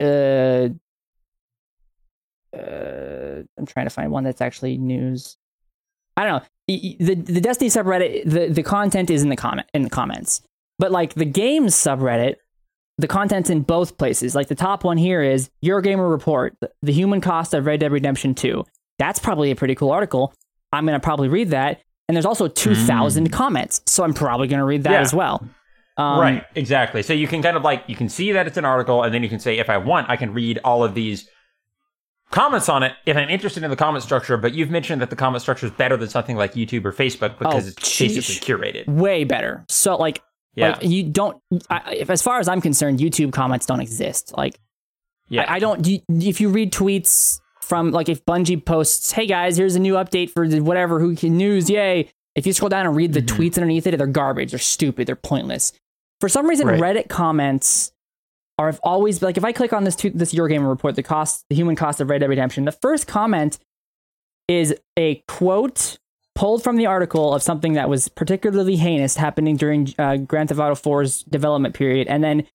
uh 0.00 0.68
uh, 2.56 3.42
I'm 3.58 3.66
trying 3.66 3.86
to 3.86 3.90
find 3.90 4.10
one 4.10 4.24
that's 4.24 4.40
actually 4.40 4.76
news. 4.76 5.36
I 6.16 6.24
don't 6.24 6.42
know. 6.42 6.48
The 6.66 7.14
the 7.14 7.40
Destiny 7.40 7.70
subreddit, 7.70 8.24
the, 8.28 8.48
the 8.48 8.62
content 8.62 9.10
is 9.10 9.22
in 9.22 9.28
the 9.28 9.36
comment 9.36 9.68
in 9.74 9.82
the 9.82 9.90
comments. 9.90 10.42
But 10.78 10.90
like 10.90 11.14
the 11.14 11.24
games 11.24 11.74
subreddit, 11.74 12.36
the 13.00 13.08
content's 13.08 13.50
in 13.50 13.62
both 13.62 13.96
places. 13.98 14.34
Like 14.34 14.48
the 14.48 14.54
top 14.54 14.84
one 14.84 14.96
here 14.98 15.22
is 15.22 15.50
Eurogamer 15.64 16.10
Report, 16.10 16.54
the, 16.82 16.92
human 16.92 17.20
cost 17.20 17.54
of 17.54 17.66
Red 17.66 17.80
Dead 17.80 17.92
Redemption 17.92 18.34
2. 18.34 18.64
That's 18.98 19.18
probably 19.18 19.50
a 19.50 19.56
pretty 19.56 19.74
cool 19.74 19.90
article. 19.90 20.32
I'm 20.72 20.84
gonna 20.86 21.00
probably 21.00 21.28
read 21.28 21.50
that. 21.50 21.80
And 22.08 22.16
there's 22.16 22.26
also 22.26 22.48
2,000 22.48 23.30
comments, 23.30 23.82
so 23.86 24.02
I'm 24.04 24.14
probably 24.14 24.48
gonna 24.48 24.64
read 24.64 24.82
that 24.84 24.92
Yeah. 24.92 25.00
as 25.00 25.14
well. 25.14 25.46
Um, 25.96 26.20
right, 26.20 26.44
exactly. 26.54 27.02
So 27.02 27.12
you 27.12 27.26
can 27.28 27.42
kind 27.42 27.56
of 27.56 27.62
like 27.62 27.84
you 27.86 27.94
can 27.96 28.08
see 28.08 28.32
that 28.32 28.46
it's 28.46 28.56
an 28.56 28.64
article, 28.64 29.02
and 29.02 29.12
then 29.14 29.22
you 29.22 29.28
can 29.28 29.38
say, 29.38 29.58
if 29.58 29.68
I 29.70 29.76
want, 29.78 30.08
I 30.10 30.16
can 30.16 30.32
read 30.32 30.58
all 30.64 30.82
of 30.82 30.94
these 30.94 31.28
comments 32.30 32.68
on 32.68 32.82
it 32.82 32.92
if 33.06 33.16
I'm 33.16 33.28
interested 33.28 33.62
in 33.64 33.70
the 33.70 33.76
comment 33.76 34.02
structure. 34.04 34.36
But 34.36 34.54
you've 34.54 34.70
mentioned 34.70 35.02
that 35.02 35.10
the 35.10 35.16
comment 35.16 35.42
structure 35.42 35.66
is 35.66 35.72
better 35.72 35.96
than 35.96 36.08
something 36.08 36.36
like 36.36 36.54
YouTube 36.54 36.84
or 36.84 36.92
Facebook 36.92 37.38
because 37.38 37.66
Oh, 37.66 37.68
it's 37.68 37.88
sheesh. 37.88 38.14
basically 38.14 38.54
curated. 38.54 38.86
Way 38.88 39.24
better. 39.24 39.64
So 39.68 39.96
like 39.96 40.22
Yeah, 40.54 40.70
Like 40.72 40.84
you 40.84 41.04
don't. 41.04 41.40
I, 41.68 41.94
if, 41.94 42.10
as 42.10 42.22
far 42.22 42.40
as 42.40 42.48
I'm 42.48 42.60
concerned, 42.60 42.98
YouTube 42.98 43.32
comments 43.32 43.66
don't 43.66 43.80
exist. 43.80 44.34
Like 44.36 44.58
yeah. 45.28 45.42
I, 45.48 45.54
I 45.54 45.58
don't. 45.60 45.86
You, 45.86 46.00
if 46.08 46.40
you 46.40 46.48
read 46.48 46.72
tweets 46.72 47.40
from 47.62 47.92
like 47.92 48.08
if 48.08 48.24
Bungie 48.24 48.64
posts, 48.64 49.12
"Hey 49.12 49.26
guys, 49.26 49.56
here's 49.56 49.76
a 49.76 49.80
new 49.80 49.94
update 49.94 50.30
for 50.30 50.46
whatever 50.60 50.98
who 50.98 51.14
can 51.14 51.36
news, 51.36 51.70
yay!" 51.70 52.10
If 52.34 52.46
you 52.46 52.52
scroll 52.52 52.68
down 52.68 52.86
and 52.86 52.96
read 52.96 53.12
the 53.12 53.22
Mhm. 53.22 53.26
tweets 53.36 53.56
underneath 53.56 53.86
it, 53.86 53.96
they're 53.96 54.06
garbage. 54.06 54.50
They're 54.50 54.58
stupid. 54.58 55.06
They're 55.06 55.16
pointless. 55.16 55.72
For 56.20 56.28
some 56.28 56.46
reason, 56.48 56.66
Right. 56.66 56.80
Reddit 56.80 57.08
comments 57.08 57.92
are 58.58 58.74
always 58.82 59.22
like 59.22 59.36
if 59.36 59.44
I 59.44 59.52
click 59.52 59.72
on 59.72 59.84
this 59.84 59.96
tu- 59.96 60.10
this 60.10 60.34
Eurogamer 60.34 60.68
report, 60.68 60.96
the 60.96 61.02
cost, 61.02 61.44
the 61.48 61.54
human 61.56 61.76
cost 61.76 62.00
of 62.00 62.10
Red 62.10 62.18
Dead 62.20 62.28
Redemption, 62.28 62.64
the 62.64 62.72
first 62.72 63.06
comment 63.06 63.58
is 64.48 64.74
a 64.98 65.22
quote 65.28 65.98
pulled 66.34 66.62
from 66.62 66.76
the 66.76 66.86
article 66.86 67.34
of 67.34 67.42
something 67.42 67.74
that 67.74 67.88
was 67.88 68.08
particularly 68.08 68.76
heinous 68.76 69.16
happening 69.16 69.56
during 69.56 69.92
uh, 69.98 70.16
Grand 70.16 70.48
Theft 70.48 70.60
Auto 70.60 70.74
4's 70.74 71.22
development 71.24 71.74
period, 71.74 72.08
and 72.08 72.22
then 72.22 72.46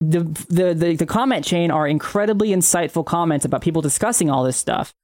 the, 0.00 0.20
the 0.48 0.74
the 0.74 0.96
the 0.96 1.06
comment 1.06 1.44
chain 1.44 1.70
are 1.70 1.88
incredibly 1.88 2.50
insightful 2.50 3.04
comments 3.04 3.44
about 3.44 3.62
people 3.62 3.80
discussing 3.80 4.30
all 4.30 4.44
this 4.44 4.56
stuff. 4.56 4.94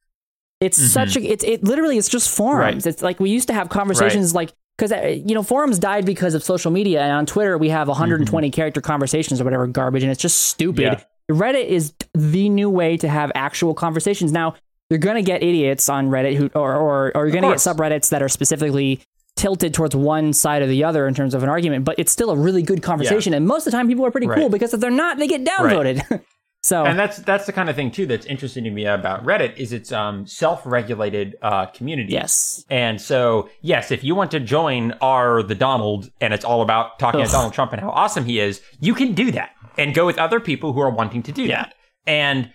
It's 0.59 0.77
such 0.77 1.17
a 1.17 1.21
it's 1.21 1.43
it 1.43 1.63
literally 1.63 1.97
it's 1.97 2.07
just 2.07 2.29
forums. 2.29 2.83
Mm-hmm. 2.83 2.87
Right. 2.87 2.93
It's 2.93 3.01
like 3.01 3.19
we 3.19 3.29
used 3.29 3.47
to 3.47 3.53
have 3.53 3.69
conversations 3.69 4.33
like 4.33 4.53
because 4.77 4.91
you 4.91 5.35
know 5.35 5.43
forums 5.43 5.79
died 5.79 6.05
because 6.05 6.35
of 6.35 6.43
social 6.43 6.71
media, 6.71 7.01
and 7.01 7.11
on 7.11 7.25
Twitter 7.25 7.57
we 7.57 7.69
have 7.69 7.87
120 7.87 8.49
character 8.51 8.81
conversations 8.81 9.41
or 9.41 9.43
whatever 9.43 9.67
garbage, 9.67 10.03
and 10.03 10.11
it's 10.11 10.21
just 10.21 10.41
stupid. 10.41 10.85
Mm-hmm. 10.85 11.33
Yeah. 11.33 11.35
Reddit 11.35 11.65
is 11.65 11.93
the 12.13 12.49
new 12.49 12.69
way 12.69 12.97
to 12.97 13.07
have 13.07 13.31
actual 13.33 13.73
conversations. 13.73 14.31
Now 14.31 14.55
you're 14.93 14.99
gonna 14.99 15.23
get 15.23 15.41
idiots 15.41 15.89
on 15.89 16.09
Reddit 16.09 16.35
who 16.35 16.49
or 16.53 16.75
or, 16.75 17.17
or 17.17 17.25
you're 17.25 17.33
gonna 17.33 17.49
get 17.49 17.57
subreddits 17.57 18.09
that 18.09 18.21
are 18.21 18.29
specifically 18.29 19.01
tilted 19.35 19.73
towards 19.73 19.95
one 19.95 20.31
side 20.31 20.61
or 20.61 20.67
the 20.67 20.83
other 20.83 21.07
in 21.07 21.15
terms 21.15 21.33
of 21.33 21.41
an 21.41 21.49
argument, 21.49 21.83
but 21.83 21.95
it's 21.97 22.11
still 22.11 22.29
a 22.29 22.35
really 22.35 22.61
good 22.61 22.83
conversation. 22.83 23.33
And 23.33 23.47
most 23.47 23.65
of 23.65 23.71
the 23.71 23.77
time, 23.77 23.87
people 23.87 24.05
are 24.05 24.11
pretty 24.11 24.27
cool 24.27 24.49
because 24.49 24.73
if 24.73 24.79
they're 24.79 24.91
not, 24.91 25.17
they 25.17 25.27
get 25.27 25.43
downvoted. 25.43 26.23
so 26.61 26.85
and 26.85 26.97
that's 26.97 27.17
that's 27.17 27.47
the 27.47 27.51
kind 27.51 27.67
of 27.69 27.75
thing 27.75 27.89
too 27.89 28.05
that's 28.05 28.27
interesting 28.27 28.63
to 28.63 28.69
me 28.69 28.85
about 28.85 29.25
Reddit 29.25 29.57
is 29.57 29.73
it's 29.73 29.91
um 29.91 30.27
self-regulated 30.27 31.35
uh 31.41 31.65
community. 31.67 32.13
yes, 32.13 32.63
And 32.69 33.01
so, 33.01 33.49
yes, 33.61 33.89
if 33.89 34.03
you 34.03 34.13
want 34.13 34.29
to 34.31 34.39
join 34.39 34.91
our 35.01 35.41
the 35.41 35.55
Donald 35.55 36.11
and 36.21 36.33
it's 36.33 36.45
all 36.45 36.61
about 36.61 36.99
talking 36.99 37.21
Ugh. 37.21 37.25
about 37.25 37.35
Donald 37.35 37.53
Trump 37.53 37.73
and 37.73 37.81
how 37.81 37.89
awesome 37.89 38.25
he 38.25 38.39
is, 38.39 38.61
you 38.79 38.93
can 38.93 39.13
do 39.13 39.31
that 39.31 39.49
and 39.77 39.95
go 39.95 40.05
with 40.05 40.19
other 40.19 40.39
people 40.39 40.73
who 40.73 40.81
are 40.81 40.91
wanting 40.91 41.23
to 41.23 41.31
do 41.31 41.47
that. 41.47 41.73
And 42.05 42.51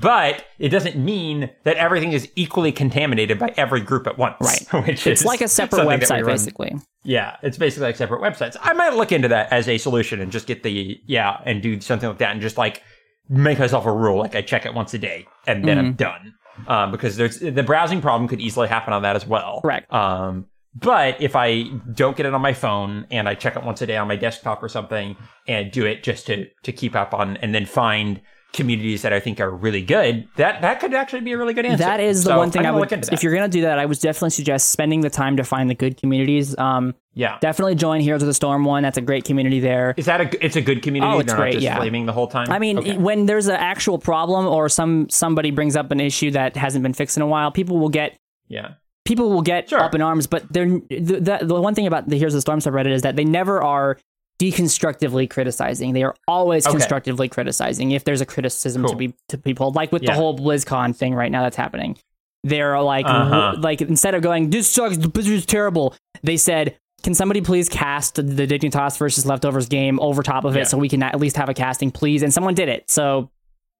but 0.00 0.44
it 0.58 0.68
doesn't 0.68 0.96
mean 0.96 1.50
that 1.64 1.76
everything 1.76 2.12
is 2.12 2.30
equally 2.36 2.70
contaminated 2.72 3.38
by 3.38 3.52
every 3.56 3.80
group 3.80 4.06
at 4.06 4.16
once. 4.18 4.36
Right. 4.40 4.86
Which 4.86 5.06
it's 5.06 5.22
is 5.22 5.24
like 5.24 5.40
a 5.40 5.48
separate 5.48 5.78
that 5.78 5.86
we 5.88 5.94
website, 5.94 6.24
basically. 6.24 6.74
Yeah, 7.04 7.36
it's 7.42 7.58
basically 7.58 7.86
like 7.88 7.96
separate 7.96 8.20
websites. 8.20 8.56
I 8.60 8.72
might 8.74 8.94
look 8.94 9.10
into 9.10 9.28
that 9.28 9.52
as 9.52 9.68
a 9.68 9.78
solution 9.78 10.20
and 10.20 10.30
just 10.30 10.46
get 10.46 10.62
the 10.62 11.00
yeah 11.06 11.40
and 11.44 11.60
do 11.62 11.80
something 11.80 12.08
like 12.08 12.18
that 12.18 12.32
and 12.32 12.40
just 12.40 12.56
like 12.56 12.82
make 13.28 13.58
myself 13.58 13.86
a 13.86 13.92
rule 13.92 14.18
like 14.18 14.34
I 14.34 14.42
check 14.42 14.66
it 14.66 14.74
once 14.74 14.94
a 14.94 14.98
day 14.98 15.26
and 15.46 15.64
then 15.64 15.78
Mm-hmm. 15.78 15.86
I'm 15.86 15.92
done. 15.94 16.34
Um, 16.68 16.90
because 16.92 17.16
there's 17.16 17.38
the 17.40 17.62
browsing 17.62 18.00
problem 18.02 18.28
could 18.28 18.40
easily 18.40 18.68
happen 18.68 18.92
on 18.92 19.02
that 19.02 19.16
as 19.16 19.26
well. 19.26 19.62
Correct. 19.62 19.92
Um, 19.92 20.46
but 20.74 21.20
if 21.20 21.34
I 21.34 21.64
don't 21.92 22.16
get 22.16 22.24
it 22.26 22.34
on 22.34 22.40
my 22.40 22.52
phone 22.52 23.06
and 23.10 23.28
I 23.28 23.34
check 23.34 23.56
it 23.56 23.64
once 23.64 23.82
a 23.82 23.86
day 23.86 23.96
on 23.96 24.06
my 24.06 24.16
desktop 24.16 24.62
or 24.62 24.68
something 24.68 25.16
and 25.48 25.72
do 25.72 25.86
it 25.86 26.02
just 26.02 26.26
to 26.26 26.46
to 26.62 26.72
keep 26.72 26.94
up 26.94 27.14
on 27.14 27.36
and 27.38 27.54
then 27.54 27.66
find 27.66 28.20
communities 28.52 29.02
that 29.02 29.12
I 29.12 29.20
think 29.20 29.40
are 29.40 29.50
really 29.50 29.82
good, 29.82 30.28
that 30.36 30.60
that 30.62 30.78
could 30.80 30.92
actually 30.94 31.20
be 31.22 31.32
a 31.32 31.38
really 31.38 31.54
good 31.54 31.64
answer. 31.64 31.84
That 31.84 32.00
is 32.00 32.24
the 32.24 32.30
So 32.30 32.38
one 32.38 32.50
thing 32.50 32.66
I 32.66 32.70
would. 32.70 32.80
look 32.80 32.92
into 32.92 33.06
that. 33.06 33.14
If 33.14 33.22
you're 33.22 33.34
gonna 33.34 33.48
do 33.48 33.62
that, 33.62 33.78
I 33.78 33.86
would 33.86 33.98
definitely 33.98 34.30
suggest 34.30 34.70
spending 34.70 35.00
the 35.00 35.10
time 35.10 35.36
to 35.38 35.44
find 35.44 35.70
the 35.70 35.74
good 35.74 35.96
communities. 35.96 36.56
Um, 36.58 36.94
yeah. 37.14 37.38
definitely 37.40 37.74
join 37.74 38.00
Heroes 38.00 38.22
of 38.22 38.26
the 38.26 38.34
Storm 38.34 38.64
one. 38.64 38.82
That's 38.82 38.98
a 38.98 39.02
great 39.02 39.24
community 39.24 39.60
there. 39.60 39.94
Is 39.96 40.06
that 40.06 40.20
a? 40.20 40.44
It's 40.44 40.56
a 40.56 40.60
good 40.62 40.82
community. 40.82 41.12
Oh, 41.12 41.18
it's 41.20 41.28
They're 41.32 41.36
great, 41.40 41.60
yeah. 41.60 41.76
flaming 41.76 42.06
the 42.06 42.12
whole 42.12 42.28
time. 42.28 42.50
I 42.50 42.58
mean, 42.58 42.78
Okay. 42.78 42.96
when 42.98 43.26
there's 43.26 43.48
an 43.48 43.56
actual 43.56 43.98
problem 43.98 44.46
or 44.46 44.68
some 44.68 45.08
somebody 45.10 45.50
brings 45.50 45.74
up 45.76 45.90
an 45.90 46.00
issue 46.00 46.30
that 46.32 46.56
hasn't 46.56 46.82
been 46.82 46.94
fixed 46.94 47.16
in 47.16 47.22
a 47.22 47.26
while, 47.26 47.50
people 47.50 47.78
will 47.78 47.88
get 47.90 48.16
yeah. 48.48 48.72
people 49.04 49.30
will 49.30 49.42
get 49.42 49.68
Sure. 49.70 49.80
up 49.80 49.94
in 49.94 50.02
arms. 50.02 50.26
But 50.26 50.52
they're 50.52 50.66
the, 50.66 51.20
the, 51.20 51.38
the 51.42 51.60
one 51.60 51.74
thing 51.74 51.86
about 51.86 52.08
the 52.08 52.16
Heroes 52.18 52.34
of 52.34 52.38
the 52.38 52.42
Storm 52.42 52.60
subreddit 52.60 52.92
is 52.92 53.02
that 53.02 53.16
they 53.16 53.24
never 53.24 53.62
are 53.62 53.98
deconstructively 54.42 55.28
criticizing. 55.28 55.92
They 55.92 56.02
are 56.02 56.14
always 56.26 56.66
Okay. 56.66 56.72
constructively 56.72 57.28
criticizing 57.28 57.92
if 57.92 58.04
there's 58.04 58.20
a 58.20 58.26
criticism 58.26 58.84
to 58.86 58.96
be 58.96 59.14
to 59.28 59.38
people. 59.38 59.70
Like 59.72 59.92
with 59.92 60.04
the 60.04 60.12
whole 60.14 60.36
BlizzCon 60.36 60.94
thing 60.96 61.14
right 61.14 61.30
now 61.30 61.42
that's 61.42 61.56
happening. 61.56 61.96
They're 62.44 62.80
like 62.80 63.06
Uh-huh. 63.06 63.54
like 63.58 63.80
instead 63.80 64.14
of 64.14 64.22
going 64.22 64.50
this 64.50 64.68
sucks, 64.68 64.96
this 64.96 65.28
is 65.28 65.46
terrible. 65.46 65.94
They 66.22 66.36
said. 66.36 66.76
Can 67.04 67.14
somebody 67.14 67.40
please 67.40 67.68
cast 67.68 68.14
the 68.14 68.46
Dignitas 68.46 68.96
versus 68.96 69.26
Leftovers 69.26 69.66
game 69.68 69.98
over 69.98 70.22
top 70.22 70.44
of 70.44 70.54
it 70.54 70.58
Yeah. 70.60 70.64
so 70.66 70.78
we 70.78 70.88
can 70.88 71.02
at 71.02 71.18
least 71.18 71.36
have 71.36 71.48
a 71.48 71.54
casting, 71.54 71.90
please? 71.90 72.22
And 72.22 72.32
someone 72.32 72.54
did 72.54 72.68
it, 72.68 72.88
so 72.88 73.28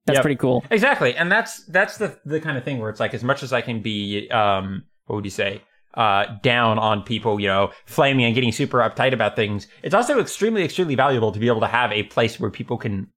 that's 0.07 0.17
Yep. 0.17 0.23
pretty 0.23 0.35
cool. 0.35 0.65
Exactly, 0.73 1.15
and 1.15 1.31
that's 1.31 1.63
that's 1.67 1.99
the 1.99 2.19
the 2.25 2.41
kind 2.41 2.59
of 2.59 2.65
thing 2.65 2.81
where 2.81 2.91
it's 2.91 2.99
like 2.99 3.15
as 3.15 3.23
much 3.23 3.45
as 3.45 3.53
I 3.53 3.61
can 3.61 3.81
be, 3.81 4.29
um, 4.33 4.83
what 5.07 5.15
would 5.15 5.25
you 5.25 5.31
say, 5.31 5.61
uh, 5.95 6.27
down 6.43 6.79
on 6.79 7.03
people, 7.03 7.39
you 7.41 7.49
know, 7.49 7.71
flaming 7.87 8.25
and 8.25 8.35
getting 8.35 8.53
super 8.53 8.79
uptight 8.79 9.13
about 9.13 9.37
things. 9.37 9.67
It's 9.83 9.95
also 9.95 10.19
extremely 10.21 10.63
extremely 10.65 10.95
valuable 10.95 11.33
to 11.33 11.39
be 11.39 11.49
able 11.49 11.61
to 11.61 11.67
have 11.67 11.93
a 11.93 12.03
place 12.05 12.39
where 12.41 12.51
people 12.51 12.77
can 12.79 13.09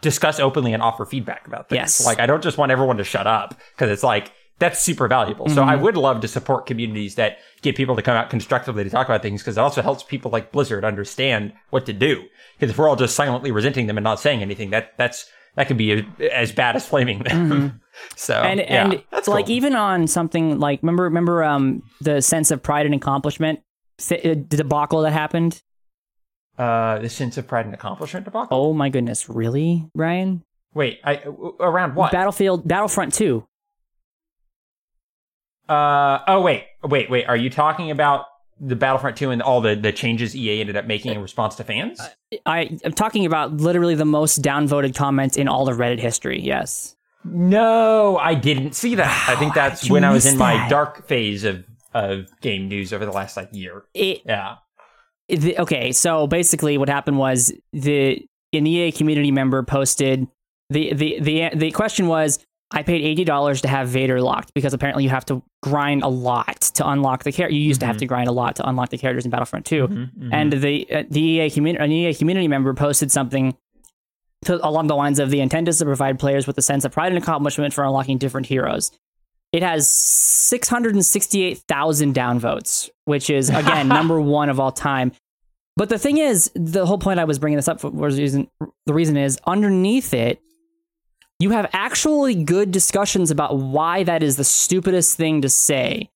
discuss 0.00 0.38
openly 0.40 0.72
and 0.72 0.82
offer 0.82 1.04
feedback 1.04 1.46
about 1.46 1.68
things. 1.68 1.78
Yes. 1.78 2.04
Like 2.06 2.20
I 2.20 2.26
don't 2.26 2.42
just 2.42 2.58
want 2.58 2.72
everyone 2.72 2.96
to 2.98 3.04
shut 3.04 3.26
up 3.26 3.54
because 3.74 3.90
it's 3.90 4.02
like 4.02 4.32
that's 4.58 4.80
super 4.80 5.06
valuable. 5.06 5.48
So 5.48 5.62
I 5.62 5.74
Mm-hmm. 5.74 5.84
would 5.84 5.96
love 5.96 6.20
to 6.22 6.28
support 6.28 6.66
communities 6.66 7.14
that 7.14 7.38
get 7.62 7.76
people 7.76 7.94
to 7.94 8.02
come 8.02 8.16
out 8.16 8.28
constructively 8.28 8.82
to 8.82 8.90
talk 8.90 9.06
about 9.06 9.22
things 9.22 9.40
because 9.40 9.56
it 9.56 9.60
also 9.60 9.82
helps 9.82 10.02
people 10.02 10.30
like 10.32 10.50
Blizzard 10.50 10.84
understand 10.84 11.52
what 11.70 11.86
to 11.86 11.92
do. 11.92 12.24
Because 12.58 12.70
if 12.72 12.78
we're 12.78 12.88
all 12.88 12.96
just 12.96 13.14
silently 13.14 13.52
resenting 13.52 13.86
them 13.86 13.96
and 13.98 14.02
not 14.04 14.18
saying 14.18 14.42
anything, 14.42 14.70
that 14.70 14.94
that's 14.98 15.26
that 15.54 15.68
could 15.68 15.76
be 15.76 15.92
a, 15.92 16.34
as 16.36 16.50
bad 16.52 16.74
as 16.76 16.86
flaming 16.86 17.20
them. 17.20 17.80
so 18.16 18.34
and 18.34 18.60
yeah, 18.60 18.90
and 18.90 19.02
that's 19.10 19.28
like 19.28 19.46
cool. 19.46 19.54
even 19.54 19.74
on 19.76 20.06
something 20.06 20.58
like 20.58 20.80
remember 20.82 21.04
remember 21.04 21.44
um 21.44 21.82
the 22.00 22.20
sense 22.20 22.50
of 22.50 22.62
pride 22.62 22.86
and 22.86 22.94
accomplishment 22.94 23.60
uh, 24.10 24.16
debacle 24.48 25.02
that 25.02 25.12
happened. 25.12 25.62
uh, 26.58 26.98
the 26.98 27.08
sense 27.08 27.36
of 27.38 27.46
pride 27.46 27.64
and 27.66 27.74
accomplishment 27.74 28.24
debacle. 28.24 28.48
Oh 28.56 28.72
my 28.72 28.88
goodness, 28.88 29.28
really, 29.28 29.88
Bryan? 29.94 30.44
Wait, 30.74 31.00
I 31.04 31.22
around 31.60 31.94
what? 31.94 32.12
Battlefield 32.12 32.66
Battlefront 32.66 33.14
Two. 33.14 33.46
Uh 35.68 36.20
oh 36.26 36.40
wait 36.40 36.64
wait 36.82 37.10
wait 37.10 37.26
are 37.26 37.36
you 37.36 37.50
talking 37.50 37.90
about 37.90 38.24
the 38.60 38.74
Battlefront 38.74 39.16
2 39.16 39.30
and 39.30 39.42
all 39.42 39.60
the 39.60 39.76
the 39.76 39.92
changes 39.92 40.34
EA 40.34 40.60
ended 40.60 40.76
up 40.76 40.86
making 40.86 41.12
in 41.12 41.20
response 41.20 41.54
to 41.56 41.64
fans? 41.64 42.00
I 42.46 42.78
am 42.82 42.92
talking 42.92 43.26
about 43.26 43.52
literally 43.52 43.94
the 43.94 44.04
most 44.06 44.42
downvoted 44.42 44.94
comments 44.96 45.36
in 45.36 45.46
all 45.46 45.68
of 45.68 45.76
Reddit 45.76 46.00
history. 46.00 46.40
Yes. 46.40 46.96
No, 47.32 48.16
I 48.18 48.34
didn't 48.34 48.74
see 48.74 48.94
that. 48.96 49.28
I 49.28 49.36
think 49.36 49.54
that's 49.60 49.88
when 49.90 50.04
I 50.04 50.10
was 50.12 50.26
in 50.26 50.38
my 50.38 50.68
dark 50.68 51.06
phase 51.06 51.44
of 51.44 51.64
of 51.94 52.28
game 52.40 52.68
news 52.68 52.92
over 52.92 53.06
the 53.06 53.12
last 53.12 53.36
like 53.36 53.48
year. 53.52 53.84
It, 53.94 54.22
Yeah. 54.24 54.56
the, 55.28 55.58
okay, 55.58 55.90
so 55.92 56.26
basically 56.26 56.78
what 56.78 56.88
happened 56.88 57.18
was 57.18 57.52
the 57.72 58.24
an 58.52 58.66
EA 58.66 58.92
community 58.92 59.30
member 59.30 59.62
posted 59.62 60.26
the 60.70 60.92
the 60.92 61.18
the 61.20 61.50
the 61.54 61.70
question 61.70 62.06
was 62.08 62.38
I 62.70 62.82
paid 62.82 63.02
eighty 63.02 63.24
dollars 63.24 63.62
to 63.62 63.68
have 63.68 63.88
Vader 63.88 64.20
locked 64.20 64.52
because 64.52 64.74
apparently 64.74 65.02
you 65.04 65.10
have 65.10 65.24
to 65.26 65.42
grind 65.62 66.02
a 66.02 66.08
lot 66.08 66.60
to 66.60 66.86
unlock 66.86 67.24
the 67.24 67.32
character. 67.32 67.54
You 67.54 67.62
used 67.62 67.80
to 67.80 67.86
have 67.86 67.96
to 67.96 68.06
grind 68.06 68.28
a 68.28 68.32
lot 68.32 68.56
to 68.56 68.68
unlock 68.68 68.90
the 68.90 68.98
characters 68.98 69.24
in 69.24 69.30
Battlefront 69.30 69.64
2 69.64 69.88
Mm-hmm. 69.88 70.28
And 70.32 70.52
the 70.52 70.86
uh, 70.92 71.02
the 71.08 71.20
EA 71.20 71.50
community 71.50 71.82
an 71.84 71.90
EA 71.90 72.14
community 72.14 72.48
member 72.48 72.74
posted 72.74 73.10
something 73.10 73.56
to, 74.44 74.66
along 74.66 74.86
the 74.86 74.96
lines 74.96 75.18
of 75.18 75.30
the 75.30 75.40
intent 75.40 75.68
is 75.68 75.78
to 75.78 75.84
provide 75.84 76.18
players 76.18 76.46
with 76.46 76.56
a 76.58 76.62
sense 76.62 76.84
of 76.84 76.92
pride 76.92 77.12
and 77.12 77.22
accomplishment 77.22 77.74
for 77.74 77.84
unlocking 77.84 78.18
different 78.18 78.46
heroes. 78.46 78.92
It 79.52 79.62
has 79.62 79.88
668,000 79.88 82.14
downvotes, 82.14 82.90
which 83.04 83.30
is 83.30 83.48
again 83.50 83.88
number 83.88 84.20
one 84.20 84.48
of 84.48 84.60
all 84.60 84.72
time. 84.72 85.12
But 85.76 85.88
the 85.88 85.98
thing 85.98 86.18
is, 86.18 86.50
the 86.54 86.86
whole 86.86 86.98
point 86.98 87.20
I 87.20 87.24
was 87.24 87.38
bringing 87.38 87.56
this 87.56 87.68
up 87.68 87.80
for 87.80 87.90
was 87.90 88.18
reason, 88.18 88.48
the 88.86 88.94
reason 88.94 89.16
is 89.16 89.38
underneath 89.46 90.12
it, 90.12 90.40
you 91.38 91.50
have 91.50 91.70
actually 91.72 92.34
good 92.34 92.72
discussions 92.72 93.30
about 93.30 93.56
why 93.56 94.02
that 94.02 94.24
is 94.24 94.36
the 94.36 94.44
stupidest 94.44 95.16
thing 95.16 95.40
to 95.42 95.48
say. 95.48 96.10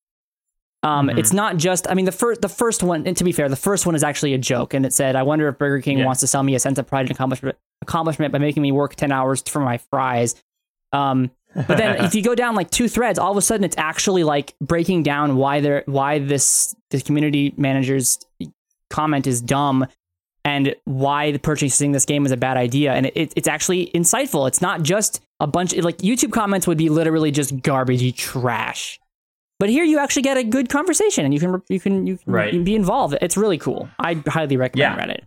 Um, 0.85 1.09
Mhm. 1.09 1.19
It's 1.19 1.33
not 1.33 1.57
just. 1.59 1.89
I 1.89 1.95
mean, 1.95 2.07
the 2.07 2.13
first 2.13 2.43
the 2.43 2.49
first 2.49 2.83
one. 2.83 3.07
And 3.07 3.17
to 3.17 3.25
be 3.25 3.31
fair, 3.33 3.49
the 3.49 3.55
first 3.57 3.87
one 3.87 3.95
is 3.95 4.03
actually 4.03 4.35
a 4.35 4.39
joke, 4.39 4.75
and 4.75 4.85
it 4.85 4.93
said, 4.93 5.15
"I 5.17 5.23
wonder 5.23 5.47
if 5.49 5.57
Burger 5.59 5.81
King 5.81 5.99
Yeah. 5.99 6.07
wants 6.07 6.21
to 6.21 6.27
sell 6.27 6.43
me 6.43 6.55
a 6.55 6.59
sense 6.59 6.79
of 6.79 6.87
pride 6.87 7.03
and 7.03 7.11
accomplishment, 7.13 7.57
accomplishment 7.83 8.33
by 8.33 8.39
making 8.39 8.63
me 8.63 8.73
work 8.73 8.97
ten 8.97 9.13
hours 9.13 9.43
for 9.47 9.61
my 9.61 9.79
fries." 9.79 10.35
Um, 10.93 11.31
but 11.55 11.77
then 11.79 12.05
if 12.05 12.15
you 12.17 12.23
go 12.23 12.35
down 12.35 12.55
like 12.57 12.71
two 12.71 12.89
threads, 12.89 13.19
all 13.19 13.31
of 13.31 13.37
a 13.37 13.43
sudden 13.43 13.63
it's 13.65 13.77
actually 13.79 14.25
like 14.25 14.55
breaking 14.61 15.05
down 15.05 15.37
why 15.37 15.61
they're 15.61 15.85
why 15.87 16.19
this 16.19 16.75
the 16.91 17.01
community 17.01 17.55
manager's 17.57 18.19
comment 18.91 19.27
is 19.27 19.41
dumb 19.41 19.87
and 20.45 20.75
why 20.85 21.31
the 21.31 21.39
purchasing 21.39 21.93
this 21.93 22.05
game 22.05 22.27
is 22.27 22.33
a 22.33 22.37
bad 22.37 22.57
idea. 22.57 22.93
And 22.93 23.07
it, 23.07 23.33
it's 23.37 23.47
actually 23.49 23.91
insightful. 23.95 24.49
It's 24.49 24.61
not 24.61 24.83
just 24.83 25.21
a 25.39 25.47
bunch 25.47 25.75
like 25.77 25.99
YouTube 25.99 26.33
comments 26.33 26.67
would 26.67 26.77
be 26.79 26.89
literally 26.89 27.31
just 27.31 27.57
garbagey 27.59 28.15
trash. 28.15 28.99
But 29.63 29.71
here 29.71 29.85
you 29.85 30.01
actually 30.01 30.23
get 30.23 30.37
a 30.37 30.43
good 30.43 30.69
conversation 30.69 31.25
and 31.25 31.33
you 31.33 31.39
can 31.39 31.63
you 31.69 31.79
can 31.79 31.95
you 32.09 32.17
can 32.19 32.33
Right. 32.33 32.65
be 32.65 32.75
involved. 32.75 33.15
It's 33.23 33.37
really 33.37 33.59
cool. 33.59 33.89
I 34.01 34.15
highly 34.27 34.57
recommend 34.57 34.97
Yeah. 34.99 35.05
Reddit. 35.07 35.21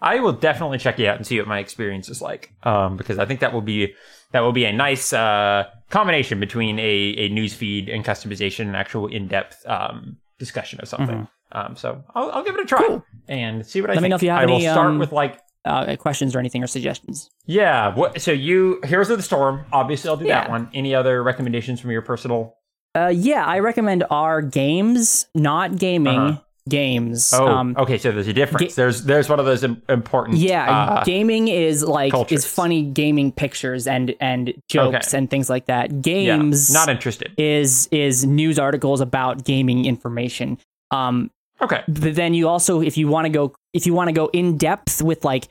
I 0.00 0.20
will 0.20 0.32
definitely 0.48 0.78
check 0.78 1.00
it 1.00 1.06
out 1.08 1.16
and 1.16 1.26
see 1.26 1.36
what 1.40 1.48
my 1.48 1.58
experience 1.58 2.08
is 2.08 2.22
like. 2.22 2.52
Um, 2.62 2.96
because 2.96 3.18
I 3.18 3.24
think 3.26 3.40
that 3.40 3.52
will 3.52 3.66
be 3.74 3.92
that 4.32 4.40
will 4.44 4.52
be 4.52 4.64
a 4.64 4.72
nice 4.72 5.12
uh, 5.12 5.64
combination 5.90 6.38
between 6.38 6.78
a, 6.78 6.92
a 7.24 7.28
news 7.30 7.52
feed 7.52 7.88
and 7.88 8.04
customization 8.04 8.60
and 8.70 8.76
actual 8.76 9.08
in 9.08 9.26
depth 9.26 9.56
um, 9.66 10.18
discussion 10.38 10.80
of 10.80 10.86
something. 10.88 11.26
Um, 11.50 11.74
so 11.74 11.88
I'll, 12.14 12.30
I'll 12.30 12.44
give 12.44 12.54
it 12.54 12.60
a 12.60 12.64
try 12.66 12.78
Mm-hmm. 12.78 12.92
Cool. 12.92 13.04
and 13.28 13.66
see 13.66 13.80
what 13.80 13.90
I 13.90 13.94
Let 13.94 14.02
me 14.02 14.04
think. 14.04 14.10
know 14.10 14.16
if 14.16 14.22
you 14.22 14.30
have 14.30 14.42
I 14.42 14.46
will 14.46 14.54
any, 14.54 14.66
start 14.76 14.86
um, 14.86 14.98
with 15.00 15.10
like 15.22 15.34
Uh, 15.64 15.96
questions 15.96 16.36
or 16.36 16.38
anything 16.38 16.62
or 16.62 16.68
suggestions. 16.68 17.28
yeah. 17.44 17.92
What? 17.92 18.20
So 18.22 18.30
you 18.30 18.78
Heroes 18.84 19.10
of 19.10 19.16
the 19.18 19.22
Storm. 19.30 19.64
Obviously, 19.72 20.08
I'll 20.10 20.16
do 20.16 20.26
Yeah. 20.26 20.42
that 20.42 20.48
one. 20.50 20.70
Any 20.72 20.94
other 20.94 21.22
recommendations 21.24 21.80
from 21.80 21.90
your 21.90 22.02
personal 22.02 22.54
Uh, 22.96 23.08
yeah, 23.14 23.44
I 23.46 23.60
recommend 23.60 24.04
our 24.10 24.42
games, 24.42 25.26
not 25.34 25.76
gaming. 25.78 26.18
Uh-huh. 26.18 26.40
Games. 26.68 27.32
Oh, 27.34 27.48
Um, 27.48 27.74
okay. 27.78 27.96
So 27.98 28.12
there's 28.12 28.28
a 28.28 28.32
difference. 28.34 28.74
there's 28.76 29.02
there's 29.04 29.28
one 29.28 29.40
of 29.40 29.46
those 29.46 29.64
im- 29.64 29.82
important. 29.88 30.38
Yeah, 30.38 30.70
uh, 30.70 31.04
gaming 31.04 31.48
is 31.48 31.82
like 31.82 32.12
cultures. 32.12 32.44
is 32.44 32.46
funny 32.46 32.82
gaming 32.82 33.32
pictures 33.32 33.86
and 33.88 34.14
and 34.20 34.52
jokes 34.68 35.08
Okay. 35.08 35.18
and 35.18 35.28
things 35.28 35.48
like 35.50 35.64
that. 35.66 35.90
yeah, 35.90 36.36
Games 36.36 36.70
not 36.70 36.88
interested. 36.88 37.32
is 37.38 37.88
is 37.90 38.24
news 38.26 38.58
articles 38.58 39.00
about 39.00 39.42
gaming 39.44 39.84
information. 39.86 40.58
Um, 40.92 41.30
Okay. 41.62 41.82
but 41.88 42.14
then 42.14 42.34
you 42.34 42.46
also 42.46 42.82
if 42.82 42.96
you 42.98 43.08
want 43.08 43.24
to 43.24 43.30
go 43.30 43.52
if 43.72 43.86
you 43.86 43.94
want 43.94 44.08
to 44.08 44.12
go 44.12 44.28
in 44.32 44.56
depth 44.58 45.02
with 45.02 45.24
like 45.24 45.48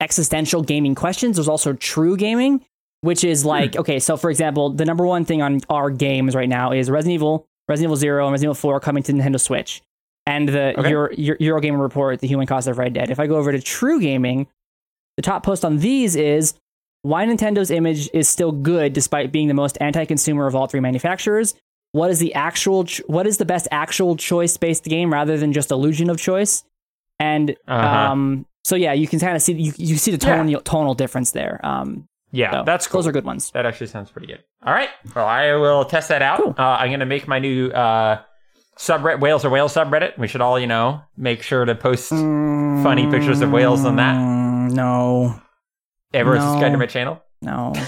existential 0.00 0.62
gaming 0.62 0.94
questions, 0.94 1.36
there's 1.36 1.48
also 1.48 1.72
true 1.72 2.16
gaming, 2.16 2.64
which 3.02 3.24
is 3.24 3.44
like 3.44 3.76
okay. 3.76 3.98
So 3.98 4.16
for 4.16 4.30
example, 4.30 4.70
the 4.70 4.84
number 4.84 5.06
one 5.06 5.24
thing 5.24 5.42
on 5.42 5.60
our 5.68 5.90
games 5.90 6.34
right 6.34 6.48
now 6.48 6.72
is 6.72 6.90
Resident 6.90 7.14
Evil, 7.14 7.46
Resident 7.68 7.88
Evil 7.88 7.96
Zero, 7.96 8.24
and 8.26 8.32
Resident 8.32 8.48
Evil 8.52 8.60
Four 8.60 8.80
coming 8.80 9.02
to 9.04 9.12
Nintendo 9.12 9.40
Switch. 9.40 9.82
And 10.26 10.48
the 10.48 10.78
Okay. 10.78 10.90
Euro, 10.90 11.08
Euro, 11.16 11.38
Eurogamer 11.60 11.80
report, 11.80 12.20
the 12.20 12.28
human 12.28 12.46
cost 12.46 12.68
of 12.68 12.78
Red 12.78 12.92
Dead. 12.92 13.10
If 13.10 13.18
I 13.18 13.26
go 13.26 13.36
over 13.36 13.50
to 13.52 13.60
True 13.60 14.00
Gaming, 14.00 14.46
the 15.16 15.22
top 15.22 15.42
post 15.42 15.64
on 15.64 15.78
these 15.78 16.14
is 16.14 16.54
why 17.02 17.24
Nintendo's 17.24 17.70
image 17.70 18.10
is 18.12 18.28
still 18.28 18.52
good 18.52 18.92
despite 18.92 19.32
being 19.32 19.48
the 19.48 19.54
most 19.54 19.78
anti-consumer 19.80 20.46
of 20.46 20.54
all 20.54 20.66
three 20.66 20.80
manufacturers. 20.80 21.54
What 21.92 22.10
is 22.10 22.18
the 22.20 22.34
actual? 22.34 22.84
Ch- 22.84 23.00
what 23.06 23.26
is 23.26 23.38
the 23.38 23.44
best 23.46 23.66
actual 23.72 24.14
choice-based 24.14 24.84
game 24.84 25.10
rather 25.12 25.36
than 25.38 25.52
just 25.52 25.70
illusion 25.70 26.10
of 26.10 26.18
choice? 26.20 26.62
And 27.18 27.56
Uh-huh. 27.66 27.96
um, 28.12 28.46
so 28.64 28.76
yeah, 28.76 28.92
you 28.92 29.08
can 29.08 29.18
kind 29.18 29.34
of 29.34 29.42
see 29.42 29.54
you, 29.54 29.72
you 29.76 29.96
see 29.96 30.10
the 30.10 30.18
tonal 30.18 30.60
tonal 30.60 30.94
difference 30.94 31.30
there. 31.32 31.58
Um, 31.64 32.06
Yeah, 32.32 32.52
so 32.52 32.62
that's 32.64 32.86
cool. 32.86 33.00
Those 33.00 33.08
are 33.08 33.12
good 33.12 33.24
ones. 33.24 33.50
That 33.52 33.66
actually 33.66 33.88
sounds 33.88 34.10
pretty 34.10 34.28
good. 34.28 34.44
All 34.64 34.72
right. 34.72 34.90
Well, 35.16 35.26
I 35.26 35.54
will 35.54 35.84
test 35.84 36.08
that 36.10 36.22
out. 36.22 36.38
Cool. 36.42 36.54
Uh, 36.56 36.62
I'm 36.62 36.88
going 36.90 37.00
to 37.00 37.06
make 37.06 37.26
my 37.26 37.38
new 37.40 37.68
uh, 37.70 38.20
subreddit, 38.78 39.20
Whales 39.20 39.44
or 39.44 39.50
Whales 39.50 39.74
subreddit. 39.74 40.16
We 40.18 40.28
should 40.28 40.40
all, 40.40 40.58
you 40.58 40.66
know, 40.68 41.00
make 41.16 41.42
sure 41.42 41.64
to 41.64 41.74
post 41.74 42.10
funny 42.10 43.10
pictures 43.10 43.40
of 43.40 43.50
whales 43.50 43.84
on 43.84 43.96
that. 43.96 44.14
Mm, 44.14 44.72
No, 44.72 45.40
Ever 46.14 46.34
No. 46.36 46.40
subscribe 46.40 46.72
to 46.72 46.78
my 46.78 46.86
channel? 46.86 47.22
no. 47.42 47.72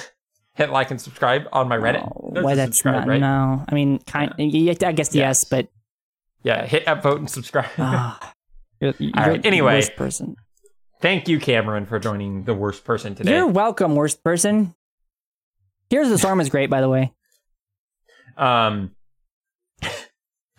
Hit 0.55 0.69
like 0.69 0.91
and 0.91 1.01
subscribe 1.01 1.45
on 1.51 1.67
my 1.69 1.79
Reddit. 1.79 2.03
no. 2.35 2.43
Why 2.43 2.55
that's 2.55 2.85
not? 2.85 3.09
right? 3.09 3.19
No, 3.21 3.65
I 3.67 3.75
mean, 3.75 4.01
kind. 4.01 4.35
yeah, 4.37 4.75
I 4.85 4.93
guess 4.93 5.15
yes, 5.15 5.15
Yes. 5.15 5.45
but 5.47 5.69
Yeah, 6.43 6.67
hit 6.67 6.85
upvote 6.85 7.17
and 7.17 7.31
subscribe. 7.31 7.71
ah, 7.79 8.35
you're, 8.81 8.93
you're 8.99 9.13
All 9.17 9.29
right, 9.31 9.47
anyway. 9.47 9.83
person. 9.97 10.37
Thank 11.03 11.29
you, 11.29 11.41
Cameron, 11.41 11.85
for 11.85 11.99
joining 11.99 12.45
the 12.45 12.55
worst 12.55 12.85
person 12.85 13.15
today. 13.17 13.35
You're 13.35 13.47
welcome, 13.49 13.97
worst 13.97 14.23
person. 14.23 14.75
Here's 15.91 16.09
the 16.09 16.17
storm 16.17 16.41
is 16.41 16.49
great, 16.49 16.71
by 16.71 16.81
the 16.81 16.89
way. 16.89 17.13
Um, 18.37 18.93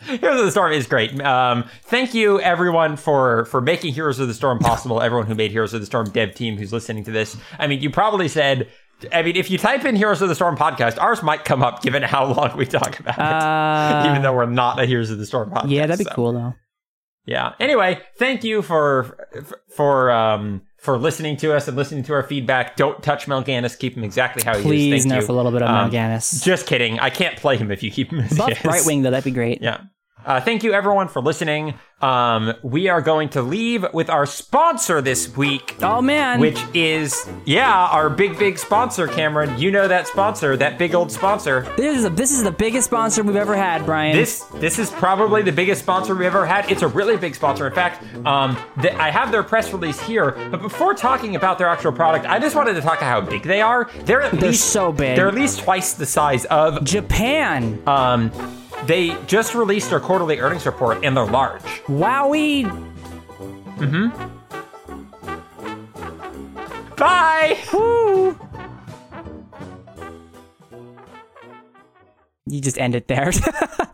Heroes 0.01 0.39
of 0.39 0.45
the 0.45 0.51
Storm 0.51 0.73
is 0.73 0.85
great. 0.85 1.19
Um, 1.21 1.63
thank 1.83 2.13
you 2.13 2.39
everyone 2.41 2.97
for 2.97 3.45
for 3.45 3.61
making 3.61 3.93
Heroes 3.93 4.19
of 4.19 4.27
the 4.27 4.33
Storm 4.33 4.59
possible. 4.59 5.01
everyone 5.01 5.27
who 5.27 5.35
made 5.35 5.51
Heroes 5.51 5.73
of 5.73 5.79
the 5.79 5.85
Storm 5.85 6.09
dev 6.09 6.35
team 6.35 6.57
who's 6.57 6.73
listening 6.73 7.03
to 7.05 7.11
this. 7.11 7.37
I 7.57 7.67
mean, 7.67 7.81
you 7.81 7.89
probably 7.89 8.27
said. 8.27 8.69
I 9.11 9.21
mean, 9.21 9.35
if 9.35 9.49
you 9.49 9.57
type 9.57 9.83
in 9.83 9.95
Heroes 9.97 10.21
of 10.21 10.29
the 10.29 10.35
Storm 10.35 10.55
podcast, 10.55 10.97
ours 10.97 11.21
might 11.23 11.43
come 11.43 11.61
up 11.61 11.81
given 11.81 12.03
how 12.03 12.25
long 12.25 12.55
we 12.55 12.65
talk 12.65 12.99
about 12.99 13.15
it. 13.15 13.21
Uh, 13.21 14.09
Even 14.09 14.21
though 14.21 14.33
we're 14.33 14.45
not 14.45 14.79
a 14.79 14.85
Heroes 14.85 15.09
of 15.09 15.17
the 15.17 15.25
Storm 15.25 15.49
podcast. 15.49 15.69
yeah, 15.69 15.87
that'd 15.87 15.97
be 15.97 16.05
so. 16.05 16.15
cool 16.15 16.31
though. 16.33 16.53
Yeah. 17.25 17.53
Anyway, 17.59 18.01
thank 18.17 18.43
you 18.43 18.61
for 18.61 19.17
for 19.75 20.11
um 20.11 20.61
for 20.77 20.97
listening 20.97 21.37
to 21.37 21.55
us 21.55 21.67
and 21.67 21.77
listening 21.77 22.03
to 22.03 22.13
our 22.13 22.23
feedback. 22.23 22.75
Don't 22.75 23.01
touch 23.01 23.27
Mal'Ganis. 23.27 23.79
Keep 23.79 23.95
him 23.95 24.03
exactly 24.03 24.43
how 24.43 24.57
he 24.57 24.91
is. 24.93 25.05
Thank 25.05 25.13
nerf 25.13 25.27
you. 25.27 25.33
a 25.33 25.35
little 25.35 25.51
bit 25.51 25.61
of 25.61 25.69
Um, 25.69 25.89
Mal'Ganis. 25.89 26.43
Just 26.43 26.67
kidding. 26.67 26.99
I 26.99 27.09
can't 27.09 27.37
play 27.37 27.55
him 27.57 27.71
if 27.71 27.81
you 27.81 27.91
keep 27.91 28.11
him 28.11 28.19
as 28.19 28.37
Buff. 28.37 28.49
Brightwing 28.51 29.03
though, 29.03 29.11
that'd 29.11 29.23
be 29.23 29.31
great. 29.31 29.61
Yeah. 29.61 29.81
Uh, 30.25 30.39
thank 30.39 30.63
you 30.63 30.73
everyone 30.73 31.07
for 31.09 31.21
listening. 31.21 31.73
Um, 32.01 32.53
we 32.63 32.89
are 32.89 33.01
going 33.01 33.29
to 33.29 33.41
leave 33.41 33.85
with 33.93 34.09
our 34.09 34.25
sponsor 34.25 35.01
this 35.01 35.35
week, 35.37 35.75
Oh 35.81 36.01
man, 36.01 36.39
which 36.39 36.59
is 36.73 37.29
yeah, 37.45 37.73
our 37.87 38.09
big 38.09 38.37
big 38.37 38.57
sponsor, 38.57 39.07
Cameron. 39.07 39.57
You 39.57 39.71
know 39.71 39.87
that 39.87 40.07
sponsor, 40.07 40.55
that 40.57 40.77
big 40.77 40.95
old 40.95 41.11
sponsor. 41.11 41.61
this 41.77 41.97
is 41.97 42.05
a, 42.05 42.09
this 42.09 42.31
is 42.31 42.43
the 42.43 42.51
biggest 42.51 42.87
sponsor 42.87 43.23
we've 43.23 43.35
ever 43.37 43.55
had, 43.55 43.85
Bryan. 43.85 44.15
This 44.15 44.43
this 44.55 44.79
is 44.79 44.91
probably 44.91 45.43
the 45.43 45.51
biggest 45.51 45.81
sponsor 45.81 46.13
we've 46.13 46.25
ever 46.27 46.45
had. 46.45 46.69
It's 46.71 46.81
a 46.81 46.87
really 46.89 47.15
big 47.17 47.35
sponsor. 47.35 47.67
In 47.67 47.73
fact, 47.73 48.03
um, 48.25 48.57
th- 48.81 48.93
I 48.95 49.09
have 49.11 49.31
their 49.31 49.43
press 49.43 49.71
release 49.71 49.99
here. 50.01 50.31
But 50.51 50.61
before 50.61 50.93
talking 50.93 51.35
about 51.35 51.57
their 51.57 51.67
actual 51.67 51.91
product, 51.93 52.25
I 52.25 52.39
just 52.39 52.55
wanted 52.55 52.73
to 52.73 52.81
talk 52.81 52.97
about 52.97 53.09
how 53.09 53.21
big 53.21 53.43
they 53.43 53.61
are. 53.61 53.89
They're 54.03 54.21
at 54.23 54.31
They're 54.33 54.49
least 54.49 54.69
so 54.71 54.91
big. 54.91 55.15
They're 55.15 55.27
at 55.29 55.35
least 55.35 55.59
twice 55.59 55.93
the 55.93 56.05
size 56.05 56.43
of 56.45 56.83
Japan. 56.83 57.81
Um, 57.87 58.31
they 58.85 59.17
just 59.25 59.55
released 59.55 59.89
their 59.89 59.99
quarterly 59.99 60.39
earnings 60.39 60.65
report 60.65 61.03
and 61.03 61.15
they're 61.15 61.25
large. 61.25 61.61
Wowie. 61.87 62.63
Mm-hmm. 63.77 64.33
Bye! 66.95 67.59
Woo. 67.73 68.39
You 72.45 72.61
just 72.61 72.77
end 72.77 72.95
it 72.95 73.07
there. 73.07 73.31